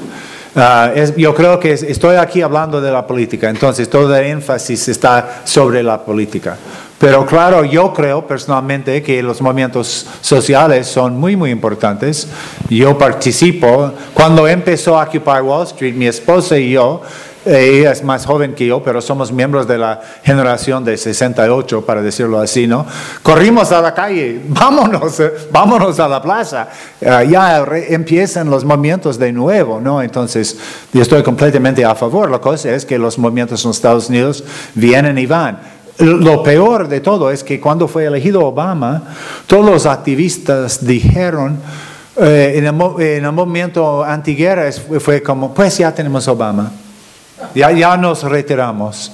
Uh, 0.53 0.91
es, 0.95 1.15
yo 1.15 1.33
creo 1.33 1.59
que 1.59 1.71
es, 1.71 1.83
estoy 1.83 2.17
aquí 2.17 2.41
hablando 2.41 2.81
de 2.81 2.91
la 2.91 3.07
política, 3.07 3.49
entonces 3.49 3.89
todo 3.89 4.13
el 4.13 4.25
énfasis 4.25 4.89
está 4.89 5.41
sobre 5.45 5.81
la 5.81 6.03
política. 6.03 6.57
Pero 7.01 7.25
claro, 7.25 7.63
yo 7.63 7.93
creo 7.93 8.27
personalmente 8.27 9.01
que 9.01 9.23
los 9.23 9.41
movimientos 9.41 10.05
sociales 10.21 10.85
son 10.85 11.17
muy, 11.17 11.35
muy 11.35 11.49
importantes. 11.49 12.27
Yo 12.69 12.95
participo. 12.95 13.91
Cuando 14.13 14.47
empezó 14.47 14.99
Occupy 14.99 15.41
Wall 15.41 15.63
Street, 15.65 15.95
mi 15.95 16.05
esposa 16.05 16.59
y 16.59 16.73
yo, 16.73 17.01
ella 17.45 17.91
es 17.91 18.03
más 18.03 18.25
joven 18.25 18.53
que 18.53 18.67
yo, 18.67 18.83
pero 18.83 19.01
somos 19.01 19.31
miembros 19.31 19.67
de 19.67 19.77
la 19.77 19.99
generación 20.23 20.85
de 20.85 20.95
68, 20.95 21.83
para 21.83 22.01
decirlo 22.03 22.39
así, 22.39 22.67
¿no? 22.67 22.85
Corrimos 23.23 23.71
a 23.71 23.81
la 23.81 23.93
calle, 23.93 24.41
vámonos, 24.47 25.19
eh, 25.19 25.31
vámonos 25.51 25.99
a 25.99 26.07
la 26.07 26.21
plaza. 26.21 26.67
Uh, 27.01 27.27
ya 27.27 27.65
empiezan 27.89 28.49
los 28.49 28.63
movimientos 28.63 29.17
de 29.17 29.31
nuevo, 29.31 29.81
¿no? 29.81 30.01
Entonces, 30.03 30.57
yo 30.93 31.01
estoy 31.01 31.23
completamente 31.23 31.83
a 31.83 31.95
favor. 31.95 32.29
La 32.29 32.39
cosa 32.39 32.71
es 32.71 32.85
que 32.85 32.99
los 32.99 33.17
movimientos 33.17 33.65
en 33.65 33.71
Estados 33.71 34.09
Unidos 34.09 34.43
vienen 34.75 35.17
y 35.17 35.25
van. 35.25 35.59
Lo 35.97 36.43
peor 36.43 36.87
de 36.87 36.99
todo 36.99 37.31
es 37.31 37.43
que 37.43 37.59
cuando 37.59 37.87
fue 37.87 38.05
elegido 38.05 38.45
Obama, 38.45 39.03
todos 39.47 39.65
los 39.65 39.85
activistas 39.85 40.85
dijeron, 40.85 41.59
eh, 42.17 42.53
en, 42.55 42.65
el, 42.65 43.01
en, 43.01 43.25
el, 43.25 43.31
movimiento 43.31 44.03
antiguerra 44.03 44.71
fue 44.99 45.23
como, 45.23 45.53
pues 45.53 45.77
ya 45.77 45.93
tenemos 45.93 46.27
Obama. 46.27 46.71
Ya, 47.53 47.71
ya 47.71 47.97
nos 47.97 48.23
retiramos. 48.23 49.11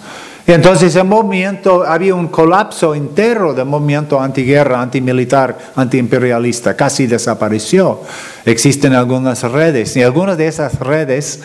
Entonces 0.48 0.96
el 0.96 1.04
movimiento, 1.04 1.84
había 1.86 2.16
un 2.16 2.30
colapso 2.30 2.96
entero 2.96 3.54
del 3.54 3.66
movimiento 3.66 4.18
antiguerra, 4.22 4.82
antimilitar, 4.82 5.58
antiimperialista, 5.76 6.74
casi 6.74 7.06
desapareció. 7.06 8.02
Existen 8.46 8.94
algunas 8.94 9.44
redes 9.44 9.98
y 9.98 10.04
algunas 10.04 10.38
de 10.38 10.48
esas 10.48 10.80
redes, 10.80 11.42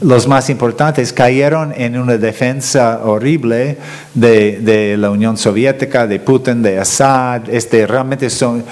los 0.00 0.26
más 0.26 0.50
importantes, 0.50 1.12
cayeron 1.12 1.72
en 1.76 1.96
una 1.96 2.16
defensa 2.16 3.02
horrible 3.04 3.78
de, 4.14 4.58
de 4.58 4.96
la 4.96 5.10
Unión 5.10 5.36
Soviética, 5.36 6.08
de 6.08 6.18
Putin, 6.18 6.60
de 6.60 6.80
Assad. 6.80 7.48
Este, 7.48 7.86
realmente 7.86 8.28
son, 8.30 8.64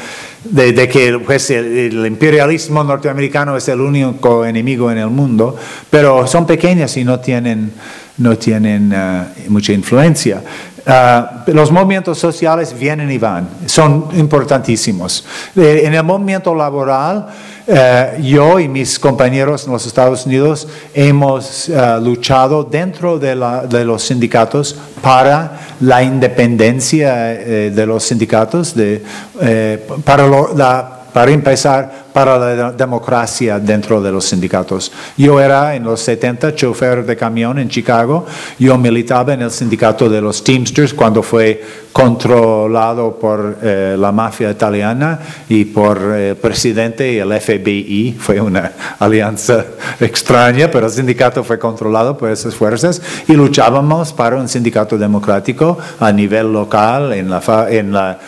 de, 0.45 0.73
de 0.73 0.89
que 0.89 1.19
pues, 1.19 1.51
el, 1.51 2.07
imperialismo 2.07 2.85
norteamericano 2.85 3.57
es 3.57 3.69
el 3.69 3.81
único 3.81 4.45
enemigo 4.45 4.91
en 4.91 4.99
el 4.99 5.09
mundo, 5.09 5.57
pero 5.91 6.27
son 6.27 6.47
pequeñas 6.47 6.97
y 6.97 7.05
no 7.05 7.21
tienen, 7.21 7.73
no 8.19 8.37
tienen 8.37 8.93
uh, 8.93 9.51
mucha 9.51 9.73
influencia. 9.73 10.43
Uh, 10.89 11.53
los 11.53 11.71
movimientos 11.71 12.19
sociales 12.19 12.75
vienen 12.79 13.11
y 13.11 13.19
van, 13.19 13.47
son 13.67 14.09
importantísimos. 14.15 15.23
Eh, 15.55 15.83
en 15.85 15.93
el 15.93 16.03
movimiento 16.03 16.55
laboral, 16.55 17.27
uh, 17.67 18.23
yo 18.23 18.59
y 18.59 18.69
mis 18.69 18.99
compañeros 18.99 19.67
en 19.67 19.73
los 19.75 19.85
Estados 19.85 20.25
Unidos 20.25 20.67
hemos 20.95 21.71
luchado 22.01 22.65
dentro 22.65 23.19
de, 23.19 23.37
la, 23.37 23.67
de, 23.67 23.85
los 23.85 24.03
sindicatos 24.05 24.77
para 25.03 25.61
la 25.81 26.03
independencia 26.03 27.35
eh, 27.35 27.71
de 27.71 27.87
los 27.87 28.05
sindicatos, 28.05 28.75
eh, 28.79 29.87
para 30.05 30.27
la 30.27 30.98
para 31.13 31.31
empezar, 31.31 32.07
para 32.13 32.39
la 32.39 32.73
democracia 32.73 33.59
dentro 33.59 34.01
de 34.01 34.13
los 34.13 34.25
sindicatos. 34.25 34.93
Yo 35.17 35.41
era 35.41 35.75
en 35.75 35.85
los 35.85 36.01
70 36.01 36.55
chofer 36.55 37.05
de 37.05 37.17
camión 37.17 37.59
en 37.59 37.69
Chicago, 37.69 38.27
yo 38.59 38.77
militaba 38.77 39.35
en 39.35 39.43
el 39.43 39.51
sindicato 39.51 40.09
de 40.09 40.21
los 40.21 40.43
Teamsters 40.43 40.95
cuando 40.95 41.23
fue 41.23 41.63
controlado 41.93 43.19
por 43.19 43.59
eh, 43.63 43.97
la 43.99 44.13
mafia 44.13 44.51
italiana 44.51 45.19
y 45.49 45.65
por 45.65 45.99
el 45.99 46.37
presidente 46.37 47.13
y 47.13 47.19
el 47.19 47.33
FBI, 47.41 48.17
fue 48.19 48.41
una 48.41 48.73
alianza 48.99 49.65
extraña, 50.01 50.71
pero 50.71 50.87
el 50.87 50.93
sindicato 50.93 51.43
fue 51.43 51.59
controlado 51.59 52.17
por 52.17 52.31
esas 52.31 52.55
fuerzas 52.55 53.03
y 53.27 53.33
luchábamos 53.33 54.13
para 54.13 54.37
un 54.37 54.49
sindicato 54.49 54.97
democrático 54.97 55.79
a 55.99 56.13
nivel 56.13 56.53
local 56.53 57.13
en 57.13 57.31
la, 57.31 57.43
en 57.71 57.93
la 57.93 58.19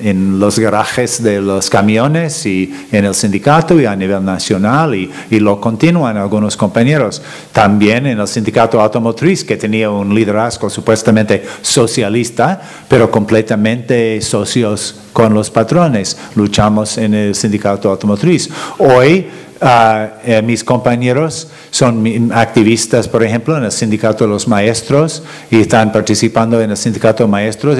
en 0.00 0.38
los 0.38 0.58
garajes 0.58 1.22
de 1.22 1.40
los 1.40 1.68
camiones 1.68 2.46
y 2.46 2.72
en 2.90 3.04
el 3.04 3.14
sindicato 3.14 3.78
y 3.78 3.86
a 3.86 3.94
nivel 3.94 4.24
nacional 4.24 4.94
y, 4.94 5.10
y, 5.30 5.40
lo 5.40 5.60
continúan 5.60 6.16
algunos 6.16 6.56
compañeros. 6.56 7.22
También 7.52 8.06
en 8.06 8.20
el 8.20 8.28
sindicato 8.28 8.80
automotriz 8.80 9.44
que 9.44 9.56
tenía 9.56 9.90
un 9.90 10.14
liderazgo 10.14 10.70
supuestamente 10.70 11.44
socialista, 11.60 12.60
pero 12.88 13.10
completamente 13.10 14.20
socios 14.20 14.96
con 15.12 15.34
los 15.34 15.50
patrones. 15.50 16.16
Luchamos 16.34 16.98
en 16.98 17.14
el 17.14 17.34
sindicato 17.34 17.90
automotriz. 17.90 18.48
Hoy 18.78 19.26
Uh, 19.62 20.10
eh, 20.24 20.42
mis 20.42 20.64
compañeros 20.64 21.46
son 21.70 22.32
activistas, 22.34 23.06
por 23.06 23.22
ejemplo, 23.22 23.56
en 23.56 23.62
el 23.62 23.70
sindicato 23.70 24.24
de 24.24 24.30
los 24.30 24.48
maestros 24.48 25.22
y 25.52 25.60
están 25.60 25.92
participando 25.92 26.60
en 26.60 26.72
el 26.72 26.76
sindicato 26.76 27.22
de 27.22 27.30
maestros. 27.30 27.78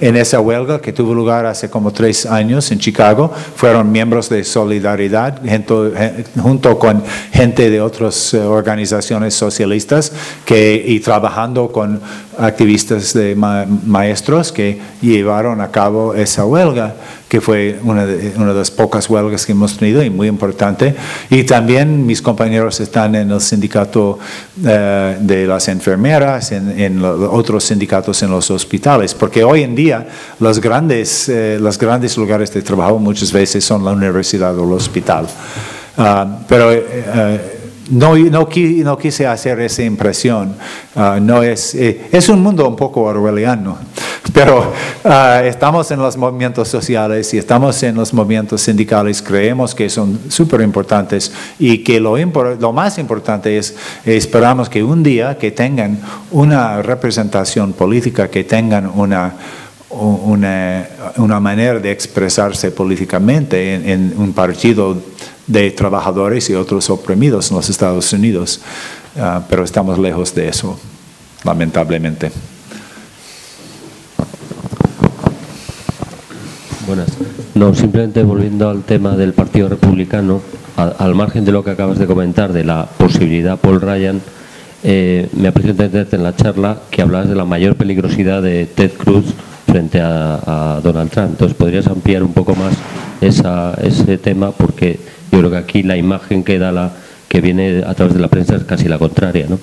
En 0.00 0.16
esa 0.16 0.38
huelga 0.38 0.80
que 0.80 0.92
tuvo 0.92 1.12
lugar 1.12 1.44
hace 1.46 1.68
como 1.68 1.92
tres 1.92 2.24
años 2.24 2.70
en 2.70 2.78
Chicago, 2.78 3.32
fueron 3.56 3.90
miembros 3.90 4.28
de 4.28 4.44
Solidaridad 4.44 5.40
junto, 5.44 5.90
junto 6.40 6.78
con 6.78 7.02
gente 7.32 7.68
de 7.68 7.80
otras 7.80 8.32
organizaciones 8.34 9.34
socialistas 9.34 10.12
que, 10.44 10.84
y 10.86 11.00
trabajando 11.00 11.72
con 11.72 12.00
activistas 12.38 13.12
de 13.12 13.34
ma 13.34 13.66
maestros 13.66 14.52
que 14.52 14.80
llevaron 15.02 15.60
a 15.60 15.70
cabo 15.70 16.14
esa 16.14 16.44
huelga 16.44 16.94
que 17.34 17.40
fue 17.40 17.80
una 17.82 18.06
de, 18.06 18.32
una 18.36 18.52
de, 18.52 18.60
las 18.60 18.70
pocas 18.70 19.10
huelgas 19.10 19.44
que 19.44 19.50
hemos 19.50 19.76
tenido 19.76 20.00
y 20.04 20.08
muy 20.08 20.28
importante. 20.28 20.94
Y 21.28 21.42
también 21.42 22.06
mis 22.06 22.22
compañeros 22.22 22.78
están 22.78 23.16
en 23.16 23.28
el 23.32 23.40
sindicato 23.40 24.20
uh, 24.20 24.66
de 25.18 25.44
las 25.44 25.66
enfermeras, 25.66 26.52
en, 26.52 26.78
en 26.78 27.02
los 27.02 27.28
otros 27.32 27.64
sindicatos 27.64 28.22
en 28.22 28.30
los 28.30 28.52
hospitales, 28.52 29.14
porque 29.14 29.42
hoy 29.42 29.64
en 29.64 29.74
día 29.74 30.06
los 30.38 30.60
grandes, 30.60 31.28
uh, 31.28 31.60
los 31.60 31.76
grandes 31.76 32.16
lugares 32.16 32.54
de 32.54 32.62
trabajo 32.62 33.00
muchas 33.00 33.32
veces 33.32 33.64
son 33.64 33.84
la 33.84 33.90
universidad 33.90 34.56
o 34.56 34.62
el 34.62 34.72
hospital. 34.72 35.26
Uh, 35.96 36.38
pero 36.46 36.70
no, 37.90 38.16
no, 38.16 38.48
no, 38.48 38.98
quise 38.98 39.26
hacer 39.26 39.60
esa 39.60 39.82
impresión. 39.82 40.54
Uh, 40.94 41.20
no 41.20 41.42
es, 41.42 41.74
eh, 41.74 42.08
es 42.12 42.28
un 42.28 42.42
mundo 42.42 42.66
un 42.66 42.76
poco 42.76 43.02
orwelliano, 43.02 43.78
pero 44.32 44.72
uh, 45.04 45.44
estamos 45.44 45.90
en 45.90 46.00
los 46.00 46.16
movimientos 46.16 46.68
sociales 46.68 47.32
y 47.34 47.38
estamos 47.38 47.82
en 47.82 47.94
los 47.94 48.14
movimientos 48.14 48.62
sindicales, 48.62 49.20
creemos 49.20 49.74
que 49.74 49.90
son 49.90 50.20
súper 50.28 50.62
importantes 50.62 51.32
y 51.58 51.78
que 51.78 52.00
lo, 52.00 52.16
lo 52.16 52.72
más 52.72 52.98
importante 52.98 53.58
es, 53.58 53.76
esperamos 54.04 54.68
que 54.68 54.82
un 54.82 55.02
día 55.02 55.36
que 55.36 55.50
tengan 55.50 56.00
una 56.30 56.80
representación 56.82 57.72
política, 57.72 58.28
que 58.28 58.44
tengan 58.44 58.90
una 58.94 59.34
una, 59.96 61.40
manera 61.40 61.78
de 61.78 61.92
expresarse 61.92 62.72
políticamente 62.72 63.74
en, 63.74 63.88
en, 63.88 64.14
un 64.16 64.32
partido 64.32 64.96
de 65.46 65.70
trabajadores 65.70 66.48
y 66.50 66.54
otros 66.54 66.90
oprimidos 66.90 67.50
en 67.50 67.56
los 67.56 67.68
Estados 67.68 68.12
Unidos, 68.12 68.60
uh, 69.16 69.42
pero 69.48 69.64
estamos 69.64 69.98
lejos 69.98 70.34
de 70.34 70.48
eso, 70.48 70.78
lamentablemente. 71.44 72.30
Buenas. 76.86 77.08
No, 77.54 77.74
simplemente 77.74 78.22
volviendo 78.22 78.68
al 78.68 78.82
tema 78.82 79.16
del 79.16 79.32
Partido 79.32 79.68
Republicano, 79.68 80.42
al, 80.76 81.14
margen 81.14 81.44
de 81.44 81.52
lo 81.52 81.64
que 81.64 81.70
acabas 81.70 81.98
de 81.98 82.06
comentar, 82.06 82.52
de 82.52 82.64
la 82.64 82.86
posibilidad 82.98 83.58
Paul 83.58 83.80
Ryan, 83.80 84.20
eh, 84.82 85.28
me 85.32 85.48
ha 85.48 85.52
parecido 85.52 85.72
entenderte 85.72 86.16
en 86.16 86.24
la 86.24 86.36
charla 86.36 86.80
que 86.90 87.00
hablabas 87.00 87.28
de 87.28 87.36
la 87.36 87.44
mayor 87.44 87.76
peligrosidad 87.76 88.42
de 88.42 88.66
Ted 88.66 88.92
Cruz 88.92 89.26
frente 89.74 90.00
a, 90.00 90.80
Donald 90.84 91.10
Trump. 91.10 91.30
Entonces, 91.30 91.56
¿podrías 91.56 91.88
ampliar 91.88 92.22
un 92.22 92.32
poco 92.32 92.54
más 92.54 92.74
ese 93.20 94.18
tema? 94.18 94.52
Porque 94.52 95.00
yo 95.32 95.38
creo 95.40 95.50
que 95.50 95.56
aquí 95.56 95.82
la 95.82 95.96
imagen 95.96 96.44
que 96.44 96.60
da 96.60 96.70
la 96.70 96.92
que 97.28 97.40
viene 97.40 97.82
a 97.84 97.92
través 97.94 98.14
de 98.14 98.20
la 98.20 98.28
prensa 98.28 98.54
es 98.54 98.62
casi 98.62 98.86
la 98.86 99.00
contraria, 99.00 99.46
¿no? 99.48 99.58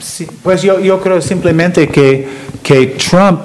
Sí, 0.00 0.26
pues 0.42 0.62
yo, 0.62 0.80
yo 0.80 0.98
creo 0.98 1.20
simplemente 1.20 1.88
que, 1.88 2.26
que 2.62 2.96
Trump 3.10 3.40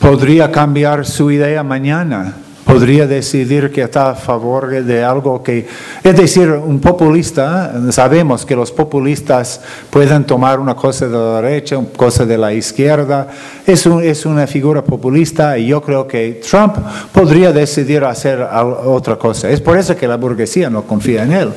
podría 0.00 0.50
cambiar 0.50 1.06
su 1.06 1.30
idea 1.30 1.62
mañana 1.62 2.34
podría 2.70 3.04
decidir 3.04 3.72
que 3.72 3.82
está 3.82 4.10
a 4.10 4.14
favor 4.14 4.70
de 4.70 5.02
algo 5.02 5.42
que, 5.42 5.66
es 6.04 6.16
decir, 6.16 6.50
un 6.50 6.80
populista, 6.80 7.74
sabemos 7.90 8.46
que 8.46 8.54
los 8.54 8.70
populistas 8.70 9.60
pueden 9.90 10.24
tomar 10.24 10.60
una 10.60 10.76
cosa 10.76 11.08
de 11.08 11.18
la 11.18 11.40
derecha, 11.40 11.78
una 11.78 11.88
cosa 11.96 12.24
de 12.24 12.38
la 12.38 12.52
izquierda, 12.52 13.26
es, 13.66 13.84
es 13.86 14.24
una 14.24 14.46
figura 14.46 14.84
populista 14.84 15.58
y 15.58 15.66
yo 15.66 15.82
creo 15.82 16.06
que 16.06 16.40
Trump 16.48 16.76
podría 17.12 17.52
decidir 17.52 18.04
hacer 18.04 18.40
otra 18.40 19.16
cosa. 19.16 19.50
Es 19.50 19.60
por 19.60 19.76
eso 19.76 19.96
que 19.96 20.06
la 20.06 20.16
burguesía 20.16 20.70
no 20.70 20.82
confía 20.82 21.24
en 21.24 21.32
él 21.32 21.48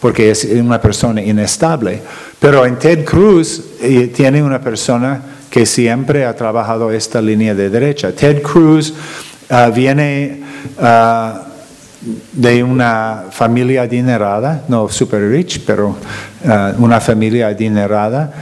porque 0.00 0.30
es 0.30 0.44
una 0.44 0.80
persona 0.80 1.22
inestable. 1.22 2.00
Pero 2.40 2.66
en 2.66 2.76
Ted 2.76 3.04
Cruz 3.04 3.62
eh, 3.80 4.12
tiene 4.14 4.42
una 4.42 4.60
persona 4.60 5.22
que 5.48 5.64
siempre 5.64 6.24
ha 6.24 6.34
trabajado 6.34 6.90
esta 6.90 7.22
línea 7.22 7.54
de 7.54 7.70
derecha. 7.70 8.12
Ted 8.12 8.42
Cruz 8.42 8.92
Ah, 9.48 9.70
viene 9.72 10.40
ah, 10.80 11.42
de 12.32 12.64
una 12.64 13.26
familia 13.30 13.82
adinerada, 13.82 14.64
no 14.66 14.88
super 14.88 15.20
rich, 15.28 15.62
pero 15.64 15.96
ah, 16.44 16.72
una 16.78 17.00
familia 17.00 17.48
adinerada. 17.48 18.32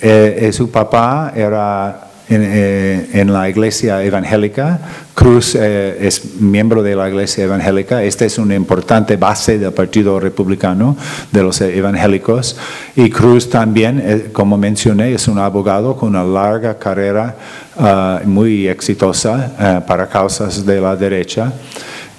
Eh, 0.00 0.48
eh, 0.48 0.52
su 0.52 0.70
papá 0.70 1.32
era 1.34 2.08
eh, 2.28 3.08
en, 3.12 3.32
la 3.32 3.48
iglesia 3.48 4.02
evangélica. 4.02 4.78
Cruz 5.14 5.56
es 5.56 6.40
miembro 6.40 6.82
de 6.82 6.94
la 6.94 7.08
iglesia 7.08 7.44
evangélica. 7.44 8.02
Esta 8.02 8.24
es 8.24 8.38
una 8.38 8.54
importante 8.54 9.16
base 9.16 9.58
del 9.58 9.72
Partido 9.72 10.20
Republicano 10.20 10.96
de 11.32 11.42
los 11.42 11.60
evangélicos. 11.60 12.56
Y 12.94 13.10
Cruz 13.10 13.50
también, 13.50 14.30
como 14.32 14.56
mencioné, 14.56 15.12
es 15.14 15.28
un 15.28 15.38
abogado 15.38 15.96
con 15.96 16.10
una 16.10 16.24
larga 16.24 16.78
carrera 16.78 17.36
Ah, 17.78 18.20
muy 18.26 18.68
exitosa 18.68 19.52
ah, 19.58 19.82
para 19.86 20.06
causas 20.06 20.64
de 20.66 20.78
la 20.78 20.94
derecha. 20.94 21.50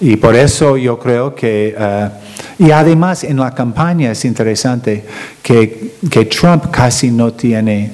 Y 0.01 0.15
por 0.15 0.35
eso 0.35 0.77
yo 0.77 0.97
creo 0.97 1.35
que, 1.35 1.75
ah, 1.77 2.09
y 2.57 2.71
además 2.71 3.23
en 3.23 3.37
la 3.37 3.53
campaña 3.53 4.11
es 4.11 4.25
interesante 4.25 5.05
que, 5.43 5.93
que 6.09 6.25
Trump 6.25 6.71
casi 6.71 7.11
no 7.11 7.33
tiene 7.33 7.91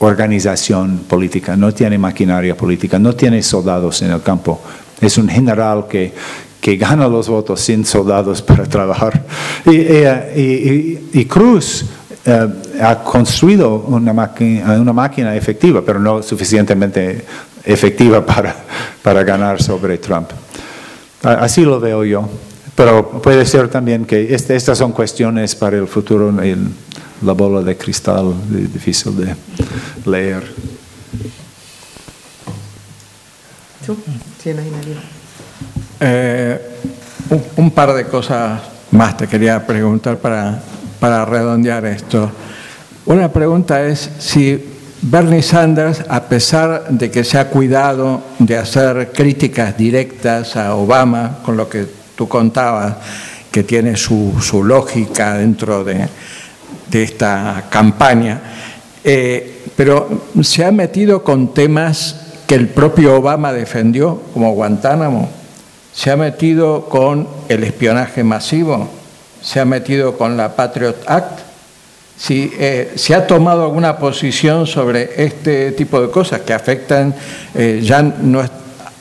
organización 0.00 1.02
política, 1.08 1.56
no 1.56 1.72
tiene 1.72 1.96
maquinaria 1.96 2.56
política, 2.56 2.98
no 2.98 3.14
tiene 3.14 3.40
soldados 3.40 4.02
en 4.02 4.10
el 4.10 4.22
campo. 4.22 4.60
Es 5.00 5.16
un 5.16 5.28
general 5.28 5.86
que, 5.88 6.12
que 6.60 6.76
gana 6.76 7.06
los 7.06 7.28
votos 7.28 7.60
sin 7.60 7.84
soldados 7.84 8.42
para 8.42 8.64
trabajar. 8.66 9.24
Y, 9.64 9.76
y, 9.76 11.08
y 11.12 11.24
Cruz 11.26 11.84
eh, 12.30 12.48
ha 12.80 13.02
construido 13.02 13.74
una 13.88 14.12
máquina, 14.12 14.80
una 14.80 14.92
máquina 14.92 15.34
efectiva, 15.34 15.82
pero 15.84 15.98
no 15.98 16.22
suficientemente 16.22 17.24
efectiva 17.64 18.24
para, 18.26 18.54
para 19.02 19.24
ganar 19.24 19.60
sobre 19.60 19.98
Trump. 19.98 20.30
Así 21.22 21.62
lo 21.62 21.80
veo 21.80 22.04
yo. 22.04 22.28
Pero 22.76 23.20
puede 23.20 23.44
ser 23.44 23.68
también 23.68 24.04
que 24.04 24.32
este, 24.32 24.54
estas 24.54 24.78
son 24.78 24.92
cuestiones 24.92 25.54
para 25.56 25.76
el 25.76 25.88
futuro, 25.88 26.32
la 27.22 27.32
bola 27.32 27.62
de 27.62 27.76
cristal, 27.76 28.32
difícil 28.48 29.16
de 29.16 29.34
leer. 30.06 30.44
Eh, 35.98 36.78
un 37.56 37.70
par 37.72 37.92
de 37.92 38.06
cosas 38.06 38.60
más 38.92 39.16
te 39.16 39.26
quería 39.26 39.66
preguntar 39.66 40.18
para 40.18 40.62
para 41.00 41.24
redondear 41.24 41.84
esto. 41.86 42.30
Una 43.06 43.32
pregunta 43.32 43.84
es 43.84 44.10
si 44.18 44.62
Bernie 45.02 45.42
Sanders, 45.42 46.04
a 46.08 46.28
pesar 46.28 46.90
de 46.90 47.10
que 47.10 47.24
se 47.24 47.38
ha 47.38 47.48
cuidado 47.48 48.20
de 48.38 48.58
hacer 48.58 49.12
críticas 49.12 49.76
directas 49.76 50.56
a 50.56 50.74
Obama, 50.74 51.38
con 51.42 51.56
lo 51.56 51.68
que 51.68 51.86
tú 52.14 52.28
contabas, 52.28 52.96
que 53.50 53.62
tiene 53.62 53.96
su, 53.96 54.62
lógica 54.62 55.34
dentro 55.34 55.82
de, 55.82 56.06
esta 56.92 57.64
campaña, 57.70 58.40
eh, 59.02 59.64
pero 59.74 60.26
se 60.42 60.64
ha 60.64 60.70
metido 60.70 61.24
con 61.24 61.54
temas 61.54 62.16
que 62.46 62.56
el 62.56 62.68
propio 62.68 63.16
Obama 63.16 63.52
defendió, 63.52 64.20
como 64.34 64.52
Guantánamo, 64.52 65.30
se 65.92 66.10
ha 66.10 66.16
metido 66.16 66.88
con 66.88 67.26
el 67.48 67.64
espionaje 67.64 68.22
masivo, 68.22 68.88
se 69.42 69.60
ha 69.60 69.64
metido 69.64 70.16
con 70.16 70.36
la 70.36 70.54
Patriot 70.54 71.02
Act, 71.06 71.40
si 72.16 72.52
eh, 72.58 72.92
se 72.96 73.14
ha 73.14 73.26
tomado 73.26 73.64
alguna 73.64 73.96
posición 73.96 74.66
sobre 74.66 75.24
este 75.24 75.72
tipo 75.72 76.00
de 76.00 76.10
cosas 76.10 76.42
que 76.42 76.52
afectan, 76.52 77.14
eh, 77.54 77.80
ya 77.82 78.02
no 78.02 78.42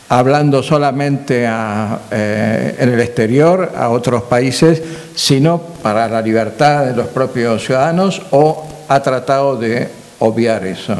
hablando 0.08 0.64
solamente 0.64 1.46
eh, 1.46 2.76
en 2.80 2.90
el 2.90 3.00
exterior, 3.02 3.74
a 3.76 3.90
otros 3.90 4.24
países, 4.24 4.82
sino 5.14 5.60
para 5.84 6.08
la 6.08 6.22
libertad 6.22 6.86
de 6.86 6.96
los 6.96 7.08
propios 7.08 7.64
ciudadanos, 7.64 8.22
o 8.32 8.66
ha 8.88 9.02
tratado 9.02 9.58
de 9.58 9.90
obviar 10.20 10.66
eso. 10.66 10.96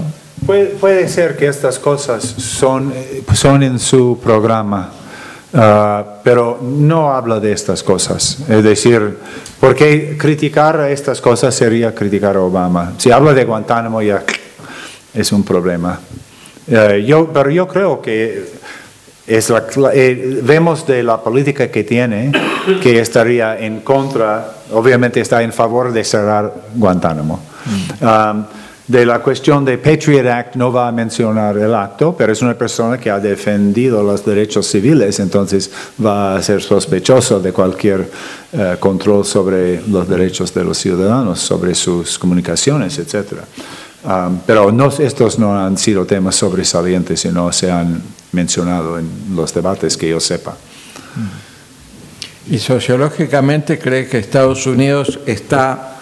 Puede, 0.46 1.08
ser 1.08 1.38
que 1.38 1.48
estas 1.48 1.80
cosas 1.80 2.24
son, 2.24 2.94
son 3.34 3.64
en 3.64 3.80
su 3.80 4.20
programa 4.22 4.92
Ah, 5.54 6.06
pero 6.24 6.60
no 6.62 7.12
habla 7.12 7.40
de 7.40 7.52
estas 7.52 7.82
cosas. 7.82 8.38
Es 8.48 8.64
decir, 8.64 9.18
porque 9.60 10.16
criticar 10.18 10.80
estas 10.90 11.22
cosas 11.22 11.56
sería 11.56 11.94
criticar 11.96 12.36
a 12.36 12.42
Obama. 12.42 12.94
Si 12.98 13.12
habla 13.12 13.34
de 13.34 13.46
Guantánamo 13.46 14.02
ya 14.02 14.24
es 15.14 15.32
un 15.32 15.44
problema. 15.44 16.00
Eh, 16.68 17.04
yo, 17.08 17.32
pero 17.34 17.50
yo 17.50 17.68
creo 17.68 18.00
que 18.00 18.48
es 19.26 19.54
eh, 19.94 20.40
vemos 20.44 20.86
de 20.86 21.04
la 21.04 21.22
política 21.22 21.70
que 21.70 21.84
tiene 21.84 22.32
que 22.82 23.00
estaría 23.00 23.58
en 23.60 23.82
contra, 23.82 24.54
obviamente 24.72 25.20
está 25.20 25.42
en 25.42 25.54
favor 25.54 25.92
de 25.92 26.04
cerrar 26.04 26.54
Guantánamo. 26.76 27.40
Mm. 28.02 28.59
De 28.90 29.06
la 29.06 29.20
cuestión 29.20 29.64
de 29.64 29.78
Patriot 29.78 30.26
Act 30.26 30.56
no 30.56 30.74
va 30.74 30.88
a 30.88 30.92
mencionar 30.92 31.56
el 31.60 31.76
acto, 31.76 32.16
pero 32.18 32.34
es 32.34 32.42
una 32.42 32.56
persona 32.56 32.98
que 32.98 33.12
ha 33.12 33.20
defendido 33.20 34.02
los 34.02 34.26
derechos 34.26 34.66
civiles, 34.66 35.20
entonces 35.20 35.70
va 36.04 36.36
a 36.36 36.42
ser 36.42 36.60
sospechoso 36.64 37.40
de 37.40 37.54
cualquier 37.54 38.10
eh, 38.52 38.78
control 38.80 39.24
sobre 39.26 39.80
los 39.88 40.10
derechos 40.10 40.52
de 40.56 40.64
los 40.64 40.80
ciudadanos, 40.80 41.40
sobre 41.40 41.76
sus 41.76 42.18
comunicaciones, 42.18 42.98
etc. 42.98 43.34
Um, 44.04 44.40
pero 44.44 44.72
no, 44.72 44.88
estos 44.88 45.38
no 45.38 45.56
han 45.56 45.78
sido 45.78 46.08
temas 46.08 46.34
sobresalientes 46.36 47.24
y 47.26 47.30
no 47.30 47.52
se 47.52 47.70
han 47.70 48.02
mencionado 48.32 48.98
en 48.98 49.08
los 49.36 49.54
debates 49.54 49.98
que 49.98 50.10
yo 50.10 50.20
sepa. 50.20 50.58
¿Y 52.50 52.58
sociológicamente 52.58 53.78
cree 53.78 54.08
que 54.08 54.18
Estados 54.18 54.66
Unidos 54.66 55.20
está 55.28 55.99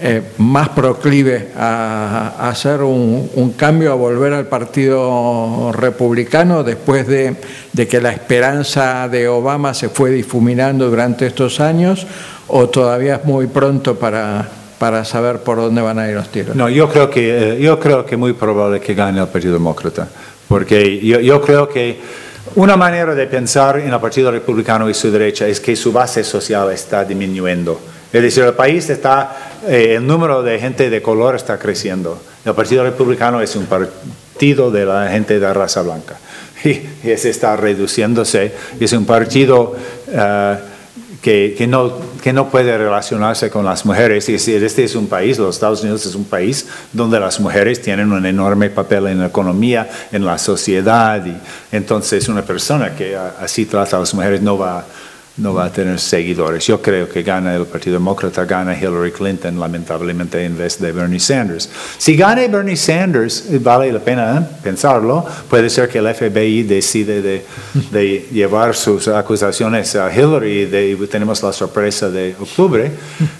eh, 0.00 0.22
más 0.38 0.68
proclive 0.68 1.48
a, 1.56 2.48
hacer 2.48 2.82
un, 2.82 3.54
cambio, 3.56 3.90
a 3.90 3.96
volver 3.96 4.32
al 4.32 4.46
Partido 4.46 5.72
Republicano 5.72 6.62
después 6.62 7.06
de, 7.08 7.34
que 7.88 8.00
la 8.00 8.12
esperanza 8.12 9.08
de 9.08 9.26
Obama 9.26 9.74
se 9.74 9.88
fue 9.88 10.10
difuminando 10.10 10.88
durante 10.88 11.26
estos 11.26 11.58
años 11.58 12.06
o 12.46 12.68
todavía 12.68 13.16
es 13.16 13.24
muy 13.24 13.48
pronto 13.48 13.96
para, 13.96 14.48
para 14.78 15.04
saber 15.04 15.40
por 15.40 15.56
dónde 15.56 15.82
van 15.82 15.98
a 15.98 16.08
ir 16.08 16.14
los 16.14 16.28
tiros? 16.28 16.54
No, 16.54 16.68
yo 16.68 16.88
creo 16.88 17.10
que, 17.10 17.54
eh, 17.54 17.60
yo 17.60 17.80
creo 17.80 18.06
que 18.06 18.16
muy 18.16 18.34
probable 18.34 18.80
que 18.80 18.94
gane 18.94 19.20
el 19.20 19.26
Partido 19.26 19.54
Demócrata, 19.54 20.06
porque 20.46 21.00
yo, 21.00 21.18
yo 21.18 21.42
creo 21.42 21.68
que 21.68 21.98
una 22.54 22.76
manera 22.76 23.16
de 23.16 23.26
pensar 23.26 23.80
en 23.80 23.92
el 23.92 24.00
Partido 24.00 24.30
Republicano 24.30 24.88
y 24.88 24.94
su 24.94 25.10
derecha 25.10 25.48
es 25.48 25.58
que 25.58 25.74
su 25.74 25.92
base 25.92 26.22
social 26.22 26.70
está 26.70 27.04
disminuyendo 27.04 27.80
es 28.12 28.22
decir, 28.22 28.44
el 28.44 28.54
país 28.54 28.88
está, 28.88 29.36
eh, 29.66 29.94
el 29.96 30.06
número 30.06 30.42
de 30.42 30.58
gente 30.58 30.88
de 30.88 31.02
color 31.02 31.36
está 31.36 31.58
creciendo. 31.58 32.20
El 32.44 32.54
Partido 32.54 32.82
Republicano 32.82 33.40
es 33.42 33.54
un 33.54 33.66
partido 33.66 34.70
de 34.70 34.86
la 34.86 35.08
gente 35.08 35.38
de 35.38 35.52
raza 35.52 35.82
blanca 35.82 36.16
y, 36.64 36.80
ese 37.04 37.28
está 37.28 37.56
reduciéndose. 37.56 38.52
Es 38.80 38.92
un 38.94 39.04
partido 39.04 39.76
eh, 40.10 40.56
que, 41.20 41.54
que, 41.58 41.66
no, 41.66 41.98
que 42.22 42.32
no 42.32 42.48
puede 42.48 42.78
relacionarse 42.78 43.50
con 43.50 43.66
las 43.66 43.84
mujeres. 43.84 44.26
Este 44.28 44.84
es 44.84 44.94
un 44.94 45.06
país, 45.06 45.38
los 45.38 45.56
Estados 45.56 45.82
Unidos 45.82 46.06
es 46.06 46.14
un 46.14 46.24
país 46.24 46.66
donde 46.94 47.20
las 47.20 47.38
mujeres 47.40 47.82
tienen 47.82 48.10
un 48.10 48.24
enorme 48.24 48.70
papel 48.70 49.08
en 49.08 49.20
la 49.20 49.26
economía, 49.26 49.86
en 50.12 50.24
la 50.24 50.38
sociedad. 50.38 51.22
Y 51.26 51.36
entonces 51.76 52.26
una 52.28 52.42
persona 52.42 52.94
que 52.94 53.14
así 53.16 53.66
trata 53.66 53.98
a 53.98 54.00
las 54.00 54.14
mujeres 54.14 54.40
no 54.40 54.56
va 54.56 54.86
no 55.38 55.54
va 55.54 55.66
a 55.66 55.72
tener 55.72 55.98
seguidores. 55.98 56.66
Yo 56.66 56.82
creo 56.82 57.08
que 57.08 57.22
gana 57.22 57.54
el 57.54 57.66
Partido 57.66 57.94
Demócrata, 57.94 58.44
gana 58.44 58.76
Hillary 58.76 59.12
Clinton, 59.12 59.58
lamentablemente, 59.58 60.44
en 60.44 60.56
vez 60.56 60.80
de 60.80 60.92
Bernie 60.92 61.20
Sanders. 61.20 61.70
Si 61.96 62.16
gana 62.16 62.46
Bernie 62.48 62.76
Sanders, 62.76 63.44
vale 63.62 63.92
la 63.92 64.00
pena 64.00 64.38
¿eh? 64.38 64.56
pensarlo, 64.62 65.24
puede 65.48 65.70
ser 65.70 65.88
que 65.88 65.98
el 65.98 66.12
FBI 66.14 66.64
decide 66.64 67.22
de, 67.22 68.28
llevar 68.32 68.74
sus 68.74 69.08
acusaciones 69.08 69.94
a 69.96 70.12
Hillary 70.12 70.96
y 71.00 71.06
tenemos 71.06 71.42
la 71.42 71.52
sorpresa 71.52 72.10
de 72.10 72.34
octubre. 72.38 72.90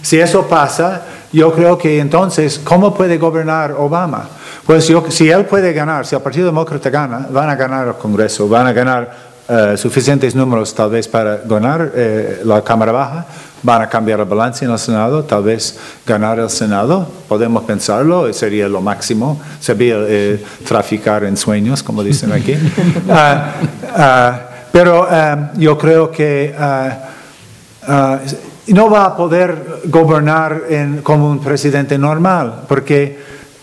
Si 0.01 0.19
eso 0.19 0.47
pasa, 0.47 1.03
yo 1.31 1.53
creo 1.53 1.77
que 1.77 1.99
entonces, 1.99 2.59
¿cómo 2.63 2.93
puede 2.93 3.17
gobernar 3.17 3.73
Obama? 3.73 4.27
Pues 4.65 4.91
si 5.09 5.29
él 5.29 5.45
puede 5.45 5.73
ganar, 5.73 6.05
si 6.05 6.15
el 6.15 6.21
Partido 6.21 6.47
Demócrata 6.47 6.89
gana, 6.89 7.27
van 7.29 7.49
a 7.49 7.55
ganar 7.55 7.87
el 7.87 7.93
Congreso, 7.95 8.47
van 8.47 8.67
a 8.67 8.73
ganar 8.73 9.28
eh, 9.51 9.77
suficientes 9.77 10.35
números 10.35 10.75
tal 10.75 10.91
vez 10.91 11.07
para 11.07 11.37
ganar 11.37 11.91
eh, 11.95 12.41
la 12.45 12.61
Cámara 12.61 12.91
Baja, 12.91 13.25
van 13.63 13.81
a 13.81 13.89
cambiar 13.89 14.19
el 14.19 14.27
balance 14.27 14.63
en 14.63 14.69
el 14.69 14.77
Senado, 14.77 15.23
tal 15.23 15.41
vez 15.41 15.75
ganar 16.05 16.37
el 16.37 16.51
Senado, 16.51 17.07
podemos 17.27 17.63
pensarlo, 17.63 18.31
sería 18.31 18.67
lo 18.67 18.79
máximo, 18.79 19.41
sería 19.59 19.95
eh, 20.01 20.45
traficar 20.67 21.23
en 21.23 21.35
sueños, 21.35 21.81
como 21.81 22.03
dicen 22.03 22.31
aquí. 22.31 22.53
Ah, 23.09 23.53
ah, 23.95 24.39
pero 24.71 25.07
yo 25.57 25.75
creo 25.79 26.11
que 26.11 26.53
ah, 26.55 28.19
no 28.67 28.87
va 28.87 29.05
a 29.05 29.17
poder 29.17 29.81
gobernar 29.85 30.61
como 31.01 31.27
un 31.27 31.39
presidente 31.39 31.97
normal, 31.97 32.65
porque 32.67 33.17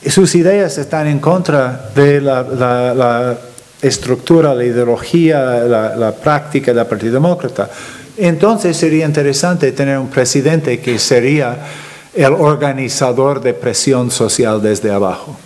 sus 0.05 0.35
ideas 0.35 0.79
están 0.79 1.07
en 1.07 1.21
contra 1.21 1.91
de 1.95 2.21
la 2.21 3.37
estructura, 3.83 4.55
la 4.55 4.65
ideología, 4.65 5.61
la, 5.61 6.13
práctica 6.13 6.73
del 6.73 6.87
Partido 6.87 7.15
Demócrata. 7.15 7.71
Entonces 8.17 8.77
sería 8.77 9.05
interesante 9.05 9.73
tener 9.73 9.99
un 9.99 10.09
presidente 10.09 10.81
que 10.81 10.99
sería 10.99 11.59
el 12.15 12.33
organizador 12.33 13.41
de 13.43 13.53
presión 13.53 14.11
social 14.11 14.63
desde 14.63 14.91
abajo. 14.91 15.37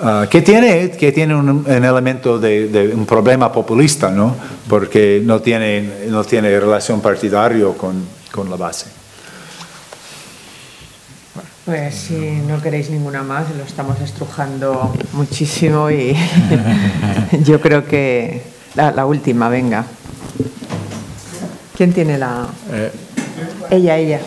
Ah, 0.00 0.26
que 0.30 0.42
tiene, 0.42 0.90
que 0.90 1.10
tiene 1.10 1.34
un, 1.34 1.64
elemento 1.66 2.38
de, 2.38 2.92
un 2.94 3.06
problema 3.06 3.50
populista, 3.50 4.10
¿no? 4.10 4.36
porque 4.68 5.22
no 5.24 5.40
tiene, 5.40 6.06
no 6.08 6.22
tiene 6.22 6.60
relación 6.60 7.00
partidario 7.00 7.72
con, 7.72 8.04
con 8.30 8.50
la 8.50 8.56
base. 8.56 8.95
Pues 11.66 11.96
si 11.96 12.14
no 12.46 12.62
queréis 12.62 12.90
ninguna 12.90 13.24
más, 13.24 13.52
lo 13.56 13.64
estamos 13.64 14.00
estrujando 14.00 14.94
muchísimo 15.14 15.90
y 15.90 16.14
yo 17.44 17.60
creo 17.60 17.84
que 17.84 18.40
la, 18.76 19.04
última, 19.04 19.48
venga. 19.48 19.84
¿Quién 21.76 21.92
tiene 21.92 22.18
la...? 22.18 22.46
Eh. 22.70 22.92
Ella, 23.70 23.96
ella. 23.96 24.20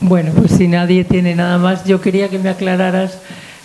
Bueno, 0.00 0.32
pues 0.32 0.52
si 0.52 0.68
nadie 0.68 1.02
tiene 1.04 1.34
nada 1.34 1.56
más, 1.56 1.84
yo 1.84 2.02
quería 2.02 2.28
que 2.28 2.38
me 2.38 2.50
aclararas 2.50 3.16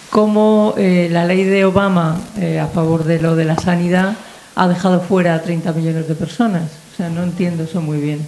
cómo 0.10 0.74
eh, 0.78 1.10
la 1.12 1.26
ley 1.26 1.44
de 1.44 1.66
Obama 1.66 2.18
eh, 2.40 2.62
a 2.62 2.68
favor 2.68 3.04
de 3.04 3.20
lo 3.20 3.36
de 3.36 3.44
la 3.44 3.58
sanidad 3.58 4.16
ha 4.56 4.70
dejado 4.70 5.02
fuera 5.02 5.36
a 5.36 5.42
30 5.42 5.74
millones 5.74 6.08
de 6.08 6.16
personas 6.16 6.81
no 7.00 7.24
entiendo 7.24 7.64
eso 7.64 7.82
muy 7.82 8.00
bien. 8.00 8.26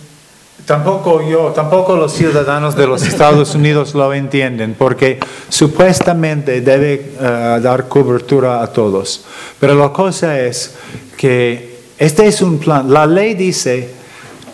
Tampoco 0.65 1.21
yo, 1.27 1.47
tampoco 1.47 1.97
los 1.97 2.13
ciudadanos 2.13 2.75
de 2.75 2.87
los 2.87 3.03
Estados 3.03 3.53
Unidos 3.55 3.93
lo 3.95 4.13
entienden, 4.13 4.75
porque 4.77 5.19
supuestamente 5.49 6.61
debe 6.61 7.11
eh, 7.19 7.59
dar 7.61 7.87
cobertura 7.89 8.61
a 8.61 8.67
todos. 8.67 9.25
Pero 9.59 9.75
la 9.75 9.89
cosa 9.89 10.39
es 10.39 10.75
que 11.17 11.79
este 11.97 12.27
es 12.27 12.41
un 12.41 12.59
plan. 12.59 12.91
La 12.93 13.05
ley 13.05 13.33
dice, 13.33 13.89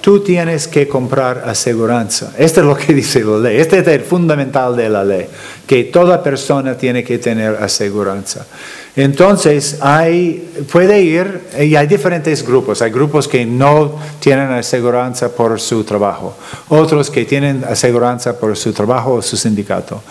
tú 0.02 0.22
tienes 0.22 0.68
que 0.68 0.88
comprar 0.88 1.44
aseguranza. 1.46 2.34
Esto 2.38 2.62
es 2.62 2.66
lo 2.66 2.76
que 2.76 2.94
dice 2.96 3.24
la 3.24 3.38
ley. 3.38 3.58
Este 3.58 3.80
es 3.80 3.88
el 3.88 4.02
fundamental 4.02 4.76
de 4.76 4.90
la 4.90 5.04
ley, 5.04 5.28
que 5.68 5.84
toda 5.86 6.24
persona 6.24 6.76
tiene 6.76 7.04
que 7.04 7.20
tener 7.20 7.56
aseguranza. 7.62 8.48
Entonces, 8.96 9.78
hay, 9.82 10.66
puede 10.72 11.02
ir, 11.02 11.42
y 11.60 11.76
hay 11.76 11.88
diferentes 11.88 12.46
grupos. 12.46 12.82
Hay 12.82 12.92
grupos 12.92 13.28
que 13.28 13.46
no 13.46 13.96
tienen 14.20 14.52
aseguranza 14.52 15.30
por 15.30 15.60
su 15.62 15.84
trabajo, 15.84 16.36
otros 16.70 17.10
que 17.10 17.26
tienen 17.26 17.64
aseguranza 17.64 18.38
por 18.38 18.58
su 18.58 18.74
trabajo 18.74 19.14
o 19.14 19.22
su 19.22 19.38
sindicato. 19.38 20.02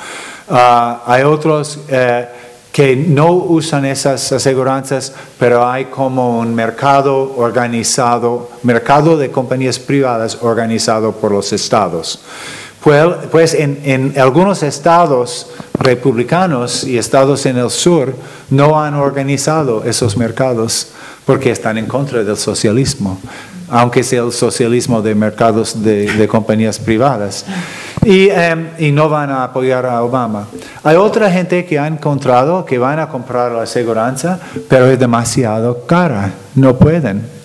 Ah, 0.49 1.03
hay 1.07 1.25
otros 1.25 1.81
eh, 1.89 2.27
que 2.73 2.95
no 2.95 3.33
usan 3.33 3.85
esas 3.85 4.31
aseguranzas, 4.33 5.13
pero 5.39 5.67
hay 5.67 5.87
como 5.87 6.39
un 6.39 6.55
mercado 6.55 7.35
organizado, 7.37 8.51
mercado 8.63 9.17
de 9.17 9.31
compañías 9.31 9.79
privadas 9.79 10.39
organizado 10.43 11.13
por 11.13 11.33
los 11.33 11.53
estados. 11.53 12.21
Pues, 12.83 13.55
en, 13.55 14.15
algunos 14.17 14.63
estados 14.63 15.49
republicanos 15.79 16.85
y 16.85 16.97
estados 16.97 17.45
en 17.47 17.59
el 17.59 17.71
sur 17.71 18.15
no 18.51 18.81
han 18.81 18.95
organizado 18.95 19.85
esos 19.85 20.17
mercados 20.17 20.89
porque 21.27 21.51
están 21.51 21.77
en 21.77 21.87
contra 21.87 22.23
del 22.23 22.37
socialismo, 22.37 23.21
aunque 23.69 24.03
sea 24.03 24.23
el 24.23 24.33
socialismo 24.33 25.03
de 25.03 25.15
mercados 25.15 25.83
de, 25.83 26.27
compañías 26.29 26.79
privadas. 26.79 27.45
Y, 28.05 28.29
em, 28.31 28.69
y, 28.79 28.93
no 28.93 29.09
van 29.09 29.31
a 29.31 29.45
apoyar 29.45 29.85
a 29.85 30.03
Obama. 30.03 30.47
Hay 30.85 30.97
otra 30.97 31.31
gente 31.31 31.67
que 31.67 31.79
ha 31.79 31.87
encontrado 31.87 32.65
que 32.65 32.79
van 32.79 33.01
a 33.01 33.09
comprar 33.09 33.53
la 33.53 33.63
aseguranza, 33.63 34.39
pero 34.69 34.87
es 34.87 34.99
demasiado 34.99 35.85
cara, 35.85 36.33
no 36.55 36.79
pueden. 36.79 37.38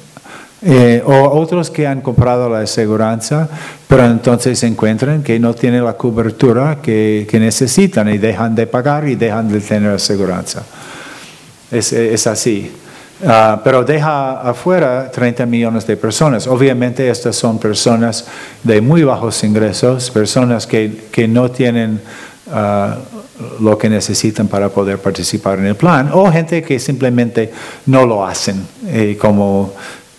Eh, 0.65 1.03
o 1.05 1.29
otros 1.39 1.69
que 1.69 1.85
han 1.85 1.99
comprado 1.99 2.47
la 2.47 2.59
aseguranza, 2.59 3.49
pero 3.87 4.05
entonces 4.05 4.63
encuentran 4.63 5.21
que 5.21 5.37
no 5.37 5.53
tienen 5.53 5.83
la 5.83 5.93
cobertura 5.93 6.77
que, 6.81 7.27
necesitan 7.33 8.07
y 8.07 8.17
dejan 8.17 8.55
de 8.55 8.65
pagar 8.65 9.07
y 9.07 9.15
dejan 9.15 9.49
de 9.49 9.59
tener 9.59 9.91
aseguranza. 9.91 10.63
Es, 11.69 11.91
es 11.91 12.27
así. 12.27 12.71
Ah, 13.25 13.61
pero 13.63 13.83
deja 13.83 14.41
afuera 14.41 15.09
30 15.09 15.45
millones 15.45 15.87
de 15.87 15.95
personas. 15.95 16.47
Obviamente 16.47 17.09
estas 17.09 17.35
son 17.35 17.57
personas 17.57 18.25
de 18.63 18.81
muy 18.81 19.03
bajos 19.03 19.43
ingresos, 19.43 20.11
personas 20.11 20.67
que, 20.67 21.05
que 21.11 21.27
no 21.27 21.49
tienen 21.49 22.01
ah, 22.51 22.97
lo 23.61 23.77
que 23.77 23.89
necesitan 23.89 24.47
para 24.47 24.69
poder 24.69 24.97
participar 24.97 25.59
en 25.59 25.67
el 25.67 25.75
plan, 25.75 26.09
o 26.13 26.31
gente 26.31 26.61
que 26.63 26.79
simplemente 26.79 27.51
no 27.85 28.05
lo 28.05 28.25
hacen, 28.25 28.65
eh, 28.87 29.17
como 29.19 29.73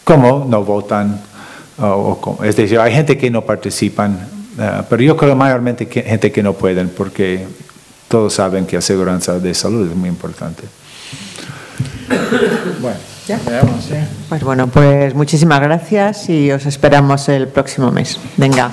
¿Cómo 0.05 0.47
no 0.49 0.63
votan? 0.63 1.21
es 2.45 2.55
decir, 2.55 2.79
hay 2.79 2.93
gente 2.93 3.19
que 3.19 3.31
no 3.31 3.43
participan, 3.43 4.29
eh, 4.59 4.83
pero 4.89 5.03
yo 5.03 5.17
creo 5.17 5.35
mayormente 5.35 5.89
que 5.89 6.03
gente 6.03 6.31
que 6.31 6.43
no 6.43 6.53
pueden 6.53 6.89
porque 6.91 7.47
todos 8.07 8.35
saben 8.35 8.65
que 8.65 8.77
aseguranza 8.77 9.39
de 9.41 9.53
salud 9.55 9.91
es 9.91 9.97
muy 9.97 10.09
importante. 10.09 10.63
Bueno, 12.81 12.99
¿Ya? 13.27 13.41
Pues 14.29 14.43
bueno, 14.43 14.67
pues 14.67 15.15
muchísimas 15.15 15.61
gracias 15.61 16.29
y 16.29 16.51
os 16.53 16.67
esperamos 16.67 17.29
el 17.29 17.49
próximo 17.49 17.91
mes. 17.91 18.19
Venga. 18.37 18.71